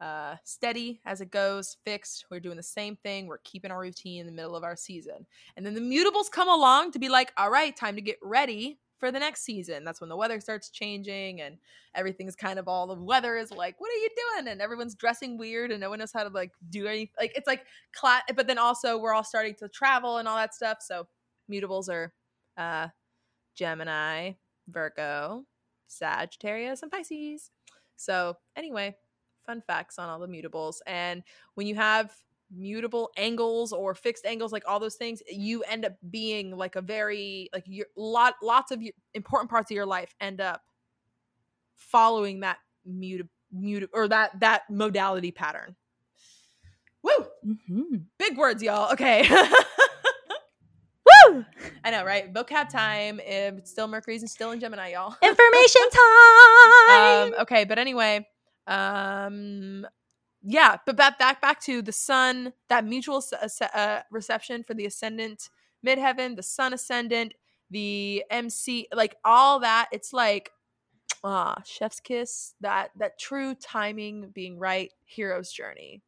Uh 0.00 0.36
steady 0.44 1.00
as 1.04 1.20
it 1.20 1.30
goes, 1.30 1.76
fixed. 1.84 2.26
We're 2.30 2.40
doing 2.40 2.56
the 2.56 2.62
same 2.62 2.96
thing. 2.96 3.26
We're 3.26 3.38
keeping 3.38 3.70
our 3.70 3.80
routine 3.80 4.20
in 4.20 4.26
the 4.26 4.32
middle 4.32 4.56
of 4.56 4.64
our 4.64 4.76
season. 4.76 5.26
And 5.56 5.64
then 5.64 5.74
the 5.74 5.80
mutables 5.80 6.30
come 6.30 6.48
along 6.48 6.92
to 6.92 6.98
be 6.98 7.08
like, 7.08 7.32
all 7.36 7.50
right, 7.50 7.76
time 7.76 7.96
to 7.96 8.02
get 8.02 8.18
ready 8.22 8.78
for 8.98 9.10
the 9.10 9.18
next 9.18 9.42
season. 9.42 9.82
That's 9.82 10.00
when 10.00 10.10
the 10.10 10.16
weather 10.16 10.40
starts 10.40 10.68
changing 10.68 11.40
and 11.40 11.56
everything's 11.94 12.36
kind 12.36 12.58
of 12.58 12.68
all 12.68 12.86
the 12.86 13.02
weather 13.02 13.36
is 13.36 13.50
like, 13.50 13.80
what 13.80 13.90
are 13.90 13.96
you 13.96 14.08
doing? 14.34 14.48
And 14.48 14.60
everyone's 14.60 14.94
dressing 14.94 15.38
weird 15.38 15.70
and 15.70 15.80
no 15.80 15.88
one 15.88 15.98
knows 15.98 16.12
how 16.12 16.22
to 16.22 16.28
like 16.28 16.52
do 16.68 16.86
anything. 16.86 17.14
Like 17.18 17.32
it's 17.34 17.46
like 17.46 17.64
cla- 17.92 18.22
but 18.36 18.46
then 18.46 18.58
also 18.58 18.98
we're 18.98 19.14
all 19.14 19.24
starting 19.24 19.54
to 19.56 19.68
travel 19.68 20.18
and 20.18 20.28
all 20.28 20.36
that 20.36 20.54
stuff. 20.54 20.78
So 20.82 21.08
mutables 21.50 21.88
are 21.88 22.12
uh 22.56 22.88
Gemini, 23.54 24.32
Virgo, 24.68 25.44
Sagittarius, 25.88 26.82
and 26.82 26.90
Pisces. 26.90 27.50
So, 27.96 28.36
anyway, 28.56 28.96
fun 29.46 29.62
facts 29.66 29.98
on 29.98 30.08
all 30.08 30.18
the 30.18 30.26
mutables. 30.28 30.76
And 30.86 31.22
when 31.54 31.66
you 31.66 31.74
have 31.74 32.14
mutable 32.52 33.10
angles 33.16 33.72
or 33.72 33.94
fixed 33.94 34.26
angles 34.26 34.50
like 34.50 34.64
all 34.66 34.80
those 34.80 34.96
things 34.96 35.22
you 35.30 35.62
end 35.62 35.84
up 35.84 35.92
being 36.10 36.50
like 36.56 36.74
a 36.74 36.80
very 36.82 37.48
like 37.52 37.62
your 37.66 37.86
lot 37.96 38.34
lots 38.42 38.72
of 38.72 38.82
your 38.82 38.92
important 39.14 39.48
parts 39.48 39.70
of 39.70 39.74
your 39.76 39.86
life 39.86 40.12
end 40.20 40.40
up 40.40 40.60
following 41.76 42.40
that 42.40 42.58
mute 42.84 43.28
mute 43.52 43.88
or 43.94 44.08
that 44.08 44.38
that 44.40 44.62
modality 44.68 45.30
pattern 45.30 45.76
woo 47.02 47.26
Mhm. 47.46 48.04
big 48.18 48.36
words 48.36 48.62
y'all 48.62 48.92
okay 48.92 49.28
Woo! 51.30 51.44
I 51.84 51.90
know, 51.90 52.04
right? 52.04 52.32
Vocab 52.32 52.68
time. 52.68 53.20
It's 53.24 53.70
still 53.70 53.88
Mercury's 53.88 54.22
and 54.22 54.30
still 54.30 54.50
in 54.52 54.60
Gemini, 54.60 54.92
y'all. 54.92 55.16
Information 55.22 55.82
time. 55.90 57.32
um, 57.34 57.40
okay, 57.42 57.64
but 57.64 57.78
anyway, 57.78 58.26
um, 58.66 59.86
yeah, 60.42 60.76
but 60.86 60.96
back 60.96 61.18
back 61.18 61.40
back 61.40 61.60
to 61.62 61.82
the 61.82 61.92
sun. 61.92 62.52
That 62.68 62.84
mutual 62.84 63.22
uh, 63.40 63.64
uh, 63.74 64.00
reception 64.10 64.62
for 64.62 64.74
the 64.74 64.86
ascendant 64.86 65.50
midheaven, 65.86 66.36
the 66.36 66.42
sun 66.42 66.72
ascendant, 66.72 67.34
the 67.70 68.24
MC, 68.30 68.88
like 68.94 69.16
all 69.24 69.60
that. 69.60 69.88
It's 69.92 70.12
like 70.12 70.52
ah, 71.24 71.60
chef's 71.64 72.00
kiss. 72.00 72.54
That 72.60 72.90
that 72.98 73.18
true 73.18 73.54
timing, 73.54 74.30
being 74.34 74.58
right, 74.58 74.92
hero's 75.04 75.52
journey. 75.52 76.02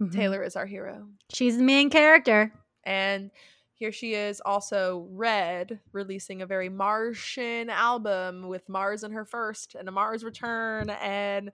Mhm. 0.00 0.12
Taylor 0.12 0.42
is 0.42 0.56
our 0.56 0.66
hero. 0.66 1.08
She's 1.32 1.56
the 1.56 1.62
main 1.62 1.88
character. 1.90 2.52
And 2.84 3.30
here 3.74 3.92
she 3.92 4.14
is 4.14 4.40
also 4.44 5.06
Red 5.10 5.80
releasing 5.92 6.42
a 6.42 6.46
very 6.46 6.68
Martian 6.68 7.68
album 7.70 8.48
with 8.48 8.68
Mars 8.68 9.02
in 9.02 9.12
her 9.12 9.24
first 9.24 9.74
and 9.74 9.88
a 9.88 9.92
Mars 9.92 10.24
return 10.24 10.90
and 10.90 11.50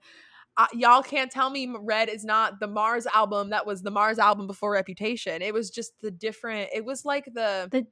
uh, 0.57 0.67
y'all 0.73 1.01
can't 1.01 1.31
tell 1.31 1.49
me 1.49 1.73
Red 1.79 2.09
is 2.09 2.23
not 2.23 2.59
the 2.59 2.67
Mars 2.67 3.07
album 3.13 3.49
that 3.49 3.65
was 3.65 3.81
the 3.81 3.91
Mars 3.91 4.19
album 4.19 4.47
before 4.47 4.71
Reputation. 4.71 5.41
It 5.41 5.53
was 5.53 5.69
just 5.69 5.93
the 6.01 6.11
different 6.11 6.69
it 6.73 6.85
was 6.85 7.05
like 7.05 7.25
the, 7.25 7.67
The- 7.71 7.87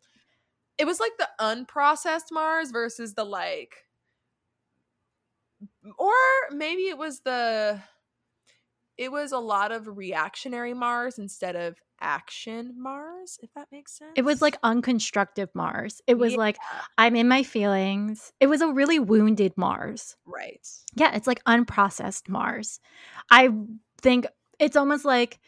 it 0.77 0.85
was 0.85 0.99
like 0.99 1.13
the 1.17 1.29
unprocessed 1.41 2.31
Mars 2.31 2.71
versus 2.71 3.13
the 3.13 3.25
like 3.25 3.73
or 5.97 6.13
maybe 6.51 6.83
it 6.83 6.97
was 6.97 7.21
the 7.21 7.81
it 8.97 9.11
was 9.11 9.31
a 9.31 9.39
lot 9.39 9.71
of 9.71 9.97
reactionary 9.97 10.73
Mars 10.73 11.17
instead 11.17 11.55
of 11.55 11.77
action 12.01 12.73
Mars, 12.77 13.39
if 13.41 13.53
that 13.53 13.67
makes 13.71 13.97
sense. 13.97 14.11
It 14.15 14.23
was 14.23 14.41
like 14.41 14.59
unconstructive 14.61 15.49
Mars. 15.53 16.01
It 16.07 16.17
was 16.17 16.33
Yeah. 16.33 16.37
like 16.39 16.57
I'm 16.97 17.15
in 17.15 17.27
my 17.27 17.43
feelings. 17.43 18.31
It 18.39 18.47
was 18.47 18.61
a 18.61 18.71
really 18.71 18.99
wounded 18.99 19.53
Mars. 19.57 20.15
right. 20.25 20.65
Yeah, 20.95 21.15
it's 21.15 21.27
like 21.27 21.43
unprocessed 21.45 22.27
Mars. 22.29 22.79
I 23.31 23.49
think 24.01 24.27
it's 24.59 24.75
almost 24.75 25.05
like 25.05 25.39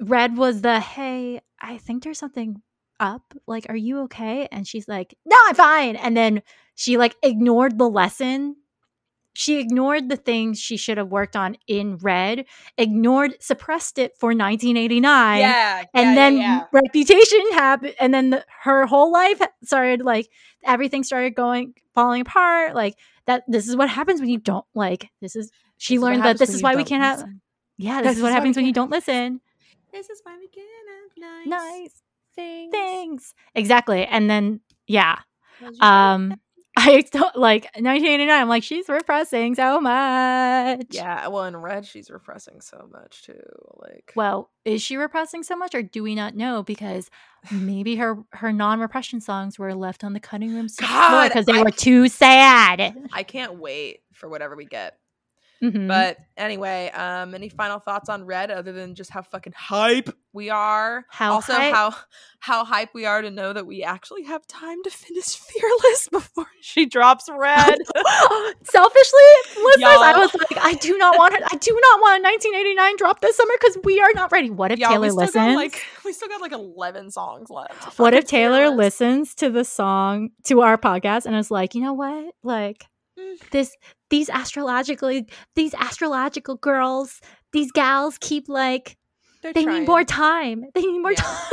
Red 0.00 0.36
was 0.36 0.60
the 0.62 0.78
hey, 0.80 1.40
I 1.60 1.78
think 1.78 2.02
there's 2.04 2.18
something 2.18 2.60
up. 3.00 3.34
Like, 3.46 3.66
are 3.68 3.76
you 3.76 4.00
okay? 4.02 4.48
And 4.52 4.66
she's 4.66 4.88
like, 4.88 5.14
no, 5.24 5.36
I'm 5.46 5.54
fine. 5.54 5.96
And 5.96 6.16
then 6.16 6.42
she 6.74 6.96
like 6.98 7.16
ignored 7.22 7.78
the 7.78 7.88
lesson. 7.88 8.56
She 9.36 9.58
ignored 9.60 10.08
the 10.08 10.16
things 10.16 10.58
she 10.58 10.78
should 10.78 10.96
have 10.96 11.08
worked 11.08 11.36
on 11.36 11.58
in 11.66 11.98
Red, 11.98 12.46
ignored, 12.78 13.36
suppressed 13.38 13.98
it 13.98 14.16
for 14.16 14.28
1989 14.28 15.40
yeah, 15.40 15.82
and 15.92 16.08
yeah, 16.08 16.14
then 16.14 16.36
yeah, 16.38 16.64
reputation 16.72 17.52
happened 17.52 17.94
and 18.00 18.14
then 18.14 18.30
the, 18.30 18.44
her 18.62 18.86
whole 18.86 19.12
life 19.12 19.42
started 19.62 20.00
like 20.00 20.30
everything 20.64 21.04
started 21.04 21.34
going 21.34 21.74
falling 21.94 22.22
apart 22.22 22.74
like 22.74 22.94
that 23.26 23.42
this 23.46 23.68
is 23.68 23.76
what 23.76 23.90
happens 23.90 24.20
when 24.20 24.30
you 24.30 24.38
don't 24.38 24.64
like 24.74 25.10
this 25.20 25.36
is 25.36 25.50
she 25.76 25.96
This 25.96 26.02
learned 26.02 26.24
that 26.24 26.38
this 26.38 26.54
is 26.54 26.62
why 26.62 26.74
we 26.74 26.84
can't 26.84 27.02
have 27.02 27.22
yeah 27.76 28.00
This 28.00 28.12
this 28.12 28.16
is 28.16 28.22
what 28.22 28.32
happens 28.32 28.56
when 28.56 28.64
you 28.64 28.72
don't 28.72 28.90
listen 28.90 29.40
This 29.92 30.08
is 30.08 30.20
why 30.24 30.36
we 30.38 30.48
can 30.48 30.64
have 30.64 31.46
nice 31.46 32.02
things. 32.34 32.70
things 32.72 33.34
exactly 33.54 34.06
and 34.06 34.30
then 34.30 34.60
yeah. 34.86 35.18
um 35.80 36.34
i 36.76 37.02
don't 37.10 37.36
like 37.36 37.64
1989 37.74 38.30
i'm 38.42 38.48
like 38.48 38.62
she's 38.62 38.88
repressing 38.88 39.54
so 39.54 39.80
much 39.80 40.86
Yeah, 40.90 41.28
well, 41.28 41.44
in 41.44 41.56
red, 41.56 41.86
she's 41.86 42.10
repressing 42.10 42.60
so 42.60 42.88
much 42.92 43.22
too. 43.24 43.40
Like, 43.78 44.12
well 44.14 44.50
is 44.64 44.82
she 44.82 44.96
repressing 44.96 45.42
so 45.42 45.56
much 45.56 45.74
or 45.74 45.82
do 45.82 46.02
we 46.02 46.14
not 46.14 46.34
know 46.34 46.62
because 46.62 47.08
maybe 47.50 47.96
her 47.96 48.18
her 48.32 48.52
non-repression 48.52 49.20
songs 49.20 49.58
were 49.58 49.74
left 49.74 50.04
on 50.04 50.12
the 50.12 50.20
cutting 50.20 50.54
room 50.54 50.68
floor 50.68 51.24
because 51.28 51.46
they 51.46 51.52
I- 51.58 51.62
were 51.62 51.70
too 51.70 52.08
sad 52.08 52.94
I 53.12 53.22
can't 53.22 53.58
wait 53.58 54.00
for 54.12 54.28
whatever 54.28 54.56
we 54.56 54.64
get. 54.66 54.98
Mhm. 55.72 55.88
But 55.88 56.18
anyway, 56.36 56.90
um, 56.90 57.34
any 57.34 57.48
final 57.48 57.78
thoughts 57.78 58.08
on 58.08 58.24
red 58.24 58.50
other 58.50 58.72
than 58.72 58.94
just 58.94 59.10
how 59.10 59.22
fucking 59.22 59.54
hype 59.56 60.10
we 60.32 60.50
are? 60.50 61.04
How 61.10 61.32
also 61.34 61.54
hype? 61.54 61.74
how 61.74 61.94
how 62.40 62.64
hype 62.64 62.90
we 62.94 63.04
are 63.06 63.22
to 63.22 63.30
know 63.30 63.52
that 63.52 63.66
we 63.66 63.82
actually 63.82 64.22
have 64.24 64.46
time 64.46 64.82
to 64.84 64.90
finish 64.90 65.36
Fearless 65.36 66.08
before 66.10 66.46
she 66.60 66.86
drops 66.86 67.28
red. 67.30 67.76
selfishly 68.64 69.30
listeners 69.56 70.00
i 70.00 70.14
was 70.18 70.34
like 70.34 70.58
i 70.64 70.74
do 70.74 70.96
not 70.98 71.16
want 71.18 71.32
her 71.34 71.40
i 71.52 71.56
do 71.56 71.72
not 71.80 72.00
want 72.00 72.20
a 72.20 72.22
1989 72.28 72.96
drop 72.96 73.20
this 73.20 73.36
summer 73.36 73.52
because 73.60 73.78
we 73.84 74.00
are 74.00 74.10
not 74.14 74.30
ready 74.32 74.50
what 74.50 74.70
if 74.72 74.78
Y'all, 74.78 74.90
taylor 74.90 75.10
listens 75.12 75.34
got 75.34 75.54
like 75.54 75.82
we 76.04 76.12
still 76.12 76.28
got 76.28 76.40
like 76.40 76.52
eleven 76.52 77.10
songs 77.10 77.48
left. 77.50 77.98
what 77.98 78.14
if 78.14 78.26
taylor 78.26 78.58
Fearless. 78.66 78.76
listens 79.00 79.34
to 79.36 79.50
the 79.50 79.64
song 79.64 80.30
to 80.44 80.60
our 80.62 80.76
podcast 80.78 81.26
and 81.26 81.34
is 81.36 81.50
like 81.50 81.74
you 81.74 81.82
know 81.82 81.92
what 81.94 82.34
like 82.42 82.84
Mm. 83.18 83.38
this 83.50 83.74
these 84.10 84.28
astrologically 84.28 85.26
these 85.54 85.74
astrological 85.74 86.56
girls 86.56 87.20
these 87.52 87.72
gals 87.72 88.18
keep 88.20 88.48
like 88.48 88.96
They're 89.42 89.52
they 89.52 89.64
trying. 89.64 89.80
need 89.80 89.88
more 89.88 90.04
time. 90.04 90.64
They 90.74 90.82
need 90.82 90.98
more 91.00 91.12
Yeah. 91.12 91.22
time. 91.22 91.52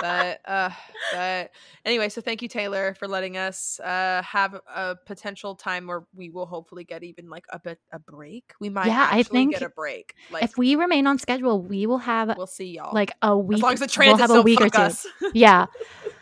But 0.00 0.40
uh 0.44 0.70
but 1.12 1.50
anyway 1.84 2.08
so 2.08 2.20
thank 2.20 2.40
you 2.40 2.46
taylor 2.46 2.94
for 2.94 3.08
letting 3.08 3.36
us 3.36 3.80
uh 3.80 4.22
have 4.24 4.54
a 4.72 4.94
potential 5.06 5.56
time 5.56 5.88
where 5.88 6.04
we 6.14 6.30
will 6.30 6.46
hopefully 6.46 6.84
get 6.84 7.02
even 7.02 7.28
like 7.28 7.46
a 7.50 7.58
bit 7.58 7.80
a 7.90 7.98
break. 7.98 8.52
We 8.60 8.68
might 8.68 8.86
Yeah, 8.86 9.08
I 9.10 9.24
think 9.24 9.54
get 9.54 9.62
a 9.62 9.68
break 9.70 10.14
like 10.30 10.44
if 10.44 10.56
we 10.56 10.76
remain 10.76 11.08
on 11.08 11.18
schedule 11.18 11.60
we 11.60 11.86
will 11.86 11.98
have 11.98 12.36
we'll 12.36 12.46
see 12.46 12.76
y'all. 12.76 12.94
like 12.94 13.10
a 13.22 13.36
week 13.36 13.56
as 13.58 13.62
long 13.62 13.72
as 13.72 13.80
the 13.80 13.92
we'll 13.98 14.16
have 14.18 14.30
a 14.30 14.42
week 14.42 14.60
or 14.60 14.68
two. 14.70 14.78
us. 14.78 15.06
Yeah 15.34 15.66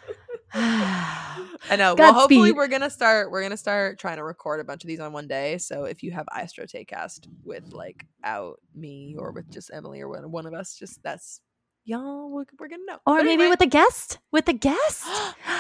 I 1.71 1.77
know. 1.77 1.95
Well, 1.95 2.15
hopefully 2.15 2.53
we're 2.53 2.69
gonna 2.69 2.91
start. 2.91 3.31
We're 3.31 3.43
gonna 3.43 3.57
start 3.57 3.99
trying 3.99 4.17
to 4.17 4.25
record 4.25 4.61
a 4.61 4.65
bunch 4.65 4.85
of 4.85 4.89
these 4.89 5.01
on 5.01 5.13
one 5.13 5.27
day. 5.29 5.59
So 5.59 5.85
if 5.85 6.03
you 6.03 6.11
have 6.13 6.27
Astro 6.35 6.65
Taycast 6.65 7.27
with 7.45 7.73
like 7.73 8.07
out 8.25 8.61
me 8.75 9.17
or 9.19 9.33
with 9.33 9.51
just 9.51 9.71
Emily 9.73 10.01
or 10.01 10.09
one, 10.09 10.31
one 10.31 10.47
of 10.47 10.55
us, 10.55 10.75
just 10.75 11.03
that's 11.03 11.41
y'all. 11.85 12.31
We're, 12.31 12.45
we're 12.59 12.69
gonna 12.69 12.85
know. 12.87 12.99
or 13.07 13.19
But 13.19 13.25
maybe 13.25 13.33
anyway. 13.43 13.51
with 13.51 13.61
a 13.61 13.67
guest 13.67 14.19
with 14.33 14.49
a 14.49 14.53
guest 14.55 15.05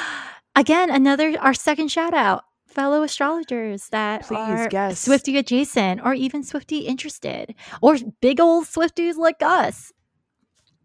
again 0.56 0.90
another 0.90 1.38
our 1.40 1.54
second 1.54 1.88
shout 1.88 2.14
out 2.14 2.44
fellow 2.66 3.02
astrologers 3.02 3.88
that 3.90 4.22
Please, 4.26 4.36
are 4.38 4.68
guests. 4.68 5.04
swifty 5.04 5.36
adjacent 5.38 6.00
or 6.04 6.14
even 6.14 6.42
swifty 6.42 6.80
interested 6.80 7.54
or 7.82 7.96
big 8.20 8.40
old 8.40 8.64
swifties 8.66 9.16
like 9.16 9.42
us 9.42 9.92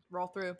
roll 0.10 0.28
through. 0.28 0.56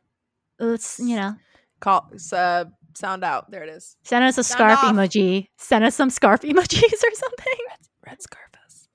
let's 0.60 1.00
you 1.00 1.16
know 1.16 1.36
Call 1.80 2.10
uh, 2.32 2.66
sound 2.96 3.24
out. 3.24 3.52
There 3.52 3.64
it 3.64 3.70
is. 3.70 3.96
send 4.04 4.24
us 4.24 4.38
a 4.38 4.44
Sound 4.44 4.58
scarf 4.58 4.80
off. 4.84 4.94
emoji 4.96 5.48
send 5.58 5.84
us 5.84 5.96
some 5.96 6.10
scarf 6.10 6.42
emojis 6.44 6.94
or 6.94 7.16
something 7.16 7.60
Red 8.06 8.18
Scarfus. 8.22 8.88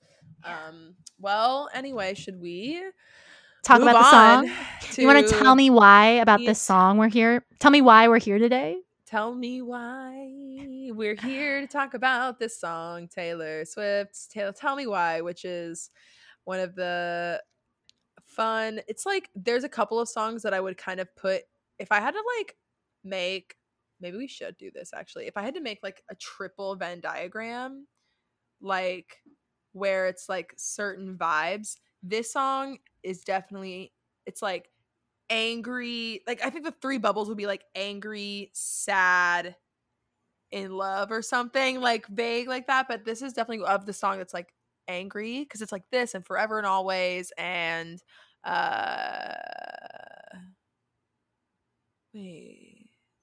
Um. 0.43 0.95
Well, 1.19 1.69
anyway, 1.73 2.13
should 2.13 2.39
we 2.39 2.83
talk 3.63 3.81
about 3.81 3.93
the 3.93 4.11
song 4.11 4.49
on 4.49 4.55
you 4.97 5.07
want 5.07 5.27
to 5.27 5.33
tell 5.33 5.55
me 5.55 5.69
why 5.69 6.05
about 6.05 6.39
this 6.39 6.61
song 6.61 6.97
we're 6.97 7.09
here 7.09 7.43
tell 7.59 7.71
me 7.71 7.81
why 7.81 8.07
we're 8.07 8.19
here 8.19 8.37
today 8.39 8.77
Tell 9.07 9.33
me 9.33 9.61
why 9.61 10.27
we're 10.93 11.15
here 11.15 11.61
to 11.61 11.67
talk 11.67 11.93
about 11.93 12.39
this 12.39 12.59
song, 12.59 13.07
Taylor 13.07 13.63
Swift's 13.63 14.27
Taylor 14.27 14.51
Tell 14.51 14.75
Me 14.75 14.85
Why, 14.85 15.21
which 15.21 15.45
is 15.45 15.89
one 16.43 16.59
of 16.59 16.75
the 16.75 17.41
fun. 18.25 18.81
It's 18.89 19.05
like 19.05 19.29
there's 19.33 19.63
a 19.63 19.69
couple 19.69 19.97
of 20.01 20.09
songs 20.09 20.43
that 20.43 20.53
I 20.53 20.59
would 20.59 20.77
kind 20.77 20.99
of 20.99 21.07
put 21.15 21.43
if 21.79 21.89
I 21.89 22.01
had 22.01 22.11
to 22.11 22.23
like 22.37 22.57
make 23.05 23.55
maybe 24.01 24.17
we 24.17 24.27
should 24.27 24.57
do 24.57 24.71
this 24.73 24.91
actually. 24.93 25.27
If 25.27 25.37
I 25.37 25.43
had 25.43 25.55
to 25.55 25.61
make 25.61 25.79
like 25.83 26.03
a 26.09 26.15
triple 26.15 26.75
Venn 26.75 26.99
diagram, 27.01 27.87
like 28.61 29.17
where 29.73 30.07
it's 30.07 30.29
like 30.29 30.53
certain 30.57 31.17
vibes, 31.17 31.77
this 32.03 32.31
song 32.31 32.77
is 33.03 33.21
definitely 33.23 33.93
it's 34.25 34.41
like 34.41 34.69
angry 35.29 36.21
like 36.27 36.43
i 36.45 36.49
think 36.49 36.63
the 36.63 36.73
three 36.81 36.97
bubbles 36.97 37.27
would 37.27 37.37
be 37.37 37.47
like 37.47 37.65
angry 37.75 38.49
sad 38.53 39.55
in 40.51 40.71
love 40.71 41.11
or 41.11 41.21
something 41.21 41.81
like 41.81 42.07
vague 42.07 42.47
like 42.47 42.67
that 42.67 42.87
but 42.87 43.03
this 43.03 43.21
is 43.21 43.33
definitely 43.33 43.65
of 43.65 43.85
the 43.85 43.93
song 43.93 44.17
that's 44.17 44.33
like 44.33 44.53
angry 44.87 45.41
because 45.41 45.61
it's 45.61 45.73
like 45.73 45.83
this 45.91 46.15
and 46.15 46.25
forever 46.25 46.57
and 46.57 46.65
always 46.67 47.31
and 47.37 48.01
uh 48.45 49.33
wait 52.13 52.66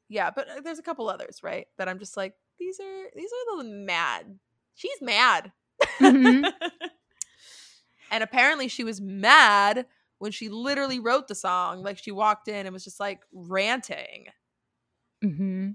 yeah 0.09 0.31
but 0.31 0.49
uh, 0.49 0.61
there's 0.63 0.79
a 0.79 0.83
couple 0.83 1.09
others 1.09 1.41
right 1.43 1.67
that 1.79 1.89
i'm 1.89 1.99
just 1.99 2.17
like 2.17 2.35
these 2.59 2.79
are 2.81 3.05
these 3.17 3.31
are 3.33 3.59
the 3.59 3.65
mad 3.65 4.39
she's 4.75 5.01
mad. 5.01 5.53
Mhm. 5.99 6.53
and 8.11 8.23
apparently 8.23 8.69
she 8.69 8.85
was 8.85 9.01
mad 9.01 9.87
when 10.19 10.33
she 10.33 10.49
literally 10.49 11.01
wrote 11.01 11.29
the 11.29 11.35
song 11.35 11.83
like 11.83 11.99
she 11.99 12.13
walked 12.13 12.49
in 12.49 12.67
and 12.67 12.73
was 12.73 12.85
just 12.85 13.01
like 13.01 13.21
ranting. 13.33 14.27
Hmm 15.23 15.71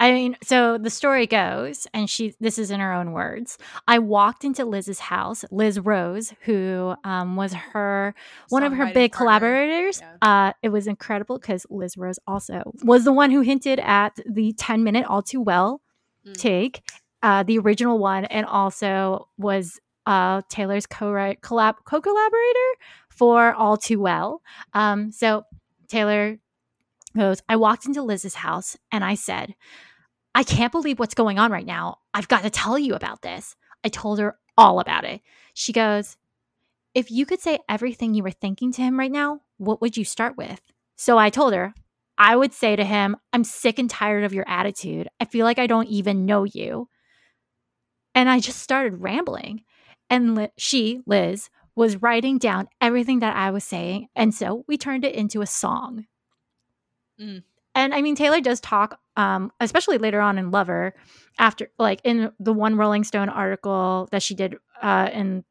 I 0.00 0.12
mean, 0.12 0.36
so 0.42 0.78
the 0.78 0.90
story 0.90 1.26
goes, 1.26 1.86
and 1.94 2.08
she 2.08 2.34
this 2.40 2.58
is 2.58 2.70
in 2.70 2.80
her 2.80 2.92
own 2.92 3.12
words. 3.12 3.58
I 3.86 3.98
walked 3.98 4.44
into 4.44 4.64
Liz's 4.64 4.98
house, 4.98 5.44
Liz 5.50 5.78
Rose, 5.80 6.32
who 6.42 6.94
um, 7.04 7.36
was 7.36 7.52
her 7.52 8.14
one 8.48 8.62
of 8.62 8.72
her 8.72 8.86
big 8.86 9.12
partner. 9.12 9.38
collaborators. 9.38 10.02
Uh, 10.22 10.52
it 10.62 10.70
was 10.70 10.86
incredible 10.86 11.38
because 11.38 11.66
Liz 11.70 11.96
Rose 11.96 12.18
also 12.26 12.72
was 12.82 13.04
the 13.04 13.12
one 13.12 13.30
who 13.30 13.40
hinted 13.40 13.78
at 13.80 14.18
the 14.26 14.52
10 14.54 14.82
minute 14.84 15.04
all 15.06 15.22
too 15.22 15.40
well 15.40 15.80
Mm. 16.26 16.36
take, 16.36 16.82
uh, 17.22 17.44
the 17.44 17.58
original 17.58 17.98
one, 17.98 18.24
and 18.24 18.44
also 18.44 19.28
was 19.38 19.78
uh, 20.04 20.42
Taylor's 20.48 20.84
co-write 20.84 21.40
collab 21.42 21.76
co-collaborator 21.84 22.68
for 23.08 23.54
All 23.54 23.76
Too 23.76 24.00
Well. 24.00 24.42
Um, 24.74 25.12
so 25.12 25.44
Taylor 25.86 26.38
goes, 27.18 27.42
I 27.48 27.56
walked 27.56 27.86
into 27.86 28.02
Liz's 28.02 28.36
house 28.36 28.76
and 28.90 29.04
I 29.04 29.14
said, 29.14 29.54
I 30.34 30.42
can't 30.42 30.72
believe 30.72 30.98
what's 30.98 31.14
going 31.14 31.38
on 31.38 31.50
right 31.50 31.66
now. 31.66 31.98
I've 32.14 32.28
got 32.28 32.42
to 32.42 32.50
tell 32.50 32.78
you 32.78 32.94
about 32.94 33.22
this. 33.22 33.56
I 33.84 33.88
told 33.88 34.18
her 34.18 34.36
all 34.56 34.80
about 34.80 35.04
it. 35.04 35.20
She 35.54 35.72
goes, 35.72 36.16
If 36.94 37.10
you 37.10 37.26
could 37.26 37.40
say 37.40 37.58
everything 37.68 38.14
you 38.14 38.22
were 38.22 38.30
thinking 38.30 38.72
to 38.72 38.82
him 38.82 38.98
right 38.98 39.10
now, 39.10 39.40
what 39.56 39.80
would 39.80 39.96
you 39.96 40.04
start 40.04 40.36
with? 40.36 40.60
So 40.96 41.18
I 41.18 41.30
told 41.30 41.54
her, 41.54 41.74
I 42.18 42.34
would 42.34 42.52
say 42.52 42.74
to 42.74 42.84
him, 42.84 43.16
I'm 43.32 43.44
sick 43.44 43.78
and 43.78 43.88
tired 43.88 44.24
of 44.24 44.34
your 44.34 44.48
attitude. 44.48 45.08
I 45.20 45.24
feel 45.24 45.44
like 45.44 45.58
I 45.58 45.68
don't 45.68 45.88
even 45.88 46.26
know 46.26 46.44
you. 46.44 46.88
And 48.14 48.28
I 48.28 48.40
just 48.40 48.60
started 48.60 49.00
rambling. 49.00 49.62
And 50.10 50.34
Li- 50.34 50.48
she, 50.56 51.00
Liz, 51.06 51.50
was 51.76 52.02
writing 52.02 52.38
down 52.38 52.68
everything 52.80 53.20
that 53.20 53.36
I 53.36 53.52
was 53.52 53.62
saying. 53.62 54.08
And 54.16 54.34
so 54.34 54.64
we 54.66 54.76
turned 54.76 55.04
it 55.04 55.14
into 55.14 55.42
a 55.42 55.46
song. 55.46 56.06
Mm. 57.20 57.42
And 57.74 57.94
I 57.94 58.02
mean, 58.02 58.16
Taylor 58.16 58.40
does 58.40 58.60
talk, 58.60 58.98
um, 59.16 59.52
especially 59.60 59.98
later 59.98 60.20
on 60.20 60.38
in 60.38 60.50
Lover, 60.50 60.94
after 61.38 61.70
like 61.78 62.00
in 62.04 62.32
the 62.40 62.52
one 62.52 62.76
Rolling 62.76 63.04
Stone 63.04 63.28
article 63.28 64.08
that 64.10 64.22
she 64.22 64.34
did 64.34 64.56
uh, 64.82 65.10
in 65.12 65.44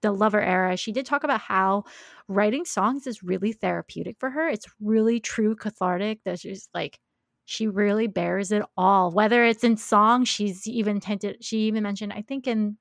the 0.00 0.12
lover 0.12 0.40
era, 0.40 0.76
she 0.76 0.92
did 0.92 1.06
talk 1.06 1.24
about 1.24 1.40
how 1.40 1.84
writing 2.28 2.64
songs 2.64 3.06
is 3.06 3.22
really 3.22 3.52
therapeutic 3.52 4.16
for 4.18 4.30
her. 4.30 4.48
It's 4.48 4.66
really 4.80 5.20
true 5.20 5.54
cathartic 5.54 6.20
that 6.24 6.40
she's 6.40 6.68
like 6.74 6.98
she 7.44 7.66
really 7.66 8.06
bears 8.06 8.52
it 8.52 8.62
all. 8.76 9.10
Whether 9.10 9.44
it's 9.44 9.64
in 9.64 9.76
song, 9.76 10.24
she's 10.24 10.66
even 10.68 11.00
tended 11.00 11.44
she 11.44 11.60
even 11.60 11.82
mentioned, 11.82 12.12
I 12.12 12.22
think 12.22 12.46
in 12.46 12.76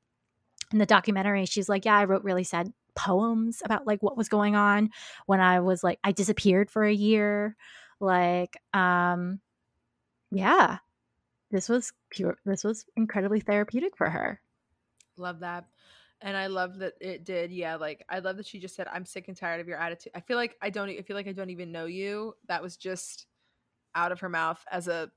in 0.71 0.79
the 0.79 0.85
documentary, 0.85 1.45
she's 1.45 1.69
like, 1.69 1.85
Yeah, 1.85 1.97
I 1.97 2.05
wrote 2.05 2.23
really 2.23 2.43
sad 2.43 2.71
poems 2.95 3.61
about 3.63 3.85
like 3.87 4.01
what 4.01 4.17
was 4.17 4.27
going 4.27 4.55
on 4.55 4.89
when 5.27 5.39
I 5.39 5.59
was 5.59 5.83
like 5.83 5.99
I 6.03 6.11
disappeared 6.11 6.69
for 6.69 6.83
a 6.83 6.93
year. 6.93 7.55
Like, 7.99 8.57
um, 8.73 9.39
yeah. 10.31 10.79
This 11.49 11.69
was 11.69 11.93
pure 12.09 12.37
this 12.45 12.63
was 12.63 12.85
incredibly 12.95 13.39
therapeutic 13.39 13.95
for 13.95 14.09
her. 14.09 14.41
Love 15.15 15.39
that. 15.39 15.65
And 16.21 16.35
I 16.35 16.47
love 16.47 16.79
that 16.79 16.93
it 16.99 17.23
did. 17.23 17.51
Yeah, 17.51 17.75
like 17.75 18.03
I 18.09 18.19
love 18.19 18.37
that 18.37 18.47
she 18.47 18.59
just 18.59 18.75
said, 18.75 18.87
"I'm 18.91 19.05
sick 19.05 19.27
and 19.27 19.37
tired 19.37 19.61
of 19.61 19.67
your 19.67 19.77
attitude." 19.77 20.11
I 20.15 20.19
feel 20.19 20.35
like 20.35 20.57
I 20.61 20.69
don't. 20.69 20.89
I 20.89 21.01
feel 21.03 21.15
like 21.15 21.27
I 21.27 21.31
don't 21.31 21.51
even 21.51 21.71
know 21.71 21.85
you. 21.85 22.33
That 22.47 22.61
was 22.61 22.75
just 22.75 23.27
out 23.95 24.11
of 24.11 24.19
her 24.19 24.29
mouth 24.29 24.63
as 24.71 24.87
a 24.87 25.11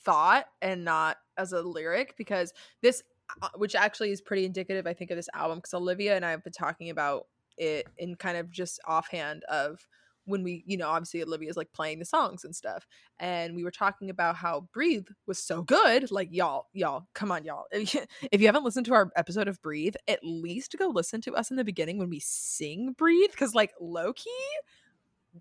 thought 0.00 0.46
and 0.62 0.84
not 0.84 1.18
as 1.36 1.52
a 1.52 1.60
lyric 1.60 2.16
because 2.16 2.52
this, 2.82 3.02
uh, 3.42 3.48
which 3.56 3.74
actually 3.74 4.10
is 4.10 4.20
pretty 4.20 4.46
indicative, 4.46 4.86
I 4.86 4.94
think, 4.94 5.10
of 5.10 5.16
this 5.16 5.28
album. 5.34 5.58
Because 5.58 5.74
Olivia 5.74 6.16
and 6.16 6.24
I 6.24 6.30
have 6.30 6.42
been 6.42 6.52
talking 6.52 6.90
about 6.90 7.26
it 7.58 7.86
in 7.98 8.16
kind 8.16 8.38
of 8.38 8.50
just 8.50 8.80
offhand 8.86 9.44
of 9.44 9.86
when 10.28 10.42
we, 10.42 10.62
you 10.66 10.76
know, 10.76 10.88
obviously 10.88 11.22
Olivia's 11.22 11.56
like 11.56 11.72
playing 11.72 11.98
the 11.98 12.04
songs 12.04 12.44
and 12.44 12.54
stuff. 12.54 12.86
And 13.18 13.56
we 13.56 13.64
were 13.64 13.70
talking 13.70 14.10
about 14.10 14.36
how 14.36 14.68
Breathe 14.72 15.06
was 15.26 15.38
so 15.38 15.62
good. 15.62 16.10
Like, 16.10 16.28
y'all, 16.30 16.66
y'all, 16.74 17.06
come 17.14 17.32
on, 17.32 17.44
y'all. 17.44 17.64
If 17.72 18.40
you, 18.40 18.46
haven't 18.46 18.64
listened 18.64 18.86
to 18.86 18.94
our 18.94 19.10
episode 19.16 19.48
of 19.48 19.60
Breathe, 19.62 19.94
at 20.06 20.20
least 20.22 20.76
go 20.78 20.88
listen 20.88 21.20
to 21.22 21.34
us 21.34 21.50
in 21.50 21.56
the 21.56 21.64
beginning 21.64 21.98
when 21.98 22.10
we 22.10 22.20
sing 22.20 22.94
Breathe. 22.96 23.30
Cause, 23.36 23.54
like, 23.54 23.72
low 23.80 24.12
key, 24.12 24.30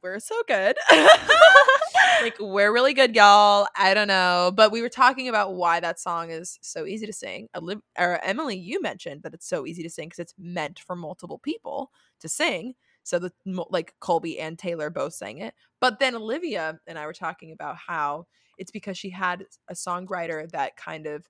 we're 0.01 0.19
so 0.19 0.41
good. 0.47 0.77
like, 2.21 2.37
we're 2.39 2.71
really 2.71 2.93
good, 2.93 3.15
y'all. 3.15 3.67
I 3.75 3.93
don't 3.93 4.07
know. 4.07 4.53
But 4.55 4.71
we 4.71 4.81
were 4.81 4.89
talking 4.89 5.27
about 5.27 5.55
why 5.55 5.81
that 5.81 5.99
song 5.99 6.31
is 6.31 6.57
so 6.61 6.85
easy 6.85 7.05
to 7.05 7.13
sing. 7.13 7.49
Emily, 7.97 8.57
you 8.57 8.81
mentioned 8.81 9.23
that 9.23 9.33
it's 9.33 9.47
so 9.47 9.65
easy 9.65 9.83
to 9.83 9.89
sing 9.89 10.07
because 10.07 10.19
it's 10.19 10.33
meant 10.37 10.79
for 10.79 10.95
multiple 10.95 11.39
people 11.39 11.91
to 12.21 12.29
sing. 12.29 12.73
So 13.07 13.19
the 13.19 13.31
like 13.45 13.93
Colbie 14.01 14.39
and 14.39 14.59
Taylor 14.59 14.89
both 14.89 15.13
sang 15.13 15.37
it. 15.37 15.53
But 15.79 15.99
then 15.99 16.15
Olivia 16.15 16.79
and 16.87 16.99
I 16.99 17.05
were 17.05 17.13
talking 17.13 17.51
about 17.51 17.77
how 17.77 18.25
it's 18.57 18.71
because 18.71 18.97
she 18.97 19.09
had 19.09 19.45
a 19.69 19.73
songwriter 19.73 20.49
that 20.51 20.75
kind 20.75 21.07
of 21.07 21.25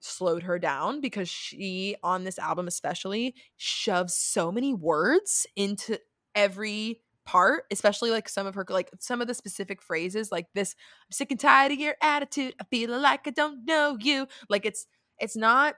slowed 0.00 0.42
her 0.42 0.58
down 0.58 1.00
because 1.00 1.28
she 1.28 1.96
on 2.02 2.24
this 2.24 2.38
album 2.38 2.66
especially 2.66 3.34
shoves 3.56 4.14
so 4.14 4.50
many 4.50 4.74
words 4.74 5.46
into 5.56 5.98
every 6.34 7.00
part 7.24 7.64
especially 7.72 8.10
like 8.10 8.28
some 8.28 8.46
of 8.46 8.54
her 8.54 8.64
like 8.68 8.90
some 9.00 9.20
of 9.20 9.26
the 9.26 9.34
specific 9.34 9.82
phrases 9.82 10.30
like 10.30 10.46
this 10.54 10.76
i'm 11.06 11.12
sick 11.12 11.30
and 11.32 11.40
tired 11.40 11.72
of 11.72 11.78
your 11.78 11.96
attitude 12.00 12.54
i 12.60 12.64
feel 12.64 12.96
like 13.00 13.26
i 13.26 13.30
don't 13.30 13.64
know 13.64 13.96
you 14.00 14.28
like 14.48 14.64
it's 14.64 14.86
it's 15.18 15.34
not 15.34 15.74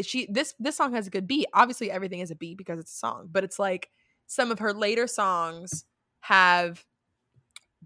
she 0.00 0.26
this 0.30 0.54
this 0.58 0.76
song 0.76 0.94
has 0.94 1.06
a 1.06 1.10
good 1.10 1.26
beat 1.26 1.46
obviously 1.52 1.90
everything 1.90 2.20
is 2.20 2.30
a 2.30 2.36
beat 2.36 2.56
because 2.56 2.78
it's 2.78 2.94
a 2.94 2.98
song 2.98 3.28
but 3.30 3.44
it's 3.44 3.58
like 3.58 3.90
some 4.28 4.52
of 4.52 4.60
her 4.60 4.72
later 4.72 5.08
songs 5.08 5.84
have 6.20 6.84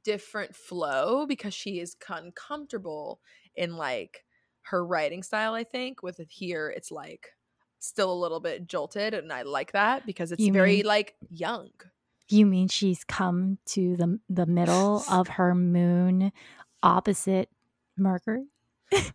different 0.05 0.55
flow 0.55 1.25
because 1.27 1.55
she 1.55 1.79
is 1.81 1.97
uncomfortable 2.09 3.21
in 3.55 3.77
like 3.77 4.25
her 4.63 4.85
writing 4.85 5.23
style 5.23 5.55
i 5.55 5.63
think 5.65 6.03
with 6.03 6.19
it 6.21 6.29
here 6.31 6.69
it's 6.75 6.91
like 6.91 7.29
still 7.79 8.13
a 8.13 8.21
little 8.21 8.41
bit 8.41 8.67
jolted 8.67 9.15
and 9.15 9.33
i 9.33 9.43
like 9.43 9.73
that 9.73 10.05
because 10.05 10.33
it's 10.33 10.43
You 10.43 10.53
very 10.53 10.77
mean- 10.79 10.87
like 10.87 11.15
young 11.31 11.71
You 12.29 12.47
mean 12.47 12.69
she's 12.69 13.05
come 13.05 13.59
to 13.67 13.97
the 13.97 14.19
the 14.29 14.47
middle 14.47 15.05
of 15.11 15.29
her 15.29 15.55
moon 15.55 16.33
opposite 16.83 17.49
Mercury? 17.97 18.47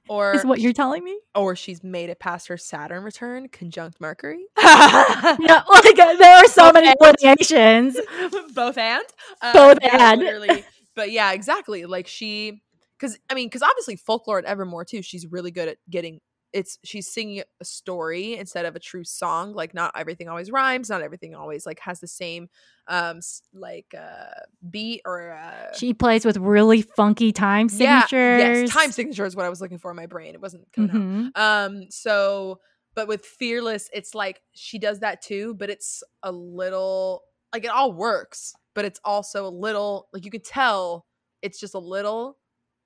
Or 0.09 0.33
Is 0.33 0.45
what 0.45 0.59
you're 0.59 0.73
telling 0.73 1.03
me? 1.03 1.19
or 1.35 1.55
she's 1.55 1.83
made 1.83 2.09
it 2.09 2.19
past 2.19 2.47
her 2.47 2.57
saturn 2.57 3.03
return 3.03 3.47
conjunct 3.49 3.99
mercury 4.01 4.45
no, 4.63 5.61
like 5.71 5.95
there 5.95 6.35
are 6.37 6.47
so 6.47 6.71
many 6.71 6.93
variations. 7.01 7.97
both 8.53 8.77
and 8.77 9.03
Uh, 9.41 9.53
Both 9.53 9.77
yeah, 9.81 10.11
and. 10.13 10.21
literally 10.21 10.63
but 10.95 11.11
yeah 11.11 11.31
exactly 11.33 11.85
like 11.85 12.07
she 12.07 12.61
because 12.97 13.17
i 13.29 13.33
mean 13.35 13.47
because 13.47 13.61
obviously 13.61 13.95
folklore 13.95 14.39
at 14.39 14.45
evermore 14.45 14.83
too 14.85 15.01
she's 15.01 15.27
really 15.27 15.51
good 15.51 15.67
at 15.69 15.77
getting 15.89 16.19
it's 16.53 16.79
she's 16.83 17.07
singing 17.07 17.43
a 17.59 17.65
story 17.65 18.35
instead 18.37 18.65
of 18.65 18.75
a 18.75 18.79
true 18.79 19.03
song 19.03 19.53
like 19.53 19.73
not 19.73 19.91
everything 19.95 20.29
always 20.29 20.49
rhymes 20.49 20.89
not 20.89 21.01
everything 21.01 21.35
always 21.35 21.65
like 21.65 21.79
has 21.79 21.99
the 21.99 22.07
same 22.07 22.49
um 22.87 23.19
like 23.53 23.93
uh 23.97 24.29
beat 24.69 25.01
or 25.05 25.31
uh 25.33 25.73
She 25.75 25.93
plays 25.93 26.23
with 26.25 26.37
really 26.37 26.81
funky 26.81 27.31
time 27.33 27.67
yeah, 27.73 28.05
signatures. 28.05 28.39
yes 28.39 28.69
time 28.71 28.91
signature 28.91 29.25
is 29.25 29.35
what 29.35 29.45
i 29.45 29.49
was 29.49 29.59
looking 29.61 29.77
for 29.77 29.91
in 29.91 29.97
my 29.97 30.05
brain 30.05 30.33
it 30.33 30.41
wasn't 30.41 30.71
coming 30.71 30.91
out 30.91 30.95
Mhm. 30.97 31.37
um 31.37 31.91
so 31.91 32.59
but 32.95 33.07
with 33.07 33.25
fearless 33.25 33.89
it's 33.93 34.15
like 34.15 34.41
she 34.53 34.79
does 34.79 34.99
that 35.01 35.21
too 35.21 35.53
but 35.55 35.69
it's 35.69 36.01
a 36.23 36.31
little 36.31 37.23
like 37.53 37.65
it 37.65 37.71
all 37.71 37.91
works 37.91 38.53
but 38.73 38.85
it's 38.85 38.99
also 39.03 39.45
a 39.47 39.49
little 39.49 40.07
like 40.13 40.23
you 40.23 40.31
could 40.31 40.43
tell 40.45 41.05
it's 41.41 41.59
just 41.59 41.73
a 41.75 41.79
little 41.79 42.37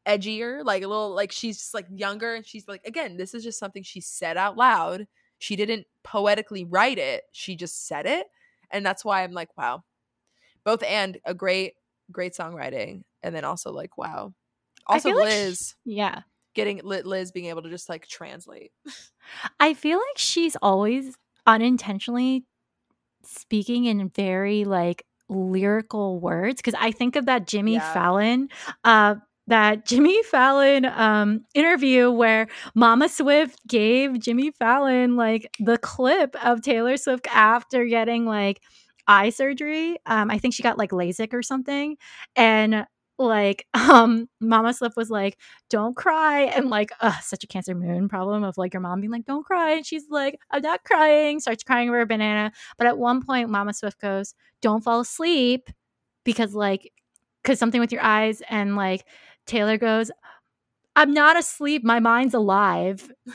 edgier 0.08 0.64
like 0.66 0.84
a 0.84 0.88
little 0.88 1.14
like 1.14 1.32
she's 1.32 1.58
just 1.58 1.74
like 1.74 1.86
younger 1.94 2.34
and 2.34 2.46
she's 2.46 2.68
like 2.68 2.82
again 2.86 3.18
this 3.18 3.34
is 3.34 3.44
just 3.44 3.60
something 3.60 3.84
she 3.84 4.02
said 4.02 4.36
out 4.38 4.58
loud 4.58 5.06
she 5.38 5.56
didn't 5.56 5.86
poetically 6.04 6.66
write 6.66 6.98
it 6.98 7.24
she 7.32 7.56
just 7.56 7.88
said 7.88 8.06
it 8.08 8.26
and 8.72 8.84
that's 8.86 9.06
why 9.06 9.24
i'm 9.24 9.32
like 9.32 9.50
wow 9.58 9.84
both 10.64 10.82
and 10.84 11.20
a 11.26 11.34
great 11.34 11.74
great 12.12 12.34
songwriting 12.34 13.04
and 13.22 13.36
then 13.36 13.46
also 13.46 13.72
like 13.72 13.98
wow 13.98 14.34
also 14.88 15.10
feel 15.10 15.18
like 15.20 15.28
sh- 15.28 15.32
liz 15.36 15.76
Yeah. 15.86 16.22
getting 16.56 16.82
liz 16.84 17.32
being 17.32 17.46
able 17.48 17.62
to 17.62 17.70
just 17.70 17.88
like 17.90 18.08
translate 18.08 18.72
I 19.60 19.76
feel 19.76 19.98
like 20.00 20.18
she's 20.18 20.58
always 20.62 21.16
unintentionally 21.46 22.44
speaking 23.24 23.86
in 23.86 24.10
very 24.10 24.66
like 24.66 25.06
lyrical 25.30 26.20
words 26.20 26.58
because 26.62 26.74
I 26.80 26.92
think 26.92 27.16
of 27.16 27.28
that 27.28 27.48
Jimmy 27.48 27.74
Yeah. 27.74 27.94
Fallon, 27.94 28.50
uh, 28.84 29.16
that 29.52 29.86
Jimmy 29.86 30.22
Fallon 30.24 30.86
um, 30.86 31.46
interview 31.54 32.10
where 32.12 32.48
Mama 32.76 33.10
Swift 33.10 33.60
gave 33.68 34.20
Jimmy 34.20 34.52
Fallon 34.52 35.16
like 35.16 35.50
the 35.60 35.78
clip 35.78 36.36
of 36.44 36.62
Taylor 36.62 36.98
Swift 36.98 37.28
after 37.28 37.86
getting 37.86 38.26
like 38.26 38.62
eye 39.08 39.30
surgery. 39.30 39.98
Um, 40.06 40.32
I 40.32 40.38
think 40.38 40.54
she 40.54 40.64
got 40.64 40.78
like 40.78 40.92
LASIK 40.92 41.34
or 41.34 41.44
something, 41.44 41.98
and 42.36 42.86
like 43.20 43.68
um 43.74 44.28
mama 44.40 44.74
swift 44.74 44.98
was 44.98 45.10
like 45.10 45.38
don't 45.70 45.96
cry. 45.96 46.42
And 46.44 46.70
like 46.70 46.92
uh 47.02 47.20
such 47.22 47.44
a 47.44 47.48
cancer 47.48 47.76
moon 47.76 48.10
problem 48.10 48.44
of 48.44 48.58
like 48.58 48.74
your 48.74 48.82
mom 48.82 49.02
being 49.02 49.12
like 49.12 49.26
don't 49.26 49.46
cry. 49.46 49.72
And 49.74 49.86
she's 49.86 50.06
like 50.10 50.40
i'm 50.52 50.62
not 50.62 50.84
crying. 50.84 51.40
Starts 51.40 51.64
crying 51.64 51.90
over 51.90 52.02
a 52.02 52.06
banana. 52.06 52.52
But 52.78 52.88
at 52.88 52.98
one 52.98 53.24
point 53.24 53.50
mama 53.50 53.74
swift 53.74 54.02
goes 54.02 54.34
don't 54.62 54.84
fall 54.84 55.02
asleep 55.02 55.70
because 56.24 56.54
like 56.56 56.92
because 57.44 57.60
something 57.60 57.82
with 57.82 57.92
your 57.92 58.04
eyes. 58.04 58.42
And 58.50 58.76
like 58.76 59.06
taylor 59.46 59.78
goes 59.78 60.12
i'm 60.96 61.14
not 61.14 61.38
asleep. 61.38 61.84
My 61.84 62.00
mind's 62.00 62.34
alive. 62.34 63.12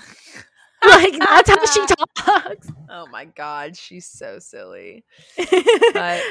Like 0.84 1.18
that's 1.18 1.50
how 1.50 1.64
she 1.66 1.86
talks. 2.16 2.68
Oh 2.88 3.06
my 3.08 3.24
god 3.24 3.76
she's 3.76 4.06
so 4.06 4.38
silly. 4.38 5.04
But 5.94 6.22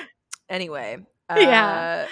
anyway 0.49 0.97
uh, 1.29 1.35
Yeah. 1.39 2.07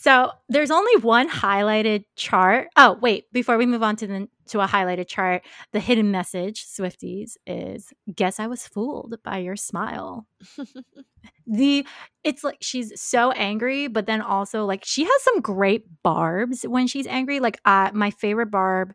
So 0.00 0.30
there's 0.48 0.70
only 0.70 0.96
one 1.02 1.28
highlighted 1.28 2.04
chart. 2.14 2.68
Oh, 2.76 2.96
wait, 3.02 3.24
before 3.32 3.58
we 3.58 3.66
move 3.66 3.82
on 3.82 3.96
to 3.96 4.06
the 4.06 4.28
to 4.46 4.60
a 4.60 4.66
highlighted 4.66 5.08
chart, 5.08 5.42
the 5.72 5.80
hidden 5.80 6.12
message, 6.12 6.64
Swifties, 6.64 7.32
is 7.48 7.92
guess 8.14 8.38
I 8.38 8.46
was 8.46 8.64
fooled 8.64 9.16
by 9.24 9.38
your 9.38 9.56
smile. 9.56 10.24
the 11.48 11.84
it's 12.22 12.44
like 12.44 12.58
she's 12.60 12.92
so 13.00 13.32
angry, 13.32 13.88
but 13.88 14.06
then 14.06 14.22
also 14.22 14.64
like 14.66 14.84
she 14.84 15.02
has 15.02 15.22
some 15.22 15.40
great 15.40 15.84
barbs 16.04 16.62
when 16.62 16.86
she's 16.86 17.08
angry. 17.08 17.40
Like 17.40 17.60
uh, 17.64 17.90
my 17.92 18.12
favorite 18.12 18.52
barb 18.52 18.94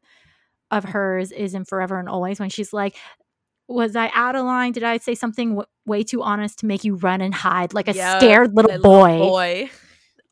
of 0.71 0.85
hers 0.85 1.33
is 1.33 1.53
in 1.53 1.65
Forever 1.65 1.99
and 1.99 2.07
Always 2.07 2.39
when 2.39 2.49
she's 2.49 2.71
like, 2.71 2.95
"Was 3.67 3.97
I 3.97 4.09
out 4.13 4.37
of 4.37 4.45
line? 4.45 4.71
Did 4.71 4.83
I 4.83 4.99
say 4.99 5.15
something 5.15 5.49
w- 5.49 5.67
way 5.85 6.03
too 6.03 6.23
honest 6.23 6.59
to 6.59 6.65
make 6.65 6.85
you 6.85 6.95
run 6.95 7.19
and 7.19 7.33
hide 7.33 7.73
like 7.73 7.89
a 7.89 7.93
scared 7.93 8.55
little 8.55 8.79
boy?" 8.79 9.17
boy 9.17 9.69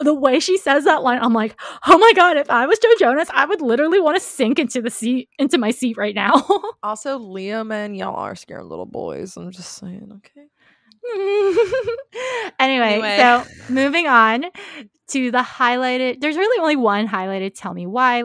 the 0.03 0.13
way 0.13 0.39
she 0.39 0.57
says 0.57 0.83
that 0.85 1.03
line, 1.03 1.19
I'm 1.21 1.33
like, 1.33 1.59
oh 1.87 1.97
my 1.97 2.13
god, 2.15 2.37
if 2.37 2.49
I 2.49 2.65
was 2.65 2.79
Joe 2.79 2.89
Jonas, 2.99 3.29
I 3.33 3.45
would 3.45 3.61
literally 3.61 3.99
want 3.99 4.17
to 4.17 4.23
sink 4.23 4.59
into 4.59 4.81
the 4.81 4.89
seat 4.89 5.29
into 5.39 5.57
my 5.57 5.71
seat 5.71 5.97
right 5.97 6.15
now. 6.15 6.33
also 6.83 7.19
liam 7.19 7.73
and 7.73 7.95
y'all 7.95 8.15
are 8.15 8.35
scared 8.35 8.65
little 8.65 8.85
boys 8.85 9.37
i'm 9.37 9.51
just 9.51 9.73
saying 9.77 10.11
okay 10.17 10.47
anyway, 12.59 12.93
Anyway. 12.99 13.17
so 13.17 13.43
moving 13.73 14.07
on 14.07 14.45
to 15.09 15.31
the 15.31 15.39
highlighted. 15.39 16.21
There's 16.21 16.37
really 16.37 16.59
only 16.61 16.75
one 16.75 17.07
highlighted. 17.07 17.53
Tell 17.55 17.73
me 17.73 17.87
why 17.87 18.23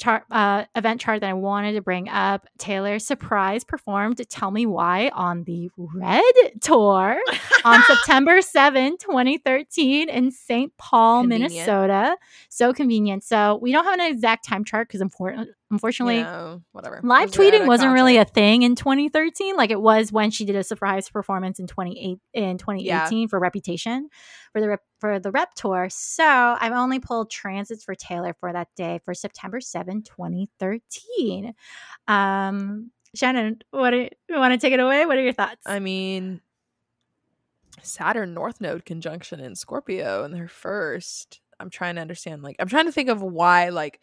chart 0.00 0.24
uh, 0.30 0.64
event 0.74 1.00
chart 1.00 1.20
that 1.20 1.30
I 1.30 1.34
wanted 1.34 1.74
to 1.74 1.82
bring 1.82 2.08
up. 2.08 2.46
Taylor 2.58 2.98
surprise 2.98 3.62
performed 3.62 4.20
"Tell 4.28 4.50
Me 4.50 4.66
Why" 4.66 5.10
on 5.14 5.44
the 5.44 5.70
Red 5.76 6.22
Tour 6.60 7.20
on 7.64 7.82
September 7.86 8.42
7, 8.42 8.96
2013, 8.98 10.08
in 10.08 10.30
St. 10.30 10.76
Paul, 10.78 11.22
Convenient. 11.22 11.52
Minnesota. 11.52 12.16
So 12.48 12.72
convenient. 12.72 13.22
So 13.22 13.58
we 13.62 13.70
don't 13.72 13.84
have 13.84 13.94
an 13.94 14.00
exact 14.00 14.44
time 14.44 14.64
chart 14.64 14.88
because 14.88 15.00
unfortunately, 15.70 16.22
know, 16.22 16.62
whatever. 16.72 17.00
live 17.02 17.30
tweeting 17.30 17.66
wasn't 17.66 17.92
really 17.92 18.16
a 18.16 18.24
thing 18.24 18.62
in 18.62 18.74
2013 18.74 19.56
like 19.56 19.70
it 19.70 19.80
was 19.80 20.10
when 20.12 20.30
she 20.30 20.44
did 20.44 20.56
a 20.56 20.64
surprise 20.64 21.08
performance 21.08 21.58
in 21.58 21.66
28 21.66 22.18
in 22.34 22.58
2018 22.58 23.28
for 23.28 23.38
reputation 23.38 24.08
for 24.52 24.60
the 24.60 24.68
rep, 24.68 24.80
for 24.98 25.18
the 25.20 25.30
rep 25.30 25.54
tour 25.54 25.88
so 25.90 26.24
i've 26.24 26.72
only 26.72 26.98
pulled 26.98 27.30
transits 27.30 27.84
for 27.84 27.94
taylor 27.94 28.34
for 28.40 28.52
that 28.52 28.68
day 28.76 29.00
for 29.04 29.14
september 29.14 29.60
7 29.60 30.02
2013 30.02 31.54
um 32.08 32.90
shannon 33.14 33.60
what 33.70 33.90
do 33.90 34.08
you, 34.28 34.38
want 34.38 34.52
to 34.52 34.58
take 34.58 34.72
it 34.72 34.80
away 34.80 35.06
what 35.06 35.16
are 35.16 35.22
your 35.22 35.32
thoughts 35.32 35.62
I 35.66 35.78
mean, 35.78 36.40
Saturn 37.82 38.34
North 38.34 38.60
Node 38.60 38.84
conjunction 38.84 39.40
in 39.40 39.54
Scorpio 39.54 40.24
and 40.24 40.34
their 40.34 40.48
first. 40.48 41.40
I'm 41.58 41.70
trying 41.70 41.96
to 41.96 42.00
understand. 42.00 42.42
Like, 42.42 42.56
I'm 42.58 42.68
trying 42.68 42.86
to 42.86 42.92
think 42.92 43.08
of 43.08 43.22
why. 43.22 43.68
Like, 43.68 44.00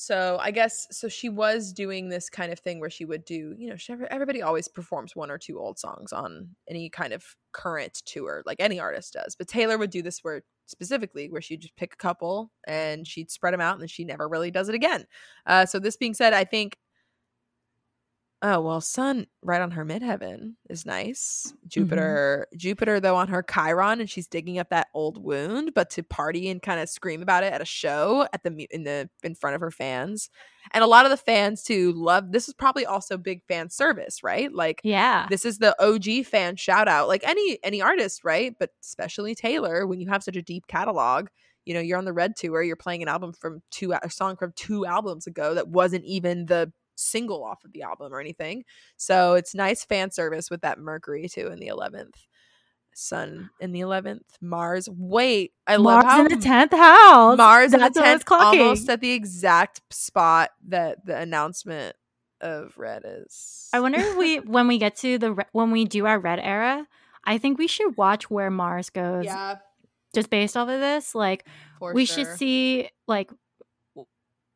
so 0.00 0.38
I 0.40 0.50
guess 0.50 0.86
so. 0.90 1.08
She 1.08 1.28
was 1.28 1.74
doing 1.74 2.08
this 2.08 2.30
kind 2.30 2.50
of 2.50 2.58
thing 2.58 2.80
where 2.80 2.88
she 2.88 3.04
would 3.04 3.22
do. 3.26 3.54
You 3.58 3.68
know, 3.68 3.76
she, 3.76 3.92
everybody 4.10 4.40
always 4.40 4.66
performs 4.66 5.14
one 5.14 5.30
or 5.30 5.36
two 5.36 5.60
old 5.60 5.78
songs 5.78 6.10
on 6.10 6.48
any 6.70 6.88
kind 6.88 7.12
of 7.12 7.22
current 7.52 8.00
tour, 8.06 8.42
like 8.46 8.60
any 8.60 8.80
artist 8.80 9.12
does. 9.12 9.36
But 9.36 9.46
Taylor 9.46 9.76
would 9.76 9.90
do 9.90 10.00
this 10.00 10.20
where 10.22 10.40
specifically 10.64 11.28
where 11.28 11.42
she'd 11.42 11.60
just 11.60 11.76
pick 11.76 11.92
a 11.92 11.98
couple 11.98 12.50
and 12.66 13.06
she'd 13.06 13.30
spread 13.30 13.52
them 13.52 13.60
out, 13.60 13.78
and 13.78 13.90
she 13.90 14.04
never 14.06 14.26
really 14.26 14.50
does 14.50 14.70
it 14.70 14.74
again. 14.74 15.04
Uh, 15.44 15.66
so 15.66 15.78
this 15.78 15.98
being 15.98 16.14
said, 16.14 16.32
I 16.32 16.44
think 16.44 16.78
Oh 18.42 18.60
well, 18.60 18.80
Sun 18.80 19.26
right 19.42 19.60
on 19.60 19.72
her 19.72 19.84
midheaven 19.84 20.54
is 20.70 20.86
nice. 20.86 21.48
Mm-hmm. 21.48 21.68
Jupiter, 21.68 22.46
Jupiter 22.56 22.98
though 22.98 23.16
on 23.16 23.28
her 23.28 23.42
Chiron, 23.42 24.00
and 24.00 24.08
she's 24.08 24.26
digging 24.26 24.58
up 24.58 24.70
that 24.70 24.86
old 24.94 25.22
wound. 25.22 25.72
But 25.74 25.90
to 25.90 26.02
party 26.02 26.48
and 26.48 26.62
kind 26.62 26.80
of 26.80 26.88
scream 26.88 27.20
about 27.20 27.44
it 27.44 27.52
at 27.52 27.60
a 27.60 27.66
show 27.66 28.26
at 28.32 28.42
the 28.42 28.66
in 28.70 28.84
the 28.84 29.10
in 29.22 29.34
front 29.34 29.56
of 29.56 29.60
her 29.60 29.70
fans, 29.70 30.30
and 30.72 30.82
a 30.82 30.86
lot 30.86 31.04
of 31.04 31.10
the 31.10 31.18
fans 31.18 31.62
too 31.62 31.92
love. 31.92 32.32
This 32.32 32.48
is 32.48 32.54
probably 32.54 32.86
also 32.86 33.18
big 33.18 33.42
fan 33.46 33.68
service, 33.68 34.22
right? 34.22 34.50
Like 34.52 34.80
yeah 34.84 35.26
this 35.28 35.44
is 35.44 35.58
the 35.58 35.76
OG 35.82 36.24
fan 36.24 36.56
shout 36.56 36.88
out, 36.88 37.08
like 37.08 37.22
any 37.28 37.58
any 37.62 37.82
artist, 37.82 38.24
right? 38.24 38.54
But 38.58 38.70
especially 38.82 39.34
Taylor, 39.34 39.86
when 39.86 40.00
you 40.00 40.08
have 40.08 40.22
such 40.22 40.36
a 40.36 40.42
deep 40.42 40.66
catalog. 40.66 41.28
You 41.66 41.74
know, 41.74 41.80
you're 41.80 41.98
on 41.98 42.06
the 42.06 42.12
Red 42.12 42.36
tour. 42.36 42.62
You're 42.62 42.74
playing 42.74 43.02
an 43.02 43.08
album 43.08 43.34
from 43.34 43.60
two 43.70 43.92
a 43.92 44.10
song 44.10 44.36
from 44.36 44.54
two 44.56 44.86
albums 44.86 45.26
ago 45.26 45.54
that 45.54 45.68
wasn't 45.68 46.04
even 46.06 46.46
the 46.46 46.72
single 47.00 47.42
off 47.44 47.64
of 47.64 47.72
the 47.72 47.82
album 47.82 48.12
or 48.12 48.20
anything. 48.20 48.64
So 48.96 49.34
it's 49.34 49.54
nice 49.54 49.84
fan 49.84 50.10
service 50.10 50.50
with 50.50 50.60
that 50.62 50.78
Mercury 50.78 51.28
too 51.28 51.48
in 51.48 51.58
the 51.58 51.68
11th. 51.68 52.14
Sun 52.92 53.50
in 53.60 53.72
the 53.72 53.80
11th. 53.80 54.20
Mars. 54.40 54.88
Wait, 54.90 55.52
I 55.66 55.76
love 55.76 56.04
how 56.04 56.20
in 56.20 56.28
the 56.28 56.34
10th 56.46 56.72
house 56.76 57.38
Mars 57.38 57.72
in 57.72 57.78
the 57.80 57.84
That's 57.86 57.96
what 57.96 58.04
I 58.06 58.12
was 58.14 58.22
10th 58.22 58.26
clocking. 58.26 58.60
almost 58.60 58.88
at 58.90 59.00
the 59.00 59.12
exact 59.12 59.80
spot 59.90 60.50
that 60.68 61.06
the 61.06 61.16
announcement 61.16 61.94
of 62.40 62.76
Red 62.76 63.02
is. 63.06 63.68
I 63.72 63.80
wonder 63.80 64.00
if 64.00 64.16
we, 64.16 64.38
when 64.40 64.66
we 64.66 64.78
get 64.78 64.96
to 64.96 65.18
the 65.18 65.32
re- 65.34 65.44
when 65.52 65.70
we 65.70 65.84
do 65.84 66.06
our 66.06 66.18
red 66.18 66.40
era, 66.40 66.86
I 67.24 67.38
think 67.38 67.58
we 67.58 67.68
should 67.68 67.96
watch 67.96 68.28
where 68.28 68.50
Mars 68.50 68.90
goes. 68.90 69.24
Yeah, 69.24 69.56
Just 70.14 70.28
based 70.28 70.56
off 70.56 70.68
of 70.68 70.80
this, 70.80 71.14
like 71.14 71.46
for 71.78 71.94
we 71.94 72.04
sure. 72.04 72.24
should 72.24 72.36
see 72.38 72.88
like 73.06 73.30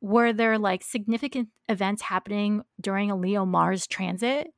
were 0.05 0.35
there 0.35 0.59
like 0.59 0.83
significant 0.83 1.49
events 1.69 2.03
happening 2.03 2.63
during 2.79 3.11
a 3.11 3.17
Leo 3.17 3.47
Mars 3.47 3.87
transit? 3.87 4.49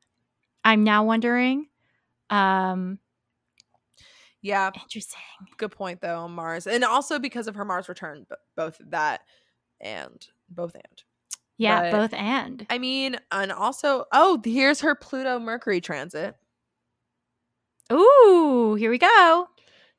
I'm 0.64 0.82
now 0.82 1.04
wondering. 1.04 1.68
Um, 2.30 2.98
Yeah, 4.42 4.70
interesting. 4.82 5.20
good 5.56 5.70
point 5.70 6.00
though 6.00 6.18
on 6.18 6.32
Mars. 6.32 6.66
And 6.66 6.82
also 6.84 7.20
because 7.20 7.46
of 7.46 7.54
her 7.54 7.64
Mars 7.64 7.88
return, 7.88 8.26
both 8.56 8.76
that 8.88 9.20
and 9.80 10.26
both 10.48 10.74
and. 10.74 11.02
Yeah, 11.58 11.90
But- 11.90 11.92
both 11.92 12.14
and. 12.14 12.66
I 12.68 12.78
mean, 12.78 13.16
and 13.30 13.52
also, 13.52 14.04
oh, 14.12 14.40
here's 14.44 14.80
her 14.80 14.96
Pluto 14.96 15.38
Mercury 15.38 15.80
transit. 15.80 16.34
Ooh, 17.92 18.74
here 18.76 18.90
we 18.90 18.98
go. 18.98 19.48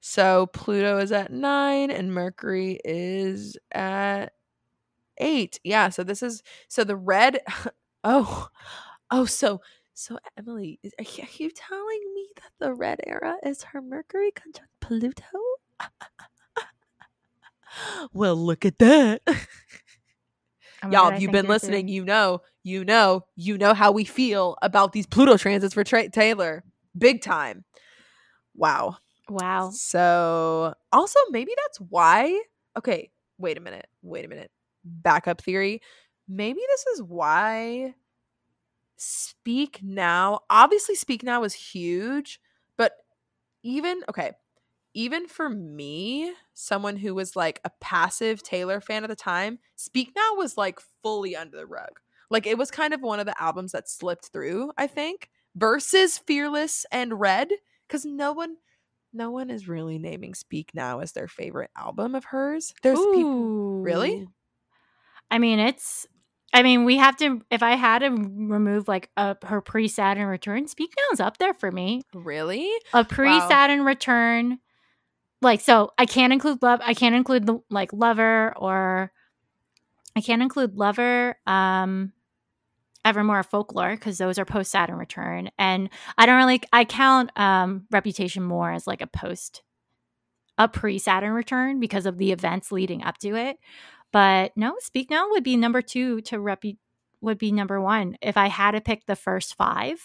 So 0.02 0.48
Pluto 0.48 0.98
is 0.98 1.14
at 1.14 1.32
nine 1.32 1.90
and 1.90 2.14
Mercury 2.14 2.80
is 2.84 3.58
at 3.72 4.34
eight. 5.20 5.60
Yeah. 5.64 5.90
So 5.90 6.04
this 6.04 6.24
is 6.24 6.42
so 6.68 6.84
the 6.84 6.98
red. 6.98 7.40
Oh, 8.04 8.48
oh. 9.12 9.26
So 9.26 9.60
so 9.94 10.18
Emily, 10.38 10.80
are 10.84 11.04
you, 11.04 11.24
are 11.24 11.30
you 11.40 11.50
telling 11.50 12.00
me 12.14 12.28
that 12.36 12.52
the 12.60 12.74
red 12.74 13.00
era 13.06 13.36
is 13.44 13.64
her 13.64 13.82
Mercury 13.82 14.32
conjunct 14.32 14.70
Pluto? 14.80 15.24
well, 18.14 18.36
look 18.36 18.66
at 18.66 18.78
that. 18.80 19.22
Oh 20.84 20.92
Y'all, 20.92 21.10
God, 21.10 21.16
if 21.16 21.22
you've 21.22 21.32
been 21.32 21.48
listening, 21.48 21.88
you 21.88 22.06
know, 22.06 22.42
you 22.64 22.86
know, 22.86 23.26
you 23.36 23.58
know 23.58 23.74
how 23.74 23.92
we 23.92 24.06
feel 24.06 24.58
about 24.62 24.94
these 24.94 25.08
Pluto 25.08 25.36
transits 25.36 25.74
for 25.74 25.84
Tra- 25.84 26.10
Taylor. 26.10 26.64
Big 26.96 27.24
time. 27.24 27.66
Wow. 28.56 28.98
Wow. 29.28 29.72
So, 29.74 30.76
also, 30.92 31.20
maybe 31.32 31.52
that's 31.66 31.80
why. 31.90 32.40
Okay, 32.78 33.10
wait 33.40 33.58
a 33.58 33.62
minute. 33.62 33.88
Wait 34.04 34.24
a 34.24 34.28
minute. 34.28 34.52
Backup 34.88 35.42
theory. 35.42 35.82
Maybe 36.28 36.60
this 36.68 36.86
is 36.88 37.04
why 37.04 37.94
Speak 38.98 39.80
Now, 39.84 40.42
obviously, 40.50 40.96
Speak 40.96 41.24
Now 41.24 41.42
was 41.42 41.54
huge, 41.54 42.40
but 42.78 42.94
even, 43.64 44.02
okay, 44.10 44.32
even 44.94 45.28
for 45.28 45.50
me, 45.50 46.34
someone 46.54 46.98
who 46.98 47.14
was 47.14 47.36
like 47.36 47.62
a 47.64 47.72
passive 47.80 48.42
Taylor 48.42 48.82
fan 48.82 49.04
at 49.04 49.10
the 49.10 49.16
time, 49.16 49.60
Speak 49.76 50.14
Now 50.16 50.36
was 50.36 50.58
like 50.58 50.80
fully 51.04 51.36
under 51.36 51.58
the 51.58 51.68
rug. 51.68 52.00
Like, 52.30 52.48
it 52.48 52.58
was 52.58 52.72
kind 52.72 52.94
of 52.94 53.02
one 53.02 53.20
of 53.20 53.26
the 53.26 53.42
albums 53.42 53.72
that 53.72 53.90
slipped 53.90 54.30
through, 54.34 54.72
I 54.78 54.88
think, 54.88 55.30
versus 55.56 56.18
Fearless 56.18 56.86
and 56.92 57.20
Red, 57.20 57.50
because 57.88 58.04
no 58.06 58.34
one 58.34 58.58
no 59.14 59.32
one 59.32 59.50
is 59.50 59.68
really 59.68 59.98
naming 59.98 60.34
Speak 60.34 60.72
Now 60.74 61.00
as 61.00 61.14
their 61.14 61.28
favorite 61.28 61.72
album 61.78 62.14
of 62.14 62.26
hers. 62.26 62.74
There's 62.84 63.00
people 63.00 63.82
Really? 63.82 64.28
I 65.30 65.40
mean, 65.40 65.60
it's. 65.60 66.08
I 66.54 66.64
mean, 66.64 66.86
we 66.86 66.98
have 66.98 67.18
to. 67.18 67.42
If 67.52 67.62
I 67.62 67.76
had 67.76 68.00
to 68.00 68.10
remove 68.10 68.88
like 68.88 69.10
a, 69.18 69.36
her 69.46 69.62
pre 69.62 69.88
Saturn 69.88 70.28
return, 70.28 70.68
Speak 70.68 70.92
Now 70.98 71.14
is 71.14 71.20
up 71.20 71.38
there 71.38 71.54
for 71.54 71.72
me. 71.72 72.02
really 72.14 72.72
A 72.94 73.04
pre 73.04 73.40
Saturn 73.42 73.84
return, 73.84 74.60
like 75.42 75.62
so, 75.62 75.92
I 75.98 76.06
can't 76.06 76.34
include 76.34 76.64
love. 76.64 76.80
I 76.84 76.94
can't 76.94 77.16
include 77.16 77.46
the 77.46 77.60
like 77.70 77.92
lover 77.94 78.54
or 78.58 79.12
I 80.16 80.22
can't 80.22 80.42
include 80.42 80.76
lover. 80.76 81.38
Um, 81.46 82.14
Evermore 83.06 83.44
folklore 83.44 83.96
because 83.96 84.18
those 84.18 84.38
are 84.38 84.44
post 84.44 84.72
Saturn 84.72 84.98
return, 84.98 85.50
and 85.58 85.90
I 86.18 86.26
don't 86.26 86.38
really. 86.38 86.62
I 86.74 86.84
count 86.84 87.32
um 87.40 87.86
reputation 87.92 88.44
more 88.44 88.72
as 88.72 88.86
like 88.86 89.02
a 89.02 89.08
post, 89.08 89.64
a 90.58 90.68
pre 90.68 90.98
Saturn 90.98 91.32
return 91.32 91.80
because 91.80 92.06
of 92.06 92.18
the 92.18 92.32
events 92.34 92.72
leading 92.72 93.04
up 93.04 93.18
to 93.20 93.36
it. 93.36 93.58
But 94.12 94.56
no, 94.56 94.76
Speak 94.80 95.10
Now 95.10 95.30
would 95.30 95.44
be 95.44 95.58
number 95.58 95.82
two 95.82 96.22
to 96.22 96.38
repu 96.38 96.78
would 97.20 97.38
be 97.38 97.52
number 97.52 97.82
one 97.82 98.16
if 98.22 98.38
I 98.38 98.48
had 98.48 98.72
to 98.72 98.82
pick 98.82 99.06
the 99.06 99.16
first 99.16 99.56
five. 99.56 100.00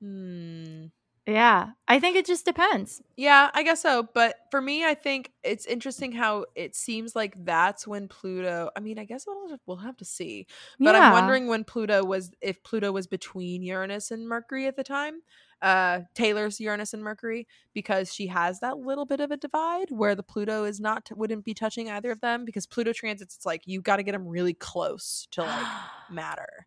Hmm. 0.00 0.86
Yeah, 1.26 1.70
I 1.86 2.00
think 2.00 2.16
it 2.16 2.26
just 2.26 2.44
depends. 2.44 3.00
Yeah, 3.16 3.50
I 3.54 3.62
guess 3.62 3.80
so. 3.80 4.08
But 4.12 4.34
for 4.50 4.60
me, 4.60 4.84
I 4.84 4.94
think 4.94 5.30
it's 5.44 5.66
interesting 5.66 6.10
how 6.10 6.46
it 6.56 6.74
seems 6.74 7.14
like 7.14 7.34
that's 7.44 7.86
when 7.86 8.08
Pluto. 8.08 8.70
I 8.76 8.80
mean, 8.80 8.98
I 8.98 9.04
guess 9.04 9.24
we'll, 9.24 9.56
we'll 9.66 9.76
have 9.76 9.96
to 9.98 10.04
see. 10.04 10.48
But 10.82 10.96
I'm 10.96 11.12
wondering 11.12 11.46
when 11.46 11.62
Pluto 11.62 12.04
was, 12.04 12.32
if 12.40 12.64
Pluto 12.64 12.90
was 12.90 13.06
between 13.06 13.62
Uranus 13.62 14.10
and 14.10 14.26
Mercury 14.28 14.66
at 14.66 14.76
the 14.76 14.82
time. 14.82 15.20
Uh, 15.60 16.00
Taylor's 16.14 16.58
Uranus 16.58 16.92
and 16.92 17.04
Mercury, 17.04 17.46
because 17.72 18.12
she 18.12 18.26
has 18.26 18.58
that 18.58 18.78
little 18.78 19.06
bit 19.06 19.20
of 19.20 19.30
a 19.30 19.36
divide 19.36 19.92
where 19.92 20.16
the 20.16 20.24
Pluto 20.24 20.64
is 20.64 20.80
not, 20.80 21.08
wouldn't 21.14 21.44
be 21.44 21.54
touching 21.54 21.88
either 21.88 22.10
of 22.10 22.20
them. 22.20 22.44
Because 22.44 22.66
Pluto 22.66 22.92
transits, 22.92 23.36
it's 23.36 23.46
like 23.46 23.62
you 23.66 23.80
got 23.80 23.98
to 23.98 24.02
get 24.02 24.10
them 24.10 24.26
really 24.26 24.54
close 24.54 25.28
to 25.30 25.42
like 25.42 25.66
matter. 26.10 26.66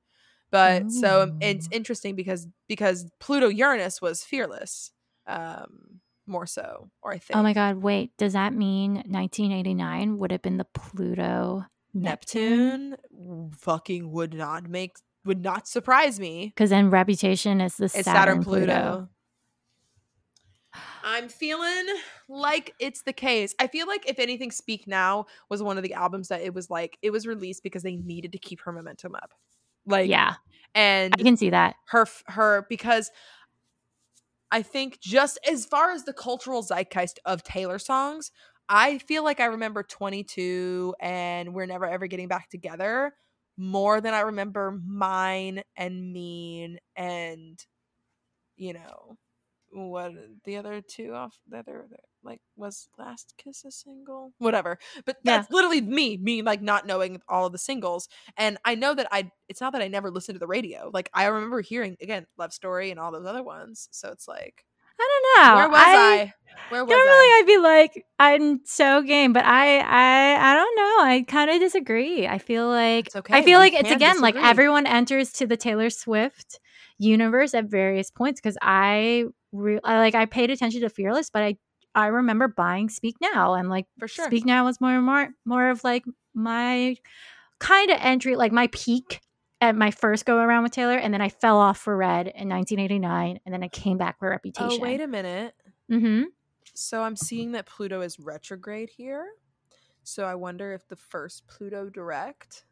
But 0.56 0.90
so 0.90 1.24
um, 1.24 1.38
it's 1.42 1.68
interesting 1.70 2.16
because 2.16 2.48
because 2.70 3.06
Pluto 3.20 3.50
Uranus 3.50 4.02
was 4.02 4.24
fearless, 4.24 4.90
um, 5.28 6.00
more 6.28 6.46
so, 6.46 6.90
or 7.02 7.12
I 7.12 7.18
think. 7.18 7.38
Oh 7.38 7.44
my 7.44 7.52
God! 7.52 7.78
Wait, 7.84 8.16
does 8.18 8.32
that 8.34 8.54
mean 8.54 8.94
1989 8.94 10.18
would 10.18 10.32
have 10.32 10.42
been 10.42 10.56
the 10.56 10.64
Pluto 10.64 11.66
Neptune? 11.94 12.92
Neptune 12.92 13.52
fucking 13.60 14.10
would 14.12 14.34
not 14.34 14.70
make 14.70 14.96
would 15.26 15.44
not 15.44 15.68
surprise 15.68 16.22
me. 16.22 16.54
Because 16.56 16.70
then 16.70 16.90
Reputation 16.90 17.60
is 17.60 17.76
the 17.76 17.90
Saturn, 17.90 18.04
Saturn 18.06 18.44
Pluto. 18.44 18.66
Pluto. 18.66 19.10
I'm 21.04 21.28
feeling 21.28 21.86
like 22.30 22.74
it's 22.80 23.02
the 23.02 23.12
case. 23.12 23.54
I 23.60 23.68
feel 23.68 23.88
like 23.88 24.10
if 24.10 24.20
anything, 24.20 24.52
Speak 24.52 24.88
Now 24.88 25.26
was 25.50 25.62
one 25.62 25.76
of 25.76 25.84
the 25.84 25.94
albums 25.94 26.30
that 26.30 26.40
it 26.44 26.54
was 26.54 26.70
like 26.70 26.98
it 27.02 27.12
was 27.12 27.28
released 27.28 27.62
because 27.62 27.84
they 27.84 27.98
needed 27.98 28.32
to 28.32 28.38
keep 28.38 28.62
her 28.62 28.72
momentum 28.72 29.16
up. 29.16 29.34
Like 29.86 30.10
yeah, 30.10 30.36
and 30.74 31.14
I 31.18 31.24
can 31.24 31.38
see 31.38 31.50
that. 31.52 31.76
her 31.88 32.08
her 32.28 32.66
because 32.70 33.12
I 34.52 34.62
think 34.62 35.00
just 35.02 35.38
as 35.50 35.66
far 35.66 35.92
as 35.92 36.04
the 36.04 36.14
cultural 36.14 36.62
zeitgeist 36.62 37.20
of 37.26 37.44
Taylor 37.44 37.80
songs, 37.80 38.32
I 38.70 39.00
feel 39.00 39.24
like 39.24 39.40
I 39.40 39.46
remember 39.46 39.84
22 39.84 40.96
and 41.00 41.54
We're 41.54 41.66
Never 41.66 41.86
Ever 41.86 42.08
Getting 42.08 42.28
Back 42.28 42.50
Together 42.50 43.14
more 43.58 44.02
than 44.02 44.14
I 44.14 44.22
remember 44.22 44.80
Mine 44.86 45.62
and 45.78 46.12
Mean 46.14 46.78
and 46.96 47.64
you 48.58 48.74
know 48.74 49.18
what 49.76 50.12
uh, 50.12 50.28
the 50.46 50.58
other 50.58 50.82
two 50.82 51.14
off 51.14 51.38
the 51.50 51.58
other 51.60 51.86
like 52.24 52.40
was 52.56 52.88
Last 52.98 53.34
Kiss 53.38 53.66
a 53.66 53.72
single 53.72 54.32
whatever 54.40 54.78
but 55.06 55.18
Yeah. 55.24 55.38
that's 55.38 55.52
literally 55.52 55.82
me 55.82 56.18
me 56.18 56.42
like 56.42 56.62
not 56.62 56.88
knowing 56.88 57.22
all 57.28 57.46
of 57.46 57.52
the 57.52 57.58
singles 57.58 58.08
and 58.38 58.58
I 58.66 58.76
know 58.76 58.94
that 58.96 59.08
I 59.12 59.30
it's 59.50 59.62
not 59.62 59.74
that 59.74 59.82
I 59.82 59.88
never 59.88 60.10
listened 60.10 60.36
to 60.36 60.40
the 60.40 60.48
radio 60.48 60.90
like 60.94 61.10
I 61.14 61.26
remember 61.26 61.62
hearing 61.62 61.98
again 62.02 62.26
Love 62.38 62.54
Story 62.54 62.90
and 62.92 63.00
all 63.00 63.12
those 63.12 63.26
other 63.28 63.44
ones 63.44 63.88
so 63.92 64.10
it's 64.10 64.28
like 64.28 64.66
I 65.00 65.08
don't 65.36 65.46
know. 65.46 65.56
where 65.58 65.70
was 65.70 65.82
I, 65.82 66.34
where 66.70 66.86
was 66.86 66.90
Normally, 66.92 67.06
I 67.10 67.40
I'd 67.42 67.48
be 67.48 67.58
like, 67.58 68.06
I'm 68.18 68.62
so 68.66 69.02
game, 69.02 69.34
but 69.34 69.44
I, 69.46 69.80
I, 69.80 70.52
I 70.52 70.56
don't 70.56 70.76
know. 70.78 71.04
I 71.04 71.26
kind 71.28 71.52
of 71.52 71.60
disagree. 71.60 72.26
I 72.28 72.38
feel 72.38 72.68
like 72.70 73.08
It's 73.08 73.16
okay. 73.18 73.34
I 73.38 73.42
feel 73.42 73.60
We 73.60 73.72
like 73.72 73.74
it's 73.74 73.92
again 73.92 74.22
like 74.22 74.36
everyone 74.38 74.88
enters 74.88 75.34
to 75.34 75.48
the 75.48 75.58
Taylor 75.58 75.90
Swift 75.90 76.60
universe 76.98 77.54
at 77.54 77.66
various 77.66 78.10
points 78.10 78.40
because 78.40 78.58
I, 78.62 79.26
re- 79.56 79.80
I 79.84 80.00
like 80.00 80.16
I 80.16 80.26
paid 80.26 80.52
attention 80.52 80.82
to 80.82 80.90
Fearless, 80.90 81.30
but 81.30 81.44
I, 81.44 81.58
I 81.94 82.08
remember 82.08 82.48
buying 82.48 82.90
Speak 82.90 83.16
Now 83.22 83.54
and 83.54 83.70
like 83.70 83.86
for 84.00 84.08
sure 84.08 84.26
Speak 84.26 84.46
Now 84.46 84.66
was 84.66 84.82
more 84.82 85.02
more 85.02 85.30
more 85.46 85.70
of 85.70 85.84
like 85.84 86.06
my 86.34 86.96
kind 87.60 87.90
of 87.90 87.98
entry, 88.02 88.36
like 88.36 88.52
my 88.52 88.68
peak 88.68 89.22
at 89.62 89.76
my 89.76 89.92
first 89.92 90.26
go 90.26 90.38
around 90.38 90.64
with 90.64 90.74
Taylor, 90.74 90.98
and 90.98 91.14
then 91.14 91.22
I 91.22 91.30
fell 91.30 91.58
off 91.58 91.78
for 91.78 91.96
Red 91.96 92.28
in 92.28 92.50
1989, 92.50 93.40
and 93.46 93.54
then 93.54 93.64
I 93.64 93.70
came 93.70 93.98
back 93.98 94.20
for 94.20 94.30
Reputation. 94.30 94.80
oh 94.80 94.84
wait 94.84 95.02
a 95.02 95.08
minute 95.08 95.56
mm-hmm. 95.92 96.24
So 96.74 97.02
I'm 97.02 97.16
seeing 97.16 97.54
that 97.54 97.66
Pluto 97.68 98.02
is 98.02 98.20
retrograde 98.20 98.90
here. 98.90 99.26
So 100.04 100.26
I 100.26 100.36
wonder 100.36 100.74
if 100.74 100.88
the 100.88 100.98
first 100.98 101.48
Pluto 101.48 101.90
direct, 101.90 102.66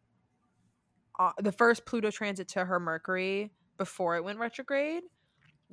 uh, 1.17 1.31
the 1.39 1.53
first 1.53 1.85
Pluto 1.85 2.11
transit 2.11 2.49
to 2.49 2.65
her 2.65 2.79
Mercury 2.79 3.51
before 3.77 4.17
it 4.17 4.23
went 4.23 4.39
retrograde 4.39 5.03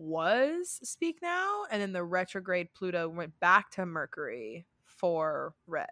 was 0.01 0.81
Speak 0.83 1.19
Now, 1.23 1.65
and 1.71 1.81
then 1.81 1.93
the 1.93 2.03
retrograde 2.03 2.73
Pluto 2.75 3.09
went 3.09 3.39
back 3.39 3.71
to 3.73 3.87
Mercury 3.87 4.67
for 4.85 5.55
Red. 5.67 5.87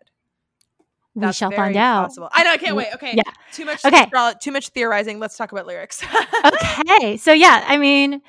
We 1.14 1.32
shall 1.32 1.50
find 1.50 1.76
out. 1.76 2.08
Possible. 2.08 2.28
I 2.32 2.44
know. 2.44 2.52
I 2.52 2.58
can't 2.58 2.76
wait. 2.76 2.88
Okay. 2.94 3.14
yeah. 3.14 3.32
Too 3.52 3.64
much. 3.64 3.84
Okay. 3.84 3.96
astro- 3.96 4.38
Too 4.40 4.52
much 4.52 4.68
theorizing. 4.68 5.18
Let's 5.18 5.36
talk 5.36 5.50
about 5.52 5.66
lyrics. 5.66 6.04
okay, 6.90 7.16
so 7.16 7.32
yeah, 7.32 7.64
I 7.66 7.76
mean, 7.76 8.22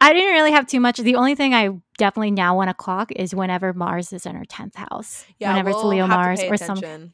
I 0.00 0.12
didn't 0.12 0.32
really 0.32 0.50
have 0.50 0.66
too 0.66 0.80
much. 0.80 0.98
The 0.98 1.14
only 1.14 1.34
thing 1.36 1.54
I 1.54 1.70
definitely 1.98 2.32
now 2.32 2.56
want 2.56 2.68
to 2.68 2.74
clock 2.74 3.12
is 3.12 3.34
whenever 3.34 3.72
Mars 3.72 4.12
is 4.12 4.26
in 4.26 4.34
her 4.34 4.44
tenth 4.44 4.74
house. 4.74 5.24
Yeah. 5.38 5.50
whenever 5.50 5.70
it's 5.70 5.76
we'll 5.76 5.88
Leo 5.88 6.06
have 6.06 6.10
to 6.10 6.16
Mars 6.16 6.42
or 6.42 6.56
some. 6.56 7.12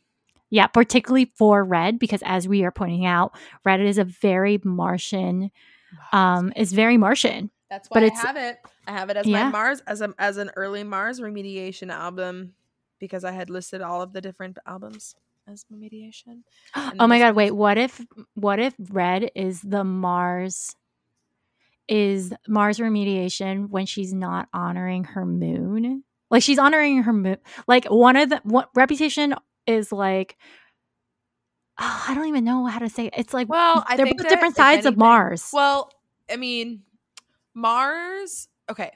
Yeah, 0.50 0.66
particularly 0.66 1.30
for 1.36 1.62
red, 1.62 1.98
because 1.98 2.22
as 2.24 2.48
we 2.48 2.64
are 2.64 2.70
pointing 2.70 3.04
out, 3.04 3.36
red 3.66 3.80
is 3.80 3.98
a 3.98 4.04
very 4.04 4.58
Martian, 4.64 5.50
um, 6.12 6.54
is 6.56 6.72
very 6.72 6.96
Martian. 6.96 7.50
That's 7.70 7.88
why 7.88 8.00
But 8.00 8.12
I 8.12 8.16
have 8.26 8.36
it. 8.36 8.58
I 8.86 8.92
have 8.92 9.10
it 9.10 9.16
as 9.16 9.26
Yeah. 9.26 9.44
my 9.44 9.50
Mars 9.50 9.82
as 9.86 10.00
a 10.00 10.14
as 10.18 10.36
an 10.36 10.50
early 10.56 10.84
Mars 10.84 11.20
remediation 11.20 11.90
album 11.92 12.54
because 12.98 13.24
I 13.24 13.32
had 13.32 13.50
listed 13.50 13.80
all 13.82 14.02
of 14.02 14.12
the 14.12 14.20
different 14.20 14.58
albums 14.66 15.14
as 15.46 15.64
remediation. 15.72 16.42
Oh 16.98 17.06
my 17.06 17.18
god, 17.18 17.34
wait, 17.34 17.52
what 17.52 17.78
if 17.78 18.04
what 18.34 18.58
if 18.58 18.74
red 18.78 19.30
is 19.34 19.60
the 19.62 19.84
Mars 19.84 20.74
is 21.88 22.32
Mars 22.46 22.78
remediation 22.78 23.68
when 23.70 23.86
she's 23.86 24.12
not 24.12 24.48
honoring 24.52 25.04
her 25.04 25.24
moon? 25.26 26.04
Like 26.30 26.42
she's 26.42 26.58
honoring 26.58 27.02
her 27.02 27.12
moon. 27.12 27.38
Like 27.66 27.86
one 27.86 28.16
of 28.16 28.30
the 28.30 28.40
what 28.44 28.70
reputation 28.74 29.34
is 29.66 29.92
like 29.92 30.36
oh, 31.80 32.04
I 32.08 32.14
don't 32.14 32.26
even 32.26 32.44
know 32.44 32.66
how 32.66 32.78
to 32.80 32.88
say 32.88 33.06
it. 33.06 33.14
It's 33.16 33.34
like 33.34 33.48
Well, 33.48 33.84
they're 33.88 34.06
think 34.06 34.18
both 34.18 34.28
different 34.28 34.52
if 34.52 34.56
sides 34.56 34.86
of 34.86 34.96
Mars. 34.96 35.50
Well, 35.52 35.90
I 36.30 36.36
mean, 36.36 36.82
Mars. 37.54 38.48
Okay, 38.70 38.90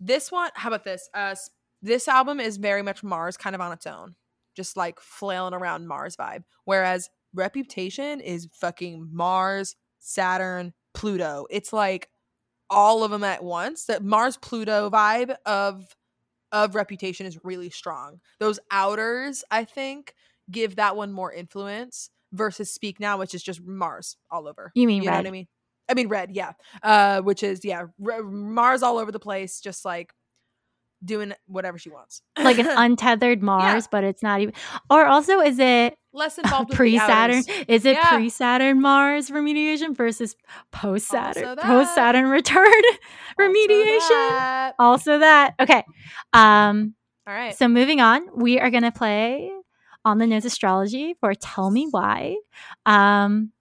this 0.00 0.30
one. 0.30 0.50
How 0.54 0.68
about 0.68 0.84
this? 0.84 1.08
Uh, 1.14 1.34
this 1.82 2.08
album 2.08 2.40
is 2.40 2.56
very 2.56 2.82
much 2.82 3.02
Mars, 3.02 3.36
kind 3.36 3.54
of 3.54 3.60
on 3.60 3.72
its 3.72 3.86
own, 3.86 4.14
just 4.54 4.76
like 4.76 5.00
flailing 5.00 5.54
around 5.54 5.86
Mars 5.86 6.16
vibe. 6.16 6.44
Whereas 6.64 7.08
Reputation 7.34 8.20
is 8.20 8.48
fucking 8.52 9.08
Mars, 9.12 9.76
Saturn, 9.98 10.72
Pluto. 10.94 11.46
It's 11.50 11.72
like 11.72 12.08
all 12.70 13.04
of 13.04 13.10
them 13.10 13.24
at 13.24 13.44
once. 13.44 13.84
That 13.84 14.02
Mars 14.02 14.36
Pluto 14.36 14.90
vibe 14.90 15.36
of 15.44 15.84
of 16.52 16.74
Reputation 16.74 17.26
is 17.26 17.38
really 17.44 17.70
strong. 17.70 18.20
Those 18.38 18.58
outers, 18.70 19.44
I 19.50 19.64
think, 19.64 20.14
give 20.50 20.76
that 20.76 20.96
one 20.96 21.12
more 21.12 21.32
influence 21.32 22.10
versus 22.32 22.70
Speak 22.72 23.00
Now, 23.00 23.18
which 23.18 23.34
is 23.34 23.42
just 23.42 23.62
Mars 23.62 24.16
all 24.30 24.48
over. 24.48 24.72
you 24.74 24.86
mean 24.86 25.02
You 25.02 25.10
know 25.10 25.16
what 25.16 25.26
I 25.26 25.30
mean? 25.30 25.48
I 25.88 25.94
mean 25.94 26.08
red, 26.08 26.30
yeah. 26.32 26.52
Uh, 26.82 27.20
which 27.22 27.42
is 27.42 27.64
yeah, 27.64 27.84
r- 28.04 28.22
Mars 28.22 28.82
all 28.82 28.98
over 28.98 29.12
the 29.12 29.20
place, 29.20 29.60
just 29.60 29.84
like 29.84 30.12
doing 31.04 31.32
whatever 31.46 31.78
she 31.78 31.90
wants. 31.90 32.22
like 32.38 32.58
an 32.58 32.66
untethered 32.76 33.42
Mars, 33.42 33.86
but 33.86 34.02
it's 34.02 34.22
not 34.22 34.40
even. 34.40 34.54
Or 34.90 35.06
also, 35.06 35.40
is 35.40 35.58
it 35.58 35.96
less 36.12 36.38
involved 36.42 36.70
pre 36.72 36.98
Saturn? 36.98 37.44
Is 37.68 37.84
it 37.84 37.96
Yeah. 37.96 38.08
pre 38.16 38.28
Saturn 38.30 38.80
Mars 38.80 39.30
remediation 39.30 39.94
versus 39.96 40.34
post 40.72 41.06
Saturn 41.08 41.56
post 41.56 41.94
Saturn 41.94 42.28
return 42.28 42.66
remediation? 43.38 44.08
that. 44.08 44.74
Also 44.78 45.18
that. 45.18 45.54
Okay. 45.60 45.84
Um. 46.32 46.94
All 47.26 47.34
right. 47.34 47.54
So 47.56 47.68
moving 47.68 48.00
on, 48.00 48.26
we 48.34 48.58
are 48.58 48.70
gonna 48.70 48.92
play 48.92 49.50
on 50.04 50.18
the 50.18 50.26
nose 50.26 50.44
astrology 50.44 51.14
for 51.20 51.34
"Tell 51.34 51.70
Me 51.70 51.86
Why." 51.90 52.36
Um. 52.86 53.52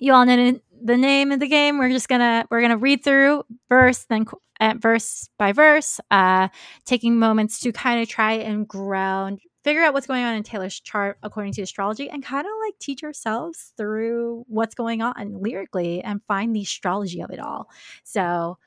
You 0.00 0.12
all 0.12 0.24
know 0.24 0.60
the 0.82 0.96
name 0.96 1.32
of 1.32 1.40
the 1.40 1.48
game. 1.48 1.78
We're 1.78 1.90
just 1.90 2.08
gonna 2.08 2.46
we're 2.50 2.60
gonna 2.60 2.78
read 2.78 3.04
through 3.04 3.44
verse 3.68 4.04
then 4.08 4.26
uh, 4.60 4.74
verse 4.78 5.28
by 5.38 5.52
verse, 5.52 6.00
uh, 6.10 6.48
taking 6.84 7.18
moments 7.18 7.60
to 7.60 7.72
kind 7.72 8.02
of 8.02 8.08
try 8.08 8.32
and 8.32 8.66
ground, 8.66 9.40
figure 9.64 9.82
out 9.82 9.94
what's 9.94 10.06
going 10.06 10.24
on 10.24 10.34
in 10.34 10.42
Taylor's 10.42 10.80
chart 10.80 11.18
according 11.22 11.52
to 11.54 11.62
astrology, 11.62 12.08
and 12.10 12.24
kind 12.24 12.46
of 12.46 12.52
like 12.66 12.78
teach 12.78 13.02
ourselves 13.04 13.72
through 13.76 14.44
what's 14.48 14.74
going 14.74 15.02
on 15.02 15.40
lyrically 15.40 16.02
and 16.02 16.20
find 16.26 16.54
the 16.54 16.62
astrology 16.62 17.20
of 17.20 17.30
it 17.30 17.38
all. 17.38 17.68
So, 18.04 18.22
all 18.22 18.58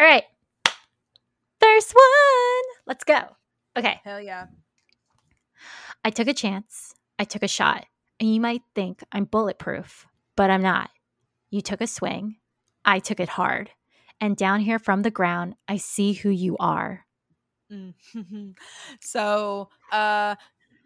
right, 0.00 0.24
first 1.60 1.94
one, 1.94 2.76
let's 2.86 3.04
go. 3.04 3.20
Okay, 3.76 4.00
Hell 4.04 4.20
yeah. 4.20 4.46
I 6.04 6.10
took 6.10 6.28
a 6.28 6.34
chance. 6.34 6.94
I 7.18 7.24
took 7.24 7.42
a 7.42 7.48
shot. 7.48 7.84
And 8.20 8.32
you 8.32 8.40
might 8.40 8.62
think 8.74 9.02
I'm 9.12 9.24
bulletproof, 9.24 10.06
but 10.36 10.50
I'm 10.50 10.62
not. 10.62 10.90
You 11.50 11.60
took 11.60 11.80
a 11.82 11.86
swing. 11.86 12.38
I 12.84 13.00
took 13.00 13.20
it 13.20 13.28
hard. 13.30 13.70
And 14.20 14.36
down 14.36 14.60
here 14.60 14.78
from 14.78 15.02
the 15.02 15.10
ground, 15.10 15.56
I 15.68 15.76
see 15.76 16.14
who 16.14 16.30
you 16.30 16.56
are. 16.58 17.06
Mhm. 17.70 18.56
so, 19.00 19.68
uh, 19.92 20.36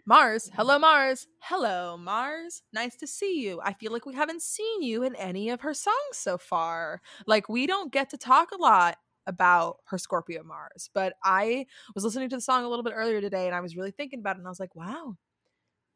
Mars, 0.07 0.51
hello, 0.55 0.79
Mars. 0.79 1.29
Hello, 1.41 1.97
Mars. 1.97 2.63
Nice 2.73 2.97
to 2.97 3.07
see 3.07 3.41
you. 3.41 3.61
I 3.63 3.73
feel 3.75 3.93
like 3.93 4.07
we 4.07 4.15
haven't 4.15 4.43
seen 4.43 4.83
you 4.83 5.05
in 5.05 5.15
any 5.17 5.51
of 5.51 5.61
her 5.63 5.75
songs 5.75 5.97
so 6.15 6.39
far. 6.39 7.01
Like, 7.27 7.49
we 7.49 7.67
don't 7.67 7.93
get 7.93 8.11
to 8.11 8.19
talk 8.19 8.51
a 8.53 8.57
lot 8.57 8.99
about 9.27 9.79
her 9.87 9.99
Scorpio 9.99 10.43
Mars, 10.43 10.91
but 10.95 11.15
I 11.25 11.67
was 11.95 12.05
listening 12.05 12.29
to 12.31 12.37
the 12.37 12.43
song 12.43 12.65
a 12.65 12.69
little 12.69 12.83
bit 12.85 12.95
earlier 12.97 13.21
today 13.21 13.47
and 13.47 13.55
I 13.55 13.61
was 13.61 13.77
really 13.77 13.93
thinking 13.93 14.21
about 14.21 14.37
it 14.37 14.41
and 14.41 14.49
I 14.49 14.51
was 14.51 14.61
like, 14.61 14.75
wow, 14.77 15.17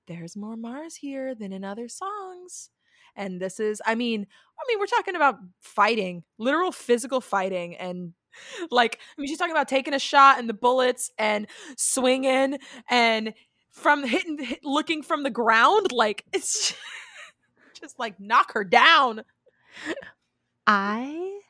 there's 0.08 0.36
more 0.36 0.56
Mars 0.56 0.96
here 0.96 1.34
than 1.34 1.52
in 1.52 1.64
other 1.64 1.88
songs. 1.88 2.70
And 3.16 3.40
this 3.40 3.60
is, 3.60 3.80
I 3.86 3.94
mean, 3.94 4.26
I 4.58 4.62
mean, 4.68 4.78
we're 4.78 4.86
talking 4.86 5.16
about 5.16 5.36
fighting, 5.60 6.24
literal 6.38 6.72
physical 6.72 7.20
fighting, 7.20 7.76
and 7.76 8.12
like, 8.70 8.98
I 9.16 9.20
mean, 9.20 9.28
she's 9.28 9.38
talking 9.38 9.54
about 9.54 9.68
taking 9.68 9.94
a 9.94 9.98
shot 9.98 10.38
and 10.38 10.48
the 10.48 10.54
bullets 10.54 11.10
and 11.18 11.46
swinging 11.76 12.58
and 12.90 13.34
from 13.70 14.04
hitting, 14.04 14.38
hit, 14.38 14.64
looking 14.64 15.02
from 15.02 15.22
the 15.22 15.30
ground. 15.30 15.92
Like, 15.92 16.24
it's 16.32 16.74
just 17.80 17.98
like 17.98 18.18
knock 18.20 18.52
her 18.52 18.64
down. 18.64 19.22
I 20.66 21.40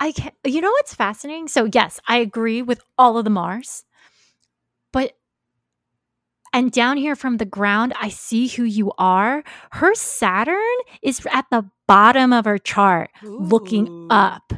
I 0.00 0.12
can't 0.12 0.34
you 0.44 0.60
know 0.60 0.70
what's 0.70 0.94
fascinating? 0.94 1.48
So 1.48 1.68
yes, 1.72 2.00
I 2.08 2.18
agree 2.18 2.62
with 2.62 2.80
all 2.98 3.18
of 3.18 3.24
the 3.24 3.30
Mars. 3.30 3.84
And 6.52 6.72
down 6.72 6.96
here 6.96 7.14
from 7.16 7.36
the 7.36 7.44
ground, 7.44 7.92
I 8.00 8.08
see 8.08 8.48
who 8.48 8.64
you 8.64 8.92
are. 8.98 9.44
Her 9.72 9.94
Saturn 9.94 10.58
is 11.02 11.26
at 11.32 11.46
the 11.50 11.68
bottom 11.86 12.32
of 12.32 12.44
her 12.44 12.58
chart, 12.58 13.10
looking 13.22 14.06
up. 14.10 14.52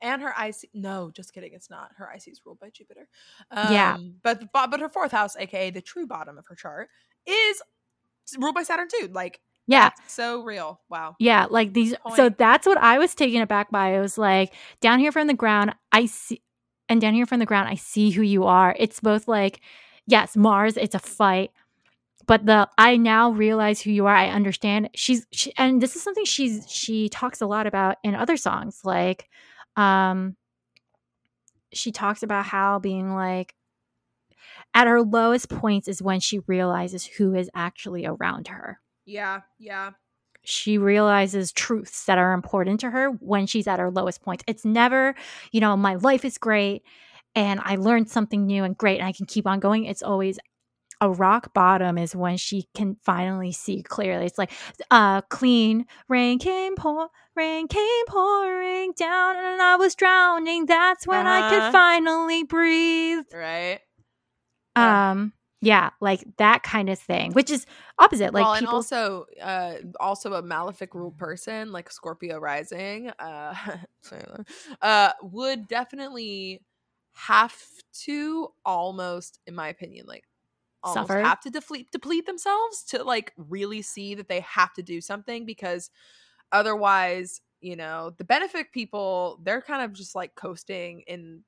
and 0.00 0.20
her 0.20 0.34
IC. 0.38 0.68
No, 0.74 1.10
just 1.14 1.32
kidding. 1.32 1.52
It's 1.54 1.70
not. 1.70 1.90
Her 1.96 2.10
IC 2.14 2.28
is 2.28 2.40
ruled 2.44 2.58
by 2.58 2.70
Jupiter. 2.70 3.08
Um, 3.50 3.72
Yeah. 3.72 3.96
but 4.22 4.52
but 4.52 4.80
her 4.80 4.88
fourth 4.88 5.12
house, 5.12 5.36
aka 5.36 5.70
the 5.70 5.80
true 5.80 6.06
bottom 6.06 6.38
of 6.38 6.46
her 6.48 6.54
chart, 6.56 6.88
is 7.26 7.62
ruled 8.38 8.54
by 8.54 8.62
Saturn 8.64 8.88
too. 8.88 9.08
Like 9.12 9.40
Yeah. 9.68 9.90
so 10.08 10.42
real. 10.42 10.80
Wow. 10.88 11.14
Yeah, 11.20 11.46
like 11.48 11.72
these. 11.72 11.94
So 12.16 12.28
that's 12.30 12.66
what 12.66 12.78
I 12.78 12.98
was 12.98 13.14
taken 13.14 13.40
aback 13.42 13.70
by. 13.70 13.90
It 13.94 14.00
was 14.00 14.18
like 14.18 14.52
down 14.80 14.98
here 14.98 15.12
from 15.12 15.28
the 15.28 15.34
ground, 15.34 15.74
I 15.92 16.06
see, 16.06 16.42
and 16.88 17.00
down 17.00 17.14
here 17.14 17.26
from 17.26 17.38
the 17.38 17.46
ground, 17.46 17.68
I 17.68 17.76
see 17.76 18.10
who 18.10 18.22
you 18.22 18.44
are. 18.44 18.74
It's 18.78 18.98
both 18.98 19.28
like, 19.28 19.60
yes, 20.06 20.36
Mars, 20.36 20.76
it's 20.76 20.94
a 20.94 20.98
fight, 20.98 21.50
but 22.26 22.46
the 22.46 22.68
I 22.78 22.96
now 22.96 23.30
realize 23.30 23.80
who 23.80 23.90
you 23.90 24.06
are. 24.06 24.14
I 24.14 24.28
understand. 24.28 24.90
She's 24.94 25.26
she, 25.32 25.52
and 25.56 25.80
this 25.80 25.96
is 25.96 26.02
something 26.02 26.24
she's 26.24 26.70
she 26.70 27.08
talks 27.08 27.40
a 27.40 27.46
lot 27.46 27.66
about 27.66 27.96
in 28.04 28.14
other 28.14 28.36
songs. 28.36 28.80
Like, 28.84 29.28
um, 29.76 30.36
she 31.72 31.92
talks 31.92 32.22
about 32.22 32.44
how 32.44 32.78
being 32.78 33.14
like 33.14 33.54
at 34.74 34.86
her 34.86 35.02
lowest 35.02 35.48
points 35.48 35.88
is 35.88 36.02
when 36.02 36.20
she 36.20 36.40
realizes 36.40 37.04
who 37.04 37.34
is 37.34 37.50
actually 37.54 38.04
around 38.06 38.48
her 38.48 38.80
Yeah. 39.06 39.40
Yeah. 39.58 39.92
she 40.44 40.76
realizes 40.78 41.52
truths 41.52 42.04
that 42.06 42.18
are 42.18 42.32
important 42.32 42.80
to 42.80 42.90
her 42.90 43.08
when 43.20 43.46
she's 43.46 43.66
at 43.66 43.78
her 43.78 43.90
lowest 43.90 44.22
point. 44.22 44.42
It's 44.46 44.64
never, 44.64 45.14
you 45.52 45.60
know, 45.60 45.76
my 45.76 45.94
life 45.96 46.24
is 46.24 46.36
great 46.38 46.82
and 47.34 47.60
I 47.64 47.76
learned 47.76 48.10
something 48.10 48.46
new 48.46 48.64
and 48.64 48.76
great 48.76 48.98
and 48.98 49.08
I 49.08 49.12
can 49.12 49.26
keep 49.26 49.46
on 49.46 49.60
going. 49.60 49.84
It's 49.84 50.02
always 50.02 50.38
a 51.00 51.10
rock 51.10 51.52
bottom 51.52 51.98
is 51.98 52.14
when 52.14 52.36
she 52.36 52.68
can 52.74 52.96
finally 53.02 53.52
see 53.52 53.82
clearly. 53.82 54.26
It's 54.26 54.38
like 54.38 54.52
uh 54.90 55.22
clean 55.22 55.86
rain 56.08 56.38
came 56.38 56.76
pour 56.76 57.08
rain 57.34 57.66
came 57.68 58.06
pouring 58.06 58.92
down 58.96 59.36
and 59.36 59.60
I 59.60 59.76
was 59.76 59.94
drowning. 59.94 60.66
That's 60.66 61.06
when 61.06 61.26
I 61.26 61.40
Uh-huh. 61.40 61.50
could 61.62 61.72
finally 61.72 62.44
breathe. 62.44 63.24
Right. 63.34 63.80
Yeah. 64.76 65.10
Um 65.12 65.32
yeah, 65.64 65.90
like 66.00 66.24
that 66.38 66.64
kind 66.64 66.88
of 66.88 66.98
thing, 66.98 67.32
which 67.34 67.48
is 67.48 67.66
opposite. 67.98 68.34
Like 68.34 68.44
well, 68.44 68.52
and 68.54 68.66
people 68.66 68.78
also, 68.78 69.26
uh, 69.40 69.74
also 70.00 70.34
a 70.34 70.42
malefic 70.42 70.92
rule 70.92 71.12
person 71.12 71.70
like 71.70 71.88
Scorpio 71.90 72.38
rising, 72.40 73.10
uh, 73.20 73.54
uh, 74.82 75.12
would 75.22 75.68
definitely 75.68 76.62
have 77.12 77.56
to 78.04 78.48
almost, 78.64 79.40
in 79.46 79.54
my 79.54 79.68
opinion, 79.68 80.06
like 80.06 80.24
almost 80.82 81.08
Suffer. 81.08 81.20
have 81.20 81.40
to 81.40 81.50
deplete 81.50 81.90
deplete 81.92 82.26
themselves 82.26 82.82
to 82.84 83.04
like 83.04 83.32
really 83.36 83.82
see 83.82 84.14
that 84.14 84.28
they 84.28 84.40
have 84.40 84.72
to 84.74 84.82
do 84.82 85.00
something 85.00 85.46
because 85.46 85.90
otherwise, 86.50 87.40
you 87.60 87.76
know, 87.76 88.12
the 88.18 88.24
benefit 88.24 88.72
people 88.72 89.40
they're 89.42 89.62
kind 89.62 89.82
of 89.82 89.92
just 89.92 90.14
like 90.14 90.34
coasting 90.34 91.02
in 91.06 91.42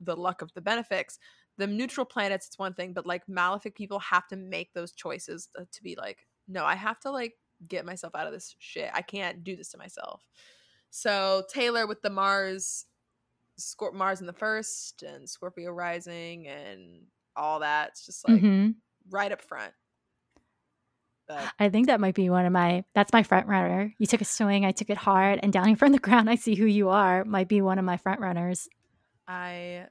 the 0.00 0.16
luck 0.16 0.42
of 0.42 0.52
the 0.54 0.62
benefics 0.62 1.18
the 1.58 1.66
neutral 1.66 2.06
planets 2.06 2.46
it's 2.46 2.58
one 2.58 2.72
thing 2.72 2.94
but 2.94 3.04
like 3.04 3.28
malefic 3.28 3.76
people 3.76 3.98
have 3.98 4.26
to 4.26 4.34
make 4.34 4.72
those 4.72 4.92
choices 4.92 5.50
to, 5.54 5.66
to 5.70 5.82
be 5.82 5.94
like 5.94 6.26
no 6.48 6.64
i 6.64 6.74
have 6.74 6.98
to 6.98 7.10
like 7.10 7.34
get 7.68 7.84
myself 7.84 8.14
out 8.14 8.26
of 8.26 8.32
this 8.32 8.54
shit. 8.58 8.90
I 8.94 9.02
can't 9.02 9.44
do 9.44 9.56
this 9.56 9.70
to 9.70 9.78
myself. 9.78 10.22
So 10.90 11.44
taylor 11.52 11.86
with 11.86 12.02
the 12.02 12.10
mars 12.10 12.86
Scor- 13.60 13.92
mars 13.94 14.20
in 14.20 14.26
the 14.26 14.32
first 14.32 15.02
and 15.02 15.28
scorpio 15.28 15.70
rising 15.70 16.48
and 16.48 17.02
all 17.36 17.60
that 17.60 17.90
it's 17.90 18.04
just 18.06 18.26
like 18.28 18.40
Mhm. 18.42 18.74
right 19.10 19.30
up 19.32 19.40
front 19.42 19.72
but 21.28 21.52
I 21.60 21.68
think 21.68 21.86
that 21.86 22.00
might 22.00 22.14
be 22.16 22.28
one 22.28 22.44
of 22.46 22.52
my 22.52 22.84
that's 22.94 23.12
my 23.12 23.22
front 23.22 23.46
runner. 23.46 23.94
You 23.98 24.06
took 24.06 24.20
a 24.20 24.24
swing, 24.24 24.64
I 24.64 24.72
took 24.72 24.90
it 24.90 24.96
hard, 24.96 25.38
and 25.42 25.52
down 25.52 25.76
from 25.76 25.92
the 25.92 25.98
ground 25.98 26.28
I 26.28 26.34
see 26.34 26.54
who 26.56 26.66
you 26.66 26.88
are 26.88 27.24
might 27.24 27.46
be 27.48 27.60
one 27.62 27.78
of 27.78 27.84
my 27.84 27.96
front 27.96 28.20
runners. 28.20 28.68
i 29.28 29.86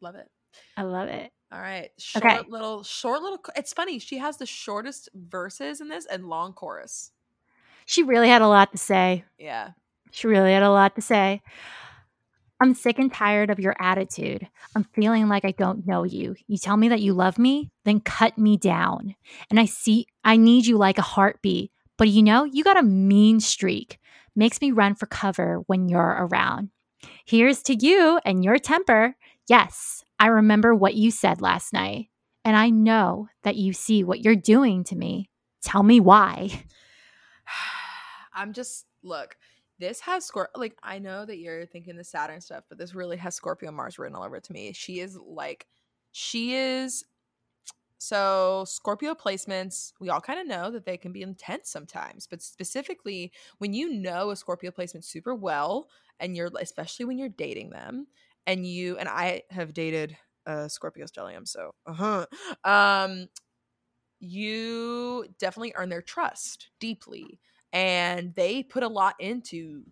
love 0.00 0.16
it 0.16 0.28
I 0.76 0.82
love 0.82 1.08
it. 1.08 1.30
all 1.52 1.60
right 1.60 1.90
short 1.98 2.24
Okay. 2.24 2.40
little 2.48 2.82
short 2.82 3.22
little 3.22 3.38
it's 3.56 3.72
funny 3.72 3.98
she 4.00 4.18
has 4.18 4.36
the 4.36 4.46
shortest 4.46 5.08
verses 5.14 5.80
in 5.80 5.88
this 5.88 6.06
and 6.06 6.28
long 6.28 6.52
chorus 6.52 7.12
She 7.86 8.02
really 8.02 8.28
had 8.28 8.42
a 8.42 8.48
lot 8.48 8.72
to 8.72 8.78
say. 8.78 9.24
yeah 9.38 9.70
She 10.10 10.26
really 10.26 10.52
had 10.52 10.62
a 10.64 10.70
lot 10.70 10.94
to 10.96 11.00
say. 11.02 11.42
I'm 12.64 12.72
sick 12.72 12.98
and 12.98 13.12
tired 13.12 13.50
of 13.50 13.60
your 13.60 13.76
attitude. 13.78 14.48
I'm 14.74 14.84
feeling 14.84 15.28
like 15.28 15.44
I 15.44 15.50
don't 15.50 15.86
know 15.86 16.04
you. 16.04 16.34
You 16.46 16.56
tell 16.56 16.78
me 16.78 16.88
that 16.88 17.02
you 17.02 17.12
love 17.12 17.38
me, 17.38 17.70
then 17.84 18.00
cut 18.00 18.38
me 18.38 18.56
down. 18.56 19.16
And 19.50 19.60
I 19.60 19.66
see 19.66 20.06
I 20.24 20.38
need 20.38 20.64
you 20.64 20.78
like 20.78 20.96
a 20.96 21.02
heartbeat. 21.02 21.72
But 21.98 22.08
you 22.08 22.22
know, 22.22 22.44
you 22.44 22.64
got 22.64 22.78
a 22.78 22.82
mean 22.82 23.38
streak. 23.40 23.98
Makes 24.34 24.62
me 24.62 24.70
run 24.70 24.94
for 24.94 25.04
cover 25.04 25.58
when 25.66 25.90
you're 25.90 26.00
around. 26.00 26.70
Here's 27.26 27.62
to 27.64 27.74
you 27.74 28.18
and 28.24 28.42
your 28.42 28.58
temper. 28.58 29.14
Yes, 29.46 30.02
I 30.18 30.28
remember 30.28 30.74
what 30.74 30.94
you 30.94 31.10
said 31.10 31.42
last 31.42 31.74
night. 31.74 32.08
And 32.46 32.56
I 32.56 32.70
know 32.70 33.28
that 33.42 33.56
you 33.56 33.74
see 33.74 34.02
what 34.02 34.24
you're 34.24 34.36
doing 34.36 34.84
to 34.84 34.96
me. 34.96 35.28
Tell 35.60 35.82
me 35.82 36.00
why. 36.00 36.64
I'm 38.34 38.54
just 38.54 38.86
look. 39.02 39.36
This 39.78 40.00
has 40.00 40.28
Scor 40.30 40.46
like 40.54 40.76
I 40.82 40.98
know 40.98 41.24
that 41.26 41.38
you're 41.38 41.66
thinking 41.66 41.96
the 41.96 42.04
Saturn 42.04 42.40
stuff, 42.40 42.64
but 42.68 42.78
this 42.78 42.94
really 42.94 43.16
has 43.16 43.34
Scorpio 43.34 43.72
Mars 43.72 43.98
written 43.98 44.16
all 44.16 44.22
over 44.24 44.36
it 44.36 44.44
to 44.44 44.52
me. 44.52 44.72
She 44.72 45.00
is 45.00 45.16
like, 45.16 45.66
she 46.12 46.54
is. 46.54 47.04
So 47.98 48.64
Scorpio 48.66 49.14
placements, 49.14 49.92
we 50.00 50.10
all 50.10 50.20
kind 50.20 50.38
of 50.40 50.46
know 50.46 50.70
that 50.70 50.84
they 50.84 50.96
can 50.96 51.12
be 51.12 51.22
intense 51.22 51.70
sometimes, 51.70 52.26
but 52.26 52.42
specifically 52.42 53.32
when 53.58 53.72
you 53.72 53.90
know 53.90 54.30
a 54.30 54.36
Scorpio 54.36 54.70
placement 54.70 55.04
super 55.04 55.34
well, 55.34 55.88
and 56.20 56.36
you're 56.36 56.50
especially 56.60 57.06
when 57.06 57.18
you're 57.18 57.28
dating 57.28 57.70
them, 57.70 58.06
and 58.46 58.66
you 58.66 58.98
and 58.98 59.08
I 59.08 59.42
have 59.50 59.72
dated 59.74 60.16
uh 60.46 60.68
Scorpio 60.68 61.06
stellium, 61.06 61.48
so 61.48 61.74
uh 61.86 61.92
huh. 61.94 62.26
Um, 62.64 63.28
you 64.20 65.26
definitely 65.38 65.72
earn 65.76 65.88
their 65.88 66.02
trust 66.02 66.68
deeply 66.80 67.40
and 67.74 68.34
they 68.36 68.62
put 68.62 68.82
a 68.84 68.88
lot 68.88 69.16
into 69.20 69.82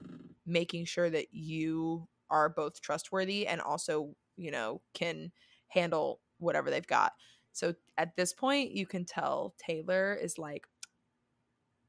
making 0.47 0.87
sure 0.87 1.11
that 1.11 1.29
you 1.33 2.09
are 2.31 2.49
both 2.49 2.81
trustworthy 2.81 3.47
and 3.47 3.61
also 3.61 4.17
you 4.39 4.51
know 4.51 4.81
can 4.95 5.31
handle 5.69 6.21
whatever 6.39 6.71
they've 6.71 6.87
got. 6.87 7.13
So 7.53 7.75
at 7.99 8.17
this 8.17 8.33
point 8.33 8.73
you 8.73 8.87
can 8.87 9.05
tell 9.05 9.55
taylor 9.59 10.15
is 10.15 10.39
like 10.39 10.67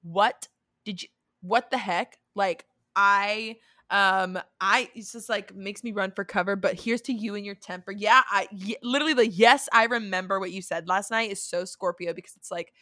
what? 0.03 0.47
Did 0.85 1.01
you 1.03 1.09
what 1.41 1.71
the 1.71 1.77
heck? 1.77 2.17
Like 2.35 2.65
i 2.95 3.57
um 3.89 4.39
i 4.61 4.87
it's 4.93 5.11
just 5.11 5.29
like 5.29 5.53
makes 5.55 5.83
me 5.83 5.91
run 5.91 6.11
for 6.11 6.23
cover 6.23 6.55
but 6.55 6.79
here's 6.79 7.01
to 7.01 7.13
you 7.13 7.35
and 7.35 7.45
your 7.45 7.55
temper. 7.55 7.91
Yeah 7.91 8.21
i 8.29 8.47
y- 8.51 8.75
literally 8.83 9.13
the 9.15 9.27
yes 9.27 9.67
i 9.73 9.85
remember 9.85 10.39
what 10.39 10.51
you 10.51 10.61
said 10.61 10.87
last 10.87 11.11
night 11.11 11.31
is 11.31 11.43
so 11.43 11.65
scorpio 11.65 12.13
because 12.13 12.35
it's 12.35 12.51
like 12.51 12.73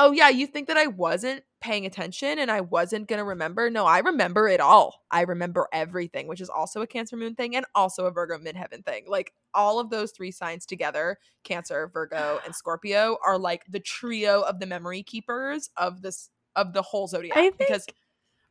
oh 0.00 0.12
yeah 0.12 0.28
you 0.28 0.46
think 0.46 0.66
that 0.66 0.76
i 0.76 0.86
wasn't 0.86 1.42
paying 1.60 1.84
attention 1.84 2.38
and 2.38 2.50
i 2.50 2.60
wasn't 2.60 3.06
gonna 3.06 3.24
remember? 3.24 3.68
No 3.70 3.84
i 3.84 3.98
remember 3.98 4.48
it 4.48 4.60
all. 4.60 5.02
I 5.10 5.22
remember 5.22 5.68
everything 5.72 6.26
which 6.26 6.40
is 6.40 6.48
also 6.48 6.80
a 6.80 6.86
cancer 6.86 7.16
moon 7.16 7.34
thing 7.34 7.54
and 7.54 7.66
also 7.74 8.06
a 8.06 8.10
virgo 8.10 8.38
midheaven 8.38 8.84
thing. 8.84 9.04
Like 9.06 9.34
all 9.52 9.78
of 9.78 9.90
those 9.90 10.12
three 10.12 10.30
signs 10.30 10.64
together 10.64 11.18
cancer 11.44 11.90
virgo 11.92 12.40
and 12.46 12.54
scorpio 12.60 13.18
are 13.24 13.38
like 13.38 13.64
the 13.68 13.80
trio 13.80 14.40
of 14.40 14.58
the 14.58 14.66
memory 14.66 15.02
keepers 15.02 15.68
of 15.76 16.00
this 16.00 16.30
of 16.56 16.72
the 16.72 16.82
whole 16.82 17.06
zodiac 17.06 17.36
I 17.36 17.50
think- 17.50 17.58
because 17.58 17.86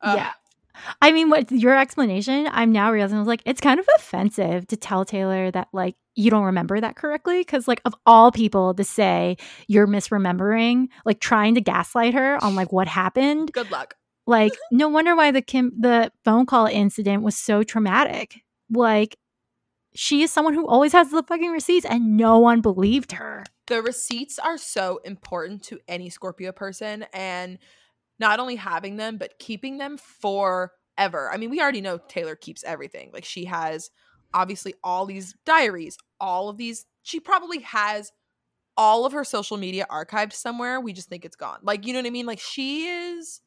uh, 0.02 0.14
yeah. 0.16 0.32
I 1.02 1.12
mean, 1.12 1.30
what 1.30 1.50
your 1.50 1.76
explanation? 1.76 2.48
I'm 2.50 2.72
now 2.72 2.92
realizing 2.92 3.16
I 3.16 3.20
was 3.20 3.28
like, 3.28 3.42
it's 3.46 3.60
kind 3.60 3.80
of 3.80 3.88
offensive 3.96 4.66
to 4.68 4.76
tell 4.76 5.04
Taylor 5.04 5.50
that 5.50 5.68
like 5.72 5.96
you 6.14 6.30
don't 6.30 6.44
remember 6.44 6.80
that 6.80 6.96
correctly 6.96 7.40
because 7.40 7.66
like 7.68 7.80
of 7.84 7.94
all 8.04 8.30
people 8.32 8.74
to 8.74 8.84
say 8.84 9.36
you're 9.68 9.86
misremembering, 9.86 10.88
like 11.04 11.20
trying 11.20 11.54
to 11.54 11.60
gaslight 11.60 12.14
her 12.14 12.42
on 12.42 12.54
like 12.54 12.72
what 12.72 12.88
happened. 12.88 13.52
good 13.52 13.70
luck 13.70 13.94
Like, 14.26 14.52
no 14.72 14.88
wonder 14.88 15.16
why 15.16 15.30
the 15.30 15.42
Kim 15.42 15.72
the 15.78 16.12
phone 16.24 16.46
call 16.46 16.66
incident 16.66 17.22
was 17.22 17.36
so 17.36 17.62
traumatic. 17.62 18.40
Like, 18.70 19.16
she 19.94 20.22
is 20.22 20.30
someone 20.30 20.54
who 20.54 20.66
always 20.68 20.92
has 20.92 21.10
the 21.10 21.22
fucking 21.22 21.50
receipts, 21.50 21.84
and 21.84 22.16
no 22.16 22.38
one 22.38 22.60
believed 22.60 23.12
her. 23.12 23.44
the 23.66 23.82
receipts 23.82 24.38
are 24.38 24.58
so 24.58 25.00
important 25.04 25.62
to 25.64 25.78
any 25.88 26.10
Scorpio 26.10 26.52
person 26.52 27.06
and 27.12 27.58
not 28.20 28.38
only 28.38 28.56
having 28.56 28.96
them 28.96 29.16
but 29.16 29.38
keeping 29.38 29.78
them 29.78 29.96
forever. 29.96 31.30
I 31.32 31.36
mean, 31.36 31.50
we 31.50 31.60
already 31.60 31.80
know 31.80 31.98
Taylor 31.98 32.36
keeps 32.36 32.62
everything. 32.62 33.10
Like 33.12 33.24
she 33.24 33.46
has 33.46 33.90
obviously 34.32 34.74
all 34.84 35.06
these 35.06 35.34
diaries, 35.44 35.96
all 36.20 36.48
of 36.48 36.56
these 36.56 36.86
she 37.02 37.18
probably 37.18 37.60
has 37.60 38.12
all 38.76 39.04
of 39.04 39.12
her 39.12 39.24
social 39.24 39.56
media 39.56 39.86
archived 39.90 40.32
somewhere. 40.32 40.80
We 40.80 40.92
just 40.92 41.08
think 41.08 41.24
it's 41.24 41.36
gone. 41.36 41.58
Like, 41.62 41.86
you 41.86 41.92
know 41.92 41.98
what 41.98 42.06
I 42.06 42.10
mean? 42.10 42.26
Like 42.26 42.40
she 42.40 42.86
is 42.86 43.40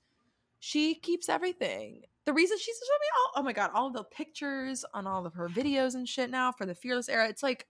she 0.59 0.95
keeps 0.95 1.29
everything. 1.29 2.01
The 2.25 2.33
reason 2.33 2.57
she's 2.57 2.77
showing 2.77 2.99
me 2.99 3.07
all 3.17 3.41
oh 3.41 3.43
my 3.43 3.53
god, 3.53 3.71
all 3.73 3.87
of 3.87 3.93
the 3.93 4.03
pictures 4.03 4.83
on 4.93 5.07
all 5.07 5.25
of 5.25 5.33
her 5.35 5.49
videos 5.49 5.93
and 5.95 6.07
shit 6.07 6.29
now 6.29 6.51
for 6.51 6.65
the 6.65 6.75
Fearless 6.75 7.09
era. 7.09 7.27
It's 7.27 7.43
like 7.43 7.67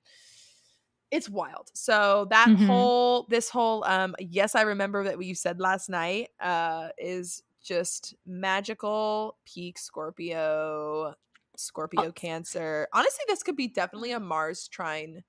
it's 1.14 1.30
wild. 1.30 1.70
So 1.74 2.26
that 2.32 2.48
Mhm. 2.50 2.66
whole 2.66 3.28
this 3.30 3.50
whole 3.50 3.84
um 3.86 4.16
yes, 4.20 4.56
I 4.56 4.64
remember 4.64 5.04
that 5.04 5.16
what 5.18 5.26
you 5.26 5.36
said 5.36 5.60
last 5.60 5.88
night 5.90 6.30
uh 6.42 6.90
is 6.98 7.44
just 7.64 8.16
magical 8.26 9.38
peak 9.46 9.78
Scorpio 9.78 11.16
Scorpio, 11.56 12.12
Cancer. 12.12 12.88
Honestly, 12.94 13.24
this 13.28 13.44
could 13.44 13.56
be 13.56 13.68
definitely 13.68 14.12
a 14.12 14.20
Mars 14.20 14.68
trine 14.68 15.24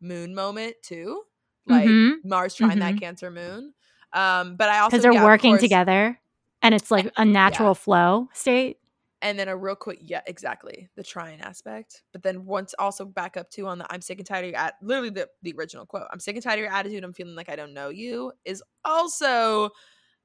moon 0.00 0.34
moment 0.34 0.74
too. 0.82 1.22
Like 1.66 1.88
Mhm. 1.88 2.24
Mars 2.24 2.54
trine 2.54 2.80
that 2.80 2.94
Mhm. 2.96 3.00
Cancer 3.00 3.30
moon. 3.30 3.74
Um, 4.12 4.56
but 4.56 4.68
I 4.70 4.80
also 4.80 4.90
because 4.90 5.02
they're 5.02 5.12
yeah, 5.12 5.24
working 5.24 5.52
course- 5.52 5.60
together 5.62 6.18
and 6.62 6.74
it's 6.74 6.90
like 6.90 7.12
a 7.16 7.24
natural 7.24 7.74
flow 7.76 8.28
state. 8.32 8.78
And 9.20 9.38
then 9.38 9.48
a 9.48 9.56
real 9.56 9.74
quick 9.74 9.98
yeah 10.02 10.20
exactly 10.26 10.88
the 10.96 11.02
trine 11.02 11.40
aspect. 11.40 12.02
But 12.12 12.22
then 12.22 12.44
once 12.44 12.74
also 12.78 13.04
back 13.04 13.36
up 13.36 13.50
too 13.50 13.66
on 13.66 13.78
the 13.78 13.92
i'm 13.92 14.00
sick 14.00 14.18
and 14.18 14.26
tired 14.26 14.44
of 14.44 14.50
your 14.50 14.58
at 14.58 14.74
literally 14.82 15.10
the, 15.10 15.28
the 15.42 15.54
original 15.58 15.86
quote 15.86 16.06
i'm 16.12 16.20
sick 16.20 16.36
and 16.36 16.42
tired 16.42 16.58
of 16.58 16.64
your 16.64 16.72
attitude 16.72 17.04
i'm 17.04 17.12
feeling 17.12 17.34
like 17.34 17.48
i 17.48 17.56
don't 17.56 17.74
know 17.74 17.88
you 17.88 18.32
is 18.44 18.62
also 18.84 19.70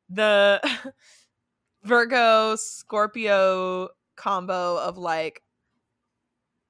the 0.10 0.62
virgo 1.84 2.56
scorpio 2.56 3.90
combo 4.16 4.78
of 4.78 4.98
like 4.98 5.42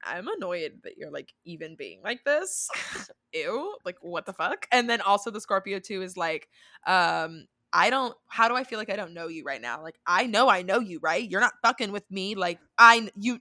i'm 0.05 0.27
annoyed 0.27 0.79
that 0.83 0.97
you're 0.97 1.11
like 1.11 1.33
even 1.45 1.75
being 1.75 2.01
like 2.03 2.23
this. 2.23 2.69
Ew 3.33 3.75
like 3.85 3.97
what 4.01 4.25
the 4.25 4.33
fuck? 4.33 4.67
And 4.71 4.89
then 4.89 5.01
also 5.01 5.31
the 5.31 5.41
scorpio 5.41 5.79
too 5.79 6.01
is 6.01 6.17
like 6.17 6.47
um 6.85 7.45
I 7.73 7.89
don't 7.89 8.15
how 8.27 8.47
do 8.47 8.55
I 8.55 8.63
feel 8.63 8.77
like 8.79 8.91
I 8.91 8.95
don't 8.95 9.13
know 9.13 9.27
you 9.27 9.43
right 9.43 9.61
now? 9.61 9.81
Like 9.81 9.97
I 10.05 10.27
know 10.27 10.47
I 10.47 10.61
know 10.61 10.79
you, 10.79 10.99
right? 11.01 11.27
You're 11.27 11.41
not 11.41 11.53
fucking 11.63 11.91
with 11.91 12.09
me. 12.11 12.35
Like 12.35 12.59
I 12.77 13.09
you 13.15 13.39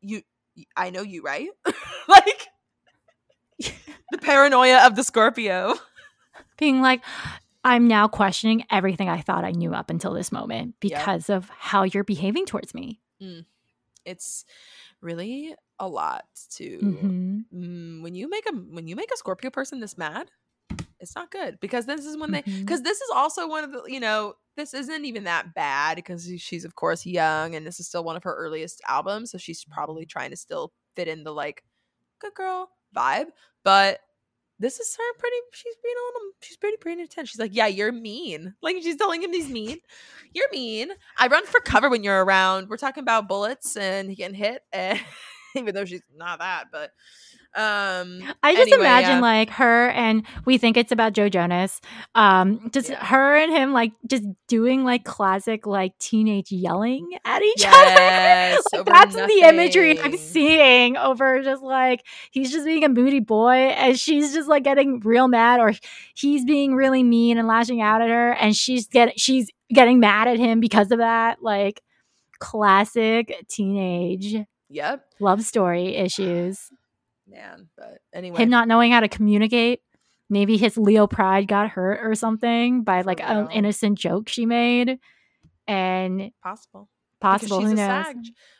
you 0.00 0.22
I 0.76 0.90
know 0.90 1.02
you, 1.02 1.22
right? 1.22 1.48
like 2.08 2.46
the 4.10 4.18
paranoia 4.20 4.86
of 4.86 4.96
the 4.96 5.04
Scorpio. 5.04 5.74
Being 6.58 6.80
like, 6.80 7.02
I'm 7.64 7.88
now 7.88 8.08
questioning 8.08 8.64
everything 8.70 9.08
I 9.08 9.20
thought 9.20 9.44
I 9.44 9.50
knew 9.50 9.74
up 9.74 9.90
until 9.90 10.12
this 10.12 10.30
moment 10.30 10.74
Yep. 10.82 10.90
because 10.90 11.30
of 11.30 11.48
how 11.50 11.82
you're 11.82 12.04
behaving 12.04 12.46
towards 12.46 12.74
me. 12.74 13.00
It's 14.04 14.44
really 15.00 15.54
a 15.78 15.88
lot 15.88 16.24
to 16.56 16.78
hmm 16.78 17.40
mm, 17.52 18.02
when 18.02 18.14
you 18.14 18.28
make 18.28 18.44
a 18.48 18.52
when 18.52 18.86
you 18.86 18.96
make 18.96 19.10
a 19.12 19.16
Scorpio 19.16 19.50
person 19.50 19.80
this 19.80 19.96
mad, 19.96 20.30
it's 21.04 21.14
not 21.14 21.30
good 21.30 21.58
because 21.60 21.86
this 21.86 22.04
is 22.04 22.16
when 22.16 22.32
they 22.32 22.42
because 22.42 22.80
mm-hmm. 22.80 22.84
this 22.84 23.00
is 23.00 23.10
also 23.14 23.48
one 23.48 23.62
of 23.62 23.72
the 23.72 23.82
you 23.86 24.00
know 24.00 24.34
this 24.56 24.74
isn't 24.74 25.04
even 25.04 25.24
that 25.24 25.54
bad 25.54 25.96
because 25.96 26.28
she's 26.38 26.64
of 26.64 26.74
course 26.74 27.06
young 27.06 27.54
and 27.54 27.66
this 27.66 27.78
is 27.78 27.86
still 27.86 28.02
one 28.02 28.16
of 28.16 28.24
her 28.24 28.34
earliest 28.34 28.80
albums 28.88 29.30
so 29.30 29.38
she's 29.38 29.64
probably 29.64 30.02
mm-hmm. 30.02 30.18
trying 30.18 30.30
to 30.30 30.36
still 30.36 30.72
fit 30.96 31.08
in 31.08 31.22
the 31.22 31.32
like 31.32 31.62
good 32.20 32.34
girl 32.34 32.70
vibe 32.96 33.26
but 33.62 34.00
this 34.60 34.78
is 34.78 34.96
her 34.96 35.18
pretty 35.18 35.36
she's 35.52 35.76
being 35.82 35.96
on 35.96 36.22
him 36.22 36.32
she's 36.40 36.56
pretty 36.56 36.76
pretty 36.76 37.02
intense. 37.02 37.30
She's 37.30 37.40
like 37.40 37.54
yeah 37.54 37.66
you're 37.66 37.92
mean. 37.92 38.54
Like 38.62 38.76
she's 38.82 38.96
telling 38.96 39.22
him 39.22 39.32
he's 39.32 39.48
mean. 39.48 39.78
You're 40.32 40.50
mean. 40.50 40.90
I 41.16 41.28
run 41.28 41.46
for 41.46 41.60
cover 41.60 41.88
when 41.88 42.02
you're 42.02 42.24
around. 42.24 42.68
We're 42.68 42.76
talking 42.76 43.02
about 43.02 43.28
bullets 43.28 43.76
and 43.76 44.10
he 44.10 44.16
getting 44.16 44.34
hit 44.34 44.62
and 44.72 44.98
even 45.54 45.74
though 45.74 45.84
she's 45.84 46.02
not 46.16 46.40
that 46.40 46.66
but 46.72 46.90
um 47.56 48.22
I 48.42 48.54
just 48.54 48.72
anyway, 48.72 48.80
imagine 48.80 49.10
yeah. 49.16 49.20
like 49.20 49.50
her 49.50 49.88
and 49.90 50.24
we 50.44 50.58
think 50.58 50.76
it's 50.76 50.90
about 50.90 51.12
Joe 51.12 51.28
Jonas. 51.28 51.80
Um, 52.14 52.68
just 52.72 52.90
Yeah. 52.90 53.04
her 53.04 53.36
and 53.36 53.52
him 53.52 53.72
like 53.72 53.92
just 54.08 54.24
doing 54.48 54.82
like 54.84 55.04
classic 55.04 55.66
like 55.66 55.96
teenage 55.98 56.50
yelling 56.50 57.08
at 57.24 57.42
each 57.42 57.60
Yes, 57.62 58.64
other. 58.72 58.78
like, 58.78 58.86
that's 58.86 59.14
the 59.14 59.40
imagery 59.44 60.00
I'm 60.00 60.16
seeing 60.16 60.96
over 60.96 61.42
just 61.42 61.62
like 61.62 62.04
he's 62.32 62.50
just 62.50 62.64
being 62.64 62.82
a 62.84 62.88
moody 62.88 63.20
boy 63.20 63.52
and 63.54 63.98
she's 63.98 64.34
just 64.34 64.48
like 64.48 64.64
getting 64.64 64.98
real 65.00 65.28
mad 65.28 65.60
or 65.60 65.72
he's 66.14 66.44
being 66.44 66.74
really 66.74 67.02
mean 67.04 67.38
and 67.38 67.46
lashing 67.46 67.80
out 67.80 68.02
at 68.02 68.08
her 68.08 68.32
and 68.32 68.56
she's 68.56 68.88
getting 68.88 69.14
she's 69.16 69.48
getting 69.72 70.00
mad 70.00 70.26
at 70.28 70.38
him 70.38 70.58
because 70.60 70.90
of 70.90 70.98
that. 70.98 71.42
Like 71.42 71.82
classic 72.40 73.32
teenage 73.48 74.34
yep 74.68 75.04
love 75.20 75.42
story 75.42 75.94
issues. 75.96 76.68
Man 77.34 77.68
but 77.76 77.98
anyway 78.12 78.38
him 78.38 78.50
not 78.50 78.68
knowing 78.68 78.92
how 78.92 79.00
to 79.00 79.08
communicate. 79.08 79.80
Maybe 80.30 80.56
his 80.56 80.78
Leo 80.78 81.06
pride 81.06 81.48
got 81.48 81.68
hurt 81.70 82.00
or 82.02 82.14
something 82.14 82.82
by 82.82 83.02
like 83.02 83.20
an 83.20 83.46
real. 83.46 83.48
innocent 83.52 83.98
joke 83.98 84.28
she 84.28 84.46
made, 84.46 84.98
and 85.68 86.30
possible 86.42 86.88
possible 87.20 87.60
who 87.60 87.72
a 87.72 87.74
knows. 87.74 88.06
sag 88.06 88.16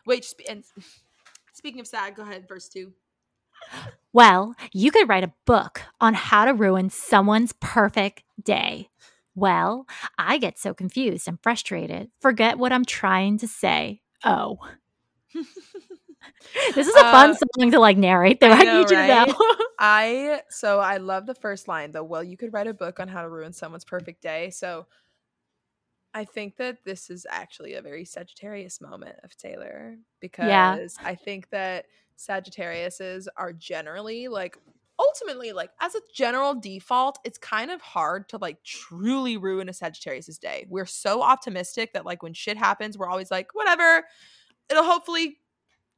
wait 0.07 0.27
and 0.49 0.65
speaking 1.55 1.81
of 1.81 1.87
sag 1.87 2.17
go 2.17 2.23
ahead 2.23 2.47
verse 2.49 2.69
two 2.69 2.93
Well, 4.13 4.55
you 4.73 4.91
could 4.91 5.09
write 5.09 5.25
a 5.25 5.33
book 5.47 5.81
on 6.01 6.15
how 6.15 6.45
to 6.45 6.53
ruin 6.55 6.91
someone's 6.91 7.53
perfect 7.61 8.23
day. 8.43 8.91
Well, 9.35 9.87
I 10.19 10.39
get 10.39 10.59
so 10.59 10.73
confused 10.75 11.27
and 11.27 11.39
frustrated. 11.43 12.11
Forget 12.21 12.59
what 12.59 12.73
I'm 12.73 12.85
trying 12.85 13.39
to 13.39 13.49
say. 13.49 14.03
Oh, 14.25 14.59
this 16.75 16.87
is 16.87 16.95
a 16.95 17.01
fun 17.01 17.31
Uh, 17.31 17.35
song 17.59 17.71
to 17.71 17.79
like 17.81 17.97
narrate. 17.97 18.41
Though 18.41 18.51
I 18.51 18.59
I, 18.61 18.65
know, 18.65 18.79
need 18.81 18.91
you 18.91 18.97
to 18.97 19.07
know. 19.07 19.27
I 19.79 20.43
so 20.51 20.81
I 20.81 20.99
love 20.99 21.27
the 21.27 21.35
first 21.35 21.69
line 21.69 21.93
though. 21.93 22.05
Well, 22.05 22.25
you 22.25 22.37
could 22.37 22.53
write 22.53 22.67
a 22.67 22.75
book 22.75 23.01
on 23.01 23.09
how 23.09 23.23
to 23.23 23.29
ruin 23.29 23.53
someone's 23.53 23.85
perfect 23.85 24.23
day. 24.23 24.51
So 24.51 24.87
I 26.15 26.25
think 26.25 26.57
that 26.59 26.85
this 26.85 27.11
is 27.11 27.27
actually 27.29 27.75
a 27.75 27.83
very 27.83 28.05
Sagittarius 28.05 28.81
moment 28.81 29.17
of 29.25 29.37
Taylor 29.37 29.97
because 30.21 30.97
I 31.05 31.17
think 31.17 31.51
that 31.51 31.87
Sagittariuses 32.19 33.27
are 33.37 33.53
generally 33.53 34.29
like 34.29 34.57
ultimately 35.01 35.53
like 35.53 35.71
as 35.81 35.97
a 35.97 36.01
general 36.15 36.55
default 36.55 37.19
it's 37.25 37.37
kind 37.37 37.73
of 37.73 37.81
hard 37.81 38.29
to 38.29 38.37
like 38.39 38.63
truly 38.63 39.37
ruin 39.37 39.69
a 39.69 39.73
Sagittarius's 39.73 40.39
day. 40.39 40.67
We're 40.69 40.87
so 40.87 41.21
optimistic 41.21 41.93
that 41.95 42.07
like 42.07 42.23
when 42.23 42.33
shit 42.33 42.57
happens 42.57 42.97
we're 42.97 43.09
always 43.09 43.33
like 43.33 43.49
whatever 43.55 44.05
it'll 44.71 44.85
hopefully 44.85 45.39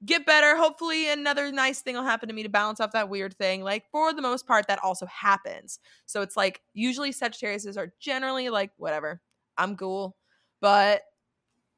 get 0.04 0.26
better. 0.26 0.56
Hopefully, 0.56 1.10
another 1.10 1.50
nice 1.50 1.80
thing 1.80 1.94
will 1.94 2.02
happen 2.02 2.28
to 2.28 2.34
me 2.34 2.42
to 2.42 2.48
balance 2.48 2.80
off 2.80 2.92
that 2.92 3.08
weird 3.08 3.34
thing. 3.36 3.62
Like, 3.62 3.84
for 3.90 4.12
the 4.12 4.22
most 4.22 4.46
part, 4.46 4.68
that 4.68 4.82
also 4.82 5.06
happens. 5.06 5.78
So 6.06 6.22
it's 6.22 6.36
like, 6.36 6.60
usually 6.74 7.12
Sagittariuses 7.12 7.76
are 7.76 7.92
generally 7.98 8.48
like, 8.48 8.72
whatever, 8.76 9.20
I'm 9.56 9.76
cool. 9.76 10.16
But 10.60 11.02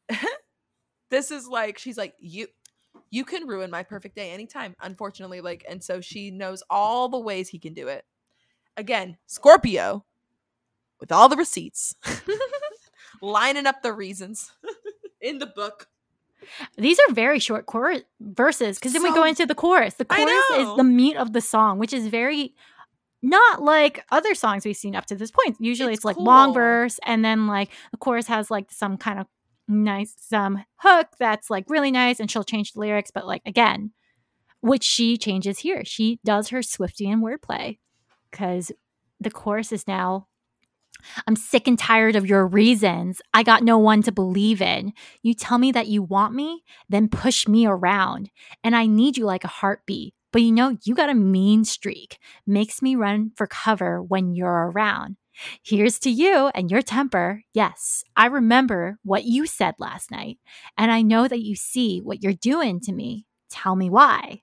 this 1.10 1.30
is 1.30 1.46
like, 1.46 1.78
she's 1.78 1.98
like, 1.98 2.14
you. 2.18 2.46
You 3.10 3.24
can 3.24 3.46
ruin 3.46 3.70
my 3.70 3.84
perfect 3.84 4.16
day 4.16 4.32
anytime, 4.32 4.74
unfortunately. 4.82 5.40
Like, 5.40 5.64
and 5.66 5.82
so 5.82 6.02
she 6.02 6.30
knows 6.30 6.62
all 6.68 7.08
the 7.08 7.18
ways 7.18 7.48
he 7.48 7.58
can 7.58 7.72
do 7.72 7.88
it. 7.88 8.04
Again, 8.76 9.16
Scorpio 9.26 10.04
with 11.00 11.10
all 11.10 11.28
the 11.28 11.36
receipts, 11.36 11.94
lining 13.22 13.66
up 13.66 13.82
the 13.82 13.92
reasons 13.92 14.52
in 15.20 15.38
the 15.38 15.46
book. 15.46 15.88
These 16.76 16.98
are 16.98 17.14
very 17.14 17.38
short 17.38 17.66
chorus 17.66 18.02
verses 18.20 18.78
because 18.78 18.92
then 18.92 19.02
we 19.02 19.12
go 19.12 19.24
into 19.24 19.46
the 19.46 19.54
chorus. 19.54 19.94
The 19.94 20.04
chorus 20.04 20.44
is 20.56 20.76
the 20.76 20.84
meat 20.84 21.16
of 21.16 21.32
the 21.32 21.40
song, 21.40 21.78
which 21.78 21.92
is 21.92 22.06
very 22.08 22.54
not 23.22 23.62
like 23.62 24.04
other 24.10 24.34
songs 24.34 24.64
we've 24.64 24.76
seen 24.76 24.94
up 24.94 25.06
to 25.06 25.16
this 25.16 25.30
point. 25.30 25.56
Usually 25.60 25.92
It's 25.92 26.00
it's, 26.00 26.04
like 26.04 26.16
long 26.16 26.54
verse 26.54 26.98
and 27.04 27.24
then 27.24 27.46
like 27.46 27.70
the 27.90 27.96
chorus 27.96 28.26
has 28.28 28.50
like 28.50 28.70
some 28.70 28.96
kind 28.96 29.18
of 29.18 29.26
nice 29.66 30.14
some 30.18 30.64
hook 30.76 31.08
that's 31.18 31.50
like 31.50 31.64
really 31.68 31.90
nice 31.90 32.20
and 32.20 32.30
she'll 32.30 32.44
change 32.44 32.72
the 32.72 32.80
lyrics, 32.80 33.10
but 33.10 33.26
like 33.26 33.42
again, 33.44 33.92
which 34.60 34.84
she 34.84 35.16
changes 35.16 35.58
here. 35.60 35.84
She 35.84 36.20
does 36.24 36.48
her 36.48 36.60
Swiftian 36.60 37.20
wordplay 37.20 37.78
because 38.30 38.72
the 39.20 39.30
chorus 39.30 39.72
is 39.72 39.86
now 39.86 40.28
I'm 41.26 41.36
sick 41.36 41.66
and 41.68 41.78
tired 41.78 42.16
of 42.16 42.26
your 42.26 42.46
reasons. 42.46 43.20
I 43.32 43.42
got 43.42 43.62
no 43.62 43.78
one 43.78 44.02
to 44.02 44.12
believe 44.12 44.60
in. 44.60 44.92
You 45.22 45.34
tell 45.34 45.58
me 45.58 45.72
that 45.72 45.86
you 45.86 46.02
want 46.02 46.34
me, 46.34 46.64
then 46.88 47.08
push 47.08 47.46
me 47.48 47.66
around. 47.66 48.30
And 48.62 48.76
I 48.76 48.86
need 48.86 49.16
you 49.16 49.24
like 49.24 49.44
a 49.44 49.48
heartbeat. 49.48 50.14
But 50.32 50.42
you 50.42 50.52
know, 50.52 50.76
you 50.84 50.94
got 50.94 51.08
a 51.08 51.14
mean 51.14 51.64
streak. 51.64 52.18
Makes 52.46 52.82
me 52.82 52.94
run 52.96 53.32
for 53.36 53.46
cover 53.46 54.02
when 54.02 54.34
you're 54.34 54.70
around. 54.70 55.16
Here's 55.62 55.98
to 56.00 56.10
you 56.10 56.50
and 56.54 56.70
your 56.70 56.82
temper. 56.82 57.42
Yes, 57.54 58.04
I 58.16 58.26
remember 58.26 58.98
what 59.04 59.24
you 59.24 59.46
said 59.46 59.74
last 59.78 60.10
night. 60.10 60.38
And 60.76 60.90
I 60.90 61.02
know 61.02 61.28
that 61.28 61.42
you 61.42 61.54
see 61.54 62.00
what 62.00 62.22
you're 62.22 62.32
doing 62.32 62.80
to 62.80 62.92
me. 62.92 63.26
Tell 63.48 63.76
me 63.76 63.88
why. 63.88 64.42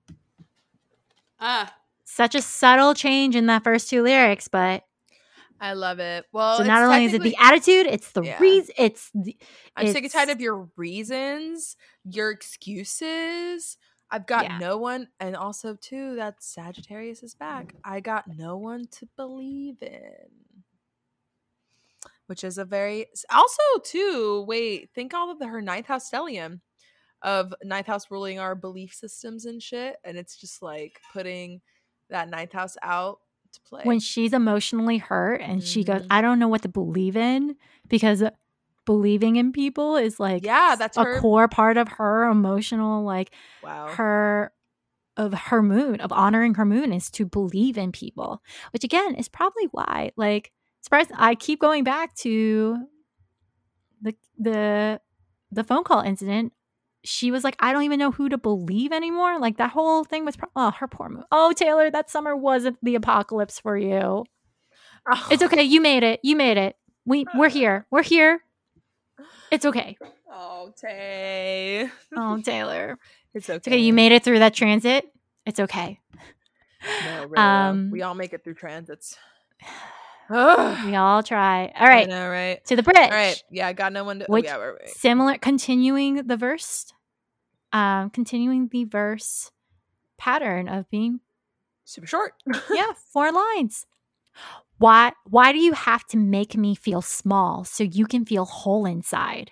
Ah, 1.40 1.76
Such 2.06 2.34
a 2.34 2.42
subtle 2.42 2.94
change 2.94 3.36
in 3.36 3.46
that 3.48 3.64
first 3.64 3.90
two 3.90 4.02
lyrics, 4.04 4.48
but 4.48 4.84
I 5.60 5.74
love 5.74 6.00
it. 6.00 6.26
Well, 6.34 6.58
so 6.58 6.64
it's 6.64 6.68
not 6.68 6.84
only 6.84 7.06
is 7.06 7.14
it 7.14 7.24
the 7.24 7.36
attitude, 7.40 7.88
it's 7.88 8.12
the 8.12 8.24
Yeah. 8.24 8.40
reason, 8.40 8.76
it's 8.78 9.10
the, 9.14 9.38
I'm 9.76 9.88
sick 9.88 10.04
and 10.04 10.12
tired 10.12 10.30
of 10.30 10.42
your 10.42 10.70
reasons, 10.76 11.78
your 12.04 12.30
excuses. 12.32 13.78
I've 14.12 14.28
got 14.28 14.44
Yeah. 14.44 14.58
no 14.60 14.78
one, 14.78 15.08
and 15.20 15.36
also 15.36 15.76
too 15.76 16.16
that 16.18 16.44
Sagittarius 16.44 17.24
is 17.24 17.34
back. 17.36 17.74
I 17.84 18.02
got 18.02 18.28
no 18.28 18.58
one 18.58 18.86
to 18.92 19.08
believe 19.16 19.82
in, 19.82 20.30
which 22.28 22.44
is 22.44 22.58
a 22.58 22.66
very 22.66 23.08
also 23.34 23.62
too. 23.84 24.44
Wait, 24.48 24.90
think 24.94 25.14
all 25.14 25.32
of 25.32 25.40
the, 25.40 25.48
her 25.48 25.62
ninth 25.62 25.88
house 25.88 26.10
stellium 26.10 26.60
of 27.22 27.54
ninth 27.64 27.88
house 27.88 28.12
ruling 28.12 28.40
our 28.40 28.56
belief 28.56 28.94
systems 28.94 29.46
and 29.46 29.64
shit, 29.64 29.96
and 30.04 30.18
it's 30.18 30.38
just 30.38 30.62
like 30.62 31.00
putting 31.14 31.62
that 32.10 32.30
ninth 32.30 32.52
house 32.54 32.78
out 32.84 33.20
to 33.56 33.62
play. 33.70 33.82
when 33.84 34.00
she's 34.00 34.34
emotionally 34.34 34.98
hurt 34.98 35.42
and 35.42 35.64
she 35.64 35.84
goes, 35.84 36.02
Mhm. 36.04 36.08
I 36.12 36.22
don't 36.22 36.40
know 36.40 36.48
what 36.48 36.62
to 36.62 36.70
believe 36.70 37.18
in 37.18 37.56
because 37.88 38.24
believing 38.86 39.36
in 39.36 39.52
people 39.52 39.96
is 39.96 40.20
like 40.20 40.46
yeah, 40.46 40.76
that's 40.76 40.96
a 40.98 41.04
her. 41.04 41.20
core 41.20 41.48
part 41.48 41.78
of 41.78 41.88
her 41.88 42.30
emotional 42.30 43.04
like 43.04 43.32
wow. 43.64 43.88
her 43.90 44.52
of 45.18 45.34
her 45.34 45.64
moon 45.64 46.00
of 46.02 46.12
honoring 46.12 46.54
her 46.56 46.66
moon 46.66 46.94
is 46.94 47.10
to 47.10 47.26
believe 47.26 47.78
in 47.78 47.92
people 47.92 48.42
which 48.74 48.84
again 48.84 49.16
is 49.16 49.28
probably 49.30 49.64
why 49.72 50.12
like 50.18 50.52
surprise 50.82 51.08
i 51.16 51.34
keep 51.34 51.60
going 51.60 51.84
back 51.86 52.14
to 52.16 52.78
the 54.02 54.14
the 54.38 55.00
the 55.52 55.64
phone 55.64 55.84
call 55.86 56.02
incident 56.02 56.52
she 57.06 57.32
was 57.32 57.44
like 57.44 57.56
i 57.60 57.72
don't 57.72 57.84
even 57.84 58.00
know 58.00 58.12
who 58.12 58.30
to 58.30 58.38
believe 58.38 58.92
anymore. 58.92 59.40
Like 59.40 59.58
that 59.58 59.72
whole 59.72 60.04
thing 60.04 60.26
was 60.26 60.36
pro- 60.36 60.50
oh 60.56 60.72
her 60.72 60.88
poor 60.88 61.10
oh 61.32 61.54
taylor 61.54 61.90
that 61.92 62.10
summer 62.10 62.36
wasn't 62.36 62.78
the 62.84 62.96
apocalypse 62.96 63.60
for 63.60 63.78
you. 63.78 64.26
It's 65.30 65.44
okay. 65.44 65.64
You 65.64 65.82
made 65.82 66.04
it. 66.04 66.20
You 66.24 66.36
made 66.36 66.58
it. 66.58 66.76
We 67.06 67.26
we're 67.36 67.50
here. 67.50 67.86
We're 67.92 68.04
here. 68.04 68.42
It's 69.52 69.66
okay. 69.66 69.98
Oh, 70.32 70.74
Tay. 70.76 71.90
oh 72.16 72.42
taylor. 72.42 72.98
It's 73.34 73.50
okay. 73.50 73.58
it's 73.58 73.68
okay. 73.68 73.78
You 73.78 73.94
made 73.94 74.12
it 74.12 74.24
through 74.24 74.40
that 74.40 74.54
transit. 74.54 75.06
It's 75.46 75.60
okay. 75.60 76.00
No, 77.06 77.24
really, 77.30 77.38
Um, 77.38 77.92
we 77.92 78.02
all 78.02 78.16
make 78.16 78.34
it 78.34 78.44
through 78.44 78.56
transits. 78.56 79.18
Ugh. 80.30 80.86
we 80.86 80.96
all 80.96 81.22
try. 81.22 81.72
All 81.80 81.88
I 81.88 82.06
know, 82.06 82.28
right? 82.28 82.66
to 82.66 82.76
the 82.76 82.84
bridge 82.84 82.98
All 82.98 83.10
right. 83.10 83.42
Yeah, 83.52 83.68
I 83.68 83.74
got 83.74 83.94
no 83.94 84.04
one 84.04 84.20
to. 84.20 84.26
Which- 84.26 84.48
oh, 84.48 84.76
yeah, 84.82 84.92
similar 84.92 85.38
continuing 85.38 86.28
the 86.28 86.38
verse 86.38 86.92
um 87.76 88.10
continuing 88.10 88.70
the 88.70 88.86
verse 88.86 89.52
pattern 90.18 90.68
of 90.70 90.90
being 90.90 91.20
Super 91.84 92.08
short. 92.08 92.34
yeah 92.72 92.94
four 93.14 93.32
lines 93.32 93.86
why 94.78 95.12
why 95.26 95.52
do 95.52 95.60
you 95.60 95.74
have 95.74 96.06
to 96.08 96.18
make 96.18 96.56
me 96.56 96.74
feel 96.74 97.02
small 97.02 97.64
so 97.64 97.84
you 97.84 98.06
can 98.06 98.26
feel 98.26 98.46
whole 98.46 98.86
inside 98.86 99.52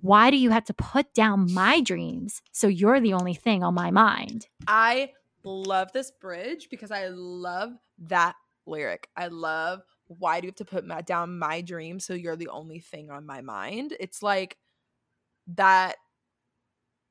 why 0.00 0.30
do 0.30 0.36
you 0.36 0.50
have 0.50 0.64
to 0.64 0.74
put 0.74 1.12
down 1.14 1.52
my 1.52 1.80
dreams 1.80 2.42
so 2.52 2.68
you're 2.68 3.00
the 3.00 3.14
only 3.14 3.34
thing 3.34 3.64
on 3.64 3.74
my 3.74 3.90
mind 3.90 4.46
I 4.66 5.12
love 5.44 5.92
this 5.92 6.10
bridge 6.10 6.68
because 6.70 6.90
I 6.90 7.08
love 7.08 7.72
that 7.98 8.34
lyric. 8.66 9.08
I 9.16 9.28
love 9.28 9.82
why 10.06 10.40
do 10.40 10.46
you 10.46 10.50
have 10.50 10.56
to 10.56 10.64
put 10.64 10.86
ma- 10.86 11.00
down 11.00 11.38
my 11.38 11.60
dream 11.60 12.00
so 12.00 12.14
you're 12.14 12.36
the 12.36 12.48
only 12.48 12.80
thing 12.80 13.10
on 13.10 13.26
my 13.26 13.40
mind? 13.40 13.94
It's 14.00 14.22
like 14.22 14.56
that 15.54 15.96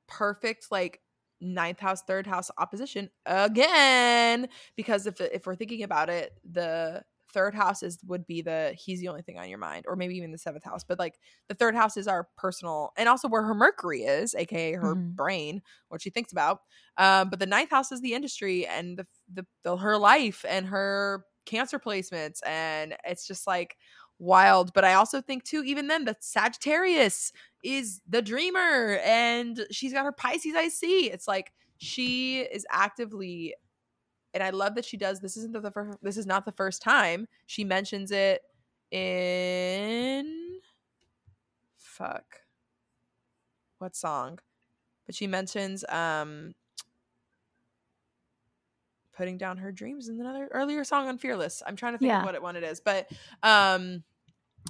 perfect 0.07 0.71
like 0.71 1.01
ninth 1.39 1.79
house 1.79 2.01
third 2.03 2.25
house 2.25 2.49
opposition 2.57 3.09
again 3.25 4.47
because 4.75 5.05
if 5.05 5.21
if 5.21 5.45
we're 5.45 5.55
thinking 5.55 5.83
about 5.83 6.09
it 6.09 6.39
the 6.49 7.03
third 7.31 7.53
house 7.53 7.83
is 7.83 7.99
would 8.05 8.25
be 8.25 8.41
the 8.41 8.73
he's 8.77 8.99
the 9.01 9.07
only 9.07 9.21
thing 9.21 9.37
on 9.37 9.49
your 9.49 9.59
mind 9.59 9.85
or 9.87 9.95
maybe 9.95 10.15
even 10.15 10.31
the 10.31 10.37
seventh 10.37 10.63
house 10.63 10.83
but 10.83 10.97
like 10.97 11.19
the 11.49 11.53
third 11.53 11.75
house 11.75 11.97
is 11.97 12.07
our 12.07 12.29
personal 12.37 12.91
and 12.97 13.07
also 13.09 13.27
where 13.27 13.43
her 13.43 13.53
mercury 13.53 14.01
is 14.03 14.33
aka 14.33 14.73
her 14.73 14.95
Mhm. 14.95 15.17
brain 15.17 15.61
what 15.89 16.01
she 16.01 16.09
thinks 16.09 16.31
about 16.31 16.61
um 16.97 17.29
but 17.29 17.39
the 17.39 17.45
ninth 17.45 17.69
house 17.69 17.91
is 17.91 18.01
the 18.01 18.13
industry 18.13 18.65
and 18.65 18.97
the, 18.97 19.07
the, 19.31 19.45
the 19.63 19.77
her 19.77 19.97
life 19.97 20.45
and 20.47 20.65
her 20.67 21.25
cancer 21.45 21.79
placements 21.79 22.39
and 22.45 22.95
it's 23.05 23.27
just 23.27 23.45
like 23.45 23.77
wild 24.19 24.73
but 24.73 24.83
i 24.83 24.93
also 24.93 25.21
think 25.21 25.43
too 25.43 25.63
even 25.63 25.87
then 25.87 26.05
the 26.05 26.15
sagittarius 26.19 27.31
is 27.75 28.01
the 28.07 28.21
dreamer 28.21 28.99
and 29.03 29.65
she's 29.71 29.91
got 29.93 30.05
her 30.05 30.11
pisces 30.11 30.55
i 30.55 30.67
see 30.69 31.09
it's 31.11 31.27
like 31.27 31.51
she 31.77 32.39
is 32.39 32.65
actively 32.71 33.53
and 34.33 34.41
i 34.41 34.49
love 34.49 34.75
that 34.75 34.85
she 34.85 34.95
does 34.97 35.19
this 35.19 35.35
isn't 35.37 35.53
the, 35.53 35.59
the 35.59 35.71
first 35.71 35.97
this 36.01 36.17
is 36.17 36.25
not 36.25 36.45
the 36.45 36.51
first 36.51 36.81
time 36.81 37.27
she 37.45 37.63
mentions 37.63 38.11
it 38.11 38.41
in 38.91 40.59
fuck 41.77 42.41
what 43.79 43.95
song? 43.95 44.39
But 45.05 45.13
she 45.15 45.27
mentions 45.27 45.85
um 45.89 46.53
putting 49.15 49.37
down 49.37 49.57
her 49.57 49.71
dreams 49.71 50.09
in 50.09 50.19
another 50.19 50.47
earlier 50.51 50.83
song 50.83 51.07
on 51.07 51.17
fearless. 51.17 51.63
I'm 51.65 51.75
trying 51.75 51.93
to 51.93 51.99
think 51.99 52.09
Yeah. 52.09 52.19
of 52.19 52.25
what 52.25 52.35
it 52.35 52.41
one 52.41 52.55
it 52.55 52.63
is 52.63 52.79
but 52.79 53.09
um 53.43 54.03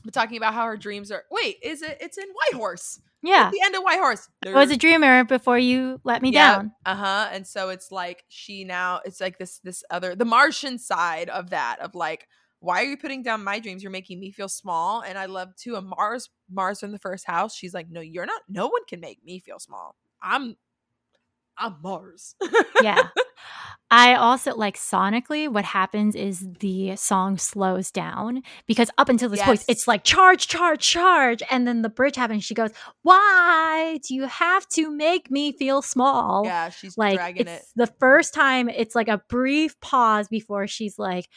but 0.03 0.13
talking 0.13 0.37
about 0.37 0.53
how 0.53 0.65
her 0.65 0.77
dreams 0.77 1.11
are 1.11 1.23
wait 1.31 1.57
is 1.61 1.81
it 1.81 1.97
it's 2.01 2.17
in 2.17 2.25
white 2.29 2.53
horse. 2.59 2.99
Yeah. 3.23 3.47
At 3.47 3.51
the 3.51 3.61
end 3.65 3.75
of 3.75 3.81
white 3.83 3.97
horse. 3.97 4.29
I 4.45 4.51
was 4.53 4.71
a 4.71 4.77
dreamer 4.77 5.23
before 5.23 5.57
you 5.57 5.99
let 6.03 6.21
me 6.21 6.31
Yeah. 6.31 6.55
down. 6.57 6.71
Uh-huh. 6.85 7.29
And 7.31 7.45
so 7.47 7.69
it's 7.69 7.91
like 7.91 8.23
she 8.29 8.63
now 8.63 9.01
it's 9.05 9.19
like 9.19 9.37
this 9.39 9.59
this 9.59 9.83
other 9.89 10.15
the 10.15 10.25
martian 10.25 10.77
side 10.77 11.29
of 11.29 11.49
that 11.49 11.79
of 11.81 11.95
like 11.95 12.27
why 12.59 12.81
are 12.81 12.85
you 12.85 12.97
putting 12.97 13.21
down 13.21 13.43
my 13.43 13.59
dreams? 13.59 13.83
You're 13.83 13.91
making 13.91 14.19
me 14.19 14.31
feel 14.31 14.49
small. 14.49 15.01
And 15.01 15.17
i 15.17 15.25
love 15.25 15.55
too 15.55 15.75
a 15.75 15.81
mars 15.81 16.29
mars 16.49 16.83
in 16.83 16.91
the 16.91 16.99
first 16.99 17.25
house 17.25 17.53
she's 17.55 17.73
like 17.73 17.87
no 17.89 18.01
you're 18.01 18.25
not 18.25 18.41
no 18.49 18.67
one 18.67 18.85
can 18.87 18.99
make 18.99 19.23
me 19.23 19.39
feel 19.39 19.59
small. 19.59 19.95
I'm 20.21 20.55
i'm 21.57 21.75
mars 21.81 22.35
yeah. 22.81 23.07
I 23.89 24.15
also 24.15 24.53
like 24.53 24.75
sonically 24.75 25.47
what 25.47 25.63
happens 25.63 26.13
is 26.15 26.45
the 26.59 26.95
song 26.97 27.38
slows 27.38 27.89
down 27.89 28.43
because 28.65 28.89
up 28.97 29.07
until 29.07 29.29
this 29.29 29.41
point 29.41 29.63
it's 29.69 29.88
like 29.88 30.03
charge, 30.03 30.47
charge, 30.47 30.81
charge. 30.81 31.41
And 31.49 31.65
then 31.65 31.84
the 31.84 31.89
bridge 31.89 32.17
happens. 32.17 32.43
She 32.43 32.53
goes, 32.53 32.71
Why 33.03 33.99
do 34.05 34.13
you 34.13 34.25
have 34.25 34.67
to 34.69 34.91
make 34.91 35.31
me 35.31 35.53
feel 35.53 35.81
small? 35.81 36.43
yeah 36.45 36.69
she's 36.69 36.97
like 36.97 37.15
dragging 37.15 37.47
it's 37.47 37.63
it 37.63 37.67
the 37.75 37.88
first 37.99 38.34
time 38.34 38.67
it's 38.69 38.95
like 38.95 39.07
a 39.07 39.21
brief 39.29 39.79
pause 39.79 40.27
before 40.27 40.67
she's 40.67 40.99
like 40.99 41.27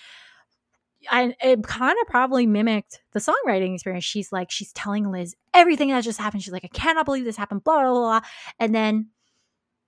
I 1.08 1.34
it 1.42 1.62
kind 1.62 1.96
of 2.00 2.06
probably 2.08 2.46
mimicked 2.46 3.00
the 3.12 3.20
songwriting 3.20 3.74
experience. 3.74 4.04
She's 4.04 4.32
like, 4.32 4.50
she's 4.50 4.70
telling 4.72 5.10
Liz 5.10 5.34
everything 5.54 5.88
that 5.88 6.04
just 6.04 6.20
happened. 6.20 6.42
She's 6.42 6.52
like, 6.52 6.64
I 6.64 6.68
cannot 6.68 7.06
believe 7.06 7.24
this 7.24 7.38
happened, 7.38 7.64
blah, 7.64 7.80
blah, 7.80 7.90
blah, 7.90 8.20
blah. 8.20 8.28
And 8.58 8.74
then 8.74 9.08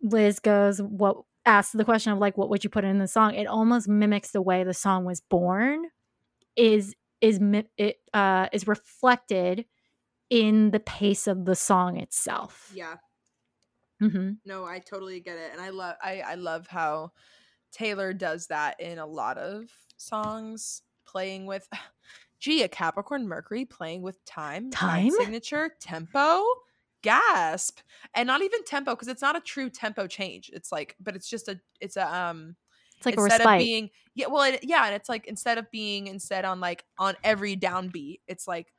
Liz 0.02 0.38
goes, 0.40 0.80
What 0.82 1.22
asks 1.46 1.72
the 1.72 1.84
question 1.84 2.12
of 2.12 2.18
like, 2.18 2.36
what 2.36 2.50
would 2.50 2.62
you 2.64 2.70
put 2.70 2.84
in 2.84 2.98
the 2.98 3.08
song? 3.08 3.34
It 3.34 3.46
almost 3.46 3.88
mimics 3.88 4.30
the 4.32 4.42
way 4.42 4.64
the 4.64 4.74
song 4.74 5.04
was 5.04 5.20
born, 5.20 5.86
is 6.56 6.94
is 7.20 7.38
it 7.78 8.00
uh 8.12 8.48
is 8.52 8.66
reflected 8.66 9.64
in 10.28 10.70
the 10.70 10.80
pace 10.80 11.26
of 11.26 11.44
the 11.44 11.54
song 11.54 11.98
itself. 11.98 12.70
yeah 12.74 12.96
Mm-hmm. 14.02 14.32
no 14.44 14.64
i 14.64 14.80
totally 14.80 15.20
get 15.20 15.36
it 15.38 15.50
and 15.52 15.60
i 15.60 15.68
love 15.68 15.94
i 16.02 16.20
i 16.26 16.34
love 16.34 16.66
how 16.66 17.12
taylor 17.70 18.12
does 18.12 18.48
that 18.48 18.80
in 18.80 18.98
a 18.98 19.06
lot 19.06 19.38
of 19.38 19.62
songs 19.96 20.82
playing 21.06 21.46
with 21.46 21.68
gee 22.40 22.64
a 22.64 22.68
capricorn 22.68 23.28
mercury 23.28 23.64
playing 23.64 24.02
with 24.02 24.24
time 24.24 24.70
time, 24.72 25.04
Time? 25.04 25.10
signature 25.12 25.70
tempo 25.80 26.42
gasp 27.02 27.80
and 28.14 28.26
not 28.26 28.42
even 28.42 28.64
tempo 28.64 28.92
because 28.92 29.08
it's 29.08 29.22
not 29.22 29.36
a 29.36 29.40
true 29.40 29.68
tempo 29.68 30.06
change 30.06 30.50
it's 30.52 30.72
like 30.72 30.96
but 31.00 31.14
it's 31.16 31.28
just 31.28 31.48
a 31.48 31.58
it's 31.80 31.96
a 31.96 32.14
um 32.14 32.56
It's 32.96 33.06
like 33.06 33.16
a 33.16 33.20
instead 33.20 33.40
respite. 33.40 33.54
of 33.54 33.58
being 33.58 33.90
yeah 34.14 34.26
well 34.28 34.42
it, 34.42 34.60
yeah 34.62 34.86
and 34.86 34.94
it's 34.94 35.08
like 35.08 35.26
instead 35.26 35.58
of 35.58 35.70
being 35.70 36.06
instead 36.06 36.44
on 36.44 36.60
like 36.60 36.84
on 36.98 37.14
every 37.24 37.56
downbeat 37.56 38.20
it's 38.26 38.46
like 38.46 38.72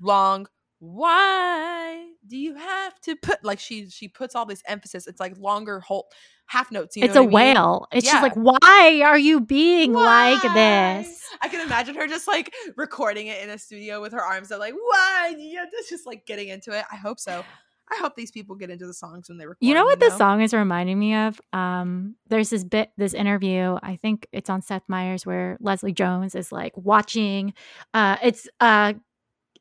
long 0.00 0.46
why 0.78 2.08
do 2.26 2.36
you 2.36 2.54
have 2.56 3.00
to 3.00 3.16
put 3.16 3.42
like 3.44 3.58
she 3.58 3.88
she 3.88 4.08
puts 4.08 4.34
all 4.34 4.44
this 4.44 4.62
emphasis 4.66 5.06
it's 5.06 5.20
like 5.20 5.36
longer 5.38 5.80
whole 5.80 6.08
half 6.46 6.70
notes 6.70 6.96
you 6.96 7.04
it's 7.04 7.16
a 7.16 7.22
what 7.22 7.28
mean? 7.28 7.54
whale. 7.54 7.86
It's 7.92 8.06
just 8.06 8.22
like, 8.22 8.34
why 8.34 9.02
are 9.04 9.18
you 9.18 9.40
being 9.40 9.92
like 9.92 10.42
this? 10.42 11.20
I 11.40 11.48
can 11.48 11.66
imagine 11.66 11.94
her 11.96 12.06
just 12.06 12.28
like 12.28 12.52
recording 12.76 13.28
it 13.28 13.42
in 13.42 13.50
a 13.50 13.58
studio 13.58 14.00
with 14.00 14.12
her 14.12 14.20
arms 14.20 14.52
out, 14.52 14.60
like, 14.60 14.74
why? 14.74 15.34
Yeah, 15.38 15.64
just 15.70 15.88
just 15.88 16.06
like 16.06 16.26
getting 16.26 16.48
into 16.48 16.72
it. 16.76 16.84
I 16.92 16.96
hope 16.96 17.18
so. 17.18 17.44
I 17.90 17.96
hope 18.00 18.16
these 18.16 18.30
people 18.30 18.56
get 18.56 18.70
into 18.70 18.86
the 18.86 18.94
songs 18.94 19.28
when 19.28 19.38
they 19.38 19.46
record. 19.46 19.58
You 19.60 19.74
know 19.74 19.84
what 19.84 20.00
them, 20.00 20.08
this 20.08 20.18
song 20.18 20.40
is 20.40 20.54
reminding 20.54 20.98
me 20.98 21.14
of? 21.14 21.40
Um, 21.52 22.16
there's 22.28 22.50
this 22.50 22.64
bit, 22.64 22.90
this 22.96 23.14
interview. 23.14 23.78
I 23.82 23.96
think 23.96 24.26
it's 24.32 24.48
on 24.48 24.62
Seth 24.62 24.84
Meyers 24.88 25.26
where 25.26 25.58
Leslie 25.60 25.92
Jones 25.92 26.34
is 26.34 26.50
like 26.50 26.72
watching. 26.76 27.52
Uh, 27.92 28.16
it's 28.22 28.48
uh, 28.60 28.94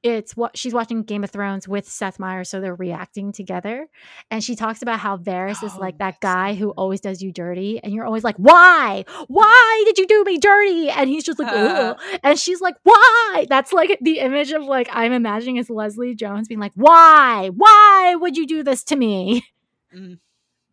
it's 0.03 0.35
what 0.35 0.57
she's 0.57 0.73
watching 0.73 1.03
Game 1.03 1.23
of 1.23 1.31
Thrones 1.31 1.67
with 1.67 1.87
Seth 1.87 2.19
Meyers, 2.19 2.49
so 2.49 2.59
they're 2.61 2.75
reacting 2.75 3.31
together. 3.31 3.87
And 4.29 4.43
she 4.43 4.55
talks 4.55 4.81
about 4.81 4.99
how 4.99 5.17
Varys 5.17 5.63
is 5.63 5.71
Oh, 5.75 5.79
like 5.79 5.97
that 5.99 6.19
guy 6.19 6.53
who 6.53 6.71
always 6.71 6.99
does 7.01 7.21
you 7.21 7.31
dirty, 7.31 7.79
and 7.83 7.93
you're 7.93 8.05
always 8.05 8.23
like, 8.23 8.35
why? 8.35 9.05
Why 9.27 9.83
did 9.85 9.97
you 9.97 10.05
do 10.05 10.23
me 10.25 10.37
dirty? 10.37 10.89
And 10.89 11.09
he's 11.09 11.23
just 11.23 11.39
like, 11.39 11.51
Uh. 11.51 11.95
And 12.21 12.37
she's 12.37 12.61
like, 12.61 12.75
why? 12.83 13.47
That's 13.49 13.73
like 13.73 13.97
the 14.01 14.19
image 14.19 14.51
of 14.51 14.63
like 14.63 14.89
I'm 14.91 15.13
imagining 15.13 15.57
is 15.57 15.69
Leslie 15.69 16.15
Jones 16.15 16.47
being 16.47 16.59
like, 16.59 16.73
why? 16.75 17.49
Why 17.55 18.15
would 18.19 18.35
you 18.37 18.45
do 18.45 18.63
this 18.63 18.83
to 18.85 18.95
me? 18.95 19.45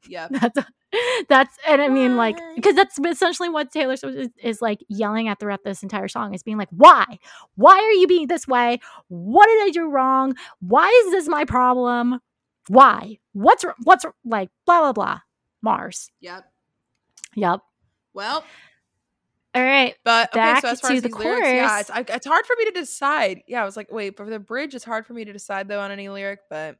Yeah. 0.09 0.29
that's 0.31 0.59
that's 1.29 1.57
and 1.67 1.81
I 1.81 1.89
mean 1.89 2.17
like 2.17 2.37
because 2.57 2.75
that's 2.75 2.99
essentially 2.99 3.49
what 3.49 3.71
Taylor 3.71 3.97
Swift 3.97 4.17
is, 4.17 4.29
is 4.43 4.63
like 4.63 4.81
yelling 4.89 5.29
at 5.29 5.39
throughout 5.39 5.65
this 5.65 5.83
entire 5.83 6.09
song 6.09 6.35
is 6.35 6.43
being 6.43 6.59
like 6.59 6.69
why 6.71 7.19
why 7.55 7.77
are 7.79 7.93
you 7.93 8.07
being 8.07 8.27
this 8.27 8.49
way 8.49 8.81
what 9.09 9.47
did 9.47 9.63
I 9.63 9.71
do 9.71 9.89
wrong 9.89 10.35
why 10.61 10.89
is 11.07 11.13
this 11.13 11.29
my 11.29 11.45
problem 11.45 12.21
why 12.69 13.19
what's 13.33 13.65
what's 13.85 14.05
like 14.25 14.51
blah 14.67 14.81
blah 14.81 14.93
blah 14.93 15.21
Mars 15.63 16.11
Yep. 16.21 16.45
yep 17.37 17.61
Well, 18.15 18.45
All 19.55 19.63
right. 19.63 19.95
But 20.05 20.35
okay, 20.37 20.61
so 20.61 20.69
as 20.69 20.81
far 20.81 20.91
to 20.91 20.97
as 20.97 21.03
the 21.03 21.09
these 21.09 21.17
lyrics, 21.17 21.49
yeah, 21.49 21.81
it's, 21.81 21.91
I, 21.91 22.05
it's 22.09 22.27
hard 22.27 22.47
for 22.47 22.55
me 22.59 22.67
to 22.67 22.71
decide. 22.71 23.43
Yeah, 23.49 23.63
I 23.63 23.65
was 23.65 23.77
like, 23.77 23.91
wait, 23.91 24.17
for 24.17 24.29
the 24.29 24.39
bridge, 24.39 24.75
it's 24.75 24.85
hard 24.85 25.07
for 25.07 25.13
me 25.13 25.25
to 25.25 25.33
decide 25.33 25.69
though 25.69 25.81
on 25.81 25.91
any 25.91 26.09
lyric. 26.09 26.41
But 26.49 26.77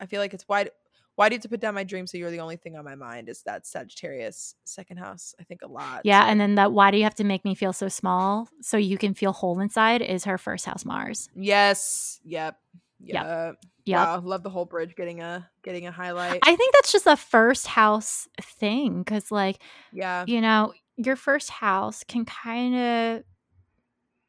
I 0.00 0.06
feel 0.06 0.20
like 0.20 0.32
it's 0.34 0.44
why. 0.46 0.68
Why 1.16 1.28
do 1.28 1.34
you 1.34 1.36
have 1.36 1.42
to 1.42 1.48
put 1.48 1.60
down 1.60 1.74
my 1.74 1.84
dream? 1.84 2.06
So 2.06 2.18
you're 2.18 2.30
the 2.30 2.40
only 2.40 2.56
thing 2.56 2.76
on 2.76 2.84
my 2.84 2.96
mind. 2.96 3.28
Is 3.28 3.42
that 3.42 3.66
Sagittarius 3.66 4.56
second 4.64 4.96
house? 4.98 5.34
I 5.40 5.44
think 5.44 5.62
a 5.62 5.68
lot. 5.68 6.00
Yeah, 6.04 6.24
and 6.26 6.40
then 6.40 6.56
that 6.56 6.72
why 6.72 6.90
do 6.90 6.96
you 6.96 7.04
have 7.04 7.14
to 7.16 7.24
make 7.24 7.44
me 7.44 7.54
feel 7.54 7.72
so 7.72 7.88
small 7.88 8.48
so 8.60 8.76
you 8.76 8.98
can 8.98 9.14
feel 9.14 9.32
whole 9.32 9.60
inside 9.60 10.02
is 10.02 10.24
her 10.24 10.38
first 10.38 10.66
house 10.66 10.84
Mars. 10.84 11.28
yes, 11.36 12.20
yep, 12.24 12.58
Yep. 13.00 13.24
yep. 13.24 13.56
Yeah. 13.86 14.04
Wow, 14.04 14.20
love 14.24 14.42
the 14.42 14.50
whole 14.50 14.64
bridge 14.64 14.96
getting 14.96 15.20
a 15.20 15.48
getting 15.62 15.86
a 15.86 15.92
highlight. 15.92 16.40
I 16.42 16.56
think 16.56 16.74
that's 16.74 16.90
just 16.90 17.06
a 17.06 17.16
first 17.16 17.66
house 17.66 18.26
thing 18.40 19.04
cuz 19.04 19.30
like, 19.30 19.58
yeah, 19.92 20.24
you 20.26 20.40
know, 20.40 20.72
your 20.96 21.16
first 21.16 21.50
house 21.50 22.02
can 22.02 22.24
kind 22.24 22.74
of 22.74 23.24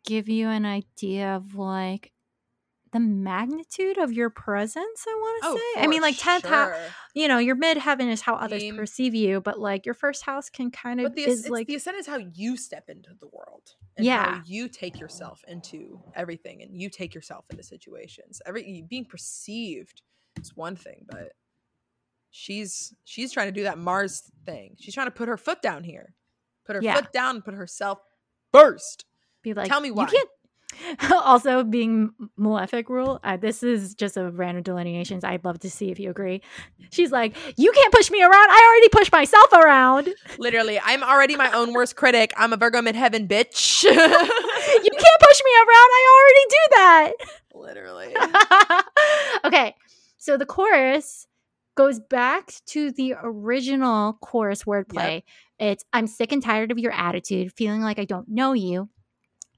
give 0.06 0.30
you 0.30 0.50
an 0.50 0.66
idea 0.66 1.36
of 1.36 1.56
like 1.56 2.12
the 2.96 3.00
magnitude 3.02 3.98
of 3.98 4.14
your 4.14 4.30
presence, 4.30 5.06
I 5.06 5.14
want 5.14 5.44
to 5.44 5.50
oh, 5.50 5.56
say. 5.76 5.84
I 5.84 5.88
mean, 5.88 6.02
like 6.02 6.16
10th 6.16 6.46
house, 6.46 6.78
you 7.14 7.28
know, 7.28 7.40
your 7.40 7.56
mid 7.56 7.76
heaven 7.78 8.08
is 8.08 8.22
how 8.22 8.36
others 8.36 8.62
Mean- 8.62 8.78
perceive 8.78 9.14
you, 9.14 9.42
but 9.42 9.60
like 9.60 9.86
your 9.86 9.94
first 9.94 10.24
house 10.24 10.50
can 10.50 10.72
kind 10.72 11.02
of 11.02 11.08
But 11.08 11.16
the, 11.16 11.24
is 11.24 11.42
it's, 11.42 11.50
like 11.50 11.68
the 11.68 11.76
ascent 11.76 11.98
is 11.98 12.08
how 12.08 12.20
you 12.34 12.56
step 12.56 12.90
into 12.90 13.10
the 13.20 13.28
world. 13.28 13.74
And 13.98 14.06
Yeah. 14.06 14.36
how 14.36 14.42
you 14.46 14.70
take 14.70 14.98
yourself 14.98 15.44
into 15.46 16.02
everything 16.16 16.62
and 16.62 16.80
you 16.82 16.90
take 16.90 17.14
yourself 17.14 17.44
into 17.50 17.64
situations. 17.64 18.42
Every 18.46 18.86
being 18.90 19.04
perceived 19.04 20.02
is 20.40 20.56
one 20.56 20.78
thing, 20.78 21.06
but 21.12 21.34
she's 22.32 22.94
she's 23.04 23.34
trying 23.34 23.48
to 23.48 23.52
do 23.52 23.64
that 23.64 23.78
Mars 23.78 24.32
thing. 24.46 24.78
She's 24.80 24.94
trying 24.94 25.08
to 25.08 25.12
put 25.12 25.28
her 25.28 25.38
foot 25.38 25.62
down 25.62 25.84
here. 25.84 26.14
Put 26.66 26.78
her 26.78 26.82
Yeah. 26.82 26.96
foot 26.96 27.12
down 27.12 27.36
and 27.36 27.44
put 27.44 27.56
herself 27.56 28.00
first. 28.54 29.04
be 29.42 29.54
like 29.54 29.68
Tell 29.68 29.82
me 29.82 29.92
why. 29.92 30.04
You 30.04 30.10
can't 30.10 30.30
also 31.14 31.64
being 31.64 32.12
malefic 32.38 32.90
rule 32.90 33.20
uh, 33.24 33.38
this 33.38 33.64
is 33.64 33.94
just 33.96 34.18
a 34.18 34.30
random 34.32 34.62
delineations 34.64 35.24
i'd 35.24 35.44
love 35.46 35.58
to 35.60 35.70
see 35.70 35.90
if 35.90 36.00
you 36.00 36.10
agree 36.10 36.42
she's 36.92 37.12
like 37.12 37.36
you 37.58 37.72
can't 37.72 37.94
push 37.94 38.12
me 38.12 38.22
around 38.22 38.34
i 38.34 38.72
already 38.72 38.90
push 38.90 39.12
myself 39.12 39.52
around 39.54 40.14
Literally, 40.38 40.80
I'm 40.84 41.02
already 41.04 41.36
my 41.36 41.52
own 41.52 41.74
worst 41.74 41.96
critic. 42.02 42.34
I'm 42.36 42.52
a 42.52 42.58
Virgo 42.58 42.82
midheaven 42.82 43.28
bitch. 43.28 43.84
you 43.84 43.92
can't 43.92 45.22
push 45.22 45.42
me 45.46 45.52
around 45.56 45.90
i 45.92 46.04
already 46.14 46.46
do 46.50 46.58
that 46.72 47.12
Literally. 47.54 48.14
okay, 49.46 49.76
so 50.18 50.38
the 50.38 50.46
chorus 50.46 51.26
goes 51.76 52.00
back 52.00 52.52
to 52.68 52.92
the 52.92 53.16
original 53.24 54.14
chorus 54.22 54.64
wordplay. 54.64 55.24
It's 55.60 55.84
I'm 55.94 56.08
sick 56.08 56.32
and 56.32 56.44
tired 56.44 56.72
of 56.72 56.80
your 56.80 56.92
attitude, 56.92 57.54
feeling 57.54 57.82
like 57.82 57.98
I 58.00 58.06
don't 58.06 58.28
know 58.30 58.54
you. 58.54 58.90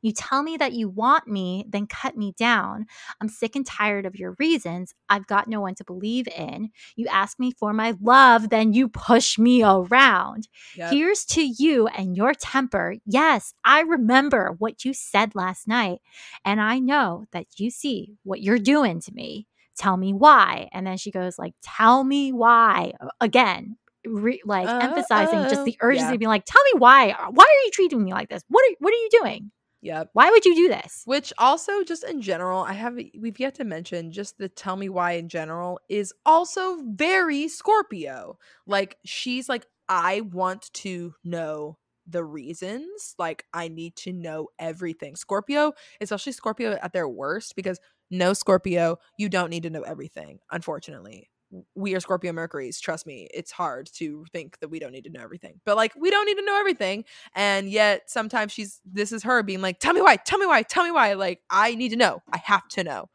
You 0.08 0.14
tell 0.14 0.42
me 0.42 0.56
that 0.56 0.72
you 0.72 0.88
want 0.88 1.28
me, 1.28 1.66
then 1.68 1.86
cut 1.86 2.16
me 2.16 2.34
down. 2.38 2.86
I'm 3.20 3.28
sick 3.28 3.58
and 3.58 3.66
tired 3.66 4.06
of 4.06 4.16
your 4.16 4.38
reasons. 4.40 4.94
I've 5.10 5.28
got 5.28 5.50
no 5.50 5.60
one 5.60 5.76
to 5.76 5.84
believe 5.84 6.30
in. 6.30 6.70
You 6.96 7.08
ask 7.08 7.38
me 7.38 7.52
for 7.52 7.74
my 7.74 7.94
love, 8.02 8.50
then 8.50 8.72
you 8.72 8.88
push 8.88 9.38
me 9.38 9.64
around. 9.66 10.48
Yep. 10.78 10.92
Here's 10.94 11.26
to 11.26 11.42
you 11.42 11.88
and 11.88 12.16
your 12.16 12.34
temper. 12.34 12.96
Yes, 13.06 13.54
I 13.66 13.82
remember 13.82 14.56
what 14.58 14.86
you 14.86 14.94
said 14.94 15.36
last 15.36 15.68
night, 15.68 16.00
and 16.46 16.62
I 16.62 16.80
know 16.80 17.26
that 17.34 17.48
you 17.58 17.70
see 17.70 18.16
what 18.24 18.42
you're 18.42 18.60
doing 18.60 19.02
to 19.02 19.14
me. 19.14 19.46
Tell 19.78 19.98
me 19.98 20.14
why. 20.14 20.70
And 20.72 20.88
then 20.88 20.96
she 20.96 21.12
goes 21.12 21.38
like, 21.38 21.54
"Tell 21.62 22.06
me 22.06 22.32
why." 22.32 22.94
Again, 23.20 23.76
re- 24.06 24.42
like 24.46 24.70
uh, 24.70 24.80
emphasizing 24.82 25.44
just 25.50 25.62
uh, 25.62 25.66
the 25.66 25.78
urgency 25.82 26.08
Yeah. 26.08 26.14
of 26.14 26.20
being 26.20 26.30
like, 26.30 26.46
"Tell 26.46 26.64
me 26.74 26.80
why. 26.80 27.10
Uh, 27.12 27.28
why 27.32 27.44
are 27.44 27.64
you 27.66 27.72
treating 27.74 28.04
me 28.06 28.14
like 28.14 28.30
this? 28.30 28.44
What 28.48 28.64
are 28.64 28.76
what 28.80 28.94
are 28.94 28.98
you 28.98 29.10
doing? 29.12 29.52
Yep. 29.82 30.10
Why 30.14 30.30
would 30.32 30.46
you 30.46 30.56
do 30.56 30.68
this?" 30.70 31.04
Which 31.06 31.32
also, 31.38 31.84
just 31.84 32.04
in 32.04 32.22
general, 32.22 32.64
I 32.64 32.74
have 32.74 32.98
we've 33.20 33.40
yet 33.40 33.56
to 33.56 33.64
mention 33.64 34.12
just 34.12 34.38
the 34.38 34.50
tell 34.50 34.76
me 34.76 34.90
why 34.90 35.14
in 35.14 35.30
general 35.30 35.80
is 35.90 36.14
also 36.26 36.80
very 36.84 37.48
Scorpio. 37.48 38.38
Like 38.66 38.98
she's 39.06 39.48
like, 39.50 39.66
I 39.88 40.22
want 40.22 40.72
to 40.76 41.14
know 41.24 41.78
the 42.08 42.24
reasons. 42.24 43.16
Like 43.20 43.46
I 43.54 43.68
need 43.68 43.96
to 43.98 44.14
know 44.14 44.48
everything. 44.60 45.16
Scorpio, 45.16 45.74
especially 46.02 46.32
Scorpio 46.34 46.78
at 46.82 46.94
their 46.94 47.08
worst, 47.08 47.56
because 47.56 47.80
no 48.10 48.34
Scorpio, 48.34 48.98
you 49.18 49.30
don't 49.30 49.50
need 49.50 49.64
to 49.64 49.70
know 49.70 49.82
everything. 49.84 50.40
Unfortunately, 50.52 51.30
we 51.76 51.96
are 51.96 52.00
Scorpio 52.00 52.34
Mercury's. 52.34 52.80
Trust 52.80 53.08
me, 53.08 53.28
it's 53.34 53.52
hard 53.52 53.90
to 53.96 54.26
think 54.32 54.60
that 54.60 54.70
we 54.70 54.80
don't 54.80 54.92
need 54.92 55.06
to 55.06 55.10
know 55.10 55.22
everything. 55.22 55.60
But 55.66 55.78
like, 55.78 55.94
we 55.96 56.10
don't 56.10 56.26
need 56.26 56.36
to 56.36 56.46
know 56.46 56.60
everything 56.60 57.06
and 57.36 57.70
yet 57.70 58.10
sometimes 58.10 58.52
she's 58.52 58.80
this 58.86 59.12
is 59.12 59.24
her 59.24 59.44
being 59.44 59.62
like 59.62 59.80
tell 59.80 59.94
me 59.94 60.02
why 60.02 60.16
tell 60.16 60.40
me 60.40 60.46
why 60.46 60.62
tell 60.64 60.84
me 60.84 60.92
why 60.92 61.14
like 61.14 61.42
i 61.50 61.76
need 61.76 61.90
to 61.90 61.96
know 61.96 62.22
i 62.32 62.38
have 62.38 62.68
to 62.68 62.84
know 62.84 63.10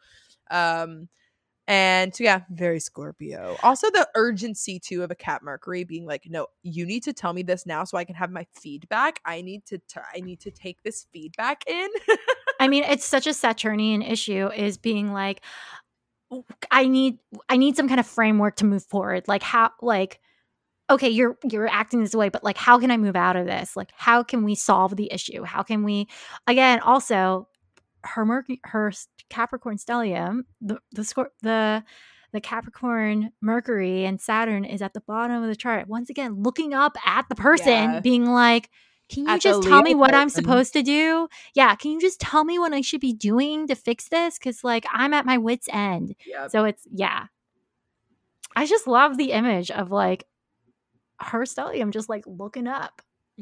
um 0.51 1.09
and 1.69 2.15
so 2.15 2.25
yeah 2.25 2.41
very 2.51 2.81
scorpio 2.81 3.57
also 3.63 3.89
the 3.91 4.07
urgency 4.15 4.79
too 4.79 5.03
of 5.03 5.11
a 5.11 5.15
cap 5.15 5.43
mercury 5.43 5.85
being 5.85 6.07
like 6.07 6.25
no 6.29 6.47
you 6.63 6.85
need 6.85 7.03
to 7.03 7.13
tell 7.13 7.33
me 7.33 7.43
this 7.43 7.67
now 7.67 7.85
so 7.85 7.97
i 7.97 8.05
can 8.05 8.15
have 8.15 8.31
my 8.31 8.47
feedback 8.53 9.21
i 9.25 9.41
need 9.41 9.65
to 9.65 9.79
t- 9.79 10.01
i 10.15 10.21
need 10.21 10.41
to 10.41 10.51
take 10.51 10.83
this 10.83 11.07
feedback 11.13 11.63
in 11.67 11.89
I 12.61 12.69
mean, 12.69 12.85
it's 12.89 13.05
such 13.05 13.27
a 13.27 13.35
Saturnian 13.35 14.03
issue 14.03 14.49
is 14.53 14.79
being 14.79 15.13
like 15.13 15.43
I 16.71 16.87
need 16.87 17.19
I 17.49 17.57
need 17.57 17.77
some 17.77 17.89
kind 17.89 18.01
of 18.01 18.07
framework 18.07 18.57
to 18.57 18.65
move 18.65 18.85
forward. 18.85 19.25
Like 19.29 19.43
how 19.43 19.71
like 19.81 20.21
okay, 20.91 21.09
you're 21.09 21.39
you're 21.49 21.69
acting 21.69 22.01
this 22.01 22.15
way, 22.15 22.29
but 22.29 22.45
like 22.45 22.57
how 22.57 22.79
can 22.79 22.91
I 22.91 22.97
move 22.97 23.17
out 23.17 23.37
of 23.37 23.47
this? 23.47 23.77
Like 23.77 23.91
how 23.97 24.23
can 24.23 24.45
we 24.45 24.55
solve 24.55 24.97
the 24.97 25.13
issue? 25.13 25.43
How 25.43 25.63
can 25.63 25.85
we 25.85 26.09
again 26.47 26.81
also 26.81 27.49
her 28.05 28.25
Mercury 28.25 28.61
her 28.65 28.93
Capricorn 29.31 29.77
stellium, 29.77 30.43
the 30.61 30.79
the 30.93 31.27
the 31.43 31.85
the 32.33 32.41
Capricorn 32.41 33.31
Mercury 33.41 34.05
and 34.05 34.21
Saturn 34.21 34.65
is 34.65 34.81
at 34.83 34.95
the 34.95 35.03
bottom 35.03 35.43
of 35.43 35.49
the 35.49 35.57
chart. 35.57 35.87
Once 35.87 36.09
again, 36.11 36.43
looking 36.43 36.73
up 36.73 36.97
at 37.07 37.29
the 37.29 37.35
person, 37.35 37.67
Yeah. 37.67 38.01
being 38.01 38.25
like, 38.27 38.71
Can 39.13 39.27
you 39.29 39.39
just 39.39 39.63
tell 39.63 39.83
me 39.83 39.95
what 39.95 40.15
I'm 40.15 40.29
supposed 40.29 40.73
to 40.73 40.83
do? 40.83 41.29
Yeah, 41.55 41.75
can 41.75 41.91
you 41.93 42.01
just 42.01 42.21
tell 42.21 42.45
me 42.45 42.59
what 42.59 42.73
I 42.73 42.81
should 42.81 43.01
be 43.01 43.13
doing 43.13 43.67
to 43.69 43.75
fix 43.75 44.09
this? 44.09 44.39
Because 44.39 44.65
like 44.65 44.87
I'm 44.93 45.13
at 45.15 45.27
my 45.27 45.39
wits' 45.39 45.69
end. 45.73 46.15
yeah 46.27 46.49
So 46.49 46.65
it's 46.65 46.87
yeah. 46.91 47.27
I 48.57 48.67
just 48.67 48.87
love 48.87 49.17
the 49.17 49.33
image 49.33 49.71
of 49.71 49.91
like 49.91 50.25
her 51.21 51.43
stellium 51.43 51.91
just 51.93 52.09
like 52.09 52.25
looking 52.27 52.67
up 52.67 53.01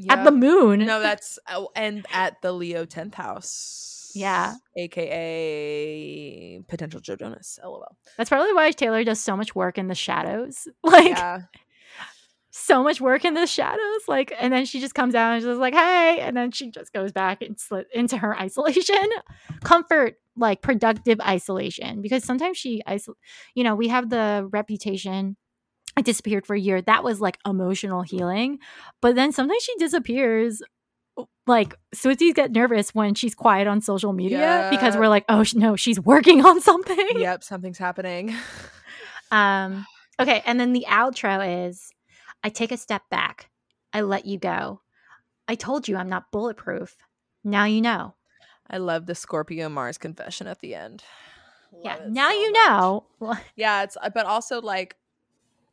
at 0.08 0.24
the 0.24 0.30
moon. 0.30 0.80
no 0.80 1.00
that's 1.06 1.38
oh, 1.48 1.70
and 1.74 2.06
at 2.12 2.40
the 2.42 2.52
leo 2.52 2.84
10th 2.84 3.14
house 3.14 4.12
Yeah. 4.14 4.54
aka 4.76 6.60
potential 6.68 7.00
joe 7.00 7.16
jonas 7.16 7.58
lol 7.64 7.96
That's 8.16 8.30
probably 8.30 8.52
why 8.52 8.70
Taylor 8.70 9.02
does 9.04 9.20
so 9.20 9.36
much 9.36 9.54
work 9.54 9.78
in 9.78 9.88
the 9.88 9.94
shadows. 9.94 10.68
Like 10.82 11.08
yeah 11.16 11.42
so 12.50 12.82
much 12.82 13.00
work 13.00 13.24
in 13.24 13.34
the 13.34 13.46
shadows. 13.46 14.02
Like, 14.08 14.32
and 14.40 14.52
then 14.52 14.64
she 14.64 14.80
just 14.80 14.94
comes 14.94 15.14
out 15.14 15.32
and 15.34 15.42
she's 15.42 15.56
like, 15.56 15.74
"Hey," 15.74 16.18
and 16.20 16.36
then 16.36 16.50
she 16.50 16.70
just 16.70 16.92
goes 16.92 17.12
back 17.12 17.42
and 17.42 17.58
slit 17.58 17.86
into 17.94 18.16
her 18.18 18.36
isolation, 18.40 18.96
comfort, 19.62 20.14
like 20.36 20.62
productive 20.62 21.20
isolation. 21.20 22.02
Because 22.02 22.24
sometimes 22.24 22.58
she, 22.58 22.82
isol- 22.88 23.14
you 23.54 23.64
know, 23.64 23.74
we 23.74 23.88
have 23.88 24.10
the 24.10 24.48
reputation. 24.52 25.36
I 25.96 26.02
disappeared 26.02 26.46
for 26.46 26.54
a 26.54 26.60
year. 26.60 26.80
That 26.82 27.02
was 27.04 27.20
like 27.20 27.38
emotional 27.46 28.02
healing, 28.02 28.58
but 29.02 29.14
then 29.16 29.32
sometimes 29.32 29.62
she 29.62 29.74
disappears. 29.76 30.62
Like 31.46 31.74
Swifties 31.94 32.34
get 32.34 32.52
nervous 32.52 32.94
when 32.94 33.14
she's 33.14 33.34
quiet 33.34 33.66
on 33.66 33.82
social 33.82 34.12
media 34.12 34.38
because 34.70 34.96
we're 34.96 35.08
like, 35.08 35.24
oh 35.28 35.44
no, 35.54 35.74
she's 35.76 36.00
working 36.00 36.44
on 36.46 36.60
something. 36.60 37.08
yep 37.16 37.42
something's 37.44 37.76
happening 37.78 38.34
Um, 39.32 39.86
okay, 40.18 40.42
and 40.46 40.58
then 40.58 40.72
the 40.72 40.86
outro 40.88 41.68
is 41.68 41.90
I 42.42 42.48
take 42.48 42.72
a 42.72 42.76
step 42.76 43.02
back. 43.10 43.50
I 43.92 44.00
let 44.02 44.24
you 44.26 44.38
go. 44.38 44.80
I 45.48 45.54
told 45.54 45.88
you 45.88 45.96
I'm 45.96 46.08
not 46.08 46.30
bulletproof. 46.30 46.96
Now 47.44 47.64
you 47.64 47.80
know. 47.80 48.14
I 48.68 48.78
love 48.78 49.06
the 49.06 49.14
Scorpio 49.14 49.68
Mars 49.68 49.98
confession 49.98 50.46
at 50.46 50.60
the 50.60 50.74
end. 50.74 51.02
yeah, 51.82 51.96
Love 51.96 52.06
it 52.06 52.10
now 52.12 52.30
so 52.30 52.36
you 52.36 52.52
much. 52.52 52.56
know. 52.66 53.06
Yeah, 53.56 53.82
it's 53.82 53.96
uh, 54.00 54.10
but 54.10 54.26
also 54.26 54.60
like 54.60 54.96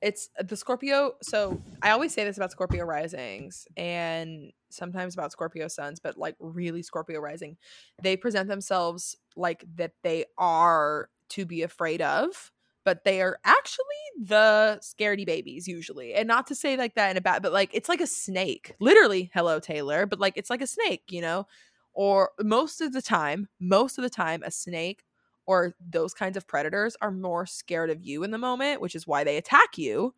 it's 0.02 0.30
the 0.40 0.56
Scorpio. 0.56 1.14
So 1.22 1.62
I 1.82 1.92
always 1.92 2.14
say 2.14 2.24
this 2.24 2.38
about 2.38 2.52
Scorpio 2.52 2.86
risings 2.86 3.68
and 3.78 4.52
sometimes 4.70 5.14
about 5.14 5.32
Scorpio 5.32 5.68
suns, 5.68 6.00
but 6.00 6.18
like 6.18 6.36
really 6.40 6.82
Scorpio 6.82 7.20
rising, 7.20 7.58
they 8.02 8.18
present 8.18 8.48
themselves 8.50 9.16
like 9.36 9.64
that 9.76 9.94
they 10.04 10.26
are 10.38 11.10
to 11.30 11.46
be 11.46 11.62
afraid 11.64 12.02
of, 12.02 12.52
but 12.88 13.04
they 13.04 13.22
are 13.22 13.38
actually 13.44 13.84
the 14.18 14.80
scaredy 14.82 15.26
babies 15.26 15.68
usually. 15.68 16.14
And 16.14 16.26
not 16.26 16.48
to 16.48 16.56
say 16.56 16.78
like 16.78 16.96
that 16.96 17.12
in 17.12 17.18
a 17.18 17.22
bad, 17.22 17.44
but 17.44 17.52
like 17.52 17.70
it's 17.74 17.90
like 17.90 18.00
a 18.00 18.08
snake, 18.08 18.76
literally. 18.80 19.30
Hello, 19.34 19.60
Taylor, 19.60 20.06
but 20.06 20.22
like 20.22 20.38
it's 20.38 20.50
like 20.50 20.62
a 20.62 20.68
snake, 20.68 21.04
you 21.10 21.20
know. 21.20 21.48
Or 21.94 22.32
most 22.40 22.80
of 22.80 22.94
the 22.94 23.02
time, 23.02 23.50
most 23.60 23.98
of 23.98 24.04
the 24.04 24.10
time, 24.10 24.42
a 24.42 24.52
snake 24.52 25.04
or 25.48 25.76
those 25.86 26.14
kinds 26.14 26.38
of 26.38 26.48
predators 26.48 26.96
are 27.02 27.12
more 27.12 27.46
scared 27.46 27.90
of 27.90 28.02
you 28.02 28.24
in 28.24 28.32
the 28.32 28.38
moment, 28.38 28.80
which 28.80 28.96
is 28.96 29.06
why 29.06 29.26
they 29.26 29.36
attack 29.36 29.78
you, 29.78 30.14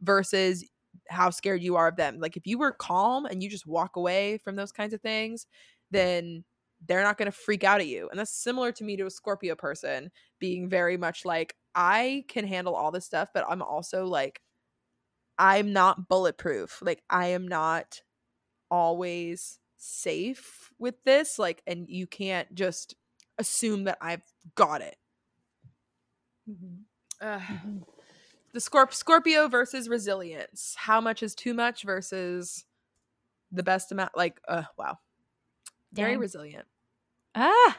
versus 0.00 0.64
how 1.08 1.28
scared 1.28 1.60
you 1.60 1.74
are 1.74 1.88
of 1.88 1.96
them. 1.96 2.20
Like 2.20 2.36
if 2.36 2.46
you 2.46 2.56
were 2.56 2.70
calm 2.70 3.26
and 3.26 3.42
you 3.42 3.50
just 3.50 3.66
walk 3.66 3.96
away 3.96 4.38
from 4.38 4.54
those 4.54 4.70
kinds 4.70 4.94
of 4.94 5.00
things, 5.00 5.48
then 5.90 6.44
they're 6.86 7.02
not 7.02 7.18
going 7.18 7.26
to 7.30 7.36
freak 7.36 7.64
out 7.64 7.80
at 7.80 7.88
you. 7.88 8.08
And 8.10 8.20
that's 8.20 8.30
similar 8.30 8.70
to 8.70 8.84
me 8.84 8.96
to 8.96 9.06
a 9.06 9.10
Scorpio 9.10 9.56
person 9.56 10.12
being 10.38 10.68
very 10.68 10.96
much 10.96 11.24
like 11.24 11.56
I 11.74 12.24
can 12.28 12.46
handle 12.46 12.74
all 12.74 12.90
this 12.90 13.06
stuff, 13.06 13.28
but 13.32 13.44
I'm 13.48 13.62
also 13.62 14.06
like 14.06 14.40
I'm 15.38 15.72
not 15.72 16.08
bulletproof. 16.08 16.80
Like 16.82 17.02
I 17.08 17.28
am 17.28 17.48
not 17.48 18.02
always 18.70 19.58
safe 19.76 20.70
with 20.78 21.02
this 21.04 21.38
like 21.38 21.62
and 21.66 21.88
you 21.88 22.06
can't 22.06 22.54
just 22.54 22.94
assume 23.38 23.84
that 23.84 23.98
I've 24.00 24.22
got 24.54 24.82
it. 24.82 24.96
Ugh. 27.20 27.42
The 28.52 28.58
Scorp- 28.58 28.92
Scorpio 28.92 29.48
versus 29.48 29.88
resilience. 29.88 30.74
How 30.76 31.00
much 31.00 31.22
is 31.22 31.34
too 31.34 31.54
much 31.54 31.84
versus 31.84 32.66
the 33.50 33.62
best 33.62 33.92
amount? 33.92 34.16
Like, 34.16 34.40
uh, 34.46 34.64
wow, 34.76 34.98
very 35.92 36.12
Dang. 36.12 36.20
resilient. 36.20 36.66
Ah. 37.34 37.78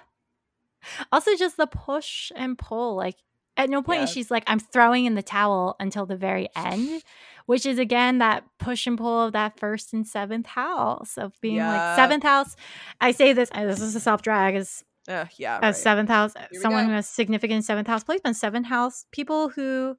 Also, 1.12 1.36
just 1.36 1.58
the 1.58 1.68
push 1.68 2.32
and 2.36 2.58
pull. 2.58 2.96
Like, 2.96 3.18
at 3.58 3.70
no 3.70 3.82
point 3.82 4.02
is 4.04 4.10
Yeah. 4.10 4.14
she's 4.14 4.32
like, 4.32 4.44
I'm 4.48 4.60
throwing 4.60 5.06
in 5.06 5.16
the 5.16 5.22
towel 5.24 5.76
until 5.80 6.06
the 6.06 6.16
very 6.18 6.50
end, 6.56 7.04
which 7.46 7.66
is 7.66 7.78
again 7.78 8.18
that 8.20 8.44
push 8.60 8.88
and 8.88 8.98
pull 8.98 9.22
of 9.22 9.34
that 9.34 9.60
first 9.60 9.94
and 9.94 10.06
seventh 10.08 10.48
house 10.48 11.18
of 11.18 11.40
being 11.42 11.58
Yeah. 11.58 11.70
like 11.72 11.96
seventh 11.96 12.24
house. 12.24 12.56
I 13.00 13.12
say 13.12 13.34
this, 13.34 13.50
this 13.52 13.80
is 13.82 13.96
a 13.96 14.00
self 14.00 14.22
drag 14.22 14.56
as 14.56 14.84
Uh, 15.08 15.26
yeah, 15.38 15.58
as 15.62 15.76
right. 15.76 15.84
seventh 15.84 16.10
house, 16.10 16.34
someone 16.62 16.86
who 16.88 16.94
has 16.94 17.08
significant 17.08 17.66
seventh 17.66 17.88
house 17.88 18.04
placement, 18.04 18.38
seventh 18.38 18.68
house 18.68 19.06
people 19.12 19.50
who 19.50 19.98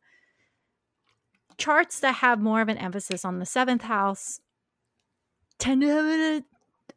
charts 1.58 2.00
that 2.00 2.16
have 2.16 2.40
more 2.40 2.60
of 2.60 2.68
an 2.68 2.78
emphasis 2.78 3.24
on 3.24 3.38
the 3.38 3.46
seventh 3.46 3.82
house 3.82 4.40
tend 5.58 5.82
to 5.82 5.88
have 5.88 6.04
an, 6.04 6.44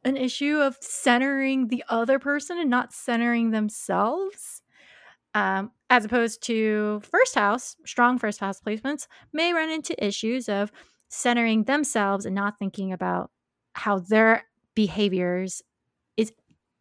an 0.03 0.17
issue 0.17 0.57
of 0.57 0.77
centering 0.81 1.67
the 1.67 1.83
other 1.89 2.17
person 2.17 2.57
and 2.57 2.69
not 2.69 2.91
centering 2.93 3.51
themselves. 3.51 4.63
Um, 5.35 5.71
as 5.89 6.05
opposed 6.05 6.43
to 6.43 7.01
first 7.09 7.35
house, 7.35 7.75
strong 7.85 8.17
first 8.17 8.39
house 8.39 8.59
placements 8.59 9.07
may 9.33 9.53
run 9.53 9.69
into 9.69 10.01
issues 10.05 10.49
of 10.49 10.71
centering 11.09 11.63
themselves 11.63 12.25
and 12.25 12.35
not 12.35 12.59
thinking 12.59 12.91
about 12.91 13.31
how 13.73 13.99
their 13.99 14.43
behaviors 14.75 15.61
is 16.17 16.31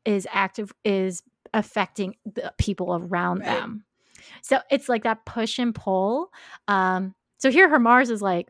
is 0.05 0.27
active 0.33 0.73
is 0.85 1.23
affecting 1.55 2.17
the 2.25 2.53
people 2.59 2.97
around 2.97 3.39
Right. 3.41 3.47
them. 3.47 3.85
So 4.43 4.59
it's 4.71 4.89
like 4.89 5.05
that 5.05 5.25
push 5.25 5.59
and 5.59 5.75
pull. 5.75 6.33
Um, 6.69 7.15
so 7.39 7.51
here 7.51 7.69
her 7.69 7.79
Mars 7.79 8.11
is 8.11 8.21
like, 8.23 8.49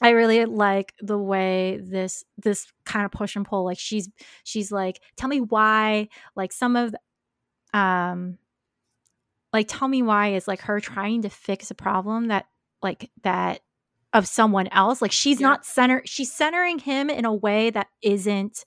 I 0.00 0.10
really 0.10 0.44
like 0.46 0.94
the 1.00 1.18
way 1.18 1.78
this 1.82 2.24
this 2.38 2.66
kind 2.84 3.04
of 3.04 3.12
push 3.12 3.36
and 3.36 3.44
pull. 3.44 3.64
Like 3.64 3.78
she's 3.78 4.08
she's 4.44 4.72
like, 4.72 5.00
tell 5.16 5.28
me 5.28 5.40
why. 5.40 6.08
Like 6.34 6.52
some 6.52 6.76
of, 6.76 6.92
the- 6.92 7.78
um, 7.78 8.38
like 9.56 9.68
tell 9.68 9.88
me 9.88 10.02
why 10.02 10.34
is 10.34 10.46
like 10.46 10.60
her 10.62 10.80
trying 10.80 11.22
to 11.22 11.28
fix 11.30 11.70
a 11.70 11.74
problem 11.74 12.28
that 12.28 12.46
like 12.82 13.10
that 13.22 13.60
of 14.12 14.26
someone 14.26 14.68
else. 14.68 15.02
Like 15.02 15.12
she's 15.12 15.40
Yeah. 15.40 15.48
not 15.48 15.66
center. 15.66 16.02
She's 16.04 16.32
centering 16.32 16.78
him 16.78 17.10
in 17.10 17.24
a 17.24 17.34
way 17.34 17.70
that 17.70 17.88
isn't 18.02 18.64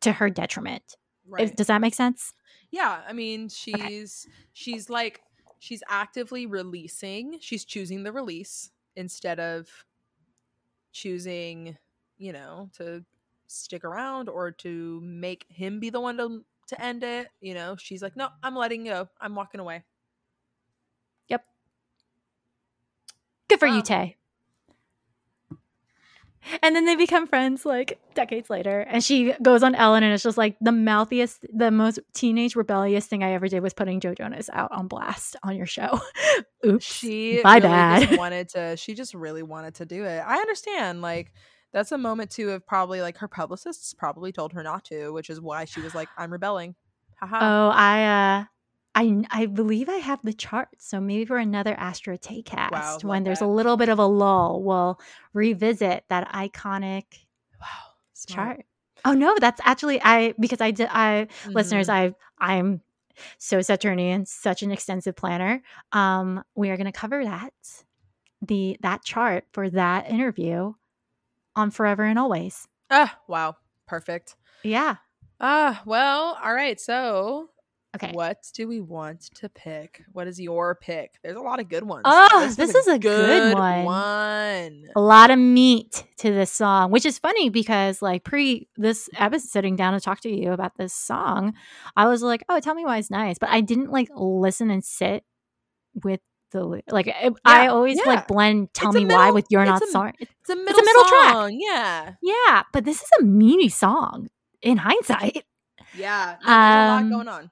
to 0.00 0.12
her 0.12 0.28
detriment. 0.30 0.96
right. 1.28 1.44
If, 1.44 1.56
does 1.56 1.66
that 1.68 1.80
make 1.80 1.94
sense? 1.94 2.32
Yeah, 2.70 3.00
I 3.08 3.12
mean, 3.12 3.48
she's 3.48 4.26
she's 4.52 4.90
like 4.90 5.22
she's 5.58 5.82
actively 5.88 6.46
releasing. 6.46 7.38
She's 7.40 7.64
choosing 7.64 8.02
the 8.02 8.12
release 8.12 8.70
instead 8.96 9.38
of 9.40 9.68
choosing, 10.92 11.76
you 12.18 12.32
know, 12.32 12.70
to 12.78 13.04
stick 13.46 13.84
around 13.84 14.28
or 14.28 14.50
to 14.50 15.00
make 15.02 15.46
him 15.48 15.80
be 15.80 15.90
the 15.90 16.00
one 16.00 16.16
to 16.18 16.44
to 16.68 16.80
end 16.82 17.04
it. 17.04 17.28
You 17.40 17.54
know, 17.54 17.76
she's 17.76 18.02
like, 18.02 18.16
no, 18.16 18.28
I'm 18.42 18.56
letting 18.56 18.84
go. 18.84 19.08
I'm 19.20 19.34
walking 19.34 19.60
away. 19.60 19.84
Good 23.48 23.60
for 23.60 23.68
Wow. 23.68 23.76
you, 23.76 23.82
Tay. 23.82 24.16
And 26.62 26.76
then 26.76 26.84
they 26.84 26.94
become 26.94 27.26
friends 27.26 27.66
like 27.66 27.98
decades 28.14 28.48
later. 28.48 28.80
And 28.82 29.02
she 29.02 29.32
goes 29.42 29.64
on 29.64 29.74
Ellen 29.74 30.04
and 30.04 30.12
it's 30.14 30.22
just 30.22 30.38
like 30.38 30.56
the 30.60 30.70
mouthiest, 30.70 31.44
the 31.52 31.72
most 31.72 31.98
teenage 32.14 32.54
rebellious 32.54 33.06
thing 33.06 33.24
I 33.24 33.32
ever 33.32 33.48
did 33.48 33.60
was 33.64 33.74
putting 33.74 33.98
Joe 33.98 34.14
Jonas 34.14 34.48
out 34.52 34.70
on 34.70 34.86
blast 34.86 35.34
on 35.42 35.56
your 35.56 35.66
show. 35.66 36.00
Oops. 36.64 36.84
She 36.84 37.40
My 37.42 37.56
really 37.56 37.62
bad. 37.68 38.06
just 38.08 38.18
wanted 38.18 38.48
to. 38.50 38.76
She 38.76 38.94
just 38.94 39.12
really 39.12 39.42
wanted 39.42 39.74
to 39.76 39.86
do 39.86 40.04
it. 40.04 40.20
I 40.24 40.36
understand. 40.36 41.02
Like 41.02 41.32
that's 41.72 41.90
a 41.90 41.98
moment 41.98 42.30
too 42.30 42.50
of 42.50 42.64
probably 42.64 43.00
like 43.02 43.18
her 43.18 43.28
publicists 43.28 43.92
probably 43.92 44.30
told 44.30 44.52
her 44.52 44.62
not 44.62 44.84
to, 44.84 45.10
which 45.10 45.30
is 45.30 45.40
why 45.40 45.64
she 45.64 45.80
was 45.80 45.96
like, 45.96 46.08
I'm 46.16 46.30
rebelling. 46.32 46.76
Haha. 47.18 47.38
Oh, 47.40 47.70
I 47.70 48.04
uh 48.04 48.44
I 48.96 49.24
I 49.30 49.46
believe 49.46 49.88
I 49.88 49.96
have 49.98 50.20
the 50.24 50.32
chart. 50.32 50.68
So 50.78 51.00
maybe 51.00 51.24
for 51.26 51.36
another 51.38 51.74
Astro 51.78 52.16
Taycast, 52.16 52.70
Wow, 52.72 52.98
when 53.02 53.22
there's 53.22 53.38
that. 53.38 53.44
a 53.44 53.48
little 53.48 53.76
bit 53.76 53.88
of 53.90 53.98
a 54.00 54.06
lull, 54.06 54.62
we'll 54.62 54.98
revisit 55.34 56.04
that 56.08 56.32
iconic 56.32 57.04
wow. 57.60 57.66
Chart. 58.26 58.64
Oh 59.04 59.12
no, 59.12 59.36
that's 59.38 59.60
actually 59.64 60.00
I 60.02 60.34
because 60.40 60.60
I 60.60 60.70
did 60.72 60.88
I 60.90 61.28
listeners, 61.46 61.88
Mhm. 61.88 61.92
I 61.92 62.14
I'm 62.38 62.80
so 63.38 63.60
Saturnian, 63.62 64.26
such 64.26 64.62
an 64.62 64.70
extensive 64.70 65.14
planner. 65.16 65.62
Um, 65.92 66.42
we 66.54 66.70
are 66.70 66.76
going 66.76 66.90
to 66.90 66.98
cover 66.98 67.24
that 67.24 67.52
the 68.42 68.76
that 68.80 69.04
chart 69.04 69.44
for 69.52 69.70
that 69.70 70.08
interview 70.10 70.72
on 71.54 71.70
Forever 71.70 72.04
and 72.04 72.18
Always. 72.18 72.66
Ah, 72.90 73.18
wow. 73.28 73.56
Perfect. 73.86 74.36
Yeah. 74.62 74.96
Ah, 75.40 75.82
well, 75.86 76.38
all 76.42 76.54
right. 76.54 76.80
So, 76.80 77.50
Okay. 77.96 78.12
what 78.12 78.38
do 78.54 78.68
we 78.68 78.80
want 78.80 79.22
to 79.36 79.48
pick? 79.48 80.02
What 80.12 80.26
is 80.26 80.40
your 80.40 80.74
pick? 80.74 81.18
There's 81.22 81.36
a 81.36 81.40
lot 81.40 81.60
of 81.60 81.68
good 81.68 81.82
ones. 81.82 82.02
Oh, 82.04 82.52
this 82.56 82.74
is 82.74 82.86
a 82.86 82.98
good 82.98 83.54
one. 83.54 83.84
one. 83.84 84.84
A 84.94 85.00
lot 85.00 85.30
of 85.30 85.38
meat 85.38 86.04
to 86.18 86.30
this 86.30 86.52
song, 86.52 86.90
which 86.90 87.06
is 87.06 87.18
funny 87.18 87.48
because 87.48 88.00
like 88.02 88.24
pre 88.24 88.68
this 88.76 89.08
episode 89.16 89.48
sitting 89.48 89.76
down 89.76 89.94
to 89.94 90.00
talk 90.00 90.20
to 90.20 90.30
you 90.30 90.52
about 90.52 90.76
this 90.76 90.92
song, 90.92 91.54
I 91.96 92.06
was 92.06 92.22
like, 92.22 92.44
"Oh, 92.48 92.60
tell 92.60 92.74
me 92.74 92.84
why 92.84 92.98
it's 92.98 93.10
nice," 93.10 93.38
but 93.38 93.48
I 93.48 93.60
didn't 93.60 93.90
like 93.90 94.08
listen 94.14 94.70
and 94.70 94.84
sit 94.84 95.24
with 96.04 96.20
the 96.52 96.82
like. 96.90 97.08
I, 97.08 97.30
I 97.44 97.66
always 97.68 97.98
yeah. 97.98 98.04
like 98.04 98.28
blend 98.28 98.72
"Tell 98.74 98.90
It's 98.90 98.96
a 98.96 99.00
Me 99.00 99.14
Why" 99.14 99.30
with 99.30 99.46
"You're 99.50 99.64
Not 99.64 99.82
a- 99.82 99.86
Sorry." 99.86 100.12
It's 100.20 100.50
a 100.50 100.56
middle, 100.56 100.82
middle 100.82 101.04
track. 101.04 101.52
Yeah. 101.54 102.14
Yeah, 102.22 102.62
but 102.72 102.84
this 102.84 103.02
is 103.02 103.08
a 103.20 103.24
meaty 103.24 103.68
song 103.68 104.28
in 104.62 104.76
hindsight. 104.78 105.44
Yeah. 105.96 106.36
There's 106.44 106.46
a 106.46 106.48
lot 106.48 107.02
Um, 107.02 107.10
going 107.10 107.28
on. 107.28 107.50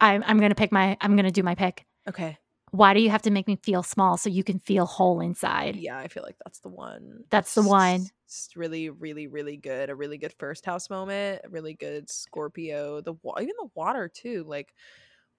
I'm 0.00 0.22
I'm 0.26 0.38
gonna 0.38 0.54
pick 0.54 0.72
my 0.72 0.96
I'm 1.00 1.16
gonna 1.16 1.30
do 1.30 1.42
my 1.42 1.54
pick. 1.54 1.86
Okay. 2.08 2.36
Why 2.72 2.94
do 2.94 3.00
you 3.00 3.10
have 3.10 3.22
to 3.22 3.30
make 3.30 3.46
me 3.46 3.56
feel 3.56 3.82
small 3.82 4.16
so 4.16 4.28
you 4.30 4.42
can 4.44 4.58
feel 4.58 4.86
whole 4.86 5.20
inside? 5.20 5.76
Yeah, 5.78 5.98
I 5.98 6.08
feel 6.08 6.22
like 6.22 6.36
that's 6.44 6.60
the 6.60 6.68
one. 6.68 7.24
That's 7.30 7.54
the 7.54 7.62
one. 7.62 8.08
It's 8.26 8.50
really, 8.56 8.90
really, 8.90 9.26
really 9.26 9.56
good. 9.56 9.90
A 9.90 9.94
really 9.94 10.18
good 10.18 10.34
first 10.38 10.66
house 10.66 10.90
moment. 10.90 11.42
A 11.44 11.48
really 11.48 11.74
good 11.74 12.10
Scorpio. 12.10 13.00
The 13.00 13.14
even 13.40 13.54
the 13.58 13.70
water 13.74 14.08
too. 14.08 14.44
Like 14.44 14.74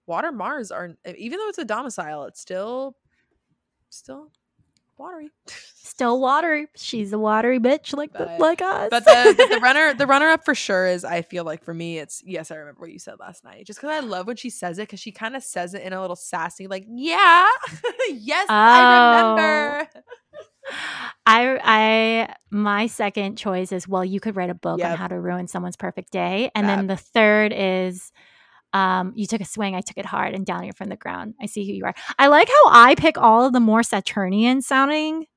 water 0.07 0.31
Mars 0.31 0.71
are 0.71 0.95
even 1.05 1.39
though 1.39 1.49
it's 1.49 1.59
a 1.59 1.65
domicile, 1.65 2.25
it's 2.25 2.41
still, 2.41 2.97
still 3.89 4.31
watery. 4.97 5.29
Still 5.75 6.19
watery. 6.19 6.67
She's 6.75 7.13
a 7.13 7.19
watery 7.19 7.59
bitch 7.59 7.95
like 7.95 8.13
the, 8.13 8.35
like 8.39 8.61
us. 8.61 8.89
But 8.89 9.05
the, 9.05 9.35
but 9.37 9.49
the 9.49 9.59
runner, 9.61 9.93
the 9.93 10.07
runner 10.07 10.27
up 10.29 10.43
for 10.45 10.55
sure 10.55 10.87
is. 10.87 11.03
I 11.05 11.21
feel 11.21 11.43
like 11.43 11.63
for 11.63 11.73
me, 11.73 11.97
it's 11.99 12.21
yes. 12.25 12.49
I 12.51 12.55
remember 12.55 12.81
what 12.81 12.91
you 12.91 12.99
said 12.99 13.15
last 13.19 13.43
night. 13.43 13.65
Just 13.67 13.79
because 13.79 13.91
I 13.95 13.99
love 14.05 14.27
when 14.27 14.35
she 14.35 14.49
says 14.49 14.79
it, 14.79 14.83
because 14.83 14.99
she 14.99 15.11
kind 15.11 15.35
of 15.35 15.43
says 15.43 15.73
it 15.73 15.83
in 15.83 15.93
a 15.93 16.01
little 16.01 16.15
sassy, 16.15 16.67
like, 16.67 16.85
"Yeah, 16.87 17.49
yes, 18.09 18.47
I 18.49 18.81
Oh. 18.81 19.35
remember." 19.35 19.89
I 21.25 21.59
I 21.63 22.35
my 22.49 22.87
second 22.87 23.35
choice 23.37 23.71
is 23.71 23.87
well, 23.87 24.05
you 24.05 24.19
could 24.19 24.35
write 24.35 24.49
a 24.49 24.53
book 24.55 24.79
on 24.91 24.97
how 24.97 25.07
to 25.07 25.19
ruin 25.19 25.47
someone's 25.47 25.75
perfect 25.75 26.11
day, 26.11 26.49
and 26.55 26.67
then 26.67 26.87
the 26.87 26.97
third 26.97 27.53
is. 27.55 28.11
Um, 28.73 29.13
you 29.15 29.27
took 29.27 29.41
a 29.41 29.45
swing, 29.45 29.75
I 29.75 29.81
took 29.81 29.97
it 29.97 30.05
hard, 30.05 30.33
and 30.33 30.45
down 30.45 30.63
here 30.63 30.73
from 30.73 30.89
the 30.89 30.95
ground. 30.95 31.35
I 31.39 31.45
see 31.45 31.65
who 31.65 31.73
you 31.73 31.85
are. 31.85 31.93
I 32.17 32.27
like 32.27 32.47
how 32.47 32.69
I 32.69 32.95
pick 32.95 33.17
all 33.17 33.45
of 33.45 33.53
the 33.53 33.59
more 33.59 33.83
Saturnian 33.83 34.61
sounding 34.61 35.27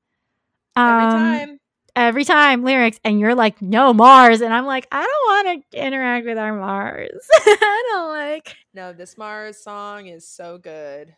Every 0.77 1.03
um, 1.03 1.11
time. 1.11 1.59
every 1.95 2.23
time 2.23 2.63
lyrics, 2.63 2.99
and 3.03 3.19
you're 3.19 3.33
like, 3.33 3.61
no 3.61 3.93
Mars, 3.93 4.41
and 4.41 4.53
I'm 4.53 4.65
like, 4.65 4.87
I 4.91 5.01
don't 5.01 5.47
want 5.47 5.65
to 5.71 5.85
interact 5.85 6.25
with 6.27 6.37
our 6.37 6.53
Mars. 6.53 7.27
I 7.33 7.83
don't 7.91 8.09
like. 8.09 8.55
No, 8.73 8.93
this 8.93 9.17
Mars 9.17 9.63
song 9.63 10.07
is 10.07 10.27
so 10.27 10.59
good. 10.59 11.15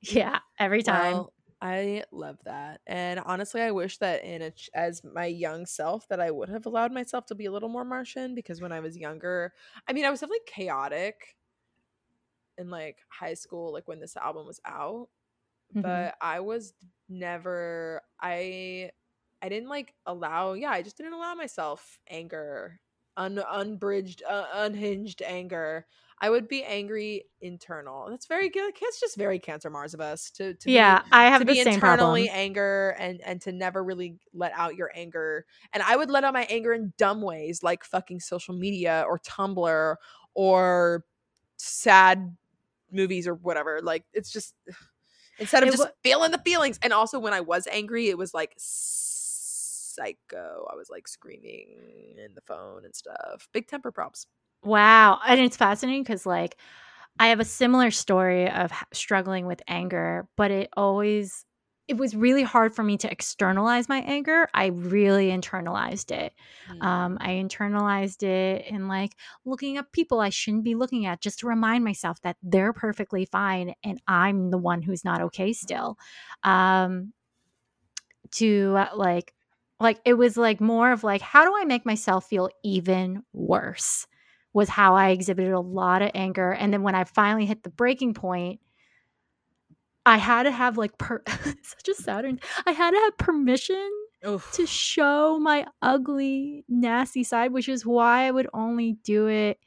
Yeah, 0.00 0.40
every 0.58 0.82
time. 0.82 1.12
Well, 1.12 1.32
I 1.62 2.02
love 2.10 2.38
that. 2.44 2.80
And 2.86 3.20
honestly, 3.20 3.62
I 3.62 3.70
wish 3.70 3.98
that 3.98 4.24
in 4.24 4.42
a 4.42 4.52
as 4.74 5.02
my 5.04 5.26
young 5.26 5.66
self 5.66 6.06
that 6.08 6.20
I 6.20 6.30
would 6.30 6.48
have 6.48 6.66
allowed 6.66 6.92
myself 6.92 7.26
to 7.26 7.34
be 7.34 7.46
a 7.46 7.52
little 7.52 7.68
more 7.68 7.84
Martian 7.84 8.34
because 8.34 8.60
when 8.60 8.72
I 8.72 8.80
was 8.80 8.96
younger, 8.96 9.52
I 9.88 9.92
mean, 9.92 10.04
I 10.04 10.10
was 10.10 10.20
definitely 10.20 10.40
chaotic 10.46 11.35
in 12.58 12.70
like 12.70 12.98
high 13.08 13.34
school 13.34 13.72
like 13.72 13.88
when 13.88 14.00
this 14.00 14.16
album 14.16 14.46
was 14.46 14.60
out, 14.66 15.08
Mhm. 15.74 15.82
but 15.82 16.16
I 16.20 16.40
was 16.40 16.74
never 17.08 18.02
I 18.20 18.90
I 19.42 19.48
didn't 19.48 19.68
like 19.68 19.94
allow, 20.06 20.54
yeah, 20.54 20.70
I 20.70 20.82
just 20.82 20.96
didn't 20.96 21.12
allow 21.14 21.34
myself 21.34 21.98
anger, 22.08 22.80
un 23.16 23.38
unbridged 23.48 24.22
uh, 24.28 24.46
unhinged 24.54 25.22
anger. 25.22 25.86
I 26.20 26.30
would 26.30 26.48
be 26.48 26.64
angry 26.64 27.26
internal. 27.42 28.08
That's 28.10 28.26
very 28.26 28.48
good. 28.48 28.72
It's 28.80 29.00
just 29.00 29.16
very 29.16 29.38
Cancer 29.38 29.68
Mars 29.70 29.92
of 29.94 30.00
us 30.00 30.30
to 30.32 30.54
to 30.54 30.70
be- 30.70 30.72
yeah, 30.72 31.02
I 31.12 31.24
have 31.30 31.40
to 31.40 31.44
the 31.44 31.52
be 31.52 31.56
same 31.56 31.74
internally 31.74 32.28
problem. 32.28 32.38
anger 32.38 32.96
and 32.98 33.20
and 33.22 33.40
to 33.42 33.52
never 33.52 33.84
really 33.84 34.18
let 34.32 34.52
out 34.54 34.74
your 34.76 34.90
anger 34.94 35.44
and 35.72 35.82
i 35.82 35.96
would 35.96 36.10
let 36.10 36.24
out 36.24 36.32
my 36.32 36.44
anger 36.50 36.72
in 36.72 36.92
dumb 36.98 37.20
ways 37.22 37.62
like 37.62 37.84
fucking 37.84 38.20
social 38.20 38.54
media 38.56 39.04
or 39.08 39.18
tumblr 39.18 39.96
or 40.34 41.04
sad 41.58 42.36
movies 42.90 43.26
or 43.26 43.34
whatever 43.34 43.80
like 43.82 44.04
it's 44.12 44.30
just 44.30 44.54
instead 45.38 45.62
of 45.62 45.68
It 45.68 45.72
just 45.72 45.88
feeling 46.02 46.30
the 46.30 46.38
feelings 46.38 46.78
and 46.82 46.92
also 46.92 47.18
when 47.18 47.34
i 47.34 47.40
was 47.40 47.66
angry 47.66 48.08
it 48.08 48.18
was 48.18 48.32
like 48.32 48.54
psycho 48.58 50.66
i 50.70 50.76
was 50.76 50.88
like 50.90 51.08
screaming 51.08 52.16
in 52.24 52.34
the 52.34 52.40
phone 52.42 52.84
and 52.84 52.94
stuff 52.94 53.48
big 53.52 53.66
temper 53.66 53.92
props 53.92 54.26
Wow. 54.64 55.20
And 55.26 55.40
it's 55.40 55.56
fascinating 55.56 56.02
because, 56.02 56.26
like, 56.26 56.56
I 57.18 57.28
have 57.28 57.40
a 57.40 57.44
similar 57.44 57.90
story 57.90 58.50
of 58.50 58.72
struggling 58.92 59.46
with 59.46 59.62
anger, 59.68 60.28
but 60.36 60.50
it 60.50 60.70
always, 60.76 61.44
it 61.88 61.96
was 61.96 62.16
really 62.16 62.42
hard 62.42 62.74
for 62.74 62.82
me 62.82 62.96
to 62.98 63.10
externalize 63.10 63.88
my 63.88 63.98
anger. 63.98 64.48
I 64.52 64.66
really 64.66 65.28
internalized 65.28 66.10
it. 66.10 66.32
Mm. 66.68 66.82
Um, 66.82 67.18
I 67.20 67.30
internalized 67.34 68.24
it 68.24 68.66
in 68.66 68.88
like 68.88 69.12
looking 69.44 69.76
at 69.76 69.92
people 69.92 70.20
I 70.20 70.30
shouldn't 70.30 70.64
be 70.64 70.74
looking 70.74 71.06
at 71.06 71.20
just 71.20 71.40
to 71.40 71.46
remind 71.46 71.84
myself 71.84 72.20
that 72.22 72.36
they're 72.42 72.72
perfectly 72.72 73.24
fine 73.24 73.74
and 73.84 74.00
I'm 74.08 74.50
the 74.50 74.58
one 74.58 74.82
who's 74.82 75.04
not 75.04 75.22
okay 75.22 75.52
still. 75.52 75.96
Um, 76.42 77.12
to 78.32 78.74
uh, 78.76 78.88
like, 78.96 79.32
like 79.78 80.00
it 80.04 80.14
was 80.14 80.36
like 80.36 80.60
more 80.60 80.90
of 80.90 81.04
like, 81.04 81.20
how 81.20 81.44
do 81.44 81.54
I 81.56 81.64
make 81.64 81.86
myself 81.86 82.28
feel 82.28 82.48
even 82.64 83.22
worse? 83.32 84.08
Was 84.52 84.68
how 84.68 84.96
I 84.96 85.10
exhibited 85.10 85.52
a 85.52 85.60
lot 85.60 86.02
of 86.02 86.10
anger. 86.14 86.50
And 86.50 86.72
then 86.72 86.82
when 86.82 86.94
I 86.96 87.04
finally 87.04 87.46
hit 87.46 87.62
the 87.62 87.70
breaking 87.70 88.14
point, 88.14 88.58
I 90.06 90.16
had 90.18 90.44
to 90.44 90.50
have 90.52 90.78
like 90.78 90.96
per- 90.98 91.22
such 91.62 91.88
a 91.90 91.94
Saturn. 91.94 92.40
I 92.64 92.70
had 92.72 92.92
to 92.92 92.98
have 92.98 93.18
permission 93.18 93.90
Oof. 94.26 94.50
to 94.52 94.66
show 94.66 95.38
my 95.38 95.66
ugly, 95.82 96.64
nasty 96.68 97.24
side, 97.24 97.52
which 97.52 97.68
is 97.68 97.84
why 97.84 98.26
I 98.26 98.30
would 98.30 98.48
only 98.54 98.92
do 99.04 99.26
it 99.26 99.58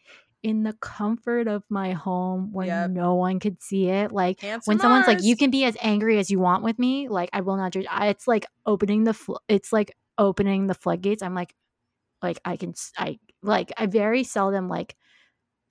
in 0.42 0.64
the 0.64 0.72
comfort 0.80 1.50
of 1.50 1.64
my 1.70 1.92
home 1.92 2.54
where 2.54 2.68
Yep. 2.68 2.92
no 2.92 3.16
one 3.16 3.42
could 3.42 3.62
see 3.62 3.90
it. 3.90 4.14
Like 4.14 4.40
Cancer 4.40 4.70
when 4.70 4.80
someone's 4.80 5.08
like, 5.08 5.22
"You 5.22 5.36
can 5.36 5.52
be 5.52 5.66
as 5.66 5.76
angry 5.82 6.18
as 6.18 6.32
you 6.32 6.40
want 6.40 6.64
with 6.64 6.80
me," 6.80 7.10
like 7.10 7.30
I 7.34 7.42
will 7.42 7.58
not 7.58 7.74
judge. 7.74 7.86
I, 7.90 8.08
it's 8.08 8.26
like 8.28 8.46
opening 8.66 9.04
the. 9.04 9.14
Fl- 9.14 9.44
it's 9.50 9.74
like 9.74 9.92
opening 10.18 10.68
the 10.68 10.74
floodgates. 10.74 11.22
I'm 11.22 11.36
like, 11.36 11.54
like 12.24 12.40
I 12.46 12.56
can. 12.56 12.74
I 12.98 13.20
like. 13.44 13.74
I 13.78 13.88
very 13.88 14.24
seldom 14.24 14.70
like 14.70 14.96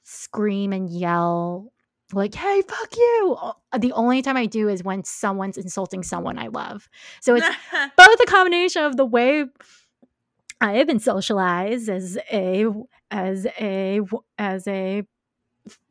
scream 0.04 0.72
and 0.74 0.90
yell 0.90 1.72
like 2.12 2.34
hey 2.34 2.62
fuck 2.62 2.96
you! 2.96 3.36
The 3.78 3.92
only 3.92 4.22
time 4.22 4.36
i 4.36 4.46
do 4.46 4.68
is 4.68 4.82
when 4.82 5.04
someone's 5.04 5.58
insulting 5.58 6.02
someone 6.02 6.38
i 6.38 6.48
love. 6.48 6.88
So 7.20 7.36
it's 7.36 7.46
both 7.96 8.20
a 8.20 8.26
combination 8.26 8.84
of 8.84 8.96
the 8.96 9.04
way 9.04 9.46
I 10.60 10.72
have 10.74 10.86
been 10.86 11.00
socialized 11.00 11.88
as 11.88 12.18
a 12.32 12.66
as 13.10 13.46
a 13.58 14.00
as 14.38 14.66
a 14.66 15.02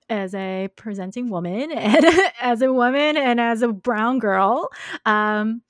as 0.10 0.34
a 0.36 0.70
presenting 0.76 1.30
woman 1.30 1.72
and 1.76 2.06
as 2.42 2.62
a 2.62 2.72
woman 2.72 3.18
and 3.18 3.40
as 3.40 3.62
a 3.62 3.70
brown 3.70 4.20
girl 4.20 4.70
um 5.06 5.62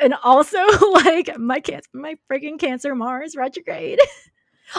and 0.00 0.14
also 0.22 0.58
like 0.92 1.38
my 1.38 1.60
cancer 1.60 1.88
my 1.92 2.16
freaking 2.30 2.58
cancer 2.58 2.94
mars 2.94 3.36
retrograde 3.36 3.98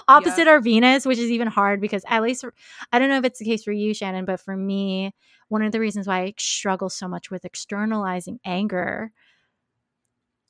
opposite 0.08 0.48
our 0.48 0.60
venus 0.60 1.06
which 1.06 1.18
is 1.18 1.32
even 1.32 1.48
hard 1.48 1.82
because 1.82 2.04
at 2.08 2.22
least 2.22 2.46
i 2.92 3.00
don't 3.00 3.10
know 3.10 3.18
if 3.18 3.26
it's 3.26 3.40
the 3.40 3.46
case 3.46 3.64
for 3.64 3.72
you 3.72 3.94
shannon 3.94 4.26
but 4.26 4.40
for 4.40 4.56
me 4.56 5.14
one 5.50 5.62
of 5.62 5.72
the 5.72 5.80
reasons 5.80 6.08
why 6.08 6.22
i 6.22 6.34
struggle 6.38 6.90
so 6.90 7.08
much 7.08 7.30
with 7.32 7.46
externalizing 7.46 8.40
anger 8.46 9.12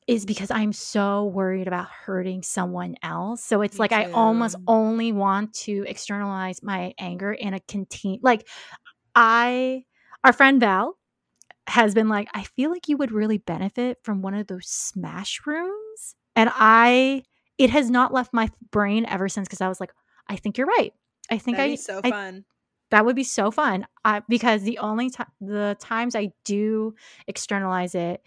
is 0.07 0.25
because 0.25 0.51
I'm 0.51 0.73
so 0.73 1.25
worried 1.25 1.67
about 1.67 1.87
hurting 1.87 2.43
someone 2.43 2.95
else. 3.03 3.43
So 3.43 3.61
it's 3.61 3.75
Me 3.75 3.79
like 3.79 3.93
I 3.93 4.11
almost 4.11 4.55
only 4.67 5.13
want 5.13 5.53
to 5.53 5.85
externalize 5.87 6.61
my 6.61 6.93
anger 6.97 7.31
in 7.31 7.53
a 7.53 7.59
contain 7.61 8.19
like 8.21 8.45
I 9.15 9.85
our 10.23 10.33
friend 10.33 10.59
Val 10.59 10.97
has 11.67 11.93
been 11.93 12.09
like, 12.09 12.27
I 12.33 12.43
feel 12.43 12.71
like 12.71 12.87
you 12.87 12.97
would 12.97 13.11
really 13.11 13.37
benefit 13.37 13.97
from 14.03 14.21
one 14.21 14.33
of 14.33 14.47
those 14.47 14.67
smash 14.67 15.41
rooms. 15.45 16.15
And 16.35 16.49
I 16.53 17.23
it 17.63 17.69
has 17.69 17.89
not 17.89 18.13
left 18.13 18.33
my 18.33 18.49
brain 18.71 19.05
ever 19.05 19.29
since 19.29 19.47
because 19.47 19.61
I 19.61 19.69
was 19.69 19.79
like, 19.79 19.93
I 20.27 20.35
think 20.35 20.57
you're 20.57 20.67
right. 20.67 20.93
I 21.31 21.37
think 21.37 21.55
That'd 21.55 21.71
I 21.71 21.73
be 21.73 21.77
so 21.77 22.01
I 22.03 22.09
fun. 22.09 22.45
that 22.91 23.05
would 23.05 23.15
be 23.15 23.23
so 23.23 23.51
fun. 23.51 23.87
I, 24.03 24.21
because 24.27 24.63
the 24.63 24.79
only 24.79 25.09
time 25.09 25.27
the 25.39 25.77
times 25.79 26.13
i 26.13 26.33
do 26.43 26.93
externalize 27.27 27.95
it 27.95 28.21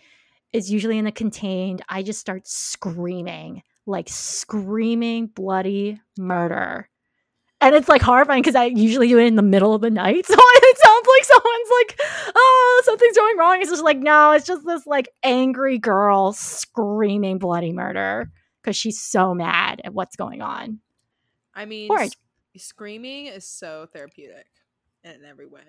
is 0.54 0.72
usually 0.72 0.96
in 0.96 1.04
the 1.04 1.12
contained 1.12 1.82
i 1.90 2.02
just 2.02 2.18
start 2.18 2.48
screaming 2.48 3.62
like 3.84 4.08
screaming 4.08 5.26
bloody 5.26 6.00
murder. 6.18 6.88
And 7.60 7.74
it's 7.74 7.88
like 7.88 8.00
horrifying 8.02 8.40
because 8.42 8.54
i 8.54 8.64
usually 8.64 9.08
do 9.08 9.18
it 9.18 9.26
in 9.26 9.36
the 9.36 9.42
middle 9.42 9.74
of 9.74 9.82
the 9.82 9.90
night. 9.90 10.24
So 10.30 10.34
it 10.38 10.78
sounds 10.78 11.06
like 11.06 11.24
someone's 11.24 11.70
like 11.80 12.00
oh 12.34 12.82
something's 12.86 13.16
going 13.16 13.36
wrong. 13.36 13.60
It's 13.60 13.70
just 13.70 13.84
like 13.84 13.98
no 13.98 14.32
it's 14.32 14.46
just 14.46 14.64
this 14.64 14.86
like 14.86 15.10
angry 15.22 15.78
girl 15.78 16.32
screaming 16.32 17.38
bloody 17.38 17.72
murder 17.72 18.30
because 18.66 18.76
she's 18.76 19.01
so 19.01 19.32
mad 19.32 19.80
at 19.84 19.94
what's 19.94 20.16
going 20.16 20.43
on 20.43 20.80
i 21.55 21.64
mean 21.64 21.88
Or- 21.90 22.01
s- 22.01 22.10
screaming 22.56 23.26
is 23.26 23.47
so 23.47 23.86
therapeutic 23.93 24.47
in 25.05 25.24
every 25.24 25.47
way 25.47 25.62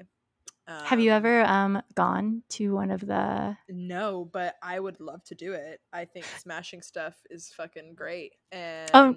have 0.86 1.00
you 1.00 1.12
Um, 1.12 1.16
ever 1.18 1.44
um 1.46 1.82
gone 1.96 2.42
to 2.50 2.74
one 2.74 2.92
of 2.92 3.00
the 3.00 3.56
No, 3.70 4.28
but 4.34 4.56
I 4.62 4.78
would 4.80 5.00
love 5.00 5.24
to 5.26 5.36
do 5.36 5.54
it. 5.54 5.80
I 5.94 6.04
think 6.04 6.26
smashing 6.26 6.82
stuff 6.82 7.16
is 7.30 7.54
fucking 7.56 7.94
great. 7.96 8.34
And 8.52 8.92
Oh. 8.94 9.16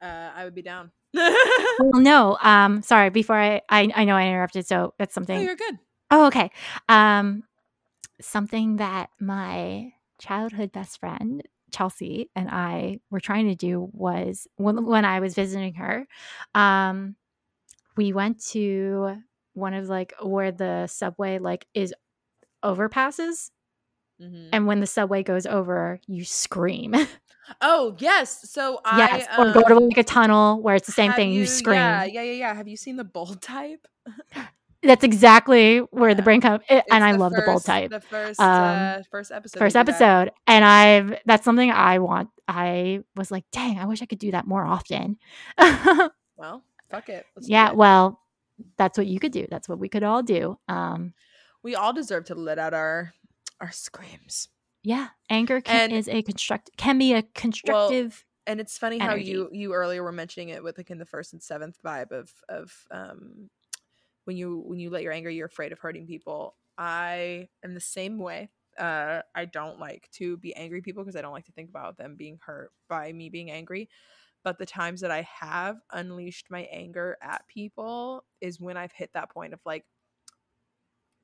uh, 0.00 0.30
I 0.34 0.44
would 0.44 0.54
be 0.54 0.62
down. 0.62 0.90
Well, 1.12 2.00
no. 2.00 2.38
Um, 2.42 2.80
sorry. 2.80 3.10
Before 3.10 3.36
I, 3.36 3.60
I, 3.68 3.90
I 3.94 4.04
know 4.06 4.16
I 4.16 4.26
interrupted, 4.28 4.66
so 4.66 4.94
that's 4.98 5.12
oh, 5.12 5.16
something. 5.20 5.42
you're 5.42 5.54
good. 5.56 5.78
Oh, 6.10 6.26
okay. 6.28 6.50
Um, 6.88 7.42
something 8.22 8.76
that 8.76 9.10
my 9.20 9.92
childhood 10.18 10.72
best 10.72 10.98
friend 10.98 11.42
Chelsea 11.70 12.30
and 12.36 12.48
I 12.50 13.00
were 13.10 13.20
trying 13.20 13.48
to 13.48 13.54
do 13.54 13.88
was 13.92 14.46
when 14.56 14.84
when 14.86 15.04
I 15.04 15.20
was 15.20 15.34
visiting 15.34 15.74
her, 15.74 16.06
um, 16.54 17.16
we 17.96 18.12
went 18.12 18.42
to 18.48 19.16
one 19.54 19.74
of 19.74 19.88
like 19.88 20.14
where 20.22 20.52
the 20.52 20.86
subway 20.86 21.38
like 21.38 21.66
is 21.74 21.94
overpasses, 22.64 23.50
Mhm. 24.20 24.48
and 24.52 24.66
when 24.66 24.80
the 24.80 24.86
subway 24.86 25.22
goes 25.22 25.46
over, 25.46 26.00
you 26.06 26.24
scream. 26.24 26.94
Oh 27.60 27.96
yes. 27.98 28.48
So 28.48 28.80
I 28.84 28.96
yes, 28.98 29.26
or 29.36 29.50
go 29.50 29.60
to 29.62 29.74
um, 29.74 29.88
like 29.88 29.98
a 29.98 30.04
tunnel 30.04 30.62
where 30.62 30.76
it's 30.76 30.86
the 30.86 30.92
same 30.92 31.12
thing. 31.12 31.32
You, 31.32 31.46
scream. 31.46 31.78
Yeah, 31.78 32.04
yeah, 32.04 32.22
yeah, 32.22 32.32
yeah. 32.32 32.54
Have 32.54 32.68
you 32.68 32.76
seen 32.76 32.94
the 32.96 33.02
bold 33.02 33.42
type? 33.42 33.88
That's 34.82 35.04
exactly 35.04 35.78
where 35.90 36.14
the 36.14 36.22
brain 36.22 36.40
comes, 36.40 36.64
and 36.68 37.04
I 37.04 37.12
love 37.12 37.32
the 37.32 37.42
bold 37.44 37.64
type. 37.64 37.90
The 37.90 38.00
first, 38.00 38.40
Um, 38.40 38.46
uh, 38.48 39.02
first 39.10 39.30
episode. 39.30 39.58
first 39.58 39.76
episode 39.76 40.30
and 40.46 40.64
i've 40.64 41.18
that's 41.26 41.44
something 41.44 41.70
i 41.70 41.98
want 41.98 42.30
i 42.48 43.00
was 43.16 43.30
like 43.30 43.44
dang 43.52 43.78
i 43.78 43.84
wish 43.84 44.00
i 44.00 44.06
could 44.06 44.18
do 44.18 44.30
that 44.30 44.46
more 44.46 44.64
often 44.64 45.18
Well, 46.36 46.62
fuck 46.90 47.08
it. 47.10 47.26
Let's 47.36 47.48
yeah 47.48 47.70
it. 47.70 47.76
well 47.76 48.20
that's 48.78 48.96
what 48.96 49.06
you 49.06 49.20
could 49.20 49.32
do 49.32 49.46
that's 49.50 49.68
what 49.68 49.78
we 49.78 49.88
could 49.88 50.02
all 50.02 50.22
do 50.22 50.58
um 50.68 51.12
we 51.62 51.74
all 51.74 51.92
deserve 51.92 52.24
to 52.26 52.34
let 52.34 52.58
out 52.58 52.72
our 52.74 53.12
our 53.60 53.70
screams. 53.72 54.48
yeah 54.82 55.08
anger 55.28 55.60
can, 55.60 55.90
And- 55.90 55.92
is 55.92 56.08
a 56.08 56.22
construct 56.22 56.70
can 56.78 56.96
be 56.98 57.12
a 57.12 57.22
constructive 57.34 58.24
And 58.46 58.60
it's 58.60 58.78
funny 58.78 58.98
how 58.98 59.14
you 59.14 59.48
you 59.52 59.74
earlier 59.74 60.02
were 60.02 60.12
mentioning 60.12 60.48
it 60.48 60.62
with 60.64 60.78
like 60.78 60.90
in 60.90 60.98
the 60.98 61.04
first 61.06 61.32
and 61.34 61.42
seventh 61.42 61.76
vibe 61.84 62.10
of 62.12 62.32
of 62.48 62.72
um 62.90 63.50
when 64.24 64.36
you 64.36 64.62
when 64.66 64.78
you 64.78 64.90
let 64.90 65.02
your 65.02 65.12
anger, 65.12 65.30
you're 65.30 65.46
afraid 65.46 65.72
of 65.72 65.78
hurting 65.78 66.06
people. 66.06 66.56
I 66.78 67.48
am 67.64 67.74
the 67.74 67.80
same 67.80 68.18
way. 68.18 68.50
Uh, 68.78 69.20
I 69.34 69.44
don't 69.44 69.78
like 69.78 70.08
to 70.12 70.36
be 70.38 70.54
angry 70.54 70.80
people 70.80 71.02
because 71.02 71.16
I 71.16 71.22
don't 71.22 71.32
like 71.32 71.46
to 71.46 71.52
think 71.52 71.68
about 71.68 71.98
them 71.98 72.16
being 72.16 72.38
hurt 72.44 72.70
by 72.88 73.12
me 73.12 73.28
being 73.28 73.50
angry. 73.50 73.88
But 74.42 74.58
the 74.58 74.66
times 74.66 75.02
that 75.02 75.10
I 75.10 75.26
have 75.40 75.76
unleashed 75.92 76.46
my 76.50 76.62
anger 76.72 77.18
at 77.22 77.46
people 77.46 78.24
is 78.40 78.60
when 78.60 78.76
I've 78.76 78.92
hit 78.92 79.10
that 79.12 79.30
point 79.30 79.52
of 79.52 79.60
like, 79.66 79.84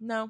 no, 0.00 0.24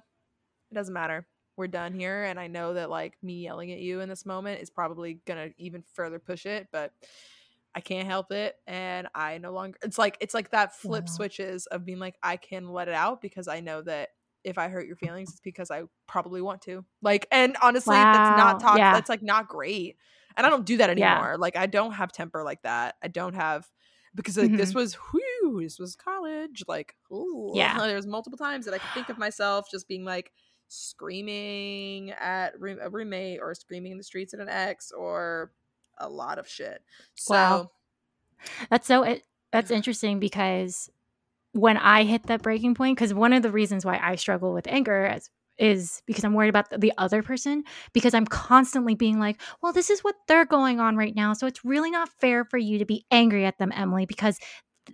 it 0.70 0.74
doesn't 0.74 0.94
matter. 0.94 1.26
We're 1.56 1.66
done 1.66 1.94
here. 1.94 2.24
And 2.24 2.38
I 2.38 2.46
know 2.46 2.74
that 2.74 2.90
like 2.90 3.14
me 3.22 3.42
yelling 3.42 3.72
at 3.72 3.80
you 3.80 4.00
in 4.00 4.08
this 4.08 4.26
moment 4.26 4.60
is 4.60 4.70
probably 4.70 5.20
gonna 5.26 5.48
even 5.58 5.82
further 5.94 6.20
push 6.20 6.46
it, 6.46 6.68
but 6.70 6.92
I 7.76 7.80
can't 7.80 8.08
help 8.08 8.32
it. 8.32 8.56
And 8.66 9.06
I 9.14 9.36
no 9.36 9.52
longer 9.52 9.78
it's 9.82 9.98
like 9.98 10.16
it's 10.20 10.32
like 10.32 10.50
that 10.50 10.74
flip 10.74 11.04
Wow. 11.06 11.12
switches 11.12 11.66
of 11.66 11.84
being 11.84 11.98
like, 11.98 12.16
I 12.22 12.38
can 12.38 12.70
let 12.70 12.88
it 12.88 12.94
out 12.94 13.20
because 13.20 13.48
I 13.48 13.60
know 13.60 13.82
that 13.82 14.08
if 14.44 14.56
I 14.56 14.68
hurt 14.68 14.86
your 14.86 14.96
feelings, 14.96 15.30
it's 15.30 15.40
because 15.40 15.70
I 15.70 15.82
probably 16.06 16.40
want 16.40 16.62
to. 16.62 16.84
Like, 17.02 17.26
and 17.30 17.54
honestly, 17.60 17.96
that's 17.96 18.38
not 18.38 18.60
talk. 18.60 18.78
yeah. 18.78 18.94
That's 18.94 19.10
like 19.10 19.22
not 19.22 19.48
great. 19.48 19.96
And 20.36 20.46
I 20.46 20.50
don't 20.50 20.64
do 20.64 20.78
that 20.78 20.96
Yeah. 20.96 21.16
anymore. 21.16 21.36
Like, 21.36 21.56
I 21.56 21.66
don't 21.66 21.92
have 21.92 22.12
temper 22.12 22.42
like 22.42 22.62
that. 22.62 22.94
I 23.02 23.08
don't 23.08 23.34
have 23.34 23.66
because 24.14 24.38
like 24.38 24.56
this 24.56 24.70
mm-hmm. 24.70 24.78
was 24.78 24.94
whew, 24.94 25.60
this 25.62 25.78
was 25.78 25.96
college. 25.96 26.64
Like, 26.66 26.94
ooh, 27.12 27.52
Yeah. 27.54 27.76
there 27.86 27.96
was 27.96 28.06
multiple 28.06 28.38
times 28.38 28.64
that 28.64 28.72
I 28.72 28.78
could 28.78 28.90
think 28.94 29.10
of 29.10 29.18
myself 29.18 29.66
just 29.70 29.86
being 29.86 30.04
like 30.04 30.32
screaming 30.68 32.12
at 32.12 32.58
room, 32.58 32.78
a 32.80 32.88
roommate 32.88 33.40
or 33.42 33.54
screaming 33.54 33.92
in 33.92 33.98
the 33.98 34.04
streets 34.04 34.32
at 34.32 34.40
an 34.40 34.48
ex 34.48 34.92
or 34.92 35.52
a 35.98 36.08
lot 36.08 36.38
of 36.38 36.48
shit. 36.48 36.82
So 37.14 37.34
Wow. 37.34 37.70
that's 38.70 38.86
so 38.86 39.02
it, 39.02 39.22
that's 39.52 39.70
interesting 39.70 40.18
because 40.20 40.90
when 41.52 41.76
i 41.78 42.04
hit 42.04 42.24
that 42.24 42.42
breaking 42.42 42.74
point 42.74 42.96
because 42.96 43.14
one 43.14 43.32
of 43.32 43.42
the 43.42 43.50
reasons 43.50 43.84
why 43.84 43.98
i 44.02 44.14
struggle 44.14 44.52
with 44.52 44.66
anger 44.66 45.06
is, 45.16 45.30
is 45.58 46.02
because 46.06 46.24
i'm 46.24 46.34
worried 46.34 46.50
about 46.50 46.68
the, 46.70 46.78
the 46.78 46.92
other 46.98 47.22
person 47.22 47.64
because 47.94 48.12
i'm 48.12 48.26
constantly 48.26 48.94
being 48.94 49.18
like 49.18 49.40
well 49.62 49.72
this 49.72 49.88
is 49.88 50.00
what 50.00 50.14
they're 50.28 50.44
going 50.44 50.80
on 50.80 50.96
right 50.96 51.14
now 51.14 51.32
so 51.32 51.46
it's 51.46 51.64
really 51.64 51.90
not 51.90 52.08
fair 52.20 52.44
for 52.44 52.58
you 52.58 52.78
to 52.78 52.84
be 52.84 53.06
angry 53.10 53.46
at 53.46 53.56
them 53.58 53.72
emily 53.74 54.04
because 54.04 54.38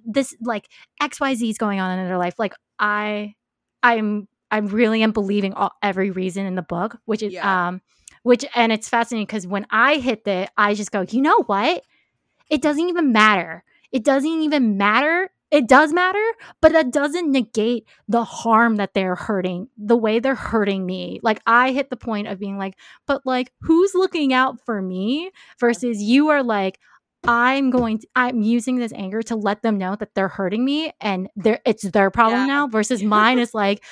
this 0.05 0.35
like 0.41 0.69
xyz 1.03 1.51
is 1.51 1.59
going 1.59 1.81
on 1.81 1.99
in 1.99 2.07
their 2.07 2.19
life 2.19 2.39
like 2.39 2.55
i 2.79 3.35
i'm 3.83 4.29
i 4.51 4.59
really 4.59 5.03
am 5.03 5.11
believing 5.13 5.53
all, 5.55 5.73
every 5.83 6.11
reason 6.11 6.47
in 6.47 6.55
the 6.55 6.63
book 6.63 6.99
which 7.07 7.23
is 7.23 7.35
Yeah. 7.35 7.67
um 7.69 7.81
which 8.23 8.45
and 8.55 8.73
it's 8.73 8.89
fascinating 8.89 9.27
because 9.27 9.47
when 9.47 9.67
i 9.71 9.97
hit 9.97 10.25
the 10.25 10.49
i 10.57 10.75
just 10.75 10.93
go 10.93 11.05
you 11.09 11.21
know 11.23 11.43
what? 11.45 11.85
It 12.51 12.63
doesn't 12.63 12.89
even 12.89 13.13
matter. 13.13 13.65
It 13.93 14.05
doesn't 14.05 14.29
even 14.43 14.77
matter. 14.77 15.31
It 15.51 15.69
does 15.69 15.93
matter 15.93 16.25
but 16.63 16.73
that 16.73 16.93
doesn't 16.93 17.31
negate 17.31 17.87
the 18.09 18.25
harm 18.25 18.77
that 18.77 18.95
they're 18.95 19.15
hurting 19.17 19.69
the 19.77 19.97
way 19.97 20.19
they're 20.19 20.35
hurting 20.35 20.87
me. 20.87 21.21
Like 21.23 21.41
i 21.47 21.73
hit 21.73 21.91
the 21.91 21.97
point 21.97 22.29
of 22.29 22.39
being 22.39 22.59
like 22.59 22.75
but 23.07 23.23
like 23.27 23.53
who's 23.63 23.95
looking 23.95 24.33
out 24.33 24.65
for 24.65 24.81
me? 24.83 25.31
Versus 25.61 26.03
you 26.03 26.29
are 26.31 26.43
like 26.43 26.79
i'm 27.25 27.71
going 27.71 27.99
to 27.99 28.07
i'm 28.17 28.41
using 28.43 28.77
this 28.77 28.93
anger 28.95 29.23
to 29.23 29.37
let 29.37 29.63
them 29.63 29.79
know 29.79 29.95
that 29.95 30.13
they're 30.15 30.27
hurting 30.27 30.65
me 30.65 30.93
and 31.01 31.29
they're 31.37 31.61
it's 31.65 31.83
their 31.85 32.11
problem 32.11 32.41
Yeah. 32.41 32.47
now 32.47 32.67
versus 32.67 33.01
mine 33.17 33.39
is 33.39 33.55
like 33.55 33.85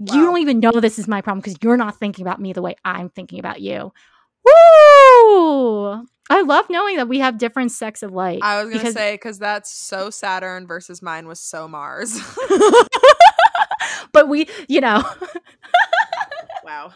you 0.00 0.24
don't 0.24 0.38
even 0.38 0.60
know 0.60 0.72
this 0.72 0.98
is 0.98 1.08
my 1.08 1.20
problem 1.20 1.40
because 1.40 1.56
you're 1.62 1.76
not 1.76 1.98
thinking 1.98 2.24
about 2.26 2.40
me 2.40 2.52
the 2.52 2.62
way 2.62 2.76
i'm 2.84 3.08
thinking 3.08 3.38
about 3.38 3.60
you 3.60 3.92
woo 4.44 6.06
i 6.28 6.42
love 6.42 6.68
knowing 6.68 6.96
that 6.96 7.08
we 7.08 7.18
have 7.18 7.38
different 7.38 7.72
sects 7.72 8.02
of 8.02 8.12
light 8.12 8.40
I 8.42 8.56
was 8.62 8.66
gonna 8.70 8.78
because- 8.78 8.94
say 8.94 9.14
because 9.14 9.38
that's 9.38 9.72
so 9.72 10.10
Saturn 10.10 10.66
versus 10.66 11.00
mine 11.02 11.26
was 11.26 11.40
so 11.40 11.66
Mars. 11.68 12.20
but 14.12 14.28
we, 14.28 14.48
you 14.68 14.80
know, 14.80 15.02
wow. 16.64 16.92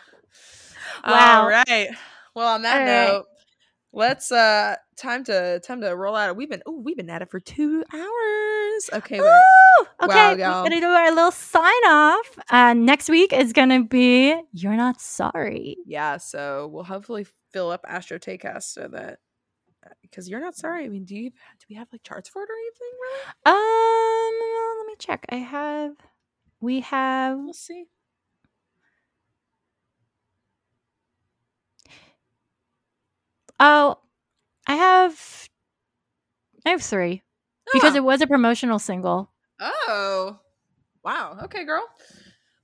Wow. 1.06 1.42
All 1.42 1.48
right. 1.48 1.88
Well, 2.34 2.54
on 2.54 2.62
that 2.62 2.80
All 2.80 3.14
right. 3.16 3.24
Let's 3.92 4.30
uh 4.30 4.76
time 4.96 5.24
to 5.24 5.60
time 5.60 5.80
to 5.80 5.88
roll 5.96 6.14
out. 6.14 6.36
We've 6.36 6.48
been 6.48 6.62
oh 6.66 6.78
we've 6.80 6.96
been 6.96 7.10
at 7.10 7.22
it 7.22 7.30
for 7.30 7.40
two 7.40 7.82
hours. 7.92 8.90
Okay, 8.92 9.20
wait. 9.20 9.42
Okay, 10.02 10.36
Wow, 10.36 10.62
we're 10.62 10.68
gonna 10.70 10.80
do 10.80 10.86
our 10.86 11.10
little 11.12 11.32
sign 11.32 11.84
off. 11.86 12.38
Uh, 12.50 12.72
next 12.74 13.08
week 13.08 13.32
is 13.32 13.52
gonna 13.52 13.82
be 13.82 14.34
"You're 14.52 14.76
Not 14.76 15.00
Sorry." 15.00 15.76
yeah. 15.86 16.16
So 16.18 16.68
we'll 16.72 16.84
hopefully 16.84 17.26
fill 17.52 17.70
up 17.70 17.84
Astro 17.88 18.18
Taycast 18.18 18.62
so 18.64 18.88
that 18.92 19.18
because 20.02 20.28
you're 20.28 20.40
not 20.40 20.54
sorry. 20.56 20.84
I 20.84 20.88
mean, 20.88 21.04
do 21.04 21.16
you 21.16 21.30
do 21.30 21.66
we 21.68 21.76
have 21.76 21.88
like 21.92 22.02
charts 22.02 22.28
for 22.28 22.42
it 22.42 22.48
or 22.48 22.54
anything? 22.54 22.92
Really? 23.02 23.56
Um, 23.56 24.78
let 24.78 24.86
me 24.86 24.94
check. 24.98 25.26
I 25.30 25.36
have, 25.36 25.92
we 26.60 26.80
have, 26.80 27.38
We'll 27.38 27.52
see. 27.54 27.86
Oh, 33.60 33.96
I 34.66 34.74
have, 34.74 35.48
I 36.66 36.70
have 36.70 36.82
three 36.82 37.22
because 37.72 37.94
Oh. 37.94 37.98
it 37.98 38.04
was 38.04 38.20
a 38.20 38.26
promotional 38.26 38.78
single, 38.78 39.30
Oh, 39.60 40.38
wow. 41.04 41.38
Okay, 41.44 41.64
girl. 41.64 41.86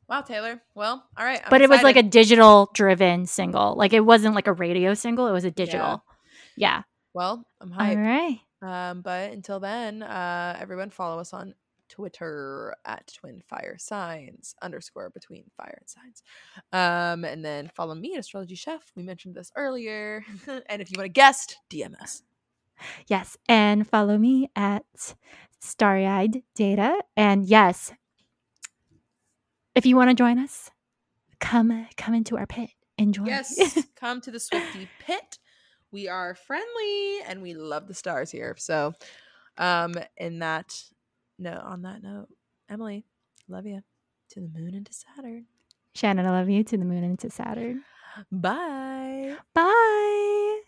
Wow, 0.08 0.22
Taylor. 0.22 0.62
Well, 0.74 1.04
all 1.18 1.24
right. 1.24 1.42
But 1.50 1.62
it 1.62 1.68
was 1.68 1.82
like 1.82 1.96
a 1.96 2.02
digital 2.02 2.70
driven 2.74 3.26
single. 3.26 3.74
Like 3.76 3.92
it 3.92 4.00
wasn't 4.00 4.34
like 4.34 4.46
a 4.46 4.52
radio 4.52 4.94
single; 4.94 5.26
it 5.26 5.32
was 5.32 5.44
a 5.44 5.50
digital. 5.50 6.02
Yeah. 6.56 6.82
well. 7.12 7.44
I'm 7.60 7.72
All 7.72 7.78
hyped. 7.78 7.96
right. 8.04 8.40
Um, 8.62 9.02
but 9.02 9.32
until 9.32 9.60
then, 9.60 10.02
uh, 10.02 10.56
everyone 10.60 10.90
follow 10.90 11.18
us 11.18 11.32
on 11.34 11.54
Twitter 11.88 12.74
at 12.84 13.12
Twin 13.18 13.42
Fire 13.48 13.76
Signs 13.78 14.54
underscore 14.62 15.10
between 15.10 15.44
fire 15.56 15.78
and 15.80 15.88
signs. 15.88 16.22
Um, 16.72 17.24
and 17.24 17.44
then 17.44 17.70
follow 17.74 17.94
me 17.94 18.14
at 18.14 18.20
Astrology 18.20 18.54
Chef. 18.54 18.92
We 18.94 19.02
mentioned 19.02 19.34
this 19.34 19.52
earlier. 19.56 20.24
and 20.68 20.82
if 20.82 20.90
you 20.90 20.96
want 20.96 21.06
a 21.06 21.10
guest, 21.10 21.58
DM 21.70 22.00
us. 22.00 22.22
Yes, 23.06 23.36
and 23.48 23.88
follow 23.88 24.18
me 24.18 24.50
at 24.54 25.14
Starry 25.60 26.06
Eyed 26.06 26.42
Data. 26.54 27.02
And 27.16 27.44
yes, 27.44 27.92
if 29.74 29.86
you 29.86 29.96
want 29.96 30.10
to 30.10 30.14
join 30.14 30.38
us, 30.38 30.70
come 31.40 31.86
come 31.96 32.14
into 32.14 32.36
our 32.36 32.46
pit. 32.46 32.70
Enjoy. 32.98 33.24
Yes, 33.26 33.78
come 33.96 34.20
to 34.22 34.30
the 34.30 34.40
Swifty 34.40 34.88
Pit. 35.00 35.38
We 35.92 36.08
are 36.08 36.34
friendly 36.34 37.20
and 37.26 37.42
we 37.42 37.54
love 37.54 37.86
the 37.86 37.94
stars 37.94 38.30
here. 38.30 38.54
So, 38.58 38.92
um, 39.58 39.94
in 40.16 40.40
that 40.40 40.74
no, 41.38 41.60
on 41.64 41.82
that 41.82 42.02
note, 42.02 42.28
Emily, 42.68 43.04
love 43.48 43.66
you. 43.66 43.82
To 44.30 44.40
the 44.40 44.48
moon 44.48 44.74
and 44.74 44.84
to 44.84 44.92
Saturn. 44.92 45.46
Shannon, 45.94 46.26
I 46.26 46.30
love 46.30 46.48
you 46.48 46.64
to 46.64 46.76
the 46.76 46.84
moon 46.84 47.04
and 47.04 47.18
to 47.20 47.30
Saturn. 47.30 47.82
Bye. 48.32 49.36
Bye. 49.54 50.60